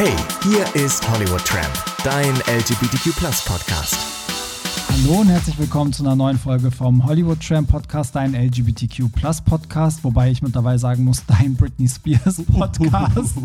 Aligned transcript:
Hey, 0.00 0.14
hier 0.44 0.64
ist 0.80 1.10
Hollywood 1.10 1.44
Tramp, 1.44 1.74
dein 2.04 2.32
LGBTQ 2.46 3.16
Podcast. 3.44 3.96
Hallo 4.90 5.22
und 5.22 5.28
herzlich 5.28 5.58
willkommen 5.58 5.92
zu 5.92 6.04
einer 6.04 6.14
neuen 6.14 6.38
Folge 6.38 6.70
vom 6.70 7.04
Hollywood 7.04 7.40
Tram 7.40 7.66
Podcast, 7.66 8.14
dein 8.14 8.32
LGBTQ 8.32 9.06
Podcast, 9.44 10.04
wobei 10.04 10.30
ich 10.30 10.40
mittlerweile 10.40 10.78
sagen 10.78 11.02
muss, 11.02 11.26
dein 11.26 11.56
Britney 11.56 11.88
Spears 11.88 12.40
Podcast. 12.52 13.38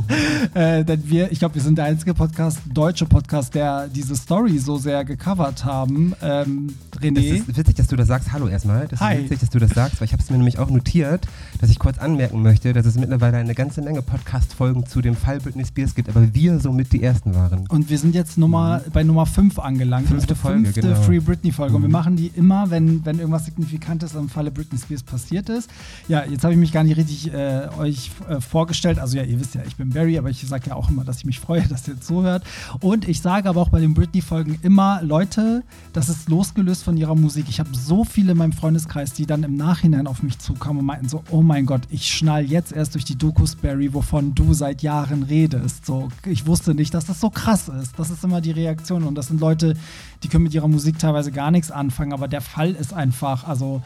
äh, 0.53 0.85
denn 0.85 1.09
wir, 1.09 1.31
ich 1.31 1.39
glaube, 1.39 1.55
wir 1.55 1.61
sind 1.63 1.79
der 1.79 1.85
einzige 1.85 2.13
Podcast, 2.13 2.59
deutsche 2.71 3.07
Podcast, 3.07 3.55
der 3.55 3.87
diese 3.87 4.15
Story 4.15 4.59
so 4.59 4.77
sehr 4.77 5.03
gecovert 5.05 5.65
haben. 5.65 6.13
Ähm, 6.21 6.75
René. 7.03 7.33
Es 7.33 7.39
ist 7.41 7.57
witzig, 7.57 7.75
dass 7.75 7.87
du 7.87 7.95
das 7.95 8.07
sagst. 8.07 8.31
Hallo 8.31 8.47
erstmal. 8.47 8.87
Das 8.87 8.99
Hi. 9.01 9.15
ist 9.15 9.23
witzig, 9.25 9.39
dass 9.41 9.49
du 9.49 9.59
das 9.59 9.71
sagst, 9.71 9.99
weil 9.99 10.05
ich 10.05 10.13
habe 10.13 10.23
es 10.23 10.29
mir 10.29 10.37
nämlich 10.37 10.57
auch 10.59 10.69
notiert, 10.69 11.27
dass 11.59 11.69
ich 11.69 11.79
kurz 11.79 11.97
anmerken 11.97 12.41
möchte, 12.41 12.73
dass 12.73 12.85
es 12.85 12.95
mittlerweile 12.95 13.37
eine 13.37 13.53
ganze 13.55 13.81
Menge 13.81 14.01
Podcast-Folgen 14.01 14.85
zu 14.85 15.01
dem 15.01 15.15
Fall 15.15 15.39
Britney 15.39 15.65
Spears 15.65 15.95
gibt, 15.95 16.09
aber 16.09 16.33
wir 16.33 16.59
somit 16.59 16.91
die 16.93 17.03
ersten 17.03 17.35
waren. 17.35 17.67
Und 17.67 17.89
wir 17.89 17.97
sind 17.97 18.15
jetzt 18.15 18.37
Nummer, 18.37 18.81
bei 18.93 19.03
Nummer 19.03 19.25
5 19.25 19.59
angelangt. 19.59 20.07
Fünfte 20.07 20.33
unsere 20.33 20.35
Folge, 20.39 20.63
fünfte 20.65 20.81
genau. 20.81 21.01
Free 21.01 21.19
Britney-Folge. 21.19 21.75
Und 21.75 21.81
wir 21.81 21.87
Mhm. 21.89 21.93
machen 21.93 22.15
die 22.15 22.27
immer, 22.35 22.69
wenn, 22.69 23.05
wenn 23.05 23.19
irgendwas 23.19 23.45
Signifikantes 23.45 24.15
im 24.15 24.29
Falle 24.29 24.51
Britney 24.51 24.79
Spears 24.79 25.03
passiert 25.03 25.49
ist. 25.49 25.69
Ja, 26.07 26.23
jetzt 26.25 26.43
habe 26.43 26.53
ich 26.53 26.59
mich 26.59 26.71
gar 26.71 26.83
nicht 26.83 26.97
richtig 26.97 27.33
äh, 27.33 27.67
euch 27.77 28.11
äh, 28.29 28.39
vorgestellt. 28.39 28.99
Also 28.99 29.17
ja, 29.17 29.23
ihr 29.23 29.39
wisst 29.39 29.55
ja, 29.55 29.61
ich 29.67 29.75
bin 29.75 29.89
Barry, 29.89 30.17
aber 30.17 30.29
ich 30.29 30.45
sage 30.47 30.69
ja 30.69 30.75
auch 30.75 30.89
immer, 30.89 31.03
dass 31.03 31.17
ich 31.17 31.25
mich 31.25 31.39
freue, 31.39 31.61
dass 31.67 31.87
ihr 31.87 31.99
zuhört. 31.99 32.43
Und 32.79 33.07
ich 33.07 33.21
sage 33.21 33.49
aber 33.49 33.61
auch 33.61 33.69
bei 33.69 33.79
den 33.79 33.93
Britney-Folgen 33.93 34.59
immer, 34.63 35.01
Leute, 35.03 35.63
das 35.93 36.09
ist 36.09 36.29
losgelöst 36.29 36.83
von 36.83 36.92
ihrer 36.97 37.15
Musik. 37.15 37.45
Ich 37.49 37.59
habe 37.59 37.69
so 37.73 38.03
viele 38.03 38.33
in 38.33 38.37
meinem 38.37 38.53
Freundeskreis, 38.53 39.13
die 39.13 39.25
dann 39.25 39.43
im 39.43 39.55
Nachhinein 39.55 40.07
auf 40.07 40.23
mich 40.23 40.39
zukamen 40.39 40.79
und 40.79 40.85
meinten 40.85 41.09
so, 41.09 41.23
oh 41.29 41.41
mein 41.41 41.65
Gott, 41.65 41.81
ich 41.89 42.07
schnall 42.07 42.45
jetzt 42.45 42.71
erst 42.71 42.95
durch 42.95 43.05
die 43.05 43.17
Dokus, 43.17 43.55
Barry, 43.55 43.93
wovon 43.93 44.35
du 44.35 44.53
seit 44.53 44.81
Jahren 44.81 45.23
redest. 45.23 45.85
So, 45.85 46.09
ich 46.25 46.45
wusste 46.45 46.73
nicht, 46.73 46.93
dass 46.93 47.05
das 47.05 47.19
so 47.19 47.29
krass 47.29 47.69
ist. 47.69 47.97
Das 47.97 48.09
ist 48.09 48.23
immer 48.23 48.41
die 48.41 48.51
Reaktion. 48.51 49.03
Und 49.03 49.15
das 49.15 49.27
sind 49.27 49.39
Leute, 49.39 49.75
die 50.23 50.27
können 50.27 50.43
mit 50.43 50.53
ihrer 50.53 50.67
Musik 50.67 50.99
teilweise 50.99 51.31
gar 51.31 51.51
nichts 51.51 51.71
anfangen, 51.71 52.13
aber 52.13 52.27
der 52.27 52.41
Fall 52.41 52.71
ist 52.71 52.93
einfach, 52.93 53.47
also 53.47 53.81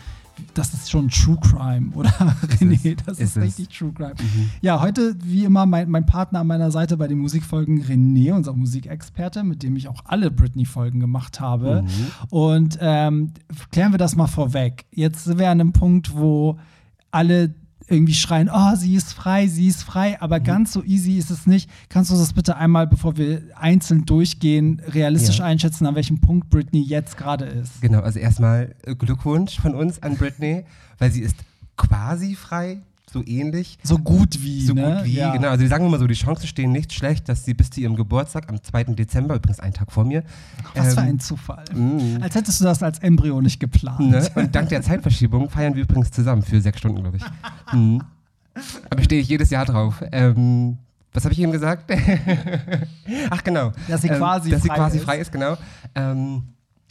das 0.53 0.73
ist 0.73 0.89
schon 0.89 1.09
True 1.09 1.37
Crime, 1.41 1.91
oder 1.93 2.09
René? 2.59 2.97
Das 3.05 3.19
ist, 3.19 3.35
Ist 3.35 3.37
es. 3.37 3.43
richtig 3.43 3.69
True 3.77 3.91
Crime. 3.93 4.15
Ja, 4.61 4.81
heute, 4.81 5.15
wie 5.23 5.43
immer, 5.45 5.65
mein, 5.65 5.89
mein 5.89 6.05
Partner 6.05 6.39
an 6.39 6.47
meiner 6.47 6.71
Seite 6.71 6.97
bei 6.97 7.07
den 7.07 7.19
Musikfolgen, 7.19 7.83
René, 7.83 8.33
unser 8.33 8.53
Musikexperte, 8.53 9.43
mit 9.43 9.63
dem 9.63 9.75
ich 9.75 9.87
auch 9.87 10.01
alle 10.05 10.31
Britney-Folgen 10.31 10.99
gemacht 10.99 11.39
habe. 11.39 11.83
Und 12.29 12.77
ähm, 12.81 13.31
klären 13.71 13.91
wir 13.93 13.97
das 13.99 14.15
mal 14.15 14.27
vorweg. 14.27 14.85
Jetzt 14.91 15.25
sind 15.25 15.39
wir 15.39 15.49
an 15.49 15.61
einem 15.61 15.73
Punkt, 15.73 16.15
wo 16.15 16.57
alle 17.11 17.55
irgendwie 17.89 18.13
schreien, 18.13 18.49
oh, 18.53 18.75
sie 18.75 18.95
ist 18.95 19.13
frei, 19.13 19.47
sie 19.47 19.67
ist 19.67 19.83
frei, 19.83 20.19
aber 20.21 20.39
ganz 20.39 20.73
so 20.73 20.83
easy 20.83 21.17
ist 21.17 21.29
es 21.31 21.47
nicht. 21.47 21.69
Kannst 21.89 22.11
du 22.11 22.15
das 22.15 22.33
bitte 22.33 22.57
einmal, 22.57 22.85
bevor 22.87 23.17
wir 23.17 23.41
einzeln 23.55 24.05
durchgehen, 24.05 24.81
realistisch 24.87 25.39
Ja. 25.39 25.45
einschätzen, 25.45 25.85
an 25.85 25.95
welchem 25.95 26.19
Punkt 26.19 26.49
Britney 26.49 26.81
jetzt 26.81 27.15
gerade 27.17 27.45
ist? 27.45 27.81
Genau, 27.81 28.01
also 28.01 28.19
erstmal 28.19 28.75
äh, 28.85 28.95
Glückwunsch 28.95 29.59
von 29.59 29.73
uns 29.75 30.01
an 30.03 30.15
Britney, 30.17 30.65
weil 30.99 31.11
sie 31.11 31.21
ist 31.21 31.35
quasi 31.77 32.35
frei, 32.35 32.79
so 33.09 33.23
ähnlich. 33.25 33.77
So 33.83 33.97
gut 33.97 34.41
wie, 34.43 34.65
So 34.65 34.73
ne? 34.73 34.95
gut 34.97 35.05
wie, 35.05 35.13
ja. 35.15 35.31
genau. 35.31 35.49
Also 35.49 35.65
sagen 35.67 35.85
wir 35.85 35.89
mal 35.91 35.99
so, 35.99 36.07
die 36.07 36.13
Chancen 36.13 36.45
stehen 36.47 36.71
nicht 36.73 36.91
schlecht, 36.93 37.29
dass 37.29 37.45
sie 37.45 37.53
bis 37.53 37.69
zu 37.69 37.79
ihrem 37.79 37.95
Geburtstag 37.95 38.49
am 38.49 38.61
2. 38.61 38.83
Dezember, 38.95 39.35
übrigens 39.35 39.59
einen 39.61 39.73
Tag 39.73 39.91
vor 39.91 40.03
mir, 40.03 40.23
Was 40.75 40.93
für 40.93 41.01
ähm, 41.01 41.07
ein 41.07 41.19
Zufall. 41.19 41.63
mm. 41.73 42.21
Als 42.21 42.35
hättest 42.35 42.59
du 42.59 42.65
das 42.65 42.83
als 42.83 42.99
Embryo 42.99 43.39
nicht 43.41 43.59
geplant. 43.59 43.99
Ne? 44.01 44.27
Und 44.35 44.53
dank 44.53 44.69
der 44.69 44.81
Zeitverschiebung 44.81 45.49
feiern 45.49 45.73
wir 45.75 45.83
übrigens 45.83 46.11
zusammen 46.11 46.41
für 46.41 46.59
sechs 46.61 46.79
Stunden, 46.79 47.01
glaube 47.01 47.17
ich. 47.17 47.23
Mhm. 47.73 48.01
Aber 48.89 49.03
stehe 49.03 49.21
ich 49.21 49.27
jedes 49.29 49.49
Jahr 49.51 49.65
drauf. 49.65 50.03
Ähm, 50.11 50.77
was 51.13 51.23
habe 51.23 51.33
ich 51.33 51.39
eben 51.39 51.51
gesagt? 51.51 51.89
Ach 53.29 53.43
genau. 53.43 53.71
Dass 53.87 54.01
sie 54.01 54.09
Ähm, 54.09 54.17
quasi 54.17 54.49
dass 54.49 54.61
sie 54.61 54.67
frei 54.67 54.75
quasi 54.75 54.97
ist. 54.97 55.03
frei 55.03 55.17
ist, 55.19 55.31
genau. 55.31 55.55
Ähm, 55.95 56.43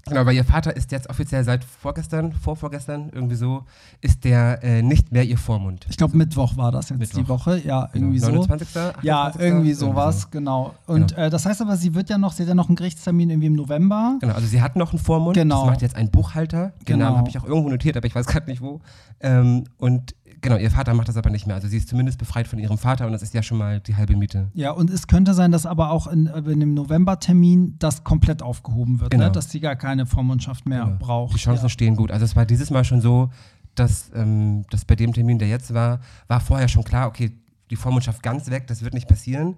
genau, 0.07 0.25
weil 0.27 0.35
ihr 0.35 0.45
Vater 0.45 0.77
ist 0.77 0.93
jetzt 0.93 1.09
offiziell 1.11 1.45
seit 1.45 1.65
vorgestern, 1.65 2.33
vorvorgestern, 2.33 3.11
irgendwie 3.13 3.35
so, 3.35 3.65
ist 4.01 4.25
der 4.25 4.63
äh, 4.63 4.83
nicht 4.83 5.13
mehr 5.13 5.25
ihr 5.25 5.39
Vormund. 5.39 5.87
Ich 5.89 5.97
glaube, 5.97 6.17
Mittwoch 6.17 6.57
war 6.57 6.73
das 6.73 6.89
jetzt 6.91 6.99
Mittwoch. 6.99 7.19
die 7.19 7.29
Woche. 7.29 7.59
Ja, 7.65 7.87
Genau, 7.93 8.07
irgendwie 8.07 8.19
so. 8.19 8.27
29. 8.31 8.69
Ja, 9.03 9.23
28., 9.25 9.41
irgendwie 9.53 9.73
sowas, 9.75 10.31
genau. 10.31 10.75
Und 10.87 11.09
Genau. 11.15 11.27
Äh, 11.27 11.31
das 11.31 11.47
heißt 11.47 11.61
aber, 11.63 11.77
sie 11.77 11.95
wird 11.95 12.09
ja 12.11 12.19
noch, 12.19 12.33
sie 12.33 12.43
hat 12.43 12.49
ja 12.49 12.55
noch 12.55 12.69
einen 12.69 12.77
Gerichtstermin 12.77 13.31
irgendwie 13.31 13.47
im 13.49 13.55
November. 13.57 14.17
Genau, 14.21 14.35
also 14.35 14.47
sie 14.47 14.63
hat 14.63 14.77
noch 14.77 14.93
einen 14.93 14.99
Vormund. 14.99 15.37
Genau. 15.37 15.63
Das 15.63 15.71
macht 15.71 15.83
jetzt 15.83 15.97
ein 15.97 16.11
Buchhalter. 16.11 16.73
Den 16.81 16.85
Genau. 16.85 17.05
Namen 17.07 17.19
habe 17.19 17.29
ich 17.29 17.39
auch 17.39 17.45
irgendwo 17.45 17.69
notiert, 17.69 17.97
aber 17.97 18.07
ich 18.07 18.15
weiß 18.15 18.27
gerade 18.27 18.49
nicht 18.51 18.61
wo. 18.63 18.81
Ähm, 19.21 19.65
und 19.79 20.15
genau, 20.47 20.61
ihr 20.61 20.71
Vater 20.71 20.95
macht 20.95 21.09
das 21.09 21.17
aber 21.17 21.31
nicht 21.31 21.47
mehr. 21.47 21.57
Also 21.57 21.69
sie 21.69 21.77
ist 21.77 21.89
zumindest 21.89 22.19
befreit 22.19 22.47
von 22.47 22.59
ihrem 22.59 22.79
Vater 22.79 23.07
und 23.07 23.13
das 23.13 23.23
ist 23.23 23.35
ja 23.35 23.43
schon 23.43 23.59
mal 23.59 23.81
die 23.81 23.97
halbe 23.97 24.17
Miete. 24.17 24.49
Ja, 24.55 24.71
und 24.71 24.91
es 24.91 25.07
könnte 25.07 25.35
sein, 25.35 25.51
dass 25.51 25.67
aber 25.67 25.91
auch 25.91 26.07
in, 26.07 26.27
äh, 26.27 26.39
in 26.51 26.61
dem 26.61 26.75
Novembertermin 26.75 27.77
das 27.79 28.05
komplett 28.05 28.43
aufgehoben 28.43 29.01
wird, 29.01 29.13
ne? 29.13 29.19
Genau. 29.19 29.31
dass 29.31 29.51
sie 29.51 29.61
gar 29.61 29.77
keine 29.77 30.07
Vormundschaft 30.07 30.67
mehr 30.67 30.85
Genau. 30.85 30.99
braucht. 30.99 31.35
Die 31.35 31.39
Chancen 31.39 31.65
ja. 31.65 31.69
stehen 31.69 31.97
gut. 31.97 32.11
Also 32.11 32.25
es 32.25 32.37
war 32.37 32.47
dieses 32.47 32.71
Mal 32.71 32.85
schon 32.85 33.01
so, 33.01 33.31
dass, 33.75 34.11
ähm, 34.15 34.65
dass 34.71 34.85
bei 34.85 34.95
dem 34.95 35.13
Termin, 35.13 35.39
der 35.39 35.49
jetzt 35.49 35.75
war, 35.75 36.01
war 36.29 36.41
vorher 36.41 36.69
schon 36.69 36.85
klar, 36.85 37.09
okay, 37.09 37.33
die 37.71 37.77
Vormundschaft 37.77 38.23
ganz 38.23 38.49
weg, 38.51 38.67
das 38.69 38.83
wird 38.83 38.95
nicht 38.95 39.09
passieren. 39.09 39.57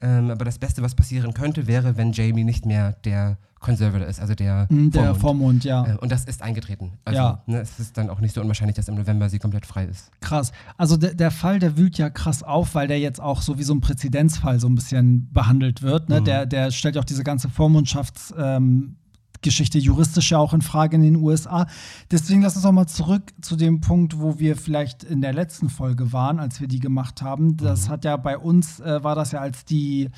Ähm, 0.00 0.30
aber 0.30 0.44
das 0.44 0.58
Beste, 0.58 0.82
was 0.82 0.94
passieren 0.94 1.34
könnte, 1.34 1.66
wäre, 1.66 1.96
wenn 1.96 2.12
Jamie 2.12 2.44
nicht 2.44 2.64
mehr 2.66 2.92
der 3.04 3.36
Conservator 3.60 4.06
ist, 4.06 4.20
also 4.20 4.36
der, 4.36 4.66
Mm, 4.70 4.90
Der 4.90 5.02
Vormund. 5.16 5.20
Vormund, 5.20 5.64
ja. 5.64 5.84
Äh, 5.86 5.96
und 5.96 6.12
das 6.12 6.24
ist 6.26 6.42
eingetreten. 6.42 6.92
Also 7.04 7.18
Ja. 7.18 7.42
ne, 7.46 7.58
es 7.60 7.80
ist 7.80 7.96
dann 7.98 8.08
auch 8.08 8.20
nicht 8.20 8.32
so 8.32 8.40
unwahrscheinlich, 8.40 8.76
dass 8.76 8.86
im 8.86 8.94
November 8.94 9.28
sie 9.28 9.40
komplett 9.40 9.66
frei 9.66 9.86
ist. 9.86 10.12
Krass. 10.20 10.52
Also 10.76 10.96
der, 10.96 11.14
der 11.14 11.32
Fall, 11.32 11.58
der 11.58 11.76
wühlt 11.76 11.98
ja 11.98 12.08
krass 12.10 12.44
auf, 12.44 12.76
weil 12.76 12.86
der 12.86 13.00
jetzt 13.00 13.20
auch 13.20 13.42
so 13.42 13.58
wie 13.58 13.64
so 13.64 13.74
ein 13.74 13.80
Präzedenzfall 13.80 14.60
so 14.60 14.68
ein 14.68 14.76
bisschen 14.76 15.28
behandelt 15.32 15.82
wird. 15.82 16.08
Ne? 16.08 16.20
Mhm. 16.20 16.24
Der, 16.26 16.46
der 16.46 16.70
stellt 16.70 16.94
ja 16.94 17.00
auch 17.00 17.04
diese 17.06 17.24
ganze 17.24 17.48
Vormundschafts- 17.48 18.32
ähm, 18.38 18.94
Geschichte 19.42 19.78
juristisch 19.78 20.30
ja 20.30 20.38
auch 20.38 20.52
in 20.52 20.62
Frage 20.62 20.96
in 20.96 21.02
den 21.02 21.16
USA. 21.16 21.66
Deswegen 22.10 22.42
lass 22.42 22.56
uns 22.56 22.64
auch 22.64 22.72
mal 22.72 22.86
zurück 22.86 23.22
zu 23.40 23.56
dem 23.56 23.80
Punkt, 23.80 24.18
wo 24.20 24.38
wir 24.38 24.56
vielleicht 24.56 25.04
in 25.04 25.20
der 25.20 25.32
letzten 25.32 25.68
Folge 25.68 26.12
waren, 26.12 26.38
als 26.40 26.60
wir 26.60 26.68
die 26.68 26.80
gemacht 26.80 27.22
haben. 27.22 27.56
Das 27.56 27.86
Mhm. 27.86 27.92
hat 27.92 28.04
ja 28.04 28.16
bei 28.16 28.36
uns, 28.38 28.80
äh, 28.80 29.02
war 29.04 29.14
das 29.14 29.32
ja 29.32 29.40
als 29.40 29.64
die 29.64 30.10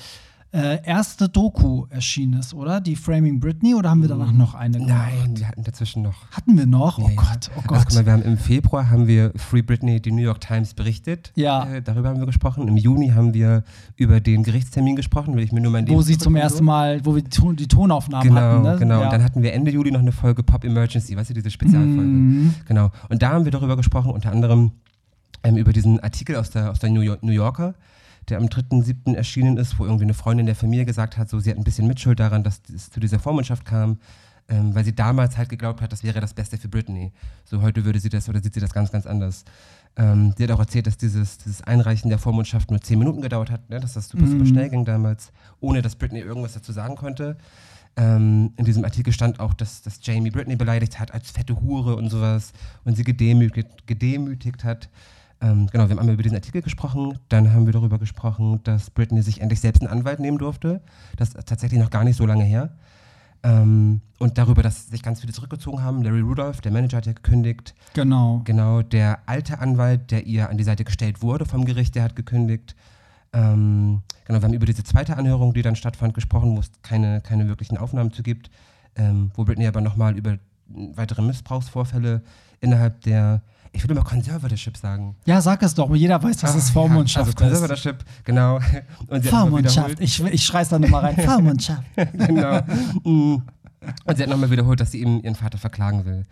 äh, 0.53 0.83
erste 0.85 1.29
Doku 1.29 1.85
erschienen 1.89 2.39
ist, 2.41 2.53
oder? 2.53 2.81
Die 2.81 2.97
Framing 2.97 3.39
Britney 3.39 3.73
oder 3.73 3.89
haben 3.89 4.01
wir 4.01 4.09
danach 4.09 4.33
noch 4.33 4.53
eine 4.53 4.79
gemacht? 4.79 4.93
Nein, 5.23 5.35
die 5.35 5.45
hatten 5.45 5.63
dazwischen 5.63 6.01
noch. 6.01 6.29
Hatten 6.31 6.57
wir 6.57 6.65
noch? 6.65 6.97
Oh 6.97 7.03
Ja, 7.03 7.09
ja. 7.09 7.15
Gott, 7.15 7.51
oh 7.55 7.59
Also, 7.59 7.67
Gott. 7.67 7.79
guck 7.87 7.93
mal, 7.95 8.05
wir 8.05 8.11
haben 8.13 8.23
im 8.23 8.37
Februar 8.37 8.89
haben 8.89 9.07
wir 9.07 9.31
Free 9.37 9.61
Britney, 9.61 10.01
die 10.01 10.11
New 10.11 10.21
York 10.21 10.41
Times 10.41 10.73
berichtet. 10.73 11.31
Ja. 11.35 11.63
Äh, 11.71 11.81
darüber 11.81 12.09
haben 12.09 12.19
wir 12.19 12.25
gesprochen. 12.25 12.67
Im 12.67 12.75
Juni 12.75 13.09
haben 13.09 13.33
wir 13.33 13.63
über 13.95 14.19
den 14.19 14.43
Gerichtstermin 14.43 14.97
gesprochen, 14.97 15.37
will 15.37 15.43
ich 15.43 15.53
mir 15.53 15.61
nur 15.61 15.71
mein 15.71 15.87
wo 15.87 16.01
sie 16.01 16.17
zum 16.17 16.35
ersten. 16.35 16.65
Mal, 16.65 17.05
wo 17.05 17.15
wir 17.15 17.21
die, 17.23 17.55
die 17.55 17.67
Tonaufnahmen 17.67 18.27
Genau, 18.27 18.41
hatten. 18.41 18.61
Ne? 18.63 18.75
genau. 18.77 18.99
Ja. 18.99 19.05
Und 19.05 19.13
dann 19.13 19.23
hatten 19.23 19.41
wir 19.43 19.53
Ende 19.53 19.71
Juli 19.71 19.91
noch 19.91 20.01
eine 20.01 20.11
Folge 20.11 20.43
Pop 20.43 20.65
Emergency, 20.65 21.15
weißt 21.15 21.29
du, 21.29 21.33
diese 21.33 21.49
Spezialfolge. 21.49 22.01
Mhm. 22.01 22.53
Genau. 22.67 22.91
Und 23.07 23.21
da 23.21 23.29
haben 23.31 23.45
wir 23.45 23.51
darüber 23.53 23.77
gesprochen, 23.77 24.11
unter 24.11 24.31
anderem 24.33 24.71
ähm, 25.43 25.55
über 25.55 25.71
diesen 25.71 25.99
Artikel 26.01 26.35
aus 26.35 26.49
der, 26.49 26.71
aus 26.71 26.79
der 26.79 26.89
New, 26.89 27.01
York, 27.01 27.23
New 27.23 27.31
Yorker, 27.31 27.73
der 28.31 28.39
am 28.39 28.45
3.7. 28.45 29.13
erschienen 29.15 29.57
ist, 29.57 29.77
wo 29.77 29.85
irgendwie 29.85 30.05
eine 30.05 30.13
Freundin 30.13 30.45
der 30.47 30.55
Familie 30.55 30.85
gesagt 30.85 31.17
hat, 31.17 31.29
so 31.29 31.39
sie 31.39 31.51
hat 31.51 31.57
ein 31.57 31.63
bisschen 31.63 31.87
Mitschuld 31.87 32.19
daran, 32.19 32.43
dass 32.43 32.61
es 32.73 32.89
zu 32.89 32.99
dieser 32.99 33.19
Vormundschaft 33.19 33.65
kam, 33.65 33.99
ähm, 34.49 34.73
weil 34.73 34.83
sie 34.83 34.95
damals 34.95 35.37
halt 35.37 35.49
geglaubt 35.49 35.81
hat, 35.81 35.91
das 35.91 36.03
wäre 36.03 36.19
das 36.19 36.33
Beste 36.33 36.57
für 36.57 36.67
Britney. 36.67 37.11
So 37.45 37.61
heute 37.61 37.85
würde 37.85 37.99
sie 37.99 38.09
das 38.09 38.27
oder 38.27 38.41
sieht 38.41 38.53
sie 38.53 38.59
das 38.59 38.73
ganz, 38.73 38.91
ganz 38.91 39.05
anders. 39.05 39.45
Ähm, 39.97 40.33
sie 40.37 40.43
hat 40.43 40.51
auch 40.51 40.59
erzählt, 40.59 40.87
dass 40.87 40.97
dieses, 40.97 41.37
dieses 41.37 41.61
Einreichen 41.61 42.09
der 42.09 42.17
Vormundschaft 42.19 42.71
nur 42.71 42.81
10 42.81 42.97
Minuten 42.97 43.21
gedauert 43.21 43.51
hat, 43.51 43.69
ne? 43.69 43.79
dass 43.79 43.93
das 43.93 44.09
super, 44.09 44.25
super 44.25 44.43
Mhm. 44.43 44.47
schnell 44.47 44.69
ging 44.69 44.85
damals, 44.85 45.31
ohne 45.59 45.81
dass 45.81 45.95
Britney 45.95 46.19
irgendwas 46.21 46.53
dazu 46.53 46.71
sagen 46.71 46.95
konnte. 46.95 47.37
Ähm, 47.97 48.53
in 48.55 48.63
diesem 48.63 48.85
Artikel 48.85 49.11
stand 49.11 49.41
auch, 49.41 49.53
dass, 49.53 49.81
dass 49.81 49.99
Jamie 50.01 50.31
Britney 50.31 50.55
beleidigt 50.55 50.97
hat 50.99 51.13
als 51.13 51.31
fette 51.31 51.59
Hure 51.59 51.97
und 51.97 52.09
sowas 52.09 52.53
und 52.85 52.95
sie 52.95 53.03
gedemütigt, 53.03 53.85
gedemütigt 53.85 54.63
hat. 54.63 54.89
Ähm, 55.41 55.67
genau, 55.71 55.85
wir 55.85 55.91
haben 55.91 55.99
einmal 55.99 56.13
über 56.13 56.23
diesen 56.23 56.35
Artikel 56.35 56.61
gesprochen, 56.61 57.17
dann 57.29 57.51
haben 57.51 57.65
wir 57.65 57.73
darüber 57.73 57.97
gesprochen, 57.97 58.59
dass 58.63 58.91
Britney 58.91 59.23
sich 59.23 59.41
endlich 59.41 59.59
selbst 59.59 59.81
einen 59.81 59.91
Anwalt 59.91 60.19
nehmen 60.19 60.37
durfte. 60.37 60.81
Das 61.17 61.29
ist 61.33 61.47
tatsächlich 61.47 61.79
noch 61.79 61.89
gar 61.89 62.03
nicht 62.03 62.15
so 62.15 62.25
lange 62.25 62.43
her. 62.43 62.69
Ähm, 63.43 64.01
und 64.19 64.37
darüber, 64.37 64.61
dass 64.61 64.87
sich 64.87 65.01
ganz 65.01 65.21
viele 65.21 65.33
zurückgezogen 65.33 65.83
haben. 65.83 66.03
Larry 66.03 66.19
Rudolph, 66.19 66.61
der 66.61 66.71
Manager, 66.71 66.97
hat 66.97 67.07
ja 67.07 67.13
gekündigt. 67.13 67.73
Genau. 67.95 68.41
Genau, 68.43 68.83
der 68.83 69.19
alte 69.25 69.59
Anwalt, 69.59 70.11
der 70.11 70.27
ihr 70.27 70.49
an 70.49 70.57
die 70.57 70.63
Seite 70.63 70.83
gestellt 70.83 71.23
wurde 71.23 71.45
vom 71.45 71.65
Gericht, 71.65 71.95
der 71.95 72.03
hat 72.03 72.15
gekündigt. 72.15 72.75
Ähm, 73.33 74.03
genau, 74.25 74.39
wir 74.41 74.43
haben 74.43 74.53
über 74.53 74.67
diese 74.67 74.83
zweite 74.83 75.17
Anhörung, 75.17 75.53
die 75.53 75.63
dann 75.63 75.75
stattfand, 75.75 76.13
gesprochen, 76.13 76.55
wo 76.55 76.59
es 76.59 76.71
keine, 76.83 77.21
keine 77.21 77.47
wirklichen 77.47 77.77
Aufnahmen 77.77 78.11
zu 78.11 78.21
gibt, 78.21 78.51
ähm, 78.95 79.31
wo 79.35 79.43
Britney 79.43 79.65
aber 79.65 79.81
nochmal 79.81 80.15
über 80.17 80.37
weitere 80.67 81.23
Missbrauchsvorfälle 81.23 82.21
innerhalb 82.59 83.01
der, 83.01 83.41
ich 83.73 83.83
würde 83.83 83.93
immer 83.93 84.03
Conservatorship 84.03 84.77
sagen. 84.77 85.15
Ja, 85.25 85.41
sag 85.41 85.63
es 85.63 85.73
doch. 85.73 85.93
Jeder 85.95 86.21
weiß, 86.21 86.37
dass 86.37 86.55
es 86.55 86.69
Ah, 86.69 86.73
Vormundschaft 86.73 87.39
ja, 87.39 87.45
also 87.45 87.59
Conservatorship, 87.59 88.03
genau. 88.23 88.59
Und 89.07 89.25
Vormundschaft. 89.25 89.99
Ich, 89.99 90.21
ich 90.23 90.43
schrei's 90.43 90.69
da 90.69 90.77
nochmal 90.79 91.05
rein. 91.05 91.15
Vormundschaft. 91.25 91.83
genau. 91.95 92.61
Mm. 93.03 93.41
Und 94.05 94.15
sie 94.17 94.23
hat 94.23 94.29
nochmal 94.29 94.51
wiederholt, 94.51 94.79
dass 94.79 94.91
sie 94.91 95.01
eben 95.01 95.21
ihren 95.23 95.35
Vater 95.35 95.57
verklagen 95.57 96.05
will. 96.05 96.25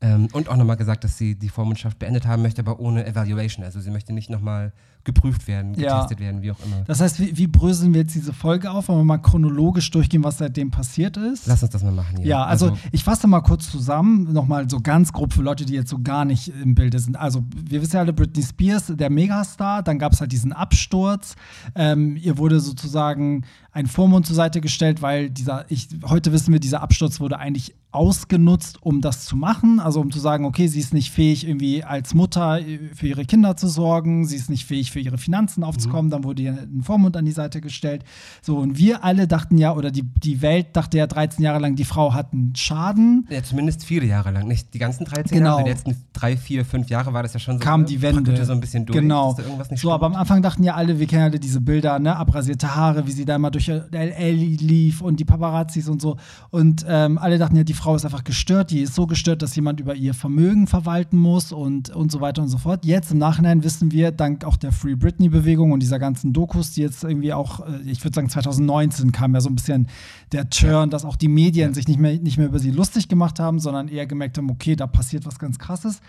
Ähm, 0.00 0.28
und 0.32 0.48
auch 0.48 0.56
nochmal 0.56 0.76
gesagt, 0.76 1.04
dass 1.04 1.16
sie 1.16 1.36
die 1.36 1.48
Vormundschaft 1.48 1.98
beendet 1.98 2.26
haben 2.26 2.42
möchte, 2.42 2.60
aber 2.60 2.80
ohne 2.80 3.06
Evaluation. 3.06 3.64
Also 3.64 3.80
sie 3.80 3.90
möchte 3.90 4.12
nicht 4.12 4.28
nochmal 4.28 4.72
geprüft 5.04 5.48
werden, 5.48 5.74
Ja. 5.74 5.96
getestet 5.96 6.20
werden, 6.20 6.42
wie 6.42 6.50
auch 6.52 6.58
immer. 6.64 6.82
Das 6.86 7.00
heißt, 7.00 7.18
wie, 7.20 7.36
wie 7.36 7.46
bröseln 7.46 7.92
wir 7.94 8.02
jetzt 8.02 8.14
diese 8.14 8.32
Folge 8.32 8.70
auf? 8.70 8.88
Wollen 8.88 9.00
wir 9.00 9.04
mal 9.04 9.18
chronologisch 9.18 9.90
durchgehen, 9.90 10.22
was 10.24 10.38
seitdem 10.38 10.70
passiert 10.70 11.16
ist? 11.16 11.46
Lass 11.46 11.62
uns 11.62 11.72
das 11.72 11.82
mal 11.82 11.92
machen. 11.92 12.18
Ja, 12.20 12.26
Ja, 12.26 12.44
also, 12.44 12.76
ich 12.92 13.02
fasse 13.04 13.26
mal 13.26 13.40
kurz 13.40 13.70
zusammen, 13.70 14.32
nochmal 14.32 14.68
so 14.70 14.80
ganz 14.80 15.12
grob 15.12 15.32
für 15.32 15.42
Leute, 15.42 15.64
die 15.64 15.74
jetzt 15.74 15.90
so 15.90 15.98
gar 15.98 16.24
nicht 16.24 16.48
im 16.62 16.74
Bilde 16.74 16.98
sind. 16.98 17.16
Also 17.16 17.42
wir 17.54 17.82
wissen 17.82 17.94
ja 17.96 18.00
alle, 18.00 18.12
Britney 18.12 18.42
Spears, 18.42 18.92
der 18.96 19.10
Megastar, 19.10 19.82
dann 19.82 19.98
gab 19.98 20.12
es 20.12 20.20
halt 20.20 20.32
diesen 20.32 20.52
Absturz. 20.52 21.34
Ähm, 21.74 22.16
ihr 22.16 22.38
wurde 22.38 22.60
sozusagen 22.60 23.44
ein 23.72 23.86
Vormund 23.86 24.26
zur 24.26 24.36
Seite 24.36 24.60
gestellt, 24.60 25.00
weil 25.02 25.30
dieser, 25.30 25.64
ich, 25.70 25.88
heute 26.06 26.32
wissen 26.32 26.52
wir, 26.52 26.60
dieser 26.60 26.82
Absturz 26.82 27.20
wurde 27.20 27.38
eigentlich 27.38 27.74
ausgenutzt, 27.90 28.82
um 28.82 29.00
das 29.00 29.24
zu 29.24 29.36
machen. 29.36 29.80
Also 29.80 30.00
um 30.00 30.10
zu 30.10 30.18
sagen, 30.20 30.44
okay, 30.44 30.66
sie 30.66 30.80
ist 30.80 30.92
nicht 30.92 31.10
fähig, 31.10 31.46
irgendwie 31.46 31.82
als 31.84 32.14
Mutter 32.14 32.60
äh, 32.60 32.78
für 32.94 33.06
ihre 33.08 33.24
Kinder 33.24 33.56
zu 33.56 33.68
sorgen, 33.68 34.26
sie 34.26 34.36
ist 34.36 34.50
nicht 34.50 34.64
fähig, 34.66 34.90
für 34.92 35.00
ihre 35.00 35.18
Finanzen 35.18 35.64
aufzukommen, 35.64 36.10
dann 36.10 36.24
wurde 36.24 36.42
ihr 36.42 36.52
ein 36.52 36.82
Vormund 36.82 37.16
an 37.16 37.24
die 37.24 37.32
Seite 37.32 37.60
gestellt. 37.60 38.04
So, 38.42 38.58
und 38.58 38.78
wir 38.78 39.04
alle 39.04 39.26
dachten 39.26 39.58
ja, 39.58 39.74
oder 39.74 39.90
die, 39.90 40.02
die 40.02 40.42
Welt 40.42 40.68
dachte 40.74 40.98
ja 40.98 41.06
13 41.06 41.44
Jahre 41.44 41.58
lang, 41.58 41.74
die 41.76 41.84
Frau 41.84 42.14
hat 42.14 42.32
einen 42.32 42.54
Schaden. 42.54 43.26
ja, 43.30 43.42
zumindest 43.42 43.84
viele 43.84 44.06
Jahre 44.06 44.30
lang, 44.30 44.46
nicht 44.46 44.72
die 44.74 44.78
ganzen 44.78 45.04
13 45.04 45.38
Genau. 45.38 45.50
Jahre, 45.56 45.64
die 45.64 45.70
letzten 45.70 45.96
drei, 46.12 46.36
vier, 46.36 46.64
fünf 46.64 46.88
Jahre 46.90 47.12
war 47.12 47.22
das 47.22 47.32
ja 47.34 47.40
schon 47.40 47.54
so. 47.58 47.60
kam 47.64 47.80
ne, 47.80 47.86
die 47.86 48.02
Wende. 48.02 48.44
so 48.44 48.52
ein 48.52 48.60
bisschen 48.60 48.86
durch, 48.86 48.98
Genau. 48.98 49.36
so, 49.74 49.90
aber 49.92 50.06
am 50.06 50.14
Anfang 50.14 50.42
dachten 50.42 50.62
ja 50.64 50.74
alle, 50.74 50.98
wir 50.98 51.06
kennen 51.06 51.22
alle 51.24 51.40
diese 51.40 51.60
Bilder, 51.60 51.98
ne, 51.98 52.14
abrasierte 52.16 52.74
Haare, 52.74 53.06
wie 53.06 53.12
sie 53.12 53.24
da 53.24 53.36
immer 53.36 53.50
durch 53.50 53.68
LA 53.68 54.28
lief 54.30 55.00
und 55.00 55.18
die 55.20 55.24
Paparazzis 55.24 55.88
und 55.88 56.00
so. 56.02 56.16
Und 56.50 56.84
ähm, 56.88 57.18
alle 57.18 57.38
dachten 57.38 57.56
ja, 57.56 57.64
die 57.64 57.74
Frau 57.74 57.94
ist 57.96 58.04
einfach 58.04 58.24
gestört, 58.24 58.70
die 58.70 58.80
ist 58.80 58.94
so 58.94 59.06
gestört, 59.06 59.42
dass 59.42 59.54
jemand 59.56 59.80
über 59.80 59.94
ihr 59.94 60.14
Vermögen 60.14 60.66
verwalten 60.66 61.16
muss 61.16 61.52
und, 61.52 61.90
und 61.90 62.12
so 62.12 62.20
weiter 62.20 62.42
und 62.42 62.48
so 62.48 62.58
fort. 62.58 62.84
Jetzt 62.84 63.12
im 63.12 63.18
Nachhinein 63.18 63.62
wissen 63.64 63.90
wir, 63.92 64.10
dank 64.12 64.44
auch 64.44 64.56
der 64.56 64.72
Free 64.82 64.96
Britney-Bewegung 64.96 65.70
und 65.70 65.80
dieser 65.80 66.00
ganzen 66.00 66.32
Dokus, 66.32 66.72
die 66.72 66.80
jetzt 66.80 67.04
irgendwie 67.04 67.32
auch, 67.32 67.60
äh, 67.60 67.80
ich 67.86 68.02
würde 68.02 68.16
sagen 68.16 68.28
2019 68.28 69.12
kam 69.12 69.32
ja 69.32 69.40
so 69.40 69.48
ein 69.48 69.54
bisschen 69.54 69.86
der 70.32 70.50
Turn, 70.50 70.90
dass 70.90 71.04
auch 71.04 71.14
die 71.14 71.28
Medien 71.28 71.72
sich 71.72 71.86
nicht 71.86 72.00
mehr, 72.00 72.18
nicht 72.18 72.36
mehr 72.36 72.48
über 72.48 72.58
sie 72.58 72.72
lustig 72.72 73.08
gemacht 73.08 73.38
haben, 73.38 73.60
sondern 73.60 73.86
eher 73.86 74.06
gemerkt 74.06 74.38
haben, 74.38 74.50
okay, 74.50 74.74
da 74.74 74.88
passiert 74.88 75.24
was 75.24 75.38
ganz 75.38 75.60
Krasses. 75.60 76.00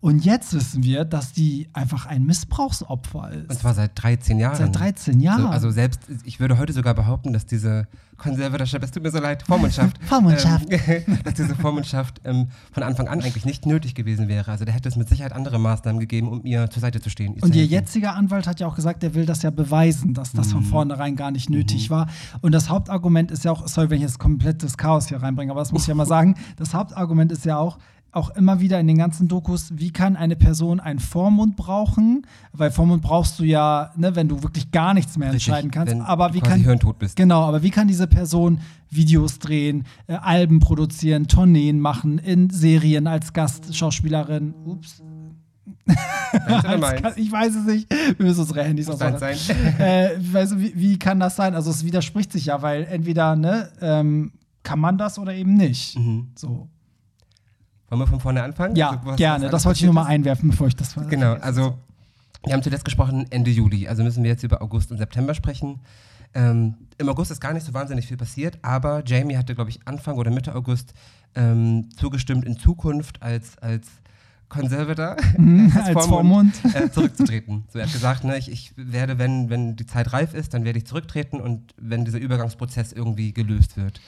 Und 0.00 0.24
jetzt 0.26 0.52
wissen 0.52 0.82
wir, 0.82 1.06
dass 1.06 1.32
die 1.32 1.68
einfach 1.72 2.04
ein 2.04 2.24
Missbrauchsopfer 2.24 3.30
ist. 3.32 3.50
Und 3.50 3.58
zwar 3.58 3.74
seit 3.74 4.00
13 4.00 4.38
Jahren. 4.38 4.56
Seit 4.56 4.78
13 4.78 5.20
Jahren. 5.20 5.42
So, 5.42 5.48
also 5.48 5.70
selbst, 5.70 6.00
ich 6.24 6.38
würde 6.38 6.58
heute 6.58 6.74
sogar 6.74 6.94
behaupten, 6.94 7.32
dass 7.32 7.46
diese 7.46 7.88
Konservatorschaft, 8.18 8.84
es 8.84 8.90
tut 8.90 9.02
mir 9.02 9.10
so 9.10 9.18
leid, 9.18 9.42
Vormundschaft, 9.44 9.96
Vormundschaft. 10.06 10.66
ähm, 10.70 11.18
dass 11.24 11.34
diese 11.34 11.54
Vormundschaft 11.54 12.20
ähm, 12.24 12.48
von 12.72 12.82
Anfang 12.82 13.08
an 13.08 13.22
eigentlich 13.22 13.44
nicht 13.46 13.64
nötig 13.64 13.94
gewesen 13.94 14.28
wäre. 14.28 14.50
Also 14.50 14.64
da 14.64 14.72
hätte 14.72 14.88
es 14.88 14.96
mit 14.96 15.08
Sicherheit 15.08 15.32
andere 15.32 15.58
Maßnahmen 15.58 16.00
gegeben, 16.00 16.28
um 16.28 16.44
ihr 16.44 16.68
zur 16.68 16.80
Seite 16.80 17.00
zu 17.00 17.08
stehen. 17.10 17.34
Und 17.40 17.54
ihr 17.54 17.64
jetziger 17.64 18.14
Anwalt 18.14 18.46
hat 18.46 18.60
ja 18.60 18.66
auch 18.66 18.74
gesagt, 18.74 19.02
er 19.04 19.14
will 19.14 19.24
das 19.24 19.42
ja 19.42 19.50
beweisen, 19.50 20.14
dass 20.14 20.32
das 20.32 20.48
Mhm. 20.48 20.52
von 20.52 20.62
vornherein 20.64 21.16
gar 21.16 21.30
nicht 21.30 21.48
nötig 21.48 21.90
war. 21.90 22.08
Und 22.40 22.52
das 22.52 22.68
Hauptargument 22.68 23.30
ist 23.30 23.44
ja 23.44 23.52
auch, 23.52 23.66
sorry, 23.68 23.90
wenn 23.90 23.96
ich 23.98 24.02
jetzt 24.02 24.18
komplettes 24.18 24.76
Chaos 24.76 25.08
hier 25.08 25.22
reinbringe, 25.22 25.52
aber 25.52 25.60
das 25.60 25.72
muss 25.72 25.82
ich 25.82 25.88
ja 25.88 25.94
mal 25.94 26.06
sagen, 26.18 26.34
das 26.56 26.74
Hauptargument 26.74 27.30
ist 27.32 27.44
ja 27.44 27.56
auch, 27.56 27.78
auch 28.12 28.30
immer 28.30 28.60
wieder 28.60 28.80
in 28.80 28.86
den 28.86 28.96
ganzen 28.98 29.28
Dokus, 29.28 29.70
wie 29.76 29.90
kann 29.90 30.16
eine 30.16 30.36
Person 30.36 30.80
einen 30.80 30.98
Vormund 30.98 31.56
brauchen? 31.56 32.26
Weil 32.52 32.70
Vormund 32.70 33.02
brauchst 33.02 33.38
du 33.38 33.44
ja, 33.44 33.92
ne, 33.96 34.16
wenn 34.16 34.28
du 34.28 34.42
wirklich 34.42 34.70
gar 34.70 34.94
nichts 34.94 35.18
mehr 35.18 35.32
Richtig, 35.32 35.48
entscheiden 35.48 35.70
kannst. 35.70 35.92
wenn 35.92 36.02
Aber 36.02 36.28
du 36.28 36.34
wie 36.34 36.40
kann 36.40 36.60
hirntot 36.60 36.98
bist. 36.98 37.16
Genau, 37.16 37.42
aber 37.42 37.62
wie 37.62 37.70
kann 37.70 37.86
diese 37.88 38.06
Person 38.06 38.60
Videos 38.90 39.38
drehen, 39.38 39.84
äh, 40.06 40.14
Alben 40.14 40.58
produzieren, 40.60 41.28
Tourneen 41.28 41.80
machen, 41.80 42.18
in 42.18 42.48
Serien 42.50 43.06
als 43.06 43.32
Gastschauspielerin? 43.32 44.54
Ups. 44.64 45.02
Ich 47.16 47.32
weiß 47.32 47.54
es 47.54 47.64
nicht. 47.64 47.90
Wir 48.18 48.26
müssen 48.26 48.40
unsere 48.40 48.62
Handys 48.62 48.88
ausmachen. 48.88 49.18
sein. 49.18 49.36
Äh, 49.78 50.10
weißt 50.20 50.52
du, 50.52 50.60
wie, 50.60 50.72
wie 50.74 50.98
kann 50.98 51.20
das 51.20 51.36
sein? 51.36 51.54
Also 51.54 51.70
es 51.70 51.84
widerspricht 51.84 52.32
sich 52.32 52.46
ja, 52.46 52.60
weil 52.62 52.84
entweder 52.84 53.36
ne, 53.36 53.70
ähm, 53.80 54.32
kann 54.62 54.78
man 54.80 54.98
das 54.98 55.18
oder 55.18 55.32
eben 55.34 55.54
nicht. 55.54 55.98
Mhm. 55.98 56.28
So. 56.34 56.68
Wollen 57.88 58.00
wir 58.02 58.06
von 58.06 58.20
vorne 58.20 58.42
anfangen? 58.42 58.76
Ja, 58.76 59.00
Also, 59.02 59.16
gerne. 59.16 59.48
Das 59.48 59.64
wollte 59.64 59.78
ich 59.78 59.84
nur 59.84 59.94
mal 59.94 60.04
einwerfen, 60.06 60.50
bevor 60.50 60.66
ich 60.66 60.76
das? 60.76 60.94
Genau, 61.08 61.34
also 61.34 61.78
wir 62.44 62.52
haben 62.54 62.62
zuletzt 62.62 62.84
gesprochen 62.84 63.26
Ende 63.30 63.50
Juli, 63.50 63.88
also 63.88 64.02
müssen 64.02 64.22
wir 64.22 64.30
jetzt 64.30 64.42
über 64.42 64.62
August 64.62 64.90
und 64.92 64.98
September 64.98 65.34
sprechen. 65.34 65.80
Ähm, 66.34 66.74
Im 66.98 67.08
August 67.08 67.30
ist 67.30 67.40
gar 67.40 67.52
nicht 67.54 67.64
so 67.64 67.72
wahnsinnig 67.72 68.06
viel 68.06 68.16
passiert, 68.18 68.58
aber 68.62 69.02
Jamie 69.06 69.36
hatte, 69.36 69.54
glaube 69.54 69.70
ich, 69.70 69.80
Anfang 69.86 70.16
oder 70.16 70.30
Mitte 70.30 70.54
August 70.54 70.92
ähm, 71.34 71.88
zugestimmt, 71.96 72.44
in 72.44 72.58
Zukunft 72.58 73.22
als, 73.22 73.56
als 73.58 73.88
Conservator, 74.50 75.16
Mhm, 75.38 75.72
als 75.82 76.06
Vormund. 76.06 76.54
äh, 76.74 76.90
zurückzutreten. 76.90 77.64
So, 77.72 77.78
er 77.78 77.86
hat 77.86 77.92
gesagt, 77.92 78.24
ne, 78.24 78.36
ich, 78.38 78.50
ich 78.50 78.72
werde, 78.76 79.18
wenn, 79.18 79.48
wenn 79.50 79.76
die 79.76 79.86
Zeit 79.86 80.12
reif 80.12 80.34
ist, 80.34 80.52
dann 80.54 80.64
werde 80.64 80.78
ich 80.78 80.86
zurücktreten 80.86 81.40
und 81.40 81.74
wenn 81.78 82.04
dieser 82.04 82.18
Übergangsprozess 82.18 82.92
irgendwie 82.92 83.32
gelöst 83.32 83.76
wird. 83.76 84.00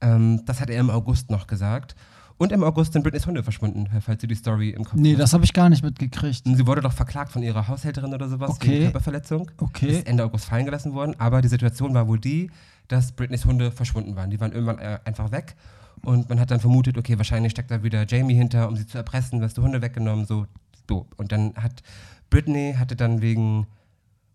Ähm, 0.00 0.42
das 0.46 0.60
hat 0.60 0.70
er 0.70 0.80
im 0.80 0.90
August 0.90 1.30
noch 1.30 1.46
gesagt. 1.46 1.94
Und 2.40 2.52
im 2.52 2.64
August 2.64 2.94
sind 2.94 3.02
Britneys 3.02 3.26
Hunde 3.26 3.42
verschwunden, 3.42 3.86
falls 4.00 4.22
du 4.22 4.26
die 4.26 4.34
Story 4.34 4.70
im 4.70 4.82
Kopf 4.84 4.94
Nee, 4.94 5.12
hast. 5.12 5.20
das 5.20 5.32
habe 5.34 5.44
ich 5.44 5.52
gar 5.52 5.68
nicht 5.68 5.84
mitgekriegt. 5.84 6.40
Sie 6.46 6.66
wurde 6.66 6.80
doch 6.80 6.94
verklagt 6.94 7.32
von 7.32 7.42
ihrer 7.42 7.68
Haushälterin 7.68 8.14
oder 8.14 8.30
sowas 8.30 8.48
Okay. 8.52 8.70
wegen 8.70 8.82
Körperverletzung. 8.84 9.50
Okay. 9.58 9.98
Ist 9.98 10.06
Ende 10.06 10.24
August 10.24 10.46
fallen 10.46 10.64
gelassen 10.64 10.94
worden. 10.94 11.14
Aber 11.18 11.42
die 11.42 11.48
Situation 11.48 11.92
war 11.92 12.08
wohl 12.08 12.18
die, 12.18 12.50
dass 12.88 13.12
Britneys 13.12 13.44
Hunde 13.44 13.70
verschwunden 13.70 14.16
waren. 14.16 14.30
Die 14.30 14.40
waren 14.40 14.52
irgendwann 14.52 14.78
äh, 14.78 14.98
einfach 15.04 15.30
weg. 15.32 15.54
Und 16.02 16.30
man 16.30 16.40
hat 16.40 16.50
dann 16.50 16.60
vermutet, 16.60 16.96
okay, 16.96 17.18
wahrscheinlich 17.18 17.50
steckt 17.52 17.70
da 17.70 17.82
wieder 17.82 18.06
Jamie 18.08 18.32
hinter, 18.34 18.68
um 18.68 18.74
sie 18.76 18.86
zu 18.86 18.96
erpressen, 18.96 19.42
was 19.42 19.52
die 19.52 19.60
Hunde 19.60 19.82
weggenommen, 19.82 20.24
so, 20.24 20.46
so. 20.88 21.06
Und 21.18 21.32
dann 21.32 21.52
hat 21.56 21.82
Britney 22.30 22.74
hatte 22.78 22.96
dann 22.96 23.20
wegen, 23.20 23.66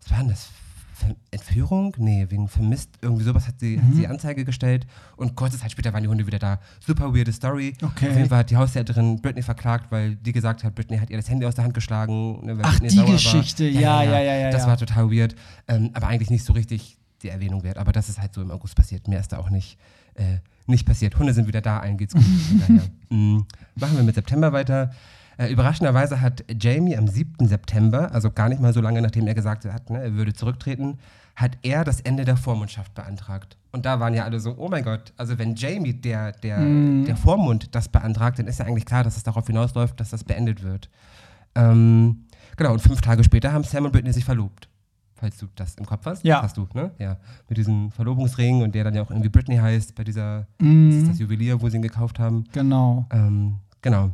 was 0.02 0.12
war 0.12 0.18
denn 0.18 0.28
das? 0.28 0.50
Entführung? 1.30 1.94
Nee, 1.98 2.26
wegen 2.30 2.48
vermisst, 2.48 2.90
irgendwie 3.02 3.24
sowas 3.24 3.46
hat 3.46 3.60
sie, 3.60 3.78
hat 3.80 3.88
Mhm. 3.88 3.94
sie 3.94 4.06
Anzeige 4.06 4.44
gestellt 4.44 4.86
und 5.16 5.34
kurze 5.36 5.58
Zeit 5.58 5.70
später 5.72 5.92
waren 5.92 6.02
die 6.02 6.08
Hunde 6.08 6.26
wieder 6.26 6.38
da. 6.38 6.58
Super 6.80 7.14
weirde 7.14 7.32
Story. 7.32 7.74
Okay. 7.82 8.08
Auf 8.10 8.16
jeden 8.16 8.28
Fall 8.28 8.38
hat 8.38 8.50
die 8.50 8.56
Haushälterin 8.56 9.20
Britney 9.20 9.42
verklagt, 9.42 9.90
weil 9.90 10.16
die 10.16 10.32
gesagt 10.32 10.64
hat, 10.64 10.74
Britney 10.74 10.98
hat 10.98 11.10
ihr 11.10 11.16
das 11.16 11.28
Handy 11.28 11.44
aus 11.46 11.54
der 11.54 11.64
Hand 11.64 11.74
geschlagen. 11.74 12.44
Ne, 12.46 12.56
weil 12.58 12.64
Ach, 12.64 12.78
Britney 12.80 13.04
die. 13.04 13.12
Geschichte. 13.12 13.64
Ja, 13.68 14.02
ja, 14.02 14.20
ja, 14.20 14.34
ja, 14.36 14.50
Das 14.50 14.62
ja. 14.62 14.68
war 14.68 14.76
total 14.76 15.10
weird. 15.10 15.34
Ähm, 15.68 15.90
aber 15.94 16.06
eigentlich 16.08 16.30
nicht 16.30 16.44
so 16.44 16.52
richtig 16.52 16.98
die 17.22 17.28
Erwähnung 17.28 17.62
wert. 17.62 17.78
Aber 17.78 17.92
das 17.92 18.08
ist 18.08 18.20
halt 18.20 18.34
so 18.34 18.42
im 18.42 18.50
August 18.50 18.74
passiert. 18.76 19.08
Mehr 19.08 19.20
ist 19.20 19.32
da 19.32 19.38
auch 19.38 19.50
nicht, 19.50 19.78
äh, 20.14 20.38
nicht 20.66 20.86
passiert. 20.86 21.18
Hunde 21.18 21.32
sind 21.34 21.46
wieder 21.48 21.60
da, 21.60 21.78
allen 21.80 21.96
geht's 21.96 22.14
gut. 22.14 22.22
Daher. 22.68 22.82
Mm, 23.10 23.46
machen 23.74 23.96
wir 23.96 24.02
mit 24.02 24.14
September 24.14 24.52
weiter. 24.52 24.90
Äh, 25.38 25.52
überraschenderweise 25.52 26.20
hat 26.20 26.44
Jamie 26.60 26.96
am 26.96 27.08
7. 27.08 27.46
September, 27.46 28.12
also 28.12 28.30
gar 28.30 28.48
nicht 28.48 28.60
mal 28.60 28.72
so 28.72 28.80
lange 28.80 29.02
nachdem 29.02 29.26
er 29.26 29.34
gesagt 29.34 29.64
hat, 29.66 29.90
ne, 29.90 30.00
er 30.02 30.14
würde 30.14 30.32
zurücktreten, 30.32 30.98
hat 31.34 31.58
er 31.62 31.84
das 31.84 32.00
Ende 32.00 32.24
der 32.24 32.38
Vormundschaft 32.38 32.94
beantragt. 32.94 33.58
Und 33.72 33.84
da 33.84 34.00
waren 34.00 34.14
ja 34.14 34.24
alle 34.24 34.40
so, 34.40 34.54
oh 34.56 34.68
mein 34.70 34.82
Gott, 34.84 35.12
also 35.18 35.38
wenn 35.38 35.54
Jamie, 35.54 35.92
der, 35.92 36.32
der, 36.32 36.58
Mhm. 36.60 37.04
der 37.04 37.16
Vormund, 37.16 37.74
das 37.74 37.88
beantragt, 37.90 38.38
dann 38.38 38.46
ist 38.46 38.58
ja 38.58 38.64
eigentlich 38.64 38.86
klar, 38.86 39.04
dass 39.04 39.18
es 39.18 39.22
darauf 39.24 39.46
hinausläuft, 39.46 40.00
dass 40.00 40.08
das 40.10 40.24
beendet 40.24 40.62
wird. 40.62 40.88
Ähm, 41.54 42.24
genau, 42.56 42.72
und 42.72 42.80
fünf 42.80 43.00
Tage 43.02 43.22
später 43.24 43.52
haben 43.52 43.64
Sam 43.64 43.84
und 43.84 43.92
Britney 43.92 44.12
sich 44.12 44.24
verlobt. 44.24 44.68
Falls 45.18 45.38
du 45.38 45.46
das 45.54 45.74
im 45.76 45.86
Kopf 45.86 46.04
hast. 46.04 46.24
Ja. 46.24 46.42
Hast 46.42 46.58
du, 46.58 46.68
ne? 46.74 46.90
Ja. 46.98 47.16
Mit 47.48 47.56
diesem 47.56 47.90
Verlobungsring 47.90 48.62
und 48.62 48.74
der 48.74 48.84
dann 48.84 48.94
ja 48.94 49.02
auch 49.02 49.10
irgendwie 49.10 49.30
Britney 49.30 49.56
heißt, 49.56 49.94
bei 49.94 50.04
dieser, 50.04 50.46
das 50.58 50.66
Mhm. 50.68 50.90
ist 50.90 51.08
das 51.10 51.18
Juwelier, 51.18 51.60
wo 51.62 51.68
sie 51.70 51.76
ihn 51.76 51.82
gekauft 51.82 52.18
haben. 52.18 52.44
Genau. 52.52 53.06
Ähm, 53.10 53.56
genau. 53.80 54.10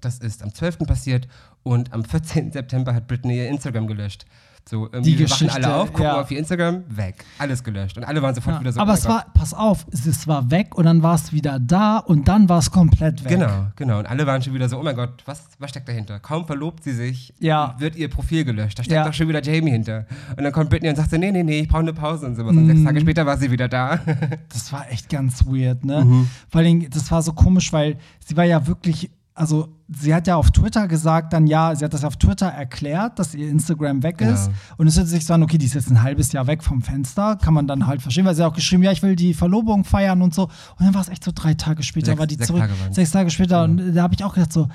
Das 0.00 0.18
ist 0.18 0.42
am 0.42 0.52
12. 0.54 0.78
passiert 0.80 1.28
und 1.62 1.92
am 1.92 2.04
14. 2.04 2.52
September 2.52 2.94
hat 2.94 3.06
Britney 3.06 3.36
ihr 3.38 3.48
Instagram 3.48 3.86
gelöscht. 3.86 4.24
So, 4.68 4.86
Die 4.88 5.16
Geschichte, 5.16 5.52
alle 5.54 5.74
auf, 5.74 5.88
gucken 5.88 6.04
ja. 6.04 6.20
auf 6.20 6.30
ihr 6.30 6.38
Instagram, 6.38 6.84
weg. 6.88 7.24
Alles 7.38 7.64
gelöscht. 7.64 7.96
Und 7.96 8.04
alle 8.04 8.20
waren 8.22 8.34
sofort 8.34 8.56
Ja, 8.56 8.60
wieder 8.60 8.72
so. 8.72 8.78
aber 8.80 8.92
oh 8.92 8.94
es 8.94 9.02
Gott. 9.02 9.10
war, 9.10 9.26
pass 9.32 9.54
auf, 9.54 9.86
es, 9.90 10.06
es 10.06 10.28
war 10.28 10.50
weg 10.50 10.76
und 10.76 10.84
dann 10.84 11.02
war 11.02 11.14
es 11.14 11.32
wieder 11.32 11.58
da 11.58 11.96
und 11.96 12.28
dann 12.28 12.48
war 12.48 12.58
es 12.58 12.70
komplett 12.70 13.24
weg. 13.24 13.30
Genau, 13.32 13.66
genau. 13.74 13.98
Und 14.00 14.06
alle 14.06 14.26
waren 14.26 14.42
schon 14.42 14.52
wieder 14.54 14.68
so, 14.68 14.78
oh 14.78 14.82
mein 14.82 14.94
Gott, 14.94 15.22
was, 15.24 15.44
was 15.58 15.70
steckt 15.70 15.88
dahinter? 15.88 16.20
Kaum 16.20 16.46
verlobt 16.46 16.84
sie 16.84 16.92
sich, 16.92 17.32
Ja. 17.40 17.74
wird 17.78 17.96
ihr 17.96 18.08
Profil 18.10 18.44
gelöscht. 18.44 18.78
Da 18.78 18.84
steckt 18.84 18.94
Ja. 18.96 19.04
doch 19.06 19.14
schon 19.14 19.28
wieder 19.28 19.42
Jamie 19.42 19.70
hinter. 19.70 20.06
Und 20.36 20.44
dann 20.44 20.52
kommt 20.52 20.68
Britney 20.70 20.90
und 20.90 20.96
sagt 20.96 21.10
so, 21.10 21.16
nee, 21.16 21.32
nee, 21.32 21.42
nee, 21.42 21.60
ich 21.60 21.68
brauche 21.68 21.80
eine 21.80 21.94
Pause 21.94 22.26
und 22.26 22.36
sowas. 22.36 22.50
Und 22.54 22.62
Mhm. 22.64 22.68
sechs 22.68 22.84
Tage 22.84 23.00
später 23.00 23.26
war 23.26 23.38
sie 23.38 23.50
wieder 23.50 23.66
da. 23.66 23.98
Das 24.50 24.72
war 24.72 24.88
echt 24.90 25.08
ganz 25.08 25.44
weird, 25.46 25.84
ne? 25.84 26.04
Mhm. 26.04 26.28
Vor 26.50 26.60
allem, 26.60 26.88
das 26.90 27.10
war 27.10 27.22
so 27.22 27.32
komisch, 27.32 27.72
weil 27.72 27.96
sie 28.24 28.36
war 28.36 28.44
ja 28.44 28.64
wirklich, 28.66 29.10
also 29.40 29.68
sie 29.88 30.14
hat 30.14 30.26
ja 30.26 30.36
auf 30.36 30.50
Twitter 30.50 30.86
gesagt, 30.86 31.32
dann 31.32 31.46
ja, 31.46 31.74
sie 31.74 31.84
hat 31.84 31.92
das 31.94 32.04
auf 32.04 32.16
Twitter 32.16 32.46
erklärt, 32.46 33.18
dass 33.18 33.34
ihr 33.34 33.48
Instagram 33.48 34.02
weg 34.02 34.20
ist. 34.20 34.50
Und 34.76 34.86
es 34.86 34.96
hört 34.96 35.08
sich 35.08 35.24
so 35.26 35.34
an, 35.34 35.42
okay, 35.42 35.58
die 35.58 35.66
ist 35.66 35.74
jetzt 35.74 35.90
ein 35.90 36.02
halbes 36.02 36.30
Jahr 36.32 36.46
weg 36.46 36.62
vom 36.62 36.82
Fenster, 36.82 37.36
kann 37.36 37.54
man 37.54 37.66
dann 37.66 37.86
halt 37.86 38.02
verstehen, 38.02 38.24
weil 38.24 38.34
sie 38.34 38.42
hat 38.44 38.52
auch 38.52 38.54
geschrieben, 38.56 38.82
ja, 38.82 38.92
ich 38.92 39.02
will 39.02 39.16
die 39.16 39.34
Verlobung 39.34 39.84
feiern 39.84 40.22
und 40.22 40.34
so. 40.34 40.44
Und 40.44 40.50
dann 40.86 40.94
war 40.94 41.00
es 41.00 41.08
echt 41.08 41.24
so 41.24 41.32
drei 41.34 41.54
Tage 41.54 41.82
später, 41.82 42.06
Sechs- 42.06 42.18
war 42.20 42.26
die 42.26 42.34
sechs 42.36 42.46
zurück. 42.46 42.60
Tage 42.60 42.72
sechs 42.92 43.10
Tage 43.10 43.30
später. 43.30 43.64
Und 43.64 43.94
da 43.94 44.02
habe 44.02 44.14
ich 44.14 44.22
auch 44.22 44.34
gedacht, 44.34 44.52
so, 44.52 44.68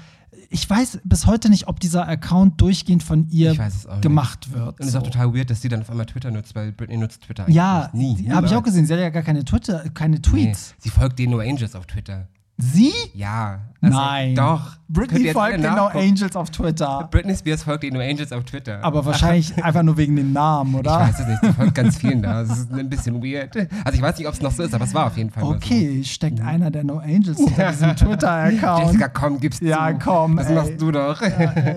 ich 0.49 0.69
weiß 0.69 0.99
bis 1.03 1.25
heute 1.25 1.49
nicht, 1.49 1.67
ob 1.67 1.79
dieser 1.79 2.07
Account 2.07 2.59
durchgehend 2.61 3.01
von 3.03 3.27
ihr 3.29 3.51
auch 3.53 3.57
nicht. 3.57 4.01
gemacht 4.01 4.51
wird. 4.53 4.67
Und 4.79 4.81
es 4.81 4.87
ist 4.87 4.91
so. 4.93 4.99
auch 4.99 5.03
total 5.03 5.33
weird, 5.33 5.49
dass 5.49 5.61
sie 5.61 5.69
dann 5.69 5.81
auf 5.81 5.89
einmal 5.89 6.05
Twitter 6.05 6.29
nutzt, 6.31 6.55
weil 6.55 6.71
Britney 6.71 6.97
nutzt 6.97 7.21
Twitter 7.23 7.43
eigentlich 7.43 7.55
Ja, 7.55 7.89
nie. 7.93 8.29
habe 8.29 8.45
ich 8.47 8.55
auch 8.55 8.63
gesehen. 8.63 8.85
Sie 8.85 8.93
hat 8.93 8.99
ja 8.99 9.09
gar 9.09 9.23
keine 9.23 9.43
Twitter, 9.45 9.89
keine 9.93 10.15
Nee, 10.17 10.21
Tweets. 10.21 10.75
sie 10.77 10.89
folgt 10.89 11.17
den 11.19 11.31
No 11.31 11.39
Angels 11.39 11.73
auf 11.75 11.85
Twitter. 11.87 12.27
Sie? 12.57 12.93
Ja. 13.13 13.59
Also, 13.81 13.97
Nein. 13.97 14.33
Doch. 14.35 14.77
Britney 14.87 15.31
folgt 15.33 15.55
den 15.63 15.73
No. 15.75 15.87
Angels 15.87 16.35
auf 16.37 16.49
Twitter. 16.51 17.07
Britney 17.11 17.35
Spears 17.35 17.63
folgt 17.63 17.83
den 17.83 17.93
No 17.93 17.99
Angels 17.99 18.31
auf 18.31 18.45
Twitter. 18.45 18.79
Aber 18.83 19.03
wahrscheinlich 19.05 19.51
einfach 19.63 19.83
nur 19.83 19.97
wegen 19.97 20.15
dem 20.15 20.31
Namen, 20.31 20.71
ich 20.73 20.79
oder? 20.79 20.91
weiß 20.99 21.19
es 21.19 21.27
nicht, 21.27 21.43
die 21.43 21.51
folgt 21.53 21.75
ganz 21.75 21.97
vielen 21.97 22.21
da. 22.21 22.43
Das 22.43 22.57
ist 22.59 22.71
ein 22.71 22.89
bisschen 22.89 23.21
weird. 23.21 23.55
Also 23.83 23.95
ich 23.97 24.01
weiß 24.01 24.17
nicht, 24.17 24.27
ob 24.27 24.33
es 24.33 24.41
noch 24.41 24.51
so 24.51 24.63
ist, 24.63 24.73
aber 24.73 24.85
es 24.85 24.93
war 24.93 25.07
auf 25.07 25.17
jeden 25.17 25.31
Fall 25.31 25.43
Okay, 25.43 26.01
steckt 26.05 26.39
einer 26.39 26.71
der 26.71 26.83
No 26.85 26.99
Angels 26.99 27.37
hinter 27.39 27.71
diesem 27.71 27.89
so. 27.97 28.05
Twitter-Account. 28.05 28.85
Jessica, 28.85 29.07
komm, 29.09 29.39
gib's 29.39 29.59
Ja, 29.59 29.91
zu. 29.91 29.99
komm, 30.05 30.37
Das 30.37 30.47
ey. 30.47 30.55
machst 30.55 30.79
du 30.81 30.91
doch. 30.91 31.21
Ja. 31.21 31.53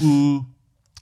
Mm, 0.00 0.40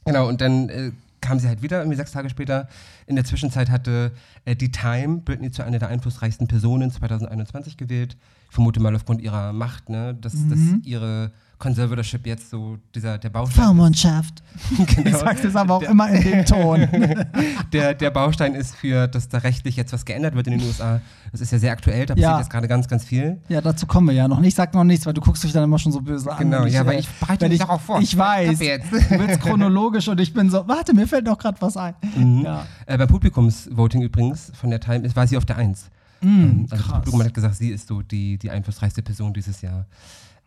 genau, 0.04 0.28
und 0.28 0.40
dann 0.40 0.68
äh, 0.68 0.92
kam 1.20 1.38
sie 1.40 1.48
halt 1.48 1.62
wieder, 1.62 1.78
irgendwie 1.78 1.96
sechs 1.96 2.12
Tage 2.12 2.30
später. 2.30 2.68
In 3.06 3.14
der 3.16 3.24
Zwischenzeit 3.24 3.70
hatte 3.70 4.12
äh, 4.44 4.56
die 4.56 4.70
Time 4.72 5.18
Britney 5.24 5.50
zu 5.50 5.62
einer 5.62 5.78
der 5.78 5.88
einflussreichsten 5.88 6.48
Personen 6.48 6.90
2021 6.90 7.76
gewählt. 7.76 8.16
Ich 8.48 8.54
vermute 8.54 8.80
mal 8.80 8.94
aufgrund 8.94 9.20
ihrer 9.20 9.52
Macht, 9.52 9.88
ne, 9.88 10.14
dass, 10.14 10.32
dass 10.32 10.58
Mhm. 10.58 10.82
ihre 10.84 11.30
Conservatorship 11.58 12.26
jetzt 12.26 12.50
so 12.50 12.76
dieser 12.94 13.16
der 13.18 13.30
Baustein 13.30 13.64
Vormundschaft. 13.64 14.42
ist. 14.70 14.78
Ich 14.98 15.04
Genau. 15.04 15.18
sag's 15.18 15.42
jetzt 15.42 15.56
aber 15.56 15.74
auch 15.74 15.80
Der- 15.80 15.90
immer 15.90 16.08
in 16.10 16.22
dem 16.22 16.44
Ton. 16.44 16.86
der, 17.72 17.94
der 17.94 18.10
Baustein 18.10 18.54
ist 18.54 18.74
für, 18.76 19.08
dass 19.08 19.28
da 19.28 19.38
rechtlich 19.38 19.76
jetzt 19.76 19.92
was 19.92 20.04
geändert 20.04 20.34
wird 20.34 20.46
in 20.48 20.58
den 20.58 20.66
USA. 20.66 21.00
Das 21.32 21.40
ist 21.40 21.52
ja 21.52 21.58
sehr 21.58 21.72
aktuell, 21.72 22.06
da 22.06 22.14
Ja. 22.14 22.28
passiert 22.28 22.40
jetzt 22.46 22.50
gerade 22.52 22.68
ganz, 22.68 22.88
ganz 22.88 23.04
viel. 23.04 23.40
Ja, 23.48 23.60
dazu 23.60 23.86
kommen 23.86 24.08
wir 24.08 24.14
ja 24.14 24.28
noch 24.28 24.40
nicht. 24.40 24.54
Sag 24.54 24.74
noch 24.74 24.84
nichts, 24.84 25.06
weil 25.06 25.14
du 25.14 25.20
guckst 25.22 25.44
dich 25.44 25.52
dann 25.52 25.64
immer 25.64 25.78
schon 25.78 25.92
so 25.92 26.00
böse 26.00 26.30
an. 26.30 26.38
Genau, 26.38 26.66
ja, 26.66 26.82
äh, 26.82 26.86
weil 26.86 27.00
ich 27.00 27.08
bereite 27.08 27.46
mich 27.46 27.54
ich, 27.54 27.60
darauf 27.60 27.80
vor. 27.82 28.00
Ich 28.00 28.16
weiß. 28.16 28.58
Du 28.58 28.64
willst 28.64 29.40
chronologisch 29.40 30.08
und 30.08 30.20
ich 30.20 30.32
bin 30.34 30.50
so, 30.50 30.66
warte, 30.68 30.94
mir 30.94 31.06
fällt 31.08 31.24
noch 31.26 31.38
gerade 31.38 31.60
was 31.60 31.76
ein. 31.76 31.94
Mhm. 32.16 32.42
Ja. 32.44 32.66
Äh, 32.96 32.98
beim 32.98 33.08
Publikumsvoting 33.08 34.02
übrigens 34.02 34.50
von 34.54 34.70
der 34.70 34.80
Time 34.80 35.14
war 35.14 35.26
sie 35.26 35.36
auf 35.36 35.44
der 35.44 35.56
Eins. 35.56 35.90
Mm, 36.22 36.26
Ähm, 36.26 36.58
also 36.70 36.76
das 36.76 36.80
krass. 36.86 36.92
Publikum 37.04 37.22
hat 37.24 37.34
gesagt, 37.34 37.54
sie 37.56 37.68
ist 37.70 37.88
so 37.88 38.00
die, 38.02 38.38
die 38.38 38.50
einflussreichste 38.50 39.02
Person 39.02 39.32
dieses 39.34 39.60
Jahr. 39.60 39.84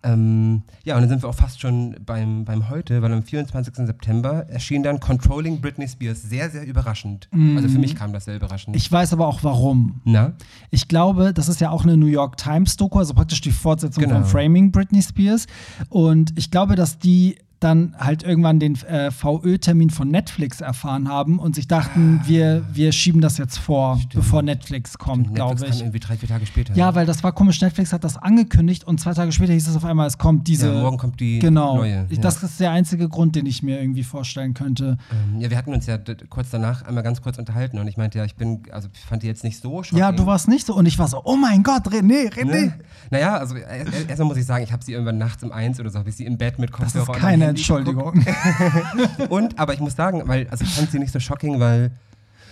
Ähm, 0.01 0.63
ja, 0.85 0.95
und 0.95 1.01
dann 1.01 1.09
sind 1.09 1.23
wir 1.23 1.29
auch 1.29 1.35
fast 1.35 1.59
schon 1.59 1.93
beim, 2.05 2.45
beim 2.45 2.69
heute, 2.69 3.01
weil 3.01 3.11
am 3.11 3.21
24. 3.21 3.75
September 3.85 4.47
erschien 4.49 4.81
dann 4.81 5.01
Controlling 5.01 5.59
Britney 5.59 5.89
Spears 5.89 6.21
sehr, 6.23 6.49
sehr 6.49 6.65
überraschend. 6.65 7.27
Also 7.57 7.67
für 7.67 7.79
mich 7.79 7.95
kam 7.95 8.13
das 8.13 8.23
sehr 8.25 8.37
überraschend. 8.37 8.75
Mm. 8.75 8.77
Ich 8.77 8.89
weiß 8.89 9.11
aber 9.11 9.27
auch 9.27 9.43
warum. 9.43 9.99
Na? 10.05 10.31
Ich 10.71 10.87
glaube, 10.87 11.33
das 11.33 11.49
ist 11.49 11.59
ja 11.59 11.69
auch 11.69 11.83
eine 11.83 11.97
New 11.97 12.05
York 12.07 12.37
Times 12.37 12.77
Doku, 12.77 12.97
also 12.97 13.13
praktisch 13.13 13.41
die 13.41 13.51
Fortsetzung 13.51 14.01
Genau. 14.05 14.15
von 14.21 14.25
Framing 14.25 14.71
Britney 14.71 15.01
Spears. 15.03 15.47
Und 15.89 16.31
ich 16.37 16.49
glaube, 16.49 16.77
dass 16.77 16.97
die 16.97 17.37
dann 17.59 17.93
halt 17.97 18.23
irgendwann 18.23 18.59
den 18.59 18.75
äh, 18.83 19.11
VÖ-Termin 19.11 19.89
von 19.89 20.07
Netflix 20.09 20.61
erfahren 20.61 21.09
haben 21.09 21.39
und 21.39 21.55
sich 21.55 21.67
dachten, 21.67 22.21
wir, 22.25 22.63
wir 22.73 22.91
schieben 22.91 23.21
das 23.21 23.37
jetzt 23.37 23.57
vor, 23.57 23.99
bevor 24.13 24.41
Netflix 24.41 24.97
kommt, 24.97 25.35
glaube 25.35 25.61
kam 25.61 25.69
ich. 25.69 25.81
irgendwie 25.81 25.99
drei, 25.99 26.15
vier 26.17 26.29
Tage 26.29 26.45
später. 26.45 26.73
Ja, 26.75 26.95
weil 26.95 27.05
das 27.05 27.23
war 27.23 27.31
komisch. 27.33 27.59
Netflix 27.61 27.91
hat 27.91 28.03
das 28.03 28.17
angekündigt 28.17 28.85
und 28.85 28.99
zwei 29.01 29.13
Tage 29.13 29.31
später 29.31 29.53
hieß 29.53 29.67
es 29.67 29.75
auf 29.75 29.83
einmal, 29.85 30.07
es 30.07 30.17
kommt 30.17 30.47
diese. 30.47 30.73
Ja, 30.73 30.81
morgen 30.81 30.97
kommt 30.97 31.19
die 31.19 31.39
genau. 31.39 31.77
neue. 31.77 32.05
Ja. 32.09 32.17
Das 32.21 32.41
ist 32.43 32.59
der 32.59 32.71
einzige 32.71 33.09
Grund, 33.09 33.35
den 33.35 33.45
ich 33.45 33.61
mir 33.63 33.79
irgendwie 33.81 34.03
vorstellen 34.03 34.53
könnte. 34.53 34.97
Ähm, 35.11 35.41
ja, 35.41 35.49
wir 35.49 35.57
hatten 35.57 35.73
uns 35.73 35.85
ja 35.85 35.97
kurz 36.29 36.49
danach 36.51 36.83
einmal 36.83 37.03
ganz 37.03 37.21
kurz 37.21 37.37
unterhalten 37.37 37.77
und 37.79 37.87
ich 37.87 37.97
meinte 37.97 38.17
ja, 38.19 38.25
ich 38.25 38.35
bin, 38.35 38.61
also 38.71 38.87
ich 38.93 38.99
fand 39.01 39.23
die 39.23 39.27
jetzt 39.27 39.43
nicht 39.43 39.61
so 39.61 39.83
shocking. 39.83 39.99
Ja, 39.99 40.11
du 40.11 40.25
warst 40.25 40.47
nicht 40.47 40.65
so 40.65 40.75
und 40.75 40.85
ich 40.85 40.97
war 40.97 41.07
so, 41.07 41.21
oh 41.25 41.35
mein 41.35 41.63
Gott, 41.63 41.87
René, 41.87 42.31
René. 42.33 42.45
Ne? 42.45 42.73
Naja, 43.11 43.35
also 43.37 43.55
er- 43.55 43.67
er- 43.67 43.85
erstmal 44.07 44.27
muss 44.27 44.37
ich 44.37 44.45
sagen, 44.45 44.63
ich 44.63 44.71
habe 44.71 44.83
sie 44.83 44.93
irgendwann 44.93 45.17
nachts 45.17 45.43
um 45.43 45.51
eins 45.51 45.79
oder 45.79 45.89
so, 45.89 45.99
habe 45.99 46.09
ich 46.09 46.15
sie 46.15 46.25
im 46.25 46.37
Bett 46.37 46.57
mit 46.59 46.69
Das 46.69 46.77
Kopfhörer 46.79 47.03
ist 47.03 47.09
und 47.09 47.15
keine 47.21 47.48
Handy 47.49 47.61
Entschuldigung. 47.61 48.25
Und, 49.29 49.59
aber 49.59 49.73
ich 49.73 49.79
muss 49.79 49.95
sagen, 49.95 50.23
weil, 50.25 50.47
also 50.49 50.63
ich 50.63 50.73
fand 50.73 50.91
sie 50.91 50.99
nicht 50.99 51.11
so 51.11 51.19
shocking, 51.19 51.59
weil 51.59 51.91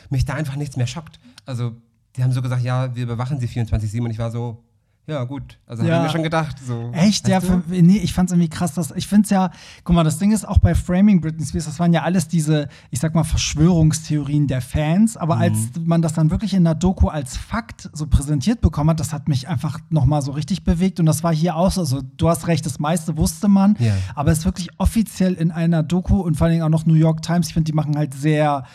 mich 0.10 0.26
da 0.26 0.34
einfach 0.34 0.56
nichts 0.56 0.78
mehr 0.78 0.88
schockt. 0.88 1.20
Also, 1.46 1.76
die 2.16 2.24
haben 2.24 2.32
so 2.32 2.42
gesagt, 2.42 2.64
ja, 2.64 2.96
wir 2.96 3.04
überwachen 3.04 3.40
sie 3.40 3.48
24-7 3.48 4.02
und 4.02 4.12
ich 4.12 4.20
war 4.20 4.32
so, 4.32 4.64
ja, 5.08 5.24
gut. 5.24 5.58
Also 5.66 5.84
Ja. 5.84 5.96
habe 5.96 6.06
ich 6.06 6.10
mir 6.12 6.14
schon 6.18 6.24
gedacht. 6.24 6.58
So, 6.66 6.92
Echt? 6.94 7.30
weißt 7.30 7.48
Ja, 7.48 7.62
nee, 7.70 7.98
ich 7.98 8.14
fand's 8.14 8.32
irgendwie 8.34 8.50
krass. 8.50 8.74
Dass, 8.74 8.92
ich 8.92 9.08
find's 9.08 9.30
ja, 9.30 9.52
guck 9.84 9.96
mal, 9.96 10.04
das 10.04 10.20
Ding 10.20 10.32
ist 10.34 10.48
auch 10.48 10.58
bei 10.58 10.76
Framing 10.76 11.22
Britney 11.22 11.46
Spears, 11.46 11.66
das 11.66 11.80
waren 11.80 11.94
ja 11.94 12.04
alles 12.04 12.28
diese, 12.28 12.68
ich 12.92 13.00
sag 13.00 13.16
mal, 13.16 13.24
Verschwörungstheorien 13.24 14.48
der 14.48 14.62
Fans. 14.62 15.18
Aber 15.18 15.36
Mhm. 15.38 15.42
als 15.42 15.58
man 15.84 16.02
das 16.02 16.14
dann 16.14 16.30
wirklich 16.32 16.54
in 16.54 16.64
der 16.64 16.76
Doku 16.76 17.08
als 17.08 17.38
Fakt 17.38 17.90
so 17.94 18.08
präsentiert 18.08 18.62
bekommen 18.62 18.90
hat, 18.92 19.00
das 19.00 19.14
hat 19.14 19.28
mich 19.28 19.48
einfach 19.48 19.80
nochmal 19.90 20.22
so 20.22 20.32
richtig 20.32 20.64
bewegt. 20.64 21.00
Und 21.00 21.06
das 21.06 21.24
war 21.24 21.34
hier 21.34 21.56
auch 21.56 21.72
so. 21.72 21.82
Also, 21.82 22.02
du 22.02 22.30
hast 22.30 22.48
recht, 22.48 22.66
das 22.66 22.80
meiste 22.80 23.18
wusste 23.18 23.48
man. 23.48 23.76
Ja. 23.80 23.94
Aber 24.16 24.32
es 24.32 24.40
ist 24.40 24.46
wirklich 24.46 24.70
offiziell 24.78 25.34
in 25.34 25.52
einer 25.52 25.84
Doku 25.84 26.20
und 26.22 26.36
vor 26.36 26.46
allen 26.46 26.54
Dingen 26.54 26.64
auch 26.64 26.70
noch 26.70 26.86
New 26.86 26.96
York 26.96 27.22
Times. 27.22 27.48
Ich 27.48 27.54
finde, 27.54 27.72
die 27.72 27.76
machen 27.76 27.96
halt 27.98 28.14
sehr 28.14 28.66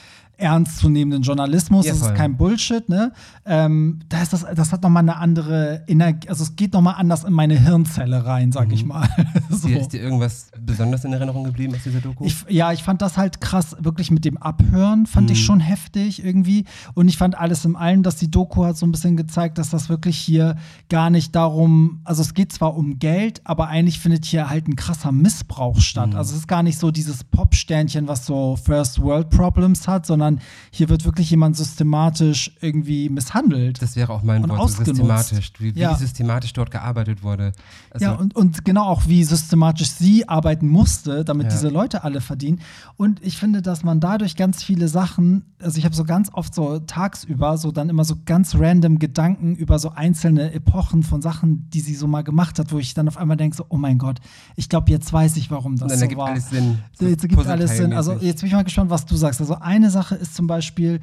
ernstzunehmenden 0.43 1.23
Journalismus. 1.23 1.87
Ja, 1.87 1.93
das 1.93 2.03
ist 2.03 2.15
kein 2.15 2.37
Bullshit, 2.37 2.89
ne? 2.89 3.13
Ähm, 3.47 4.01
da 4.09 4.23
ist 4.23 4.33
das, 4.33 4.45
das 4.55 4.73
hat 4.73 4.83
nochmal 4.83 5.03
eine 5.03 5.17
andere 5.17 5.85
Energie, 5.87 6.29
also 6.29 6.43
es 6.45 6.57
geht 6.57 6.73
nochmal 6.73 6.95
anders 6.99 7.25
in 7.25 7.33
meine 7.33 7.59
Hirnzelle 7.59 8.25
rein, 8.27 8.53
sag 8.53 8.73
ich 8.73 8.85
mal. 8.85 9.09
so. 9.51 9.69
Ist 9.69 9.93
dir 9.93 10.01
irgendwas 10.03 10.51
besonders 10.61 11.05
in 11.05 11.13
Erinnerung 11.13 11.45
geblieben 11.45 11.75
aus 11.75 11.83
dieser 11.85 12.01
Doku? 12.01 12.25
Ich, 12.25 12.45
ja, 12.49 12.73
ich 12.73 12.83
fand 12.83 13.01
das 13.03 13.17
halt 13.17 13.41
krass, 13.41 13.77
wirklich 13.81 14.11
mit 14.11 14.25
dem 14.25 14.37
Abhören 14.37 15.07
fand 15.07 15.29
Mhm. 15.29 15.33
ich 15.33 15.45
schon 15.45 15.61
heftig 15.61 16.25
irgendwie. 16.25 16.65
Und 16.95 17.09
ich 17.09 17.17
fand 17.17 17.39
alles 17.39 17.65
im 17.65 17.77
Allen, 17.77 18.03
dass 18.03 18.17
die 18.17 18.31
Doku 18.31 18.65
hat 18.65 18.77
so 18.77 18.85
ein 18.87 18.93
bisschen 18.93 19.17
gezeigt, 19.17 19.57
dass 19.59 19.71
das 19.71 19.89
wirklich 19.89 20.17
hier 20.19 20.57
gar 20.89 21.11
nicht 21.11 21.35
darum, 21.37 22.01
also 22.05 22.23
es 22.23 22.35
geht 22.35 22.53
zwar 22.53 22.75
um 22.77 22.99
Geld, 22.99 23.41
aber 23.45 23.69
eigentlich 23.69 24.01
findet 24.01 24.25
hier 24.25 24.51
halt 24.51 24.67
ein 24.69 24.75
krasser 24.77 25.13
Missbrauch 25.13 25.79
statt. 25.81 26.11
Mhm. 26.11 26.17
Also 26.17 26.33
es 26.33 26.41
ist 26.41 26.49
gar 26.49 26.63
nicht 26.63 26.79
so 26.79 26.91
dieses 26.91 27.23
Popsternchen, 27.25 28.09
was 28.09 28.27
so 28.27 28.57
First 28.57 29.01
World 29.01 29.31
Problems 29.31 29.87
hat, 29.87 30.07
sondern 30.07 30.32
hier 30.71 30.89
wird 30.89 31.05
wirklich 31.05 31.31
jemand 31.31 31.57
systematisch 31.57 32.53
irgendwie 32.61 33.09
misshandelt. 33.09 33.81
das 33.83 33.97
wäre 33.97 34.13
auch 34.13 34.23
mein 34.23 34.43
und 34.45 34.51
Wort, 34.51 34.61
ausgenutzt. 34.61 34.97
systematisch, 34.97 35.53
wie, 35.59 35.75
wie 35.75 35.81
Ja. 35.81 35.95
systematisch 35.97 36.53
dort 36.53 36.71
gearbeitet 36.71 37.23
wurde. 37.23 37.53
Also, 37.91 38.05
ja, 38.07 38.13
und, 38.13 38.35
und 38.37 38.65
genau 38.65 38.85
auch, 38.85 39.07
wie 39.07 39.25
systematisch 39.25 39.91
sie 39.91 40.29
arbeiten 40.29 40.69
musste, 40.69 41.25
damit 41.25 41.47
Ja. 41.47 41.51
diese 41.53 41.69
Leute 41.69 42.05
alle 42.05 42.21
verdienen. 42.21 42.61
Und 42.97 43.25
ich 43.25 43.37
finde, 43.37 43.63
dass 43.63 43.85
man 43.85 44.01
dadurch 44.01 44.37
ganz 44.37 44.63
viele 44.63 44.89
Sachen, 44.89 45.45
also 45.61 45.79
ich 45.79 45.85
habe 45.85 45.95
so 45.95 46.05
ganz 46.05 46.31
oft 46.33 46.55
so 46.55 46.79
tagsüber 46.81 47.59
so 47.59 47.71
dann 47.73 47.89
immer 47.89 48.05
so 48.05 48.17
ganz 48.25 48.55
random 48.55 48.99
Gedanken 48.99 49.55
über 49.57 49.79
so 49.79 49.91
einzelne 49.91 50.53
Epochen 50.53 51.03
von 51.03 51.23
Sachen, 51.23 51.69
die 51.71 51.81
sie 51.81 51.95
so 51.95 52.07
mal 52.07 52.23
gemacht 52.23 52.59
hat, 52.59 52.73
wo 52.73 52.79
ich 52.79 52.95
dann 52.95 53.09
auf 53.09 53.17
einmal 53.17 53.37
denke, 53.37 53.57
so, 53.57 53.67
oh 53.69 53.77
mein 53.77 53.99
Gott, 53.99 54.21
ich 54.57 54.69
glaube, 54.69 54.91
jetzt 54.91 55.13
weiß 55.13 55.37
ich, 55.37 55.51
warum 55.51 55.77
das 55.77 55.99
dann 55.99 56.11
so 56.11 56.17
war. 56.17 56.29
alles 56.29 56.51
Sinn. 56.51 56.79
So, 56.99 57.07
jetzt 57.07 57.23
ergibt 57.23 57.47
alles 57.47 57.77
Sinn. 57.77 57.93
Also 57.93 58.13
jetzt 58.15 58.41
bin 58.41 58.49
ich 58.49 58.53
mal 58.55 58.65
gespannt, 58.65 58.91
was 58.91 59.05
du 59.07 59.17
sagst. 59.17 59.41
Also 59.41 59.57
eine 59.61 59.91
Sache 59.91 60.12
ist 60.15 60.35
zum 60.35 60.47
Beispiel, 60.47 61.01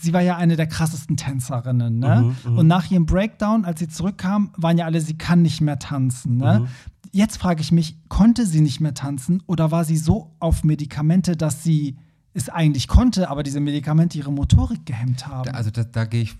sie 0.00 0.12
war 0.12 0.20
ja 0.20 0.36
eine 0.36 0.56
der 0.56 0.66
krassesten 0.66 1.16
Tänzerinnen. 1.16 1.98
Ne? 1.98 2.34
Mhm, 2.44 2.58
Und 2.58 2.66
nach 2.66 2.90
ihrem 2.90 3.06
Breakdown, 3.06 3.64
als 3.64 3.80
sie 3.80 3.88
zurückkam, 3.88 4.52
waren 4.56 4.78
ja 4.78 4.84
alle, 4.86 5.00
sie 5.00 5.18
kann 5.18 5.42
nicht 5.42 5.60
mehr 5.60 5.78
tanzen. 5.78 6.36
Ne? 6.36 6.60
Mhm. 6.60 6.68
Jetzt 7.12 7.36
frage 7.36 7.60
ich 7.60 7.72
mich, 7.72 7.96
konnte 8.08 8.46
sie 8.46 8.60
nicht 8.60 8.80
mehr 8.80 8.94
tanzen 8.94 9.42
oder 9.46 9.70
war 9.70 9.84
sie 9.84 9.96
so 9.96 10.34
auf 10.38 10.64
Medikamente, 10.64 11.36
dass 11.36 11.62
sie 11.62 11.96
es 12.34 12.48
eigentlich 12.48 12.88
konnte, 12.88 13.28
aber 13.28 13.42
diese 13.42 13.60
Medikamente 13.60 14.16
ihre 14.16 14.32
Motorik 14.32 14.86
gehemmt 14.86 15.26
haben? 15.26 15.50
Also 15.50 15.70
da, 15.70 15.84
da 15.84 16.04
gehe 16.06 16.22
ich 16.22 16.34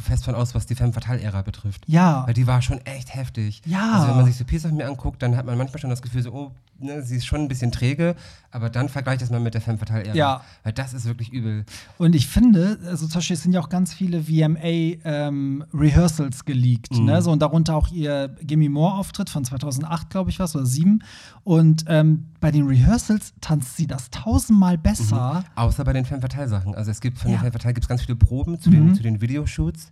fest 0.00 0.24
von 0.24 0.34
aus, 0.34 0.54
was 0.54 0.66
die 0.66 0.74
Femme 0.74 0.92
Fatale-Ära 0.92 1.42
betrifft. 1.42 1.84
ja. 1.86 2.26
Weil 2.26 2.34
die 2.34 2.46
war 2.46 2.62
schon 2.62 2.78
echt 2.80 3.14
heftig. 3.14 3.62
Ja. 3.66 3.92
Also 3.94 4.08
wenn 4.08 4.16
man 4.16 4.26
sich 4.26 4.36
so 4.36 4.44
Pierce 4.44 4.70
mir 4.70 4.86
anguckt, 4.86 5.22
dann 5.22 5.36
hat 5.36 5.44
man 5.46 5.56
manchmal 5.58 5.80
schon 5.80 5.90
das 5.90 6.02
Gefühl 6.02 6.22
so, 6.22 6.32
oh, 6.32 6.52
ne, 6.82 7.02
sie 7.02 7.16
ist 7.16 7.26
schon 7.26 7.40
ein 7.40 7.48
bisschen 7.48 7.72
träge, 7.72 8.14
aber 8.50 8.70
dann 8.70 8.88
vergleicht 8.88 9.22
das 9.22 9.30
mal 9.30 9.40
mit 9.40 9.54
der 9.54 9.60
Femme 9.60 9.78
Fatale-Ära. 9.78 10.14
Ja. 10.16 10.40
Weil 10.62 10.72
das 10.72 10.92
ist 10.94 11.04
wirklich 11.06 11.32
übel. 11.32 11.64
Und 11.98 12.14
ich 12.14 12.26
finde, 12.26 12.78
also 12.86 13.06
zum 13.06 13.18
Beispiel 13.18 13.34
es 13.34 13.42
sind 13.42 13.52
ja 13.52 13.60
auch 13.60 13.68
ganz 13.68 13.92
viele 13.94 14.22
VMA-Rehearsals 14.24 16.44
geleakt, 16.44 16.92
Mhm. 16.98 17.04
ne? 17.06 17.22
So, 17.22 17.30
und 17.32 17.40
darunter 17.42 17.76
auch 17.76 17.88
ihr 17.90 18.28
Gimme 18.42 18.68
More-Auftritt 18.68 19.30
von 19.30 19.44
2008, 19.44 20.10
glaube 20.10 20.30
ich, 20.30 20.38
was, 20.38 20.54
oder 20.56 20.66
7. 20.66 21.02
Und 21.44 21.84
ähm, 21.88 22.26
bei 22.40 22.50
den 22.50 22.66
Rehearsals 22.66 23.32
tanzt 23.40 23.76
sie 23.76 23.86
das 23.86 24.10
tausendmal 24.10 24.78
besser. 24.78 25.44
Außer 25.54 25.84
bei 25.84 25.92
den 25.92 26.04
Femme 26.04 26.20
Fatale-Sachen. 26.20 26.74
Also 26.74 26.90
es 26.90 27.00
gibt 27.00 27.18
von 27.18 27.30
Ja. 27.30 27.36
den 27.36 27.40
Femme 27.40 27.52
Fatale 27.52 27.74
gibt's 27.74 27.88
ganz 27.88 28.02
viele 28.02 28.16
Proben 28.16 28.60
zu 28.60 28.70
Mhm. 28.70 28.74
den, 28.74 28.94
zu 28.94 29.02
den 29.02 29.20
Videoshoots. 29.20 29.90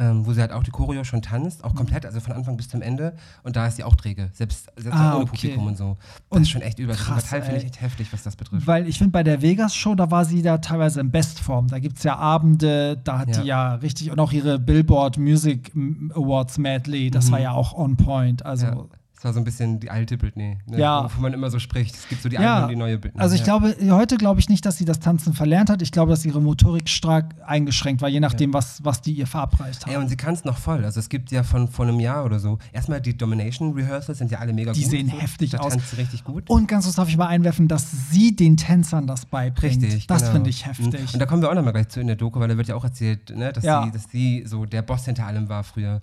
Ähm, 0.00 0.24
wo 0.24 0.32
sie 0.32 0.40
halt 0.40 0.52
auch 0.52 0.62
die 0.62 0.70
Choreo 0.70 1.02
schon 1.02 1.22
tanzt, 1.22 1.58
Mhm. 1.58 1.64
auch 1.70 1.74
komplett, 1.74 2.06
also 2.06 2.20
von 2.20 2.32
Anfang 2.32 2.56
bis 2.56 2.68
zum 2.68 2.82
Ende. 2.82 3.14
Und 3.42 3.56
da 3.56 3.66
ist 3.66 3.76
sie 3.76 3.82
auch 3.84 3.96
träge, 3.96 4.30
selbst, 4.32 4.68
selbst 4.76 4.96
Ah, 4.96 5.14
ohne 5.16 5.24
okay. 5.24 5.30
Publikum 5.30 5.66
und 5.66 5.76
so. 5.76 5.96
Das 5.98 6.36
Und 6.36 6.42
ist 6.42 6.50
schon 6.50 6.62
echt 6.62 6.78
übel. 6.78 6.92
Also 6.92 7.04
krass, 7.04 7.24
Fatale 7.24 7.42
finde 7.42 7.58
ich 7.58 7.64
echt 7.66 7.80
heftig, 7.80 8.12
was 8.12 8.22
das 8.22 8.36
betrifft. 8.36 8.64
Weil 8.66 8.86
ich 8.86 8.96
finde, 8.96 9.10
bei 9.10 9.24
der 9.24 9.42
Vegas-Show, 9.42 9.96
da 9.96 10.08
war 10.12 10.24
sie 10.24 10.40
da 10.42 10.58
teilweise 10.58 11.00
in 11.00 11.10
Bestform. 11.10 11.66
Da 11.66 11.80
gibt 11.80 11.98
es 11.98 12.04
ja 12.04 12.16
Abende, 12.16 12.96
da 13.02 13.18
hat 13.18 13.28
Ja. 13.34 13.40
die 13.42 13.48
ja 13.48 13.74
richtig, 13.74 14.12
und 14.12 14.20
auch 14.20 14.30
ihre 14.30 14.60
Billboard 14.60 15.18
Music 15.18 15.72
Awards 16.14 16.58
Medley, 16.58 17.10
das 17.10 17.26
Mhm. 17.26 17.32
war 17.32 17.40
ja 17.40 17.50
auch 17.52 17.72
on 17.74 17.96
point. 17.96 18.46
Also 18.46 18.66
ja. 18.66 18.84
Das 19.18 19.24
war 19.24 19.32
so 19.32 19.40
ein 19.40 19.44
bisschen 19.44 19.80
die 19.80 19.90
alte 19.90 20.16
Britney, 20.16 20.58
ne? 20.66 20.78
Ja. 20.78 21.02
wovon 21.02 21.22
man 21.22 21.32
immer 21.32 21.50
so 21.50 21.58
spricht. 21.58 21.92
Es 21.96 22.06
gibt 22.08 22.22
so 22.22 22.28
die 22.28 22.36
Ja, 22.36 22.54
alte 22.54 22.62
und 22.66 22.70
die 22.70 22.76
neue 22.76 22.98
Britney. 22.98 23.20
Also 23.20 23.34
ich 23.34 23.40
ja. 23.44 23.58
glaube, 23.58 23.74
heute 23.90 24.16
glaube 24.16 24.38
ich 24.38 24.48
nicht, 24.48 24.64
dass 24.64 24.78
sie 24.78 24.84
das 24.84 25.00
Tanzen 25.00 25.34
verlernt 25.34 25.70
hat. 25.70 25.82
Ich 25.82 25.90
glaube, 25.90 26.10
dass 26.12 26.24
ihre 26.24 26.40
Motorik 26.40 26.88
stark 26.88 27.34
eingeschränkt 27.44 28.00
war, 28.00 28.08
je 28.08 28.20
nachdem, 28.20 28.52
was, 28.54 28.84
was 28.84 29.02
die 29.02 29.10
ihr 29.14 29.26
verabreicht 29.26 29.84
haben. 29.86 29.92
Ja, 29.92 29.98
und 29.98 30.08
sie 30.08 30.16
kann 30.16 30.34
es 30.34 30.44
noch 30.44 30.56
voll. 30.56 30.84
Also 30.84 31.00
es 31.00 31.08
gibt 31.08 31.32
ja 31.32 31.42
von 31.42 31.66
vor 31.66 31.84
einem 31.86 31.98
Jahr 31.98 32.24
oder 32.24 32.38
so. 32.38 32.58
Erstmal 32.72 33.00
die 33.00 33.16
Domination 33.18 33.72
Rehearsals 33.72 34.18
sind 34.18 34.30
ja 34.30 34.38
alle 34.38 34.52
mega 34.52 34.70
Die 34.72 34.82
gut. 34.82 34.90
sehen 34.92 35.08
so. 35.10 35.18
heftig 35.18 35.50
da 35.50 35.58
aus. 35.58 35.72
tanzt 35.72 35.90
sie 35.90 35.96
richtig 35.96 36.22
gut. 36.22 36.48
Und 36.48 36.68
ganz 36.68 36.84
kurz 36.84 36.94
darf 36.94 37.08
ich 37.08 37.16
mal 37.16 37.26
einwerfen, 37.26 37.66
dass 37.66 38.10
sie 38.12 38.36
den 38.36 38.56
Tänzern 38.56 39.08
das 39.08 39.26
beibringt. 39.26 39.82
Richtig, 39.82 40.06
Das 40.06 40.20
genau. 40.22 40.32
finde 40.34 40.50
ich 40.50 40.64
Mhm. 40.64 40.68
heftig. 40.70 41.14
Und 41.14 41.18
da 41.18 41.26
kommen 41.26 41.42
wir 41.42 41.50
auch 41.50 41.54
nochmal 41.56 41.72
gleich 41.72 41.88
zu 41.88 42.00
in 42.00 42.06
der 42.06 42.14
Doku, 42.14 42.38
weil 42.38 42.46
da 42.46 42.56
wird 42.56 42.68
ja 42.68 42.76
auch 42.76 42.84
erzählt, 42.84 43.36
ne, 43.36 43.52
dass, 43.52 43.64
sie, 43.64 43.90
dass 43.92 44.04
sie 44.12 44.44
so 44.46 44.64
der 44.64 44.82
Boss 44.82 45.06
hinter 45.06 45.26
allem 45.26 45.48
war 45.48 45.64
früher. 45.64 46.02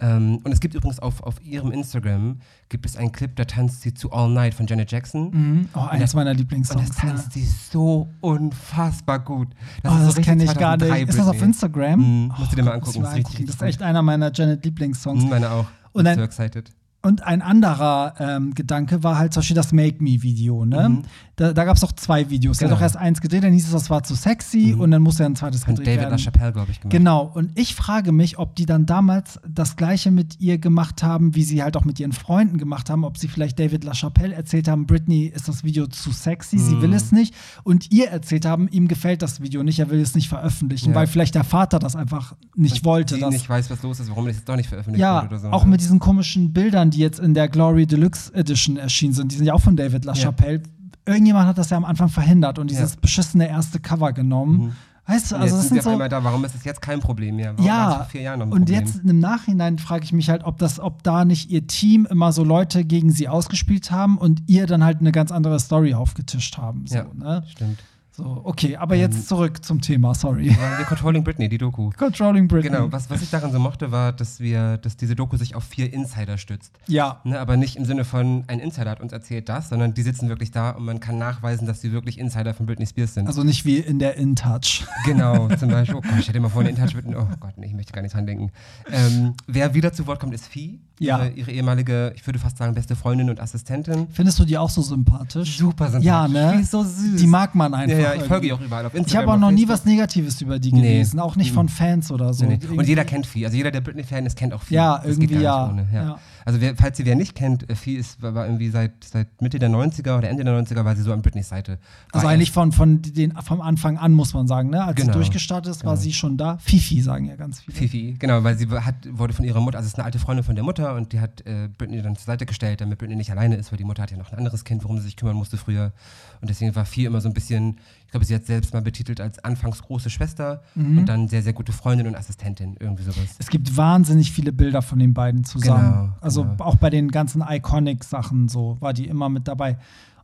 Ähm, 0.00 0.38
und 0.44 0.52
es 0.52 0.60
gibt 0.60 0.74
übrigens 0.74 0.98
auf, 0.98 1.22
auf 1.22 1.42
ihrem 1.44 1.72
Instagram 1.72 2.38
gibt 2.68 2.86
es 2.86 2.96
einen 2.96 3.12
Clip, 3.12 3.34
da 3.36 3.44
tanzt 3.44 3.82
sie 3.82 3.92
zu 3.92 4.10
All 4.12 4.30
Night 4.30 4.54
von 4.54 4.66
Janet 4.66 4.90
Jackson. 4.90 5.30
Mhm. 5.30 5.68
Oh, 5.74 5.80
eins 5.80 6.14
meiner 6.14 6.30
Und 6.30 6.38
Lieblingssongs. 6.38 6.88
das 6.88 6.96
tanzt 6.96 7.32
sie 7.32 7.44
so 7.44 8.08
unfassbar 8.20 9.18
gut. 9.18 9.48
Oh, 9.84 9.88
ist 9.88 9.98
so 10.00 10.06
das 10.12 10.24
kenne 10.24 10.44
ich 10.44 10.54
gar 10.54 10.78
2003 10.78 10.98
nicht. 11.00 11.08
Ist 11.10 11.18
das 11.18 11.28
auf. 11.28 11.42
Instagram? 11.42 12.00
Mhm, 12.00 12.32
musst 12.38 12.52
du 12.52 12.56
dir 12.56 12.62
mal 12.62 12.78
Gott, 12.80 12.88
angucken, 12.88 12.98
ich 12.98 13.20
ist 13.20 13.26
angucken. 13.26 13.46
Das 13.46 13.54
ist 13.56 13.62
echt 13.62 13.82
einer 13.82 14.02
meiner 14.02 14.32
Janet 14.32 14.64
Lieblingssongs. 14.64 15.22
Mhm, 15.24 15.28
meine 15.30 15.50
auch. 15.50 15.66
Und 15.92 16.04
Bin 16.04 16.06
ein- 16.12 16.18
so 16.18 16.22
excited. 16.24 16.70
Und 17.02 17.22
ein 17.22 17.40
anderer 17.40 18.14
ähm, 18.18 18.54
Gedanke 18.54 19.02
war 19.02 19.16
halt 19.18 19.32
zum 19.32 19.40
Beispiel 19.40 19.56
das 19.56 19.72
Make 19.72 20.02
Me-Video. 20.02 20.66
Ne? 20.66 20.88
Mhm. 20.90 21.02
Da, 21.36 21.54
da 21.54 21.64
gab 21.64 21.76
es 21.76 21.80
doch 21.80 21.92
zwei 21.92 22.28
Videos. 22.28 22.58
Er 22.58 22.64
hat 22.64 22.68
Genau. 22.68 22.76
doch 22.76 22.82
erst 22.82 22.98
eins 22.98 23.22
gedreht, 23.22 23.42
dann 23.42 23.54
hieß 23.54 23.64
es, 23.64 23.72
das 23.72 23.88
war 23.88 24.02
zu 24.02 24.14
sexy 24.14 24.74
und 24.78 24.90
dann 24.90 25.00
musste 25.00 25.22
er 25.22 25.30
ein 25.30 25.36
zweites 25.36 25.64
gedreht 25.64 25.86
David 25.86 26.00
werden. 26.00 26.10
LaChapelle, 26.18 26.52
glaube 26.52 26.70
ich, 26.72 26.80
gemacht. 26.80 26.92
Genau, 26.92 27.22
und 27.22 27.58
ich 27.58 27.74
frage 27.74 28.12
mich, 28.12 28.38
ob 28.38 28.54
die 28.56 28.66
dann 28.66 28.84
damals 28.84 29.40
das 29.48 29.76
gleiche 29.76 30.10
mit 30.10 30.38
ihr 30.40 30.58
gemacht 30.58 31.02
haben, 31.02 31.34
wie 31.34 31.42
sie 31.42 31.62
halt 31.62 31.78
auch 31.78 31.86
mit 31.86 31.98
ihren 31.98 32.12
Freunden 32.12 32.58
gemacht 32.58 32.90
haben, 32.90 33.04
ob 33.04 33.16
sie 33.16 33.28
vielleicht 33.28 33.58
David 33.58 33.84
LaChapelle 33.84 34.34
erzählt 34.34 34.68
haben, 34.68 34.84
Britney 34.86 35.24
ist 35.24 35.48
das 35.48 35.64
Video 35.64 35.86
zu 35.86 36.10
sexy, 36.12 36.58
sie 36.58 36.74
Mhm. 36.74 36.82
will 36.82 36.92
es 36.92 37.12
nicht, 37.12 37.34
und 37.62 37.90
ihr 37.90 38.08
erzählt 38.10 38.44
haben, 38.44 38.68
ihm 38.68 38.88
gefällt 38.88 39.22
das 39.22 39.40
Video 39.40 39.62
nicht, 39.62 39.78
er 39.78 39.88
will 39.88 40.00
es 40.00 40.14
nicht 40.14 40.28
veröffentlichen, 40.28 40.90
Ja. 40.90 40.96
weil 40.96 41.06
vielleicht 41.06 41.34
der 41.34 41.44
Vater 41.44 41.78
das 41.78 41.96
einfach 41.96 42.34
nicht 42.54 42.80
Und 42.80 42.84
wollte. 42.84 43.14
Sie 43.14 43.20
dass 43.22 43.30
nicht 43.32 43.48
weiß, 43.48 43.70
was 43.70 43.82
los 43.82 43.98
ist, 44.00 44.10
warum 44.10 44.26
das 44.26 44.36
jetzt 44.36 44.48
doch 44.50 44.56
nicht 44.56 44.68
veröffentlicht 44.68 45.00
ja, 45.00 45.22
wurde 45.22 45.28
oder 45.28 45.38
so. 45.38 45.48
auch 45.48 45.64
ne? 45.64 45.70
mit 45.70 45.80
diesen 45.80 45.98
komischen 45.98 46.52
Bildern, 46.52 46.89
die 46.90 46.98
jetzt 46.98 47.18
in 47.20 47.34
der 47.34 47.48
Glory 47.48 47.86
Deluxe 47.86 48.32
Edition 48.34 48.76
erschienen 48.76 49.14
sind, 49.14 49.32
die 49.32 49.36
sind 49.36 49.46
ja 49.46 49.54
auch 49.54 49.60
von 49.60 49.76
David 49.76 50.04
LaChapelle. 50.04 50.62
Irgendjemand 51.06 51.46
hat 51.46 51.58
das 51.58 51.70
ja 51.70 51.76
am 51.76 51.84
Anfang 51.84 52.08
verhindert 52.08 52.58
und 52.58 52.70
dieses 52.70 52.90
Ja. 52.92 52.96
Mhm. 52.96 53.00
beschissene 53.00 53.48
erste 53.48 53.80
Cover 53.80 54.12
genommen. 54.12 54.76
Weißt 55.06 55.32
du, 55.32 55.36
also 55.36 55.56
das 55.56 55.68
sind 55.70 55.82
so. 55.82 55.98
da, 55.98 56.22
warum 56.22 56.44
ist 56.44 56.54
es 56.54 56.62
jetzt 56.62 56.80
kein 56.82 57.00
Problem 57.00 57.34
mehr? 57.36 57.54
Warum 57.56 57.66
Ja, 57.66 58.04
vier 58.08 58.20
Jahren 58.20 58.42
und 58.42 58.50
Problem? 58.50 58.78
jetzt 58.78 59.00
im 59.04 59.18
Nachhinein 59.18 59.78
frage 59.78 60.04
ich 60.04 60.12
mich 60.12 60.28
halt, 60.30 60.44
ob 60.44 60.58
das, 60.58 60.78
ob 60.78 61.02
da 61.02 61.24
nicht 61.24 61.50
ihr 61.50 61.66
Team 61.66 62.06
immer 62.08 62.30
so 62.32 62.44
Leute 62.44 62.84
gegen 62.84 63.10
sie 63.10 63.26
ausgespielt 63.26 63.90
haben 63.90 64.18
und 64.18 64.42
ihr 64.46 64.66
dann 64.68 64.84
halt 64.84 65.00
eine 65.00 65.10
ganz 65.10 65.32
andere 65.32 65.58
Story 65.58 65.94
aufgetischt 65.94 66.58
haben. 66.58 66.86
So, 66.86 66.96
Ja. 66.96 67.06
ne? 67.12 67.42
Stimmt. 67.48 67.78
So 68.22 68.40
okay, 68.44 68.76
aber 68.76 68.94
jetzt 68.94 69.28
zurück 69.28 69.64
zum 69.64 69.80
Thema, 69.80 70.14
sorry. 70.14 70.46
Wir 70.50 70.84
Controlling 70.86 71.24
Britney, 71.24 71.48
die 71.48 71.58
Doku. 71.58 71.90
Controlling 71.96 72.48
Britney. 72.48 72.70
Genau, 72.70 72.90
was, 72.92 73.10
was 73.10 73.22
ich 73.22 73.30
daran 73.30 73.52
so 73.52 73.58
mochte, 73.58 73.90
war, 73.92 74.12
dass 74.12 74.40
wir, 74.40 74.76
dass 74.78 74.96
diese 74.96 75.14
Doku 75.16 75.36
sich 75.36 75.54
auf 75.54 75.64
vier 75.64 75.92
Insider 75.92 76.38
stützt. 76.38 76.72
Ja, 76.86 77.20
Ne, 77.24 77.38
aber 77.38 77.56
nicht 77.56 77.76
im 77.76 77.84
Sinne 77.84 78.04
von, 78.04 78.44
ein 78.46 78.58
Insider 78.60 78.90
hat 78.90 79.00
uns 79.00 79.12
erzählt 79.12 79.48
das, 79.48 79.68
sondern 79.68 79.94
die 79.94 80.02
sitzen 80.02 80.28
wirklich 80.28 80.50
da 80.50 80.70
und 80.70 80.84
man 80.84 81.00
kann 81.00 81.18
nachweisen, 81.18 81.66
dass 81.66 81.80
sie 81.80 81.92
wirklich 81.92 82.18
Insider 82.18 82.54
von 82.54 82.66
Britney 82.66 82.86
Spears 82.86 83.14
sind. 83.14 83.26
also 83.26 83.42
nicht 83.44 83.64
wie 83.64 83.76
in 83.78 83.98
der 83.98 84.16
InTouch. 84.16 84.84
Genau, 85.04 85.48
zum 85.58 85.68
Beispiel, 85.70 85.96
oh 85.96 86.00
Gott, 86.00 86.18
ich 86.18 86.28
hätte 86.28 86.40
mal 86.40 86.48
vorhin 86.48 86.74
InTouch 86.76 86.94
mit, 86.94 87.04
oh 87.16 87.26
Gott, 87.40 87.54
nee, 87.56 87.66
ich 87.66 87.74
möchte 87.74 87.92
gar 87.92 88.02
nicht 88.02 88.14
dran 88.14 88.26
denken. 88.26 88.50
Ähm, 88.90 89.34
wer 89.46 89.74
wieder 89.74 89.92
zu 89.92 90.06
Wort 90.06 90.20
kommt, 90.20 90.34
ist 90.34 90.46
Vieh, 90.46 90.80
Ja. 90.98 91.18
ihre, 91.24 91.30
ihre 91.30 91.50
ehemalige, 91.52 92.12
ich 92.16 92.26
würde 92.26 92.38
fast 92.38 92.56
sagen, 92.58 92.74
beste 92.74 92.96
Freundin 92.96 93.30
und 93.30 93.40
Assistentin. 93.40 94.08
Findest 94.10 94.38
du 94.38 94.44
die 94.44 94.56
auch 94.58 94.70
so 94.70 94.82
sympathisch? 94.82 95.58
Super 95.58 95.86
sympathisch. 95.90 96.06
Ja, 96.06 96.28
ne? 96.28 96.54
Die 96.56 96.62
ist 96.62 96.70
so 96.70 96.82
süß. 96.82 97.20
Die 97.20 97.26
mag 97.26 97.54
man 97.54 97.74
einfach. 97.74 97.96
Ja, 97.96 98.02
ja, 98.02 98.09
ich 98.14 98.22
folge 98.24 98.46
ihr 98.48 98.54
auch 98.54 98.60
überall 98.60 98.86
auf 98.86 98.94
Ich 98.94 99.00
Instagram. 99.00 99.22
habe 99.30 99.32
auch 99.36 99.40
noch 99.40 99.50
nie 99.50 99.68
was 99.68 99.84
Negatives 99.84 100.40
über 100.40 100.58
die 100.58 100.72
Nee. 100.72 100.80
gelesen, 100.80 101.20
auch 101.20 101.36
nicht 101.36 101.52
von 101.52 101.68
Fans 101.68 102.10
oder 102.10 102.32
so. 102.34 102.44
Nee, 102.44 102.58
nee. 102.70 102.76
Und 102.76 102.86
jeder 102.86 103.04
kennt 103.04 103.26
Vieh. 103.26 103.44
Also 103.44 103.56
jeder, 103.56 103.70
der 103.70 103.80
Britney-Fan 103.80 104.26
ist, 104.26 104.36
kennt 104.36 104.52
auch 104.54 104.62
Vieh. 104.62 104.74
Ja, 104.74 104.98
Das 104.98 105.06
irgendwie 105.18 105.34
ja. 105.34 105.40
Ja. 105.40 105.84
Ja. 105.92 106.18
Also 106.44 106.60
wer, 106.60 106.74
falls 106.74 106.96
sie 106.96 107.04
wer 107.04 107.16
nicht 107.16 107.34
kennt, 107.34 107.68
äh, 107.68 107.74
Vieh 107.74 107.96
ist, 107.96 108.22
war 108.22 108.46
irgendwie 108.46 108.70
seit, 108.70 108.92
seit 109.04 109.42
Mitte 109.42 109.58
der 109.58 109.68
90er 109.70 110.16
oder 110.18 110.28
Ende 110.30 110.42
der 110.44 110.54
90er 110.58 110.84
war 110.84 110.96
sie 110.96 111.02
so 111.02 111.12
an 111.12 111.20
Britneys 111.22 111.48
Seite. 111.50 111.78
Also 112.12 112.24
War 112.26 112.32
eigentlich 112.32 112.50
von, 112.50 112.72
von 112.72 113.02
den, 113.02 113.32
vom 113.42 113.60
Anfang 113.60 113.98
an, 113.98 114.12
muss 114.12 114.32
man 114.34 114.46
sagen, 114.48 114.70
ne? 114.70 114.82
Als 114.82 114.96
sie 114.98 115.02
Genau. 115.06 115.14
durchgestartet 115.18 115.70
ist, 115.70 115.84
war 115.84 115.92
Genau. 115.94 116.02
sie 116.02 116.12
schon 116.12 116.36
da. 116.36 116.56
Fifi 116.58 117.00
sagen 117.02 117.26
ja 117.26 117.36
ganz 117.36 117.60
viele. 117.60 117.76
Fifi, 117.76 118.16
genau, 118.18 118.42
weil 118.42 118.56
sie 118.56 118.66
hat, 118.68 118.94
wurde 119.10 119.34
von 119.34 119.44
ihrer 119.44 119.60
Mutter, 119.60 119.76
also 119.78 119.86
es 119.86 119.92
ist 119.92 119.98
eine 119.98 120.06
alte 120.06 120.18
Freundin 120.18 120.44
von 120.44 120.54
der 120.54 120.64
Mutter 120.64 120.94
und 120.94 121.12
die 121.12 121.20
hat 121.20 121.42
äh, 121.46 121.68
Britney 121.76 122.00
dann 122.02 122.16
zur 122.16 122.24
Seite 122.26 122.46
gestellt, 122.46 122.80
damit 122.80 122.98
Britney 122.98 123.16
nicht 123.16 123.30
alleine 123.30 123.56
ist, 123.56 123.70
weil 123.70 123.76
die 123.76 123.84
Mutter 123.84 124.02
hat 124.02 124.10
ja 124.10 124.16
noch 124.16 124.32
ein 124.32 124.38
anderes 124.38 124.64
Kind, 124.64 124.82
worum 124.82 124.96
sie 124.98 125.04
sich 125.04 125.16
kümmern 125.16 125.36
musste 125.36 125.56
früher. 125.58 125.92
Und 126.40 126.48
deswegen 126.48 126.74
war 126.74 126.86
Fi 126.86 127.04
immer 127.04 127.20
so 127.20 127.28
ein 127.28 127.34
bisschen, 127.34 127.78
ich 128.10 128.12
glaube, 128.12 128.26
sie 128.26 128.34
hat 128.34 128.44
selbst 128.44 128.74
mal 128.74 128.82
betitelt 128.82 129.20
als 129.20 129.38
anfangs 129.44 129.80
große 129.82 130.10
Schwester 130.10 130.62
Mhm. 130.74 130.98
und 130.98 131.06
dann 131.08 131.28
sehr, 131.28 131.42
sehr 131.44 131.52
gute 131.52 131.70
Freundin 131.72 132.08
und 132.08 132.16
Assistentin, 132.16 132.76
irgendwie 132.80 133.04
sowas. 133.04 133.36
Es 133.38 133.46
gibt 133.48 133.76
wahnsinnig 133.76 134.32
viele 134.32 134.50
Bilder 134.52 134.82
von 134.82 134.98
den 134.98 135.14
beiden 135.14 135.44
zusammen. 135.44 135.92
Genau, 135.92 136.12
also 136.20 136.42
genau. 136.42 136.64
auch 136.64 136.74
bei 136.74 136.90
den 136.90 137.12
ganzen 137.12 137.40
Iconic-Sachen 137.48 138.48
so 138.48 138.76
war 138.80 138.92
die 138.94 139.06
immer 139.06 139.28
mit 139.28 139.46
dabei. 139.46 139.78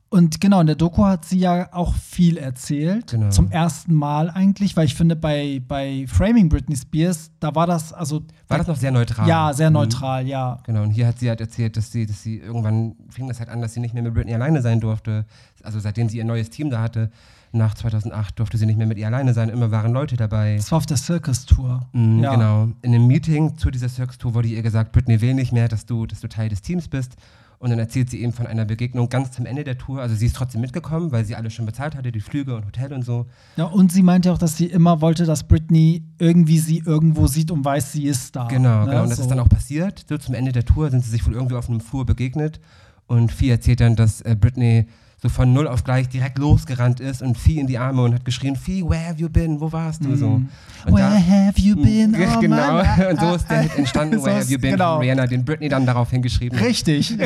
Und 0.09 0.41
genau, 0.41 0.61
in 0.61 0.67
der 0.67 0.75
Doku 0.75 1.05
hat 1.05 1.25
sie 1.25 1.39
ja 1.39 1.69
auch 1.73 1.95
viel 1.95 2.39
erzählt. 2.39 3.09
Genau. 3.13 3.29
Zum 3.31 3.53
ersten 3.53 3.95
Mal 3.95 4.31
eigentlich, 4.31 4.77
weil 4.77 4.87
ich 4.87 4.97
finde, 4.97 5.15
bei, 5.15 5.63
bei 5.69 6.07
Framing 6.09 6.49
Britney 6.49 6.77
Spears, 6.77 7.31
da 7.39 7.55
war 7.55 7.69
das, 7.69 7.93
also. 7.93 8.23
War 8.49 8.59
das 8.59 8.67
noch 8.67 8.77
sehr 8.77 8.91
neutral? 8.91 9.29
Ja, 9.29 9.53
sehr 9.53 9.71
Mhm. 9.71 9.75
neutral, 9.75 10.27
ja. 10.27 10.59
Genau, 10.65 10.83
und 10.83 10.91
hier 10.91 11.07
hat 11.07 11.21
sie 11.21 11.29
halt 11.29 11.41
erzählt, 11.41 11.77
dass 11.77 11.93
sie, 11.93 12.05
dass 12.07 12.21
sie 12.23 12.39
irgendwann 12.39 12.97
fing 13.11 13.29
das 13.29 13.39
halt 13.39 13.49
an, 13.49 13.61
dass 13.61 13.75
sie 13.75 13.81
nicht 13.81 13.95
mehr 13.95 14.03
mit 14.03 14.13
Britney 14.15 14.35
alleine 14.35 14.61
sein 14.61 14.81
durfte. 14.81 15.25
Also 15.63 15.79
seitdem 15.79 16.09
sie 16.09 16.19
ihr 16.19 16.25
neues 16.25 16.51
Team 16.51 16.71
da 16.71 16.81
hatte, 16.83 17.11
nach 17.53 17.75
2008 17.75 18.39
durfte 18.39 18.59
sie 18.59 18.67
nicht 18.67 18.77
mehr 18.77 18.87
mit 18.87 18.99
ihr 18.99 19.07
alleine 19.07 19.35
sein. 19.35 19.49
Immer 19.49 19.71
waren 19.71 19.93
Leute 19.93 20.17
dabei. 20.17 20.57
Das 20.57 20.71
war 20.71 20.79
auf 20.79 20.87
der 20.87 20.97
Circus-Tour. 20.97 21.87
Mhm, 21.93 22.23
ja. 22.23 22.35
Genau. 22.35 22.69
In 22.83 22.95
einem 22.95 23.07
Meeting 23.07 23.57
zu 23.57 23.71
dieser 23.71 23.89
Circus 23.89 24.19
Tour 24.19 24.35
wurde 24.35 24.49
ihr 24.49 24.63
gesagt, 24.63 24.93
Britney 24.93 25.21
will 25.21 25.35
nicht 25.35 25.53
mehr, 25.53 25.69
dass 25.69 25.87
du, 25.87 26.07
dass 26.07 26.21
du 26.21 26.29
Teil 26.29 26.49
des 26.49 26.63
Teams 26.63 26.89
bist. 26.89 27.17
Und 27.59 27.71
dann 27.71 27.79
erzählt 27.79 28.11
sie 28.11 28.21
eben 28.21 28.33
von 28.33 28.47
einer 28.47 28.67
Begegnung 28.67 29.09
ganz 29.09 29.33
zum 29.33 29.47
Ende 29.47 29.65
der 29.65 29.79
Tour. 29.79 30.03
Also 30.03 30.15
sie 30.15 30.27
ist 30.27 30.37
trotzdem 30.37 30.61
mitgekommen, 30.61 31.11
weil 31.11 31.25
sie 31.25 31.37
alles 31.37 31.55
schon 31.55 31.65
bezahlt 31.65 31.97
hatte, 31.97 32.13
die 32.13 32.21
Flüge 32.21 32.55
und 32.55 32.67
Hotel 32.67 32.93
und 32.93 33.03
so. 33.03 33.27
Ja, 33.57 33.65
und 33.65 33.91
sie 33.91 34.03
meinte 34.03 34.31
auch, 34.31 34.39
dass 34.39 34.59
sie 34.59 34.67
immer 34.67 35.01
wollte, 35.01 35.25
dass 35.25 35.45
Britney 35.45 36.05
irgendwie 36.19 36.59
sie 36.59 36.83
irgendwo 36.85 37.27
sieht 37.27 37.51
und 37.51 37.65
weiß, 37.65 37.93
sie 37.93 38.05
ist 38.05 38.37
da. 38.37 38.47
Genau, 38.49 38.81
ne? 38.81 38.91
genau. 38.91 39.03
Und 39.05 39.09
das 39.09 39.17
so. 39.17 39.23
ist 39.23 39.31
dann 39.31 39.41
auch 39.41 39.49
passiert. 39.49 40.05
So 40.07 40.19
zum 40.19 40.35
Ende 40.35 40.53
der 40.53 40.67
Tour 40.67 40.91
sind 40.91 41.03
sie 41.03 41.11
sich 41.11 41.27
wohl 41.27 41.33
irgendwie 41.33 41.57
auf 41.57 41.71
einem 41.71 41.81
Flur 41.81 42.05
begegnet. 42.05 42.61
Und 43.07 43.33
Fee 43.33 43.49
erzählt 43.49 43.81
dann, 43.81 43.97
dass 43.97 44.21
äh, 44.21 44.37
Britney 44.39 44.87
so 45.29 45.35
von 45.35 45.53
null 45.53 45.67
auf 45.69 45.85
gleich 45.85 46.09
direkt 46.09 46.39
losgerannt 46.39 47.01
ist 47.01 47.23
und 47.23 47.37
Fee 47.37 47.59
in 47.59 47.67
die 47.67 47.79
Arme 47.79 48.03
und 48.03 48.15
hat 48.15 48.25
geschrien, 48.25 48.57
Fee, 48.57 48.83
where 48.83 49.07
have 49.09 49.19
you 49.21 49.29
been? 49.29 49.61
Wo 49.61 49.71
warst 49.73 50.05
du? 50.05 50.17
So. 50.17 50.27
Und 50.27 50.43
Mhm. 50.43 50.49
Where 50.97 51.11
da- 51.11 51.15
have 51.47 51.61
you 51.61 51.75
been? 51.77 52.15
Ja, 52.21 52.37
Oh, 52.37 52.41
genau. 52.41 52.57
Mann. 52.57 53.07
Und 53.11 53.21
so 53.21 53.35
ist 53.35 53.51
der 53.51 53.61
Hit 53.63 53.77
entstanden, 53.77 54.19
So 54.21 54.27
Where 54.27 54.39
ist- 54.39 54.45
Have 54.45 54.53
You 54.53 54.59
Been 54.59 54.73
genau. 54.73 54.95
von 54.95 55.03
Rihanna, 55.03 55.27
den 55.27 55.45
Britney 55.45 55.69
dann 55.69 55.85
darauf 55.87 56.11
hingeschrieben. 56.11 56.59
Richtig. 56.59 57.17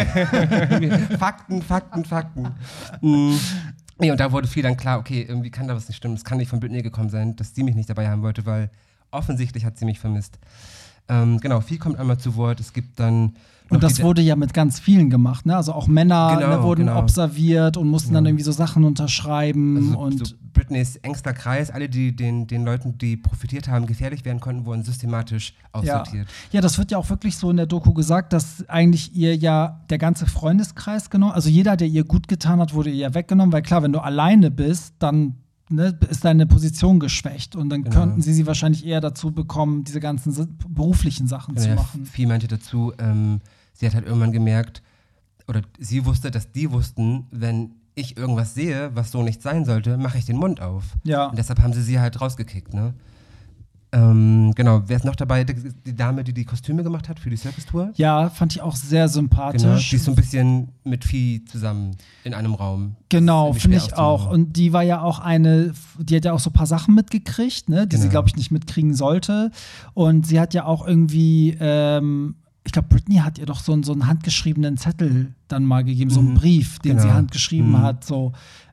Fakten, 1.18 1.62
Fakten, 1.62 2.04
Fakten. 2.04 2.48
Mm. 3.00 3.34
Nee, 3.98 4.10
und 4.10 4.18
da 4.18 4.32
wurde 4.32 4.48
viel 4.48 4.62
dann 4.62 4.76
klar, 4.76 4.98
okay, 4.98 5.26
irgendwie 5.28 5.50
kann 5.50 5.68
da 5.68 5.76
was 5.76 5.88
nicht 5.88 5.96
stimmen. 5.98 6.14
Es 6.14 6.24
kann 6.24 6.38
nicht 6.38 6.48
von 6.48 6.58
Britney 6.60 6.82
gekommen 6.82 7.10
sein, 7.10 7.36
dass 7.36 7.54
sie 7.54 7.62
mich 7.62 7.74
nicht 7.74 7.90
dabei 7.90 8.08
haben 8.08 8.22
wollte, 8.22 8.46
weil 8.46 8.70
offensichtlich 9.10 9.64
hat 9.64 9.76
sie 9.78 9.84
mich 9.84 9.98
vermisst. 9.98 10.38
Ähm, 11.08 11.38
genau, 11.40 11.60
viel 11.60 11.78
kommt 11.78 11.98
einmal 11.98 12.18
zu 12.18 12.34
Wort. 12.36 12.60
Es 12.60 12.72
gibt 12.72 12.98
dann. 12.98 13.34
Und 13.70 13.82
das 13.82 14.02
wurde 14.02 14.20
ja 14.20 14.36
mit 14.36 14.52
ganz 14.52 14.80
vielen 14.80 15.10
gemacht, 15.10 15.46
ne? 15.46 15.56
Also 15.56 15.72
auch 15.72 15.86
Männer 15.86 16.36
Genau, 16.38 16.56
ne, 16.56 16.62
wurden 16.62 16.86
genau. 16.86 16.98
observiert 16.98 17.76
und 17.76 17.88
mussten 17.88 18.12
dann 18.14 18.26
irgendwie 18.26 18.44
so 18.44 18.52
Sachen 18.52 18.84
unterschreiben 18.84 19.76
also 19.76 19.98
und 19.98 20.26
so 20.26 20.34
Britneys 20.52 20.96
engster 20.96 21.32
Kreis, 21.32 21.70
alle, 21.70 21.88
die 21.88 22.14
den, 22.14 22.46
den 22.46 22.64
Leuten, 22.64 22.98
die 22.98 23.16
profitiert 23.16 23.68
haben, 23.68 23.86
gefährlich 23.86 24.24
werden 24.24 24.40
konnten, 24.40 24.66
wurden 24.66 24.82
systematisch 24.82 25.54
ja. 25.62 25.80
aussortiert. 25.80 26.28
ja, 26.52 26.60
das 26.60 26.76
wird 26.76 26.90
ja 26.90 26.98
auch 26.98 27.08
wirklich 27.08 27.36
so 27.36 27.50
in 27.50 27.56
der 27.56 27.66
Doku 27.66 27.94
gesagt, 27.94 28.32
dass 28.32 28.68
eigentlich 28.68 29.14
ihr 29.14 29.36
ja 29.36 29.80
der 29.88 29.98
ganze 29.98 30.26
Freundeskreis 30.26 31.08
genommen, 31.08 31.32
also 31.32 31.48
jeder, 31.48 31.76
der 31.76 31.88
ihr 31.88 32.04
gut 32.04 32.28
getan 32.28 32.60
hat, 32.60 32.74
wurde 32.74 32.90
ihr 32.90 32.96
ja 32.96 33.14
weggenommen, 33.14 33.52
weil 33.52 33.62
klar, 33.62 33.82
wenn 33.82 33.92
du 33.92 34.00
alleine 34.00 34.50
bist, 34.50 34.94
dann 34.98 35.36
ne, 35.70 35.96
ist 36.10 36.24
deine 36.24 36.46
Position 36.46 37.00
geschwächt 37.00 37.56
und 37.56 37.70
dann 37.70 37.84
Genau. 37.84 37.96
könnten 37.96 38.20
sie 38.20 38.34
sie 38.34 38.46
wahrscheinlich 38.46 38.84
eher 38.84 39.00
dazu 39.00 39.30
bekommen, 39.30 39.84
diese 39.84 40.00
ganzen 40.00 40.58
beruflichen 40.68 41.26
Sachen 41.26 41.56
zu 41.56 41.68
Ja, 41.68 41.76
machen. 41.76 42.04
Viel 42.06 42.26
meinte 42.26 42.48
dazu, 42.48 42.92
ähm, 42.98 43.40
sie 43.80 43.86
hat 43.86 43.94
halt 43.94 44.06
irgendwann 44.06 44.32
gemerkt, 44.32 44.82
oder 45.48 45.62
sie 45.78 46.04
wusste, 46.06 46.30
dass 46.30 46.52
die 46.52 46.70
wussten, 46.70 47.26
wenn 47.30 47.72
ich 47.94 48.16
irgendwas 48.16 48.54
sehe, 48.54 48.94
was 48.94 49.10
so 49.10 49.22
nicht 49.22 49.42
sein 49.42 49.64
sollte, 49.64 49.96
mache 49.96 50.18
ich 50.18 50.24
den 50.26 50.36
Mund 50.36 50.60
auf. 50.60 50.84
Ja. 51.02 51.26
Und 51.26 51.38
deshalb 51.38 51.60
haben 51.60 51.72
sie 51.72 51.82
sie 51.82 51.98
halt 51.98 52.20
rausgekickt, 52.20 52.72
ne? 52.72 52.94
Ähm, 53.92 54.52
genau, 54.54 54.82
wer 54.86 54.98
ist 54.98 55.04
noch 55.04 55.16
dabei? 55.16 55.42
Die, 55.42 55.96
Dame, 55.96 56.22
die 56.22 56.32
die 56.32 56.44
Kostüme 56.44 56.84
gemacht 56.84 57.08
hat 57.08 57.18
für 57.18 57.28
die 57.28 57.36
Circus-Tour. 57.36 57.90
Ja, 57.96 58.30
fand 58.30 58.52
ich 58.54 58.62
auch 58.62 58.76
sehr 58.76 59.08
sympathisch. 59.08 59.62
Genau, 59.62 59.76
die 59.76 59.96
ist 59.96 60.04
so 60.04 60.12
ein 60.12 60.14
bisschen 60.14 60.68
mit 60.84 61.04
Vieh 61.04 61.44
zusammen 61.44 61.96
in 62.22 62.32
einem 62.32 62.54
Raum. 62.54 62.94
Genau, 63.08 63.52
finde 63.52 63.78
ich 63.78 63.94
auch. 63.96 64.30
Und 64.30 64.56
die 64.56 64.72
war 64.72 64.82
ja 64.84 65.02
auch 65.02 65.18
eine, 65.18 65.74
die 65.98 66.14
hat 66.14 66.24
ja 66.24 66.32
auch 66.32 66.38
so 66.38 66.50
ein 66.50 66.52
paar 66.52 66.66
Sachen 66.68 66.94
mitgekriegt, 66.94 67.68
ne, 67.68 67.88
die 67.88 67.96
sie, 67.96 68.02
Genau. 68.02 68.10
glaube 68.12 68.28
ich, 68.28 68.36
nicht 68.36 68.52
mitkriegen 68.52 68.94
sollte. 68.94 69.50
Und 69.94 70.24
sie 70.24 70.38
hat 70.38 70.54
ja 70.54 70.66
auch 70.66 70.86
irgendwie, 70.86 71.56
ähm, 71.58 72.36
ich 72.70 72.72
glaube, 72.72 72.86
Britney 72.88 73.16
hat 73.16 73.36
ihr 73.36 73.46
doch 73.46 73.58
so, 73.58 73.72
einen- 73.72 73.82
so 73.82 73.90
einen 73.90 74.06
handgeschriebenen 74.06 74.76
Zettel 74.76 75.34
dann 75.48 75.64
mal 75.64 75.82
gegeben, 75.82 76.08
so 76.08 76.20
einen 76.20 76.30
Mhm, 76.30 76.34
Brief, 76.34 76.78
den 76.78 76.92
genau. 76.98 77.02
sie 77.02 77.12
handgeschrieben 77.12 77.72
Mhm. 77.72 77.82
hat, 77.82 78.04
so. 78.04 78.30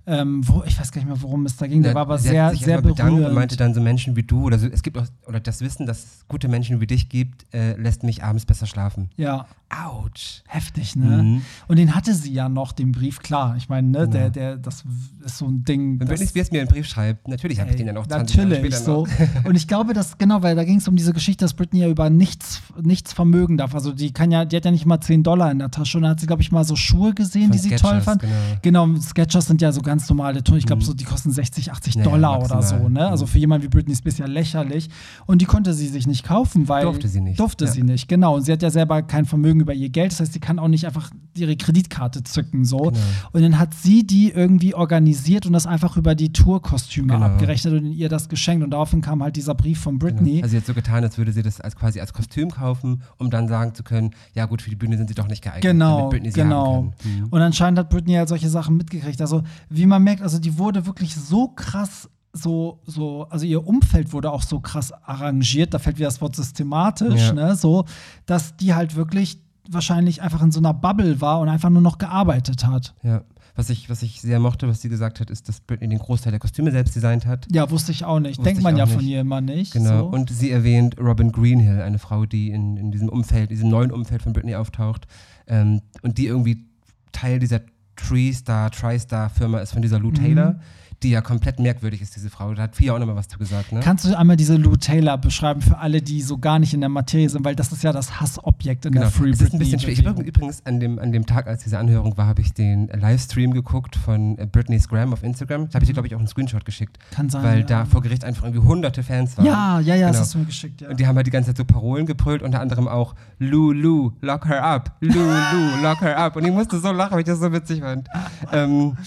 Ähm, 0.08 0.41
wo, 0.48 0.63
ich 0.65 0.80
weiß 0.80 0.91
gar 0.91 1.02
nicht 1.02 1.08
mehr, 1.10 1.22
worum 1.22 1.46
es 1.46 1.58
da 1.58 1.67
ging. 1.67 1.84
Der 1.84 1.91
Ja, 1.91 1.96
war 1.96 2.04
aber 2.04 2.17
sehr, 2.17 2.56
sehr 2.56 2.82
berührend. 2.82 3.26
und 3.26 3.34
meinte 3.34 3.58
dann 3.58 3.74
so 3.74 3.82
Menschen 3.82 4.15
wie 4.15 4.24
du 4.24 4.43
oder 4.46 4.58
so, 4.58 4.65
es 4.67 4.82
gibt 4.82 4.98
auch, 4.98 5.06
oder 5.28 5.39
das 5.41 5.62
Wissen, 5.62 5.86
dass 5.86 5.98
es 6.00 6.26
gute 6.28 6.48
Menschen 6.48 6.80
wie 6.82 6.88
dich 6.88 7.10
gibt, 7.10 7.46
äh, 7.54 7.74
lässt 7.76 8.04
mich 8.04 8.24
abends 8.24 8.46
besser 8.46 8.65
schlafen. 8.65 9.10
ja, 9.17 9.46
Autsch. 9.70 10.43
heftig, 10.48 10.96
ne? 10.96 11.22
Mhm. 11.24 11.41
Und 11.67 11.78
den 11.78 11.93
hatte 11.93 12.13
sie 12.13 12.32
ja 12.32 12.48
noch, 12.48 12.72
den 12.72 12.93
Brief, 12.93 13.20
klar. 13.20 13.56
Ich 13.58 13.67
meine, 13.67 13.89
ne, 13.89 13.98
Genau. 14.00 14.12
der, 14.12 14.30
der, 14.30 14.56
das 14.58 14.86
ist 15.26 15.38
so 15.39 15.46
ein 15.46 15.65
Ding. 15.65 16.00
Wenn 16.00 16.08
Britney 16.08 16.26
Spears 16.26 16.52
mir 16.52 16.62
einen 16.62 16.70
Brief 16.70 16.88
schreibt, 16.88 17.28
natürlich 17.28 17.60
habe 17.60 17.72
ich 17.72 17.76
den 17.76 17.88
dann 17.88 17.98
auch 17.98 18.08
20 18.08 18.38
Jahre 18.38 18.50
Natürlich, 18.50 18.74
später 18.76 18.86
so. 18.86 19.06
noch. 19.06 19.10
Und 19.46 19.56
ich 19.56 19.67
glaube, 19.67 19.93
dass, 19.93 20.17
genau, 20.17 20.41
weil 20.41 20.56
da 20.56 20.63
ging 20.63 20.78
es 20.78 20.88
um 20.88 20.96
diese 20.96 21.12
Geschichte, 21.12 21.43
dass 21.43 21.54
Britney 21.54 21.82
ja 21.82 21.89
über 21.89 22.10
nichts, 22.10 22.62
nichts 22.82 23.12
vermögen 23.12 23.58
darf. 23.58 23.76
Also 23.76 23.91
die 23.91 24.13
kann 24.13 24.32
ja, 24.32 24.46
die 24.46 24.56
hat 24.56 24.63
ja 24.63 24.72
nicht 24.72 24.86
mal 24.86 25.02
10 25.02 25.24
Dollar 25.24 25.52
in 25.52 25.60
der 25.60 25.70
Tasche. 25.70 25.98
Und 25.98 26.04
dann 26.04 26.12
hat 26.12 26.22
sie, 26.22 26.28
glaube 26.28 26.41
ich, 26.41 26.50
mal 26.54 26.63
so 26.63 26.78
Schuhe 26.78 27.13
gesehen, 27.13 27.43
Von 27.50 27.52
die 27.52 27.58
sie 27.58 27.70
toll 27.76 27.89
Skechers, 28.02 28.04
fand. 28.06 28.22
genau. 28.62 28.86
Genau, 28.86 29.00
Sketchers 29.02 29.48
sind 29.48 29.62
ja 29.62 29.74
so 29.74 29.82
ganz 29.82 29.96
normale 30.10 30.43
Turnschuhe. 30.43 30.57
Ich 30.60 30.65
glaube, 30.65 30.83
so, 30.83 30.93
die 30.93 31.03
kosten 31.03 31.31
60, 31.31 31.71
80 31.71 31.95
Ja, 31.95 32.03
Dollar 32.03 32.38
oder 32.43 32.55
maximal. 32.55 32.83
so, 32.83 32.89
ne? 32.89 33.07
Also 33.07 33.25
Mhm. 33.25 33.29
für 33.29 33.39
jemanden 33.39 33.63
wie 33.65 33.69
Britney 33.69 33.95
Spears 33.95 34.17
ja 34.17 34.25
lächerlich. 34.27 34.89
Und 35.25 35.41
die 35.41 35.45
konnte 35.45 35.73
sie 35.73 35.88
sich 35.88 36.07
nicht 36.07 36.23
kaufen, 36.23 36.67
weil. 36.69 36.83
Durfte 36.83 37.07
sie 37.07 37.21
nicht, 37.21 37.39
Durfte 37.39 37.65
ja. 37.65 37.71
sie 37.71 37.83
nicht, 37.83 38.07
genau. 38.07 38.36
Und 38.36 38.43
sie 38.43 38.51
hat 38.51 38.62
ja 38.62 38.69
selber 38.69 39.01
kein 39.01 39.25
Vermögen 39.25 39.60
über 39.62 39.73
ihr 39.73 39.89
Geld. 39.89 40.12
Das 40.12 40.19
heißt, 40.19 40.33
sie 40.33 40.39
kann 40.39 40.60
auch 40.60 40.67
nicht 40.67 40.86
einfach 40.86 41.10
ihre 41.36 41.55
Kreditkarte 41.55 42.23
zücken, 42.23 42.65
so. 42.65 42.77
Genau. 42.77 42.97
Und 43.31 43.41
dann 43.41 43.57
hat 43.60 43.73
sie 43.73 44.05
die 44.05 44.31
irgendwie 44.31 44.73
organisiert 44.75 45.45
und 45.45 45.53
das 45.53 45.65
einfach 45.67 45.97
über 45.97 46.15
die 46.15 46.31
Tourkostüme 46.33 47.13
Genau. 47.13 47.25
abgerechnet 47.25 47.73
und 47.73 47.91
ihr 47.93 48.10
das 48.10 48.29
geschenkt. 48.29 48.63
Und 48.63 48.71
daraufhin 48.71 49.01
kam 49.01 49.21
halt 49.23 49.36
dieser 49.36 49.55
Brief 49.55 49.79
von 49.79 49.99
Britney. 49.99 50.31
Genau. 50.31 50.43
Also 50.43 50.51
sie 50.51 50.57
hat 50.57 50.65
so 50.65 50.73
getan, 50.73 51.03
als 51.03 51.17
würde 51.17 51.31
sie 51.31 51.41
das 51.43 51.62
als 51.62 51.75
quasi 51.75 51.99
als 51.99 52.13
Kostüm 52.13 52.49
kaufen, 52.51 53.01
um 53.17 53.29
dann 53.29 53.47
sagen 53.47 53.73
zu 53.73 53.83
können, 53.83 54.12
ja 54.33 54.45
gut, 54.45 54.62
für 54.62 54.69
die 54.69 54.75
Bühne 54.75 54.97
sind 54.97 55.07
sie 55.10 55.15
doch 55.15 55.27
nicht 55.27 55.41
geeignet. 55.43 55.63
Genau, 55.63 56.10
genau. 56.10 56.93
Mhm. 57.03 57.27
Und 57.29 57.41
anscheinend 57.41 57.79
hat 57.79 57.89
Britney 57.89 58.13
halt 58.15 58.29
solche 58.29 58.49
Sachen 58.49 58.77
mitgekriegt. 58.77 59.21
Also, 59.21 59.43
wie 59.69 59.86
man 59.88 60.04
merkt, 60.04 60.21
also 60.21 60.39
die 60.39 60.58
wurde 60.58 60.86
wirklich 60.86 61.15
so 61.15 61.50
krass, 61.50 62.10
so, 62.34 62.80
so, 62.86 63.28
also 63.30 63.45
ihr 63.45 63.65
Umfeld 63.65 64.13
wurde 64.13 64.32
auch 64.32 64.43
so 64.43 64.60
krass 64.60 64.91
arrangiert, 64.91 65.73
da 65.73 65.80
fällt 65.80 65.97
wieder 65.97 66.08
das 66.08 66.21
Wort 66.21 66.36
systematisch, 66.36 67.28
Ja. 67.28 67.34
ne, 67.34 67.56
so, 67.56 67.86
dass 68.26 68.56
die 68.58 68.73
halt 68.73 68.95
wirklich 68.95 69.41
wahrscheinlich 69.69 70.21
einfach 70.21 70.41
in 70.41 70.52
so 70.52 70.60
einer 70.60 70.73
Bubble 70.73 71.19
war 71.19 71.39
und 71.39 71.50
einfach 71.50 71.69
nur 71.69 71.82
noch 71.82 71.97
gearbeitet 71.97 72.65
hat. 72.65 72.93
Ja. 73.04 73.23
Was 73.56 73.71
ich, 73.71 73.89
was 73.89 74.04
ich 74.04 74.21
sehr 74.21 74.39
mochte, 74.39 74.67
was 74.67 74.84
sie 74.84 74.88
gesagt 74.88 75.19
hat, 75.19 75.32
ist, 75.32 75.50
dass 75.50 75.62
Britney 75.62 75.88
den 75.89 75.97
Großteil 75.97 76.30
der 76.30 76.39
Kostüme 76.39 76.71
selbst 76.71 76.95
designt 76.95 77.26
hat. 77.26 77.47
Ja, 77.52 77.71
wusste 77.71 77.91
ich 77.91 78.06
auch 78.06 78.19
nicht. 78.19 78.38
Wusste 78.38 78.43
Denkt 78.52 78.62
man 78.62 78.78
ja 78.78 78.86
von 78.86 78.97
nicht. 78.97 79.08
ihr 79.10 79.21
immer 79.21 79.41
nicht. 79.41 79.73
Genau. 79.73 80.02
So. 80.02 80.06
Und 80.10 80.30
sie 80.30 80.52
erwähnt 80.52 80.95
Robin 81.00 81.32
Greenhill, 81.32 81.82
eine 81.82 81.97
Frau, 81.97 82.28
die 82.28 82.52
in, 82.52 82.78
in 82.78 82.91
diesem 82.91 83.10
Umfeld, 83.10 83.50
diesem 83.50 83.69
neuen 83.69 83.91
Umfeld 83.91 84.21
von 84.21 84.32
Britney 84.34 84.54
auftaucht 84.54 85.08
ähm, 85.47 85.82
und 86.04 86.19
die 86.19 86.28
irgendwie 86.28 86.67
Teil 87.12 87.39
dieser 87.39 87.62
Tree-Star, 87.97 88.71
Tri-Star-Firma 88.71 89.60
ist 89.60 89.73
von 89.73 89.81
dieser 89.81 89.99
Lou 89.99 90.10
Mhm. 90.10 90.15
Taylor, 90.15 90.55
die 91.03 91.12
ja 91.12 91.21
komplett 91.21 91.60
merkwürdig 91.60 92.01
ist, 92.01 92.15
diese 92.15 92.29
Frau. 92.31 92.53
Da 92.55 92.63
hat 92.63 92.75
Fia 92.75 92.93
auch 92.93 92.99
nochmal 92.99 93.15
was 93.15 93.27
zu 93.27 93.38
gesagt, 93.38 93.71
ne? 93.71 93.81
Kannst 93.83 94.05
du 94.05 94.17
einmal 94.17 94.36
diese 94.36 94.55
Lou 94.55 94.75
Taylor 94.77 95.17
beschreiben 95.17 95.62
für 95.62 95.77
alle, 95.77 96.01
die 96.01 96.21
so 96.23 96.38
gar 96.39 96.57
nicht 96.57 96.73
in 96.73 96.79
der 96.79 96.89
Materie 96.89 97.29
sind, 97.29 97.45
weil 97.45 97.55
das 97.55 97.71
ist 97.71 97.83
ja 97.83 97.91
das 97.93 98.19
Hassobjekt 98.19 98.86
in 98.88 98.93
Genau. 98.93 99.03
der 99.05 99.12
Free 99.12 99.29
es 99.29 99.41
ist 99.41 99.53
ein 99.53 99.60
bisschen 99.60 99.79
schwer. 99.79 99.93
Ich 99.93 99.99
habe 99.99 100.13
Britney. 100.15 100.29
übrigens 100.29 100.65
an 100.65 100.79
dem, 100.79 100.97
an 100.97 101.12
dem 101.12 101.25
Tag, 101.27 101.45
als 101.47 101.63
diese 101.63 101.77
Anhörung 101.77 102.17
war, 102.17 102.25
habe 102.25 102.41
ich 102.41 102.53
den 102.53 102.88
Livestream 102.88 103.53
geguckt 103.53 103.95
von 103.95 104.38
äh, 104.39 104.47
Britney's 104.47 104.88
Gram 104.88 105.13
auf 105.13 105.21
Instagram. 105.23 105.67
Da 105.69 105.75
habe 105.75 105.83
ich 105.83 105.89
dir, 105.89 105.93
glaube 105.93 106.07
ich, 106.07 106.15
auch 106.15 106.19
einen 106.19 106.27
Screenshot 106.27 106.65
geschickt. 106.65 106.97
Kann 107.12 107.29
sein, 107.29 107.43
Weil 107.43 107.60
ja. 107.60 107.65
da 107.65 107.86
vor 107.86 108.01
Gericht 108.01 108.23
einfach 108.25 108.43
irgendwie 108.45 108.65
hunderte 108.67 109.03
Fans 109.03 109.38
waren. 109.38 109.45
Ja, 109.45 109.79
ja, 109.79 109.93
ja, 109.95 110.07
das 110.07 110.12
Genau. 110.15 110.21
hast 110.23 110.33
du 110.33 110.38
mir 110.39 110.45
geschickt, 110.45 110.81
ja. 110.81 110.89
Und 110.89 110.99
die 110.99 111.05
haben 111.05 111.15
halt 111.15 111.27
die 111.27 111.31
ganze 111.31 111.49
Zeit 111.51 111.57
so 111.57 111.65
Parolen 111.65 112.05
gebrüllt, 112.07 112.41
unter 112.41 112.60
anderem 112.60 112.88
auch 112.88 113.13
Lou, 113.38 113.71
Lou, 113.71 114.13
lock 114.21 114.47
her 114.47 114.63
up. 114.63 114.95
Lou, 115.01 115.13
Lou, 115.13 115.81
lock 115.83 116.01
her 116.01 116.17
up. 116.17 116.36
Und 116.36 116.45
ich 116.45 116.51
musste 116.51 116.79
so 116.79 116.91
lachen, 116.91 117.12
weil 117.13 117.19
ich 117.19 117.25
das 117.25 117.39
so 117.39 117.53
witzig 117.53 117.81
fand. 117.81 118.07
ähm, 118.51 118.97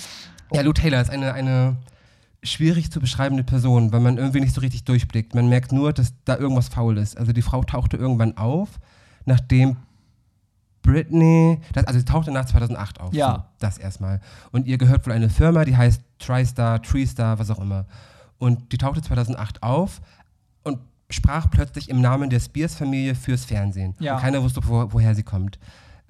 ja, 0.53 0.63
Lou 0.63 0.73
Taylor 0.73 1.01
ist 1.01 1.11
eine, 1.11 1.33
eine 1.33 1.77
schwierig 2.43 2.91
zu 2.91 3.01
beschreibende 3.01 3.45
Person, 3.45 3.93
weil 3.93 4.01
man 4.01 4.17
irgendwie 4.17 4.41
nicht 4.41 4.55
so 4.55 4.61
richtig 4.61 4.85
durchblickt. 4.85 5.35
Man 5.35 5.49
merkt 5.49 5.73
nur, 5.73 5.93
dass 5.93 6.15
da 6.25 6.37
irgendwas 6.37 6.69
faul 6.69 6.99
ist. 6.99 7.19
Also 7.19 7.33
die 7.33 7.43
Frau 7.43 7.63
tauchte 7.63 7.97
irgendwann 7.97 8.37
auf, 8.37 8.69
nachdem 9.27 9.77
Britney, 10.83 11.61
das, 11.73 11.85
also 11.85 11.99
sie 11.99 12.05
tauchte 12.05 12.31
nach 12.33 12.47
2008 12.47 13.01
auf. 13.01 13.13
Ja. 13.13 13.35
So, 13.35 13.43
das 13.59 13.79
erstmal. 13.79 14.21
Und 14.51 14.67
ihr 14.67 14.79
gehört 14.79 15.07
wohl 15.07 15.13
eine 15.13 15.29
Firma, 15.29 15.65
die 15.65 15.77
heißt 15.77 16.03
TriStar, 16.19 16.83
TreeStar, 16.83 17.39
was 17.39 17.51
auch 17.51 17.61
immer. 17.61 17.87
Und 18.39 18.73
die 18.73 18.79
tauchte 18.79 19.03
2008 19.03 19.63
auf 19.63 20.01
und 20.63 20.79
sprach 21.11 21.51
plötzlich 21.51 21.91
im 21.91 22.01
Namen 22.01 22.31
der 22.31 22.41
Spears-Familie 22.41 23.15
fürs 23.15 23.45
Fernsehen. 23.45 23.95
Ja. 23.99 24.15
Und 24.15 24.23
keiner 24.23 24.43
wusste, 24.43 24.67
wo, 24.67 24.91
woher 24.93 25.15
sie 25.15 25.23
kommt. 25.23 25.59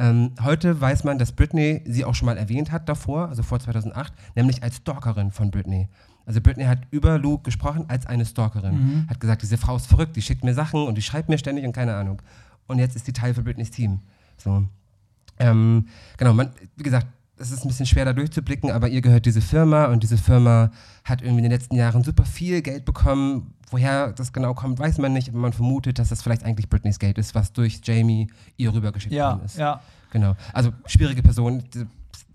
Ähm, 0.00 0.32
heute 0.42 0.80
weiß 0.80 1.04
man, 1.04 1.18
dass 1.18 1.32
Britney 1.32 1.82
sie 1.84 2.06
auch 2.06 2.14
schon 2.14 2.24
mal 2.24 2.38
erwähnt 2.38 2.72
hat 2.72 2.88
davor, 2.88 3.28
also 3.28 3.42
vor 3.42 3.60
2008, 3.60 4.14
nämlich 4.34 4.62
als 4.62 4.76
Stalkerin 4.76 5.30
von 5.30 5.50
Britney. 5.50 5.88
Also 6.24 6.40
Britney 6.40 6.64
hat 6.64 6.78
über 6.90 7.18
Lou 7.18 7.36
gesprochen 7.36 7.84
als 7.88 8.06
eine 8.06 8.24
Stalkerin. 8.24 8.74
Mhm. 8.74 9.06
Hat 9.10 9.20
gesagt, 9.20 9.42
diese 9.42 9.58
Frau 9.58 9.76
ist 9.76 9.86
verrückt, 9.86 10.16
die 10.16 10.22
schickt 10.22 10.42
mir 10.42 10.54
Sachen 10.54 10.86
und 10.86 10.96
die 10.96 11.02
schreibt 11.02 11.28
mir 11.28 11.36
ständig 11.36 11.66
und 11.66 11.72
keine 11.72 11.94
Ahnung. 11.94 12.22
Und 12.66 12.78
jetzt 12.78 12.96
ist 12.96 13.08
die 13.08 13.12
Teil 13.12 13.34
von 13.34 13.44
Britneys 13.44 13.70
Team. 13.70 14.00
So. 14.38 14.64
Ähm, 15.38 15.86
genau, 16.16 16.32
man, 16.32 16.48
wie 16.76 16.82
gesagt, 16.82 17.06
es 17.36 17.50
ist 17.50 17.64
ein 17.64 17.68
bisschen 17.68 17.86
schwer 17.86 18.06
da 18.06 18.14
durchzublicken, 18.14 18.70
aber 18.70 18.88
ihr 18.88 19.02
gehört 19.02 19.26
diese 19.26 19.42
Firma 19.42 19.86
und 19.86 20.02
diese 20.02 20.16
Firma 20.16 20.70
hat 21.04 21.20
irgendwie 21.20 21.38
in 21.38 21.50
den 21.50 21.52
letzten 21.52 21.74
Jahren 21.74 22.04
super 22.04 22.24
viel 22.24 22.62
Geld 22.62 22.86
bekommen. 22.86 23.52
Woher 23.70 24.12
das 24.12 24.32
genau 24.32 24.54
kommt, 24.54 24.78
weiß 24.78 24.98
man 24.98 25.12
nicht, 25.12 25.28
aber 25.28 25.38
man 25.38 25.52
vermutet, 25.52 25.98
dass 25.98 26.08
das 26.08 26.22
vielleicht 26.22 26.44
eigentlich 26.44 26.68
Britneys 26.68 26.98
Geld 26.98 27.18
ist, 27.18 27.34
was 27.34 27.52
durch 27.52 27.80
Jamie 27.84 28.28
ihr 28.56 28.72
rübergeschickt 28.74 29.14
ja, 29.14 29.30
worden 29.32 29.44
ist. 29.44 29.58
ja. 29.58 29.80
Genau. 30.12 30.34
Also 30.52 30.70
schwierige 30.86 31.22
Person, 31.22 31.62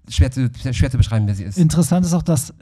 schwer 0.07 0.31
zu, 0.31 0.49
schwer 0.71 0.89
zu 0.89 0.97
beschreiben, 0.97 1.27
wer 1.27 1.35
sie 1.35 1.43
ist. 1.43 1.57
Interessant 1.57 2.05
ist 2.05 2.13
auch, 2.13 2.23
dass 2.23 2.53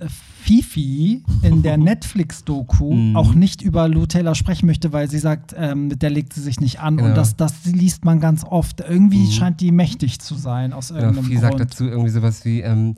Fifi 0.42 1.24
in 1.42 1.62
der 1.62 1.78
Netflix-Doku 1.90 2.94
Mhm. 2.94 3.16
auch 3.16 3.34
nicht 3.34 3.62
über 3.62 3.88
Lou 3.88 4.06
Taylor 4.06 4.36
sprechen 4.36 4.66
möchte, 4.66 4.92
weil 4.92 5.10
sie 5.10 5.20
sagt, 5.20 5.54
ähm, 5.58 5.88
mit 5.88 6.02
der 6.02 6.10
legt 6.10 6.34
sie 6.34 6.42
sich 6.42 6.60
nicht 6.60 6.80
an. 6.80 6.96
Und 6.96 7.04
Genau. 7.04 7.16
das, 7.16 7.36
das 7.38 7.66
liest 7.66 8.06
man 8.06 8.20
ganz 8.20 8.44
oft. 8.44 8.82
Irgendwie 8.82 9.26
Mhm. 9.28 9.32
scheint 9.32 9.62
die 9.62 9.72
mächtig 9.72 10.20
zu 10.20 10.36
sein, 10.36 10.74
aus 10.74 10.88
Genau, 10.90 11.02
irgendeinem 11.02 11.26
Vieh 11.26 11.38
sagt 11.38 11.58
Grund. 11.58 11.72
dazu 11.72 11.86
irgendwie 11.86 12.10
sowas 12.10 12.44
wie, 12.46 12.62
ähm, 12.62 12.96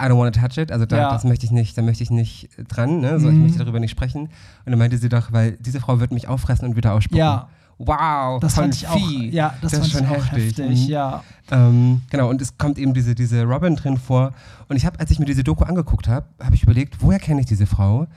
I 0.00 0.04
don't 0.06 0.18
want 0.18 0.34
to 0.34 0.40
touch 0.40 0.58
it, 0.58 0.70
also 0.72 0.86
da, 0.86 0.96
Ja. 0.96 1.10
das 1.12 1.24
möchte 1.24 1.46
ich 1.46 1.52
nicht, 1.52 1.76
da 1.78 1.82
möchte 1.82 2.02
ich 2.02 2.10
nicht 2.10 2.48
dran, 2.68 3.00
ne? 3.00 3.18
so, 3.20 3.28
ich 3.28 3.34
Mhm. 3.34 3.42
möchte 3.42 3.58
darüber 3.58 3.80
nicht 3.80 3.90
sprechen. 3.90 4.22
Und 4.22 4.30
dann 4.66 4.78
meinte 4.78 4.98
sie 4.98 5.08
doch, 5.08 5.32
weil 5.32 5.52
diese 5.60 5.80
Frau 5.80 6.00
wird 6.00 6.12
mich 6.12 6.28
auffressen 6.28 6.68
und 6.68 6.76
wieder 6.76 6.92
ausspucken. 6.94 7.18
Ja. 7.18 7.48
Wow, 7.80 8.40
Das 8.40 8.54
fand 8.54 8.74
ich 8.74 8.88
auch, 8.88 8.98
ja, 9.10 9.54
das, 9.62 9.70
Das 9.70 9.80
fand 9.80 9.84
ist 9.86 9.92
schon 9.92 10.02
ich 10.04 10.10
auch 10.10 10.32
heftig, 10.32 10.58
heftig. 10.58 10.82
mhm. 10.86 10.88
ja. 10.88 11.22
Ähm, 11.52 12.02
genau, 12.10 12.28
und 12.28 12.42
es 12.42 12.58
kommt 12.58 12.76
eben 12.76 12.92
diese, 12.92 13.14
diese 13.14 13.44
Robin 13.44 13.76
drin 13.76 13.96
vor. 13.96 14.32
Und 14.68 14.76
ich 14.76 14.84
habe, 14.84 14.98
als 14.98 15.12
ich 15.12 15.20
mir 15.20 15.26
diese 15.26 15.44
Doku 15.44 15.62
angeguckt 15.64 16.08
habe, 16.08 16.26
habe 16.42 16.56
ich 16.56 16.64
überlegt, 16.64 17.00
woher 17.00 17.20
kenne 17.20 17.40
ich 17.40 17.46
diese 17.46 17.66
Frau? 17.66 18.08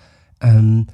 Ähm, 0.42 0.88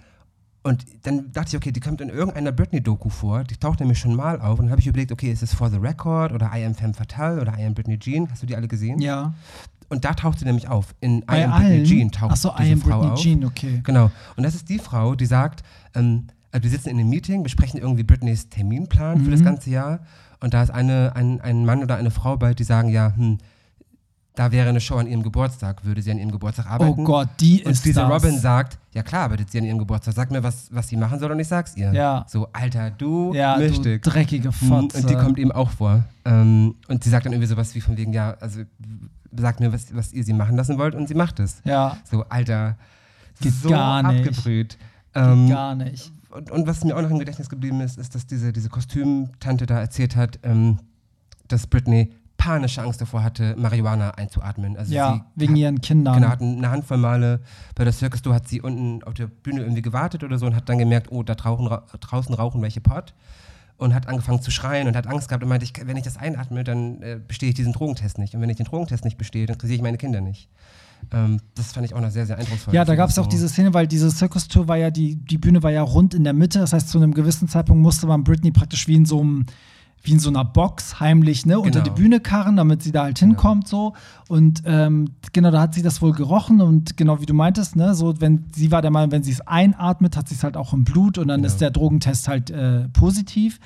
und 0.63 0.83
dann 1.03 1.31
dachte 1.31 1.47
ich, 1.51 1.55
okay, 1.55 1.71
die 1.71 1.79
kommt 1.79 2.01
in 2.01 2.09
irgendeiner 2.09 2.51
Britney-Doku 2.51 3.07
vor. 3.07 3.45
Die 3.45 3.55
taucht 3.55 3.79
nämlich 3.79 3.99
schon 3.99 4.13
mal 4.13 4.41
auf. 4.41 4.59
Und 4.59 4.65
dann 4.65 4.71
habe 4.71 4.81
ich 4.81 4.87
überlegt, 4.87 5.13
okay, 5.13 5.31
ist 5.31 5.41
es 5.41 5.53
For 5.53 5.69
the 5.69 5.77
Record 5.77 6.33
oder 6.33 6.51
I 6.53 6.65
Am 6.65 6.75
Femme 6.75 6.93
Fatale 6.93 7.39
oder 7.39 7.57
I 7.57 7.63
Am 7.65 7.73
Britney 7.73 7.97
Jean? 7.97 8.29
Hast 8.29 8.43
du 8.43 8.47
die 8.47 8.55
alle 8.57 8.67
gesehen? 8.67 8.99
Ja. 8.99 9.33
Und 9.89 10.03
da 10.05 10.13
taucht 10.13 10.39
sie 10.39 10.45
nämlich 10.45 10.67
auf. 10.67 10.93
In 10.99 11.19
I 11.19 11.23
Bei 11.25 11.45
Am 11.45 11.51
Britney 11.51 11.75
allen. 11.75 11.85
Jean 11.85 12.11
taucht 12.11 12.31
Achso, 12.33 12.53
diese 12.57 12.69
I 12.69 12.73
am 12.73 12.81
Frau 12.81 12.99
Britney 12.99 13.11
auf. 13.13 13.19
Jean, 13.21 13.45
okay. 13.45 13.79
Genau. 13.83 14.11
Und 14.35 14.43
das 14.43 14.55
ist 14.55 14.67
die 14.69 14.79
Frau, 14.79 15.15
die 15.15 15.25
sagt, 15.25 15.63
ähm, 15.95 16.27
also 16.51 16.63
wir 16.63 16.71
sitzen 16.71 16.89
in 16.89 16.99
einem 16.99 17.09
Meeting, 17.09 17.43
besprechen 17.43 17.79
irgendwie 17.79 18.03
Britneys 18.03 18.49
Terminplan 18.49 19.23
für 19.23 19.31
das 19.31 19.39
Mhm. 19.41 19.45
ganze 19.45 19.69
Jahr. 19.69 19.99
Und 20.39 20.53
da 20.53 20.61
ist 20.63 20.69
eine, 20.71 21.15
ein, 21.15 21.41
ein 21.41 21.65
Mann 21.65 21.81
oder 21.83 21.95
eine 21.95 22.11
Frau 22.11 22.37
bei, 22.37 22.53
die 22.53 22.63
sagen, 22.63 22.89
ja, 22.89 23.13
hm, 23.15 23.37
da 24.35 24.51
wäre 24.51 24.69
eine 24.69 24.79
Show 24.79 24.97
an 24.97 25.07
ihrem 25.07 25.23
Geburtstag, 25.23 25.83
würde 25.83 25.99
sie 25.99 26.11
an 26.11 26.19
ihrem 26.19 26.31
Geburtstag 26.31 26.67
Oh 26.69 26.73
arbeiten. 26.73 27.03
Gott, 27.05 27.27
die 27.39 27.63
Und 27.63 27.71
ist 27.71 27.83
diese 27.83 28.01
das. 28.01 28.11
Robin 28.11 28.37
sagt, 28.37 28.77
ja 28.93 29.01
klar, 29.01 29.23
arbeitet 29.23 29.49
sie 29.49 29.57
an 29.57 29.63
ihrem 29.65 29.79
Geburtstag. 29.79 30.13
Sag 30.13 30.29
mir, 30.29 30.43
was, 30.43 30.67
was 30.71 30.87
sie 30.89 30.95
machen 30.95 31.17
soll 31.17 31.31
und 31.31 31.39
ich 31.39 31.47
sag's 31.47 31.75
ihr. 31.75 31.91
Ja. 31.91 32.23
So, 32.29 32.47
Alter, 32.53 32.91
du 32.91 33.33
ja, 33.33 33.57
du 33.57 33.97
dreckige 33.99 34.51
Fotze. 34.51 34.99
Und 34.99 35.09
die 35.09 35.15
kommt 35.15 35.39
eben 35.39 35.51
auch 35.51 35.71
vor. 35.71 36.03
Ähm, 36.23 36.75
und 36.87 37.03
sie 37.03 37.09
sagt 37.09 37.25
dann 37.25 37.33
irgendwie 37.33 37.47
sowas 37.47 37.73
wie 37.73 37.81
von 37.81 37.97
wegen, 37.97 38.13
ja, 38.13 38.35
also 38.39 38.61
sagt 39.35 39.59
mir, 39.59 39.71
was, 39.73 39.93
was 39.95 40.13
ihr 40.13 40.23
sie 40.23 40.33
machen 40.33 40.55
lassen 40.55 40.77
wollt 40.77 40.95
und 40.95 41.07
sie 41.07 41.15
macht 41.15 41.39
es. 41.39 41.61
Ja, 41.63 41.97
So, 42.09 42.23
Alter, 42.29 42.77
Geht 43.41 43.53
so 43.53 43.69
gar 43.69 44.03
nicht. 44.03 44.27
abgebrüht. 44.27 44.77
Ähm, 45.15 45.49
gar 45.49 45.75
nicht. 45.75 46.11
und, 46.31 46.51
und 46.51 46.67
was 46.67 46.83
mir 46.83 46.95
auch 46.95 47.01
noch 47.01 47.09
im 47.11 47.19
Gedächtnis 47.19 47.49
geblieben 47.49 47.81
ist, 47.81 47.97
ist, 47.97 48.15
dass 48.15 48.25
diese, 48.25 48.51
diese 48.53 48.69
Kostümtante 48.69 49.65
da 49.65 49.79
erzählt 49.79 50.15
hat, 50.15 50.39
ähm, 50.43 50.79
dass 51.47 51.67
Britney 51.67 52.13
panische 52.37 52.81
Angst 52.83 53.01
davor 53.01 53.23
hatte, 53.23 53.55
Marihuana 53.57 54.11
einzuatmen. 54.11 54.77
Also 54.77 54.93
Ja, 54.93 55.13
sie 55.35 55.41
wegen 55.41 55.53
hat, 55.53 55.59
ihren 55.59 55.81
Kindern. 55.81 56.15
Genau, 56.15 56.27
hat 56.29 56.41
eine 56.41 56.69
Handvoll 56.69 56.97
Male 56.97 57.41
bei 57.73 57.83
der 57.83 57.93
Circus 57.93 58.21
Du 58.21 58.33
hat 58.33 58.47
sie 58.47 58.61
unten 58.61 59.03
auf 59.03 59.15
der 59.15 59.25
Bühne 59.27 59.61
irgendwie 59.61 59.81
gewartet 59.81 60.23
oder 60.23 60.37
so 60.37 60.45
und 60.45 60.55
hat 60.55 60.69
dann 60.69 60.77
gemerkt, 60.77 61.11
oh, 61.11 61.23
da 61.23 61.33
draußen, 61.35 61.65
ra 61.67 61.83
draußen 61.99 62.33
rauchen 62.35 62.61
welche 62.61 62.79
Pott. 62.81 63.13
Und 63.77 63.93
hat 63.93 64.07
angefangen 64.07 64.41
zu 64.41 64.49
schreien 64.49 64.87
und 64.87 64.95
hat 64.95 65.05
Angst 65.05 65.29
gehabt 65.29 65.43
und 65.43 65.49
meinte, 65.49 65.63
ich, 65.63 65.73
wenn 65.85 65.97
ich 65.97 66.03
das 66.03 66.17
einatme, 66.17 66.63
dann 66.63 66.99
äh, 67.03 67.19
bestehe 67.25 67.49
ich 67.49 67.55
diesen 67.55 67.73
Drogentest 67.73 68.17
nicht. 68.17 68.33
Und 68.33 68.41
wenn 68.41 68.49
ich 68.49 68.57
den 68.57 68.65
Drogentest 68.65 69.05
nicht 69.05 69.19
bestehe, 69.19 69.45
dann 69.45 69.59
kriege 69.59 69.73
ich 69.75 69.83
meine 69.83 69.97
Kinder 69.97 70.19
nicht. 70.19 70.49
Ähm, 71.11 71.39
das 71.55 71.73
fand 71.73 71.85
ich 71.85 71.93
auch 71.93 72.01
noch 72.01 72.09
sehr, 72.09 72.25
sehr 72.25 72.37
eindrucksvoll. 72.37 72.73
Ja, 72.73 72.85
da 72.85 72.95
gab 72.95 73.09
es 73.09 73.19
auch 73.19 73.27
diese 73.27 73.47
Szene, 73.47 73.73
weil 73.73 73.87
diese 73.87 74.09
Circus-Tour 74.11 74.67
war 74.67 74.77
ja, 74.77 74.89
die, 74.89 75.15
die 75.15 75.37
Bühne 75.37 75.63
war 75.63 75.71
ja 75.71 75.81
rund 75.81 76.13
in 76.13 76.23
der 76.23 76.33
Mitte. 76.33 76.59
Das 76.59 76.73
heißt, 76.73 76.89
zu 76.89 76.97
einem 76.97 77.13
gewissen 77.13 77.47
Zeitpunkt 77.47 77.81
musste 77.81 78.07
man 78.07 78.23
Britney 78.23 78.51
praktisch 78.51 78.87
wie 78.87 78.95
in 78.95 79.05
so 79.05 79.21
einem, 79.21 79.45
wie 80.07 80.13
in 80.13 80.19
so 80.19 80.29
einer 80.29 80.45
Box 80.45 80.99
heimlich 80.99 81.45
ne, 81.45 81.59
unter 81.59 81.81
die 81.81 81.89
Genau. 81.89 81.95
Bühne 81.95 82.19
karren, 82.19 82.55
damit 82.55 82.81
sie 82.81 82.91
da 82.91 83.03
halt 83.03 83.19
hinkommt 83.19 83.67
so. 83.67 83.93
Und 84.29 84.63
ähm, 84.65 85.09
genau, 85.33 85.51
da 85.51 85.61
hat 85.61 85.73
sie 85.75 85.81
das 85.83 86.01
wohl 86.01 86.13
gerochen 86.13 86.61
und 86.61 86.97
genau 86.97 87.21
wie 87.21 87.25
du 87.25 87.33
meintest, 87.33 87.75
ne, 87.75 87.93
so 87.93 88.19
wenn 88.21 88.45
sie 88.55 88.71
war 88.71 88.81
der 88.81 88.91
Meinung, 88.91 89.11
wenn 89.11 89.23
sie 89.23 89.31
es 89.33 89.41
einatmet, 89.41 90.17
hat 90.17 90.27
sie 90.29 90.35
es 90.35 90.43
halt 90.43 90.57
auch 90.57 90.73
im 90.73 90.83
Blut 90.85 91.17
und 91.17 91.27
dann 91.27 91.41
Genau. 91.41 91.47
ist 91.53 91.61
der 91.61 91.71
Drogentest 91.71 92.27
halt 92.27 92.49
äh, 92.49 92.87
positiv. 92.89 93.59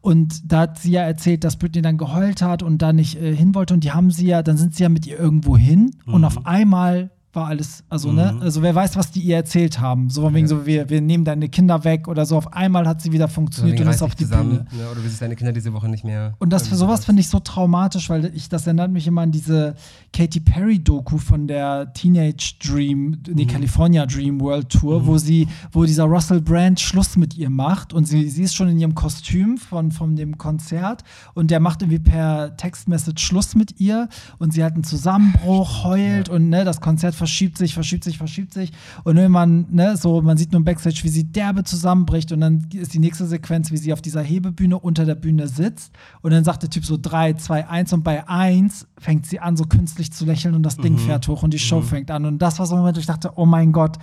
Und 0.00 0.50
da 0.50 0.60
hat 0.62 0.78
sie 0.80 0.90
ja 0.90 1.02
erzählt, 1.02 1.44
dass 1.44 1.56
Britney 1.56 1.80
dann 1.80 1.96
geheult 1.96 2.42
hat 2.42 2.64
und 2.64 2.82
da 2.82 2.92
nicht 2.92 3.20
äh, 3.22 3.36
hin 3.36 3.54
wollte. 3.54 3.72
Und 3.74 3.84
die 3.84 3.92
haben 3.92 4.10
sie 4.10 4.26
ja, 4.26 4.42
dann 4.42 4.56
sind 4.56 4.74
sie 4.74 4.82
ja 4.82 4.88
mit 4.88 5.06
ihr 5.06 5.16
irgendwo 5.18 5.56
hin 5.56 5.92
Mhm. 6.06 6.14
und 6.14 6.24
auf 6.24 6.44
einmal 6.46 7.10
war 7.34 7.46
alles, 7.46 7.82
also 7.88 8.12
ne, 8.12 8.36
also 8.40 8.62
wer 8.62 8.74
weiß, 8.74 8.96
was 8.96 9.10
die 9.10 9.20
ihr 9.20 9.36
erzählt 9.36 9.80
haben. 9.80 10.10
So 10.10 10.20
von 10.22 10.34
wegen 10.34 10.46
so, 10.48 10.66
wir, 10.66 10.90
wir 10.90 11.00
nehmen 11.00 11.24
deine 11.24 11.48
Kinder 11.48 11.82
weg 11.84 12.08
oder 12.08 12.26
so. 12.26 12.36
Auf 12.36 12.52
einmal 12.52 12.86
hat 12.86 13.00
sie 13.00 13.10
wieder 13.12 13.26
funktioniert 13.28 13.80
und 13.80 13.88
ist 13.88 14.02
auf 14.02 14.14
die 14.14 14.24
zusammen, 14.24 14.66
Bühne. 14.70 14.82
Ne, 14.82 14.90
oder 14.90 15.00
du 15.00 15.08
siehst 15.08 15.22
deine 15.22 15.34
Kinder 15.36 15.52
diese 15.52 15.72
Woche 15.72 15.88
nicht 15.88 16.04
mehr. 16.04 16.34
Und 16.38 16.52
das 16.52 16.68
für 16.68 16.76
sowas 16.76 17.04
finde 17.06 17.20
ich 17.20 17.28
so 17.28 17.40
traumatisch, 17.40 18.10
weil 18.10 18.26
ich, 18.34 18.48
das 18.48 18.66
erinnert 18.66 18.90
mich 18.90 19.06
immer 19.06 19.22
an 19.22 19.30
diese 19.32 19.74
Katy 20.12 20.40
Perry-Doku 20.40 21.16
von 21.18 21.46
der 21.46 21.92
Teenage 21.94 22.54
Dream, 22.62 23.02
Mhm. 23.26 23.36
die 23.36 23.46
California 23.46 24.04
Dream 24.06 24.40
World 24.40 24.68
Tour, 24.68 25.06
wo 25.06 25.16
sie, 25.18 25.48
wo 25.70 25.84
dieser 25.84 26.04
Russell 26.04 26.40
Brand 26.40 26.80
Schluss 26.80 27.16
mit 27.16 27.36
ihr 27.36 27.48
macht 27.50 27.92
und 27.92 28.06
sie, 28.06 28.28
sie 28.28 28.42
ist 28.42 28.54
schon 28.54 28.68
in 28.68 28.78
ihrem 28.78 28.94
Kostüm 28.94 29.56
von, 29.58 29.90
von 29.92 30.16
dem 30.16 30.36
Konzert 30.38 31.02
und 31.34 31.50
der 31.50 31.60
macht 31.60 31.82
irgendwie 31.82 31.98
per 31.98 32.56
Textmessage 32.56 33.22
Schluss 33.24 33.54
mit 33.54 33.80
ihr 33.80 34.08
und 34.38 34.52
sie 34.52 34.62
hat 34.64 34.74
einen 34.74 34.84
Zusammenbruch, 34.84 35.84
heult 35.84 36.28
und 36.28 36.48
ne, 36.48 36.64
das 36.64 36.80
Konzert 36.80 37.14
verschiebt 37.22 37.56
sich, 37.56 37.72
verschiebt 37.72 38.02
sich, 38.02 38.18
verschiebt 38.18 38.52
sich. 38.52 38.72
Und 39.04 39.16
irgendwann, 39.16 39.66
ne, 39.70 39.96
so, 39.96 40.20
man 40.22 40.36
sieht 40.36 40.50
nur 40.50 40.58
im 40.58 40.64
Backstage, 40.64 41.02
wie 41.04 41.08
sie 41.08 41.22
derbe 41.22 41.62
zusammenbricht 41.62 42.32
und 42.32 42.40
dann 42.40 42.66
ist 42.72 42.94
die 42.94 42.98
nächste 42.98 43.26
Sequenz, 43.26 43.70
wie 43.70 43.76
sie 43.76 43.92
auf 43.92 44.02
dieser 44.02 44.22
Hebebühne 44.22 44.76
unter 44.76 45.04
der 45.04 45.14
Bühne 45.14 45.46
sitzt. 45.46 45.92
Und 46.20 46.32
dann 46.32 46.42
sagt 46.42 46.64
der 46.64 46.70
Typ 46.70 46.84
so 46.84 46.98
3, 47.00 47.34
2, 47.34 47.68
1 47.68 47.92
und 47.92 48.02
bei 48.02 48.28
1 48.28 48.88
fängt 48.98 49.26
sie 49.26 49.38
an, 49.38 49.56
so 49.56 49.66
künstlich 49.66 50.12
zu 50.12 50.24
lächeln 50.24 50.56
und 50.56 50.64
das 50.64 50.78
Ding 50.78 50.98
fährt 50.98 51.28
hoch 51.28 51.44
und 51.44 51.54
die 51.54 51.60
Show 51.60 51.80
fängt 51.80 52.10
an. 52.10 52.24
Und 52.24 52.42
das 52.42 52.58
war 52.58 52.66
so 52.66 52.74
ein 52.74 52.80
Moment, 52.80 52.96
wo 52.96 53.00
ich 53.00 53.06
dachte, 53.06 53.30
oh 53.36 53.46
mein 53.46 53.70
Gott, 53.70 53.98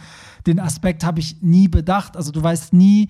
den 0.47 0.61
Aspekt 0.61 1.03
habe 1.03 1.19
ich 1.19 1.41
nie 1.41 1.67
bedacht, 1.67 2.15
also 2.15 2.31
du 2.31 2.41
weißt 2.41 2.71
nie, 2.71 3.09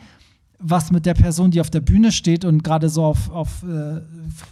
was 0.61 0.91
mit 0.91 1.05
der 1.05 1.13
Person, 1.13 1.51
die 1.51 1.61
auf 1.61 1.69
der 1.69 1.79
Bühne 1.79 2.11
steht 2.11 2.43
und 2.43 2.63
gerade 2.65 2.89
so 2.89 3.05
auf, 3.05 3.29
auf 3.31 3.63
äh, 3.63 4.01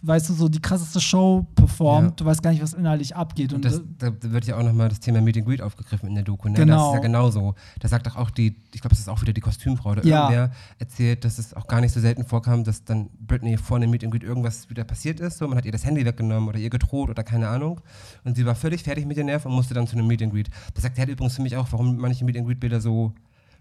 weißt 0.03 0.29
du, 0.29 0.33
so 0.33 0.47
die 0.47 0.61
krasseste 0.61 1.01
Show 1.01 1.45
performt, 1.53 2.07
Ja. 2.11 2.15
du 2.15 2.25
weißt 2.25 2.41
gar 2.41 2.51
nicht, 2.51 2.63
was 2.63 2.73
inhaltlich 2.73 3.13
abgeht. 3.15 3.51
Und, 3.51 3.65
Das, 3.65 3.79
äh, 3.79 3.81
da 3.99 4.11
wird 4.21 4.45
ja 4.45 4.57
auch 4.57 4.63
nochmal 4.63 4.87
das 4.87 5.01
Thema 5.01 5.19
Meet 5.19 5.37
and 5.37 5.45
Greet 5.45 5.61
aufgegriffen 5.61 6.07
in 6.07 6.15
der 6.15 6.23
Doku. 6.23 6.47
Ne? 6.47 6.53
Das 6.55 6.63
Genau. 6.65 6.89
ist 6.91 6.95
ja 6.95 6.99
genauso. 7.01 7.55
Da 7.81 7.89
sagt 7.89 8.07
doch 8.07 8.15
auch 8.15 8.29
die, 8.29 8.55
ich 8.73 8.79
glaube, 8.79 8.89
das 8.95 8.99
ist 8.99 9.09
auch 9.09 9.21
wieder 9.21 9.33
die 9.33 9.41
Kostümfrau 9.41 9.91
oder 9.91 10.05
Ja. 10.05 10.29
irgendwer 10.29 10.51
erzählt, 10.79 11.25
dass 11.25 11.39
es 11.39 11.53
auch 11.53 11.67
gar 11.67 11.81
nicht 11.81 11.93
so 11.93 11.99
selten 11.99 12.23
vorkam, 12.23 12.63
dass 12.63 12.85
dann 12.85 13.09
Britney 13.19 13.57
vor 13.57 13.75
einem 13.75 13.89
Meet 13.91 14.05
and 14.05 14.13
Greet 14.13 14.23
irgendwas 14.23 14.69
wieder 14.69 14.85
passiert 14.85 15.19
ist. 15.19 15.39
So, 15.39 15.47
man 15.47 15.57
hat 15.57 15.65
ihr 15.65 15.73
das 15.73 15.83
Handy 15.85 16.05
weggenommen 16.05 16.47
oder 16.47 16.57
ihr 16.57 16.69
gedroht 16.69 17.09
oder 17.09 17.23
keine 17.25 17.49
Ahnung. 17.49 17.81
Und 18.23 18.37
sie 18.37 18.45
war 18.45 18.55
völlig 18.55 18.83
fertig 18.83 19.05
mit 19.05 19.17
den 19.17 19.25
Nerven 19.25 19.49
und 19.49 19.55
musste 19.55 19.73
dann 19.73 19.87
zu 19.87 19.97
einem 19.97 20.07
Meet 20.07 20.21
and 20.23 20.31
Greet. 20.31 20.49
Das 20.73 20.83
sagt 20.83 20.97
er 20.97 21.07
übrigens 21.09 21.35
für 21.35 21.41
mich 21.41 21.57
auch, 21.57 21.67
warum 21.71 21.97
manche 21.97 22.23
Meet 22.23 22.37
and 22.37 22.47
Greet 22.47 22.61
Bilder 22.61 22.79
so 22.79 23.13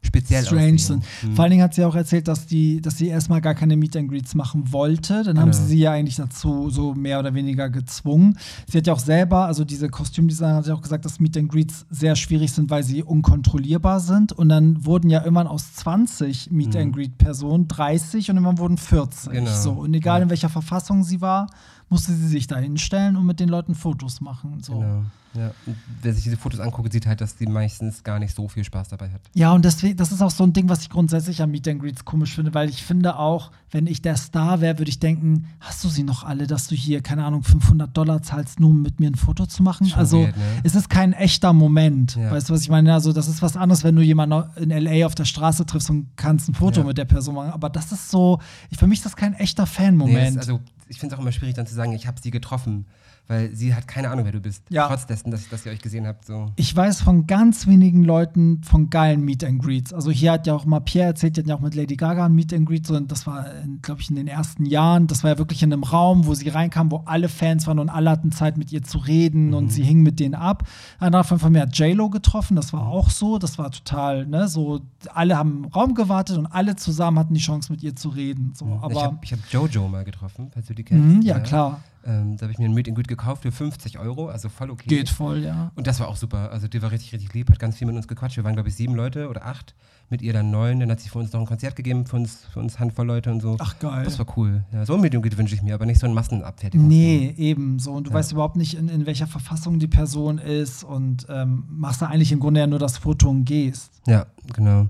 speziell 0.02 0.44
strange 0.44 0.78
sind. 0.78 1.04
Vor 1.34 1.42
allen 1.44 1.50
Dingen 1.50 1.62
hat 1.62 1.74
sie 1.74 1.84
auch 1.84 1.94
erzählt, 1.94 2.28
dass, 2.28 2.46
die, 2.46 2.80
dass 2.80 2.96
sie 2.98 3.08
erstmal 3.08 3.40
gar 3.40 3.54
keine 3.54 3.76
Meet 3.76 3.96
and 3.96 4.08
Greets 4.08 4.34
machen 4.34 4.72
wollte. 4.72 5.22
Dann 5.24 5.38
haben 5.40 5.50
Genau. 5.50 5.62
sie 5.62 5.68
sie 5.68 5.78
ja 5.78 5.92
eigentlich 5.92 6.16
dazu 6.16 6.70
so 6.70 6.94
mehr 6.94 7.18
oder 7.18 7.34
weniger 7.34 7.68
gezwungen. 7.70 8.38
Sie 8.68 8.78
hat 8.78 8.86
ja 8.86 8.92
auch 8.92 8.98
selber, 9.00 9.46
also 9.46 9.64
diese 9.64 9.88
Kostümdesigner 9.88 10.54
hat 10.56 10.66
ja 10.66 10.74
auch 10.74 10.82
gesagt, 10.82 11.04
dass 11.04 11.18
Meet 11.20 11.36
and 11.38 11.48
Greets 11.50 11.86
sehr 11.90 12.14
schwierig 12.16 12.52
sind, 12.52 12.70
weil 12.70 12.82
sie 12.82 13.02
unkontrollierbar 13.02 14.00
sind. 14.00 14.32
Und 14.32 14.48
dann 14.48 14.84
wurden 14.84 15.10
ja 15.10 15.20
irgendwann 15.20 15.46
aus 15.48 15.74
20 15.74 16.50
Meet 16.50 16.76
and 16.76 16.94
Greet 16.94 17.18
Personen 17.18 17.68
30 17.68 18.30
und 18.30 18.36
irgendwann 18.36 18.58
wurden 18.58 18.78
40. 18.78 19.32
Genau. 19.32 19.50
So. 19.50 19.72
Und 19.72 19.94
egal 19.94 20.18
Ja. 20.20 20.24
in 20.24 20.30
welcher 20.30 20.48
Verfassung 20.48 21.02
sie 21.04 21.20
war, 21.20 21.48
musste 21.88 22.12
sie 22.12 22.28
sich 22.28 22.46
da 22.46 22.56
hinstellen 22.58 23.16
und 23.16 23.26
mit 23.26 23.40
den 23.40 23.48
Leuten 23.48 23.74
Fotos 23.74 24.20
machen. 24.20 24.60
So. 24.62 24.80
Genau. 24.80 25.02
Ja. 25.34 25.50
Und 25.66 25.76
wer 26.02 26.14
sich 26.14 26.24
diese 26.24 26.36
Fotos 26.38 26.60
anguckt, 26.60 26.92
sieht 26.92 27.06
halt, 27.06 27.20
dass 27.20 27.36
die 27.36 27.46
meistens 27.46 28.02
gar 28.02 28.18
nicht 28.18 28.34
so 28.34 28.48
viel 28.48 28.64
Spaß 28.64 28.88
dabei 28.88 29.10
hat. 29.10 29.20
Ja, 29.34 29.52
und 29.52 29.64
deswegen, 29.66 29.96
das 29.96 30.10
ist 30.10 30.22
auch 30.22 30.30
so 30.30 30.44
ein 30.44 30.54
Ding, 30.54 30.68
was 30.70 30.80
ich 30.80 30.88
grundsätzlich 30.88 31.42
am 31.42 31.50
Meet 31.50 31.68
and 31.68 31.82
Greets 31.82 32.04
komisch 32.06 32.34
finde, 32.34 32.54
weil 32.54 32.68
ich 32.70 32.82
finde 32.82 33.18
auch, 33.18 33.50
wenn 33.70 33.86
ich 33.86 34.00
der 34.00 34.16
Star 34.16 34.62
wäre, 34.62 34.78
würde 34.78 34.88
ich 34.88 34.98
denken, 34.98 35.46
hast 35.60 35.84
du 35.84 35.88
sie 35.88 36.04
noch 36.04 36.24
alle, 36.24 36.46
dass 36.46 36.68
du 36.68 36.74
hier, 36.74 37.02
keine 37.02 37.24
Ahnung, 37.24 37.42
500 37.42 37.94
Dollar 37.94 38.22
zahlst, 38.22 38.60
nur 38.60 38.70
um 38.70 38.80
mit 38.80 38.98
mir 38.98 39.10
ein 39.10 39.14
Foto 39.14 39.44
zu 39.44 39.62
machen? 39.62 39.86
Schon 39.86 39.98
also, 39.98 40.22
weird, 40.22 40.36
ne? 40.36 40.42
es 40.64 40.74
ist 40.74 40.88
kein 40.88 41.12
echter 41.12 41.52
Moment. 41.52 42.16
Ja. 42.16 42.30
Weißt 42.30 42.48
du, 42.48 42.54
was 42.54 42.62
ich 42.62 42.70
meine? 42.70 42.94
Also, 42.94 43.12
das 43.12 43.28
ist 43.28 43.42
was 43.42 43.56
anderes, 43.58 43.84
wenn 43.84 43.94
du 43.94 44.02
jemanden 44.02 44.42
in 44.56 44.70
L.A. 44.70 45.04
auf 45.04 45.14
der 45.14 45.26
Straße 45.26 45.66
triffst 45.66 45.90
und 45.90 46.16
kannst 46.16 46.48
ein 46.48 46.54
Foto 46.54 46.80
Ja. 46.80 46.86
mit 46.86 46.96
der 46.96 47.04
Person 47.04 47.34
machen. 47.34 47.50
Aber 47.50 47.68
das 47.68 47.92
ist 47.92 48.10
so, 48.10 48.40
für 48.76 48.86
mich 48.86 49.00
ist 49.00 49.06
das 49.06 49.16
kein 49.16 49.34
echter 49.34 49.64
Nee, 49.64 49.68
Fan-Moment. 49.68 50.36
das, 50.38 50.48
also 50.48 50.60
ich 50.88 50.98
finde 50.98 51.14
es 51.14 51.18
auch 51.18 51.22
immer 51.22 51.32
schwierig 51.32 51.54
dann 51.54 51.66
zu 51.66 51.74
sagen, 51.74 51.92
ich 51.92 52.06
habe 52.06 52.20
sie 52.20 52.30
getroffen, 52.30 52.86
weil 53.28 53.54
sie 53.54 53.74
hat 53.74 53.88
keine 53.88 54.10
Ahnung, 54.10 54.24
wer 54.24 54.32
du 54.32 54.40
bist. 54.40 54.62
Ja. 54.68 54.86
Trotz 54.86 55.06
dessen, 55.06 55.30
dass, 55.30 55.48
dass 55.48 55.66
ihr 55.66 55.72
euch 55.72 55.80
gesehen 55.80 56.06
habt. 56.06 56.24
So. 56.24 56.52
Ich 56.56 56.74
weiß 56.74 57.00
von 57.00 57.26
ganz 57.26 57.66
wenigen 57.66 58.04
Leuten 58.04 58.62
von 58.62 58.88
geilen 58.90 59.22
Meet 59.24 59.44
and 59.44 59.62
Greets. 59.62 59.92
Also 59.92 60.10
hier 60.10 60.32
hat 60.32 60.46
ja 60.46 60.54
auch 60.54 60.64
mal 60.64 60.80
Pierre 60.80 61.08
erzählt, 61.08 61.36
die 61.36 61.40
hatten 61.40 61.48
ja 61.48 61.56
auch 61.56 61.60
mit 61.60 61.74
Lady 61.74 61.96
Gaga 61.96 62.26
ein 62.26 62.34
Meet 62.34 62.54
and 62.54 62.66
Greet. 62.66 62.86
So, 62.86 62.94
und 62.94 63.10
das 63.10 63.26
war, 63.26 63.46
glaube 63.82 64.00
ich, 64.00 64.10
in 64.10 64.16
den 64.16 64.28
ersten 64.28 64.64
Jahren. 64.64 65.06
Das 65.08 65.24
war 65.24 65.32
ja 65.32 65.38
wirklich 65.38 65.62
in 65.62 65.72
einem 65.72 65.82
Raum, 65.82 66.26
wo 66.26 66.34
sie 66.34 66.48
reinkam, 66.48 66.90
wo 66.90 67.02
alle 67.04 67.28
Fans 67.28 67.66
waren 67.66 67.78
und 67.78 67.88
alle 67.88 68.10
hatten 68.10 68.30
Zeit 68.30 68.56
mit 68.56 68.70
ihr 68.72 68.82
zu 68.82 68.98
reden 68.98 69.54
und 69.54 69.70
sie 69.70 69.82
hing 69.82 70.02
mit 70.02 70.20
denen 70.20 70.34
ab. 70.34 70.62
Einer 71.00 71.24
von, 71.24 71.38
von 71.38 71.52
mir 71.52 71.62
hat 71.62 71.76
J-Lo 71.76 72.10
getroffen, 72.10 72.54
das 72.56 72.72
war 72.72 72.86
auch 72.86 73.10
so. 73.10 73.38
Das 73.38 73.58
war 73.58 73.70
total, 73.70 74.26
ne, 74.26 74.48
so, 74.48 74.80
alle 75.12 75.36
haben 75.36 75.64
im 75.64 75.72
Raum 75.72 75.94
gewartet 75.94 76.38
und 76.38 76.46
alle 76.46 76.76
zusammen 76.76 77.18
hatten 77.18 77.34
die 77.34 77.40
Chance, 77.40 77.72
mit 77.72 77.82
ihr 77.82 77.96
zu 77.96 78.08
reden. 78.08 78.52
So, 78.54 78.66
ich 78.66 78.82
aber 78.82 79.02
habe 79.02 79.18
ich 79.22 79.32
hab 79.32 79.40
Jojo 79.50 79.88
mal 79.88 80.04
getroffen, 80.04 80.50
falls 80.52 80.66
du 80.66 80.74
die 80.74 80.84
kennst. 80.84 81.04
Mhm, 81.04 81.22
ja, 81.22 81.40
klar, 81.40 81.80
Ähm, 82.06 82.36
da 82.36 82.42
habe 82.42 82.52
ich 82.52 82.58
mir 82.58 82.66
ein 82.66 82.72
Meet 82.72 82.86
and 82.88 82.96
Greet 82.96 83.08
gekauft 83.08 83.42
für 83.42 83.50
50 83.50 83.98
Euro, 83.98 84.28
also 84.28 84.48
voll 84.48 84.70
okay. 84.70 84.86
geht 84.86 85.08
voll, 85.08 85.42
ja. 85.42 85.72
Und 85.74 85.86
das 85.88 85.98
war 85.98 86.06
auch 86.06 86.16
super. 86.16 86.52
Also 86.52 86.68
die 86.68 86.80
war 86.80 86.92
richtig, 86.92 87.12
richtig 87.12 87.34
lieb, 87.34 87.50
hat 87.50 87.58
ganz 87.58 87.76
viel 87.76 87.86
mit 87.86 87.96
uns 87.96 88.06
gequatscht. 88.06 88.36
Wir 88.36 88.44
waren, 88.44 88.54
glaube 88.54 88.68
ich, 88.68 88.76
sieben 88.76 88.94
Leute 88.94 89.28
oder 89.28 89.44
acht. 89.44 89.74
Mit 90.08 90.22
ihr 90.22 90.32
dann 90.32 90.52
neun. 90.52 90.78
Dann 90.78 90.88
hat 90.88 91.00
sie 91.00 91.08
für 91.08 91.18
uns 91.18 91.32
noch 91.32 91.40
ein 91.40 91.46
Konzert 91.46 91.74
gegeben, 91.74 92.06
für 92.06 92.14
uns, 92.14 92.44
für 92.52 92.60
uns 92.60 92.78
Handvoll 92.78 93.06
Leute 93.08 93.32
und 93.32 93.40
so. 93.40 93.56
Ach, 93.58 93.76
geil. 93.80 94.04
Das 94.04 94.20
war 94.20 94.26
cool. 94.36 94.62
Ja, 94.72 94.86
so 94.86 94.94
ein 94.94 95.00
Meet 95.00 95.16
and 95.16 95.24
Greet 95.24 95.36
wünsche 95.36 95.56
ich 95.56 95.62
mir, 95.62 95.74
aber 95.74 95.84
nicht 95.84 95.98
so 95.98 96.06
ein 96.06 96.14
Massenabfertigung. 96.14 96.86
Nee, 96.86 97.34
eben 97.36 97.80
so. 97.80 97.90
Und 97.92 98.06
du 98.06 98.10
Ja. 98.10 98.16
weißt 98.18 98.30
überhaupt 98.30 98.54
nicht, 98.54 98.74
in, 98.74 98.88
in 98.88 99.04
welcher 99.06 99.26
Verfassung 99.26 99.80
die 99.80 99.88
Person 99.88 100.38
ist 100.38 100.84
und 100.84 101.26
ähm, 101.28 101.64
machst 101.68 102.02
da 102.02 102.06
eigentlich 102.06 102.30
im 102.30 102.38
Grunde 102.38 102.60
ja 102.60 102.68
nur 102.68 102.78
das 102.78 102.98
Foto 102.98 103.28
und 103.28 103.44
gehst. 103.46 103.90
Ja, 104.06 104.26
genau. 104.54 104.86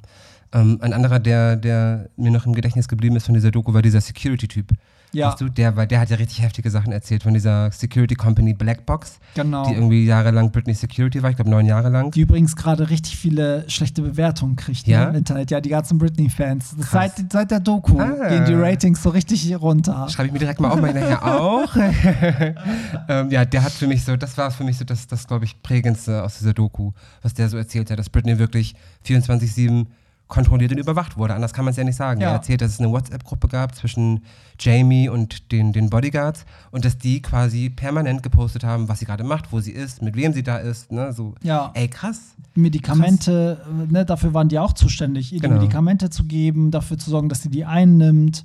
Ähm, 0.52 0.78
ein 0.82 0.92
anderer, 0.92 1.18
der, 1.18 1.56
der 1.56 2.10
mir 2.18 2.30
noch 2.30 2.44
im 2.44 2.52
Gedächtnis 2.52 2.86
geblieben 2.86 3.16
ist 3.16 3.24
von 3.24 3.34
dieser 3.34 3.50
Doku, 3.50 3.72
war 3.72 3.80
dieser 3.80 4.02
Security-Typ. 4.02 4.72
Ja, 5.16 5.28
Weißt 5.30 5.40
du, 5.40 5.48
der, 5.48 5.76
war, 5.76 5.86
der 5.86 6.00
hat 6.00 6.10
ja 6.10 6.16
richtig 6.16 6.42
heftige 6.42 6.70
Sachen 6.70 6.92
erzählt 6.92 7.22
von 7.22 7.32
dieser 7.32 7.70
Security 7.70 8.14
Company 8.14 8.52
Blackbox, 8.52 9.18
genau. 9.34 9.66
die 9.66 9.72
irgendwie 9.72 10.04
jahrelang 10.04 10.50
Britney 10.52 10.74
Security 10.74 11.22
war, 11.22 11.30
ich 11.30 11.36
glaube 11.36 11.50
neun 11.50 11.64
Jahre 11.64 11.88
lang. 11.88 12.10
Die 12.10 12.20
übrigens 12.20 12.54
gerade 12.54 12.90
richtig 12.90 13.16
viele 13.16 13.64
schlechte 13.70 14.02
Bewertungen 14.02 14.56
kriegt 14.56 14.86
ne, 14.86 14.92
Ja? 14.92 15.04
im 15.08 15.14
Internet. 15.14 15.50
Ja, 15.50 15.62
die 15.62 15.70
ganzen 15.70 15.96
Britney-Fans. 15.96 16.74
Seit, 16.90 17.32
seit 17.32 17.50
der 17.50 17.60
Doku 17.60 17.98
Ah. 17.98 18.28
gehen 18.28 18.44
die 18.44 18.52
Ratings 18.52 19.02
so 19.02 19.08
richtig 19.08 19.54
runter. 19.58 20.06
Schreibe 20.10 20.26
ich 20.26 20.32
mir 20.34 20.38
direkt 20.38 20.60
mal 20.60 20.70
auf, 20.70 20.80
meine 20.82 21.00
nachher 21.00 21.24
auch. 21.40 21.74
ähm, 23.08 23.30
ja, 23.30 23.44
der 23.44 23.62
hat 23.62 23.72
für 23.72 23.86
mich 23.86 24.04
so, 24.04 24.16
das 24.16 24.36
war 24.36 24.50
für 24.50 24.64
mich 24.64 24.76
so 24.76 24.84
das, 24.84 25.06
das 25.06 25.26
glaube 25.26 25.44
ich, 25.46 25.62
prägendste 25.62 26.22
aus 26.22 26.38
dieser 26.38 26.52
Doku, 26.52 26.92
was 27.22 27.32
der 27.34 27.48
so 27.48 27.56
erzählt 27.56 27.90
hat, 27.90 27.98
dass 27.98 28.10
Britney 28.10 28.38
wirklich 28.38 28.74
24-7 29.06 29.86
kontrolliert 30.28 30.72
und 30.72 30.78
überwacht 30.78 31.16
wurde. 31.16 31.34
Anders 31.34 31.52
kann 31.52 31.64
man 31.64 31.70
es 31.70 31.76
ja 31.76 31.84
nicht 31.84 31.94
sagen. 31.96 32.20
Ja. 32.20 32.28
Er 32.28 32.34
erzählt, 32.34 32.60
dass 32.60 32.72
es 32.72 32.80
eine 32.80 32.90
WhatsApp-Gruppe 32.90 33.46
gab 33.46 33.74
zwischen 33.76 34.24
Jamie 34.58 35.08
und 35.08 35.52
den, 35.52 35.72
den 35.72 35.88
Bodyguards 35.88 36.44
und 36.72 36.84
dass 36.84 36.98
die 36.98 37.22
quasi 37.22 37.70
permanent 37.70 38.22
gepostet 38.24 38.64
haben, 38.64 38.88
was 38.88 38.98
sie 38.98 39.04
gerade 39.04 39.22
macht, 39.22 39.52
wo 39.52 39.60
sie 39.60 39.70
ist, 39.70 40.02
mit 40.02 40.16
wem 40.16 40.32
sie 40.32 40.42
da 40.42 40.56
ist. 40.58 40.90
Ne? 40.90 41.12
So, 41.12 41.34
Ja. 41.42 41.70
ey, 41.74 41.86
krass. 41.86 42.34
Medikamente, 42.54 43.60
äh, 43.88 43.92
ne, 43.92 44.04
dafür 44.04 44.34
waren 44.34 44.48
die 44.48 44.58
auch 44.58 44.72
zuständig, 44.72 45.32
ihr 45.32 45.40
die 45.40 45.46
Genau. 45.46 45.60
Medikamente 45.60 46.10
zu 46.10 46.24
geben, 46.24 46.70
dafür 46.70 46.98
zu 46.98 47.10
sorgen, 47.10 47.28
dass 47.28 47.42
sie 47.42 47.50
die 47.50 47.64
einnimmt. 47.64 48.42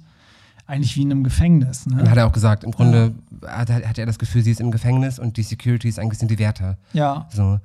Eigentlich 0.67 0.95
wie 0.95 1.01
in 1.01 1.11
einem 1.11 1.23
Gefängnis. 1.23 1.85
Ne? 1.87 1.97
Dann 1.97 2.09
hat 2.11 2.17
er 2.17 2.27
auch 2.27 2.31
gesagt, 2.31 2.63
im 2.63 2.71
Grunde 2.71 3.13
hat, 3.45 3.69
hat 3.69 3.97
er 3.97 4.05
das 4.05 4.19
Gefühl, 4.19 4.41
sie 4.41 4.51
ist 4.51 4.61
im 4.61 4.71
Gefängnis 4.71 5.19
und 5.19 5.35
die 5.35 5.43
Securities 5.43 5.99
eigentlich 5.99 6.19
sind 6.19 6.31
die 6.31 6.39
Wärter. 6.39 6.77
ja. 6.93 7.27
So. 7.31 7.59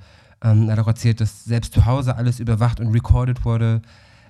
Ähm, 0.44 0.68
er 0.68 0.72
hat 0.72 0.81
auch 0.81 0.88
erzählt, 0.88 1.20
dass 1.22 1.44
selbst 1.44 1.72
zu 1.72 1.87
Hause 1.87 2.14
alles 2.16 2.40
überwacht 2.40 2.79
und 2.79 2.88
recorded 2.92 3.44
wurde. 3.46 3.81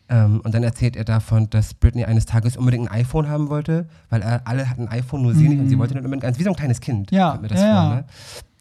Ähm, 0.09 0.41
und 0.45 0.55
dann 0.55 0.63
erzählt 0.63 0.95
er 0.97 1.05
davon, 1.05 1.51
dass 1.51 1.75
Britney 1.75 2.05
eines 2.05 2.27
Tages 2.27 2.57
unbedingt 2.57 2.89
ein 2.91 3.01
iPhone 3.01 3.29
haben 3.29 3.49
wollte, 3.49 3.89
weil 4.09 4.23
er, 4.23 4.47
alle 4.47 4.69
hatten 4.71 4.83
ein 4.89 4.89
iPhone, 5.01 5.23
nur 5.23 5.35
sie 5.35 5.49
nicht. 5.49 5.59
Und 5.59 5.69
sie 5.69 5.79
wollte 5.79 5.95
dann 5.95 6.05
unbedingt 6.05 6.25
eins, 6.25 6.39
wie 6.39 6.45
so 6.45 6.51
ein 6.51 6.57
kleines 6.57 6.81
Kind. 6.81 7.11
Mhm. 7.11 7.17
Ja, 7.19 7.39
mir 7.41 7.49
das 7.49 7.61
ja, 7.61 7.87
vor, 7.87 7.95
ne? 7.97 8.05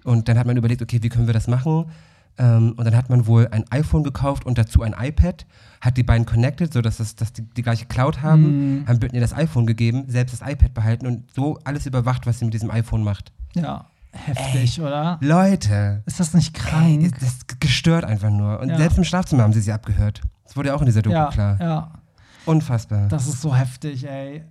Und 0.03 0.27
dann 0.27 0.37
hat 0.39 0.47
man 0.47 0.57
überlegt, 0.57 0.81
okay, 0.81 0.99
wie 1.01 1.09
können 1.09 1.27
wir 1.27 1.33
das 1.33 1.47
machen? 1.47 1.85
Ähm, 2.37 2.73
und 2.75 2.83
dann 2.85 2.95
hat 2.95 3.09
man 3.09 3.27
wohl 3.27 3.47
ein 3.51 3.63
iPhone 3.69 4.03
gekauft 4.03 4.45
und 4.45 4.57
dazu 4.57 4.81
ein 4.81 4.93
iPad, 4.99 5.45
hat 5.81 5.97
die 5.97 6.03
beiden 6.03 6.25
connected, 6.25 6.73
sodass 6.73 6.97
das, 6.97 7.15
dass 7.15 7.31
die, 7.31 7.43
die 7.43 7.61
gleiche 7.61 7.85
Cloud 7.85 8.21
haben, 8.21 8.79
Mhm. 8.81 8.87
haben 8.87 8.99
Britney 8.99 9.19
das 9.19 9.33
iPhone 9.33 9.65
gegeben, 9.65 10.05
selbst 10.07 10.39
das 10.39 10.47
iPad 10.47 10.73
behalten 10.73 11.05
und 11.07 11.31
so 11.33 11.59
alles 11.63 11.85
überwacht, 11.85 12.25
was 12.27 12.39
sie 12.39 12.45
mit 12.45 12.53
diesem 12.53 12.71
iPhone 12.71 13.03
macht. 13.03 13.31
Ja. 13.55 13.85
Heftig, 14.15 14.81
oder? 14.81 15.17
Leute, 15.21 16.01
Ist 16.05 16.19
das 16.19 16.33
nicht 16.33 16.55
Ey, 16.57 16.61
krank? 16.63 17.01
ist 17.03 17.21
das 17.21 17.59
gestört 17.59 18.05
einfach 18.05 18.29
nur. 18.29 18.59
Und 18.59 18.69
Ja. 18.69 18.77
selbst 18.77 18.97
im 18.97 19.03
Schlafzimmer 19.03 19.43
haben 19.43 19.53
sie 19.53 19.61
sie 19.61 19.71
abgehört. 19.71 20.21
Das 20.45 20.55
wurde 20.55 20.69
ja 20.69 20.75
auch 20.75 20.81
in 20.81 20.85
dieser 20.85 21.01
Doku 21.01 21.15
ja, 21.15 21.27
klar. 21.27 21.57
ja. 21.59 21.91
Unfassbar. 22.45 23.07
Das 23.07 23.27
ist 23.27 23.41
so 23.41 23.55
heftig, 23.55 24.07
ey. 24.07 24.43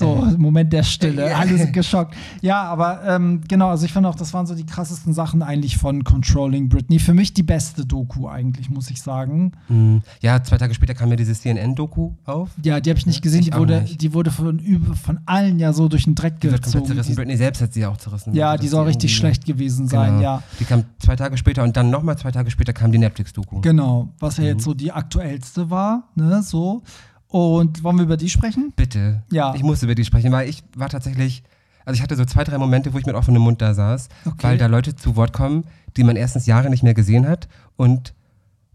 So, 0.00 0.26
Moment 0.38 0.72
der 0.72 0.82
Stille. 0.82 1.34
Alle 1.36 1.56
sind 1.56 1.72
geschockt. 1.72 2.14
Ja, 2.42 2.62
aber 2.64 3.00
ähm, 3.06 3.42
genau, 3.48 3.68
also 3.68 3.86
ich 3.86 3.92
finde 3.92 4.08
auch, 4.08 4.14
das 4.14 4.34
waren 4.34 4.46
so 4.46 4.54
die 4.54 4.66
krassesten 4.66 5.12
Sachen 5.12 5.42
eigentlich 5.42 5.76
von 5.76 6.02
Controlling 6.04 6.68
Britney. 6.68 6.98
Für 6.98 7.14
mich 7.14 7.32
die 7.34 7.42
beste 7.42 7.86
Doku 7.86 8.28
eigentlich, 8.28 8.68
muss 8.70 8.90
ich 8.90 9.00
sagen. 9.00 9.52
Mhm. 9.68 10.02
Ja, 10.20 10.42
zwei 10.42 10.58
Tage 10.58 10.74
später 10.74 10.94
kam 10.94 11.10
ja 11.10 11.16
diese 11.16 11.34
CNN-Doku 11.34 12.12
auf. 12.24 12.50
Ja, 12.62 12.80
die 12.80 12.90
habe 12.90 12.98
ich 12.98 13.06
nicht 13.06 13.22
gesehen. 13.22 13.40
Ich 13.40 13.50
Die 13.50 13.56
wurde, 13.56 13.82
nicht. 13.82 14.00
die 14.02 14.12
wurde 14.14 14.30
von, 14.30 14.60
von 15.02 15.20
allen 15.26 15.58
ja 15.58 15.72
so 15.72 15.88
durch 15.88 16.04
den 16.04 16.14
Dreck 16.14 16.40
Die 16.40 16.48
gezogen. 16.48 16.86
zerrissen. 16.86 17.14
Britney 17.14 17.36
selbst 17.36 17.62
hat 17.62 17.72
sie 17.74 17.80
ja 17.80 17.88
auch 17.90 17.96
zerrissen. 17.96 18.34
ja, 18.34 18.56
die 18.56 18.68
soll 18.68 18.86
richtig 18.86 19.14
schlecht 19.14 19.44
gewesen 19.44 19.86
sein, 19.88 20.10
Genau. 20.12 20.22
ja. 20.22 20.42
Die 20.58 20.64
kam 20.64 20.84
zwei 20.98 21.16
Tage 21.16 21.36
später 21.36 21.62
und 21.62 21.76
dann 21.76 21.90
nochmal 21.90 22.16
zwei 22.18 22.30
Tage 22.30 22.50
später 22.50 22.72
kam 22.72 22.90
die 22.92 22.98
Netflix-Doku. 22.98 23.60
Genau, 23.60 24.08
was 24.18 24.38
Mhm. 24.38 24.44
ja 24.44 24.50
jetzt 24.50 24.64
so 24.64 24.74
die 24.74 24.92
aktuellste 24.92 25.70
war, 25.70 26.04
ne, 26.14 26.42
so. 26.42 26.82
Und 27.30 27.82
wollen 27.84 27.96
wir 27.96 28.04
über 28.04 28.16
die 28.16 28.28
sprechen? 28.28 28.72
Bitte. 28.76 29.22
Ja. 29.30 29.54
Ich 29.54 29.62
musste 29.62 29.86
über 29.86 29.94
die 29.94 30.04
sprechen, 30.04 30.32
weil 30.32 30.48
ich 30.48 30.62
war 30.76 30.88
tatsächlich, 30.88 31.42
also 31.84 31.96
ich 31.96 32.02
hatte 32.02 32.16
so 32.16 32.24
zwei, 32.24 32.44
drei 32.44 32.58
Momente, 32.58 32.92
wo 32.92 32.98
ich 32.98 33.06
mit 33.06 33.14
offenem 33.14 33.42
Mund 33.42 33.62
da 33.62 33.72
saß, 33.74 34.08
Okay. 34.26 34.36
weil 34.42 34.58
da 34.58 34.66
Leute 34.66 34.96
zu 34.96 35.14
Wort 35.16 35.32
kommen, 35.32 35.64
die 35.96 36.04
man 36.04 36.16
erstens 36.16 36.46
Jahre 36.46 36.70
nicht 36.70 36.82
mehr 36.82 36.94
gesehen 36.94 37.26
hat 37.28 37.48
und 37.76 38.14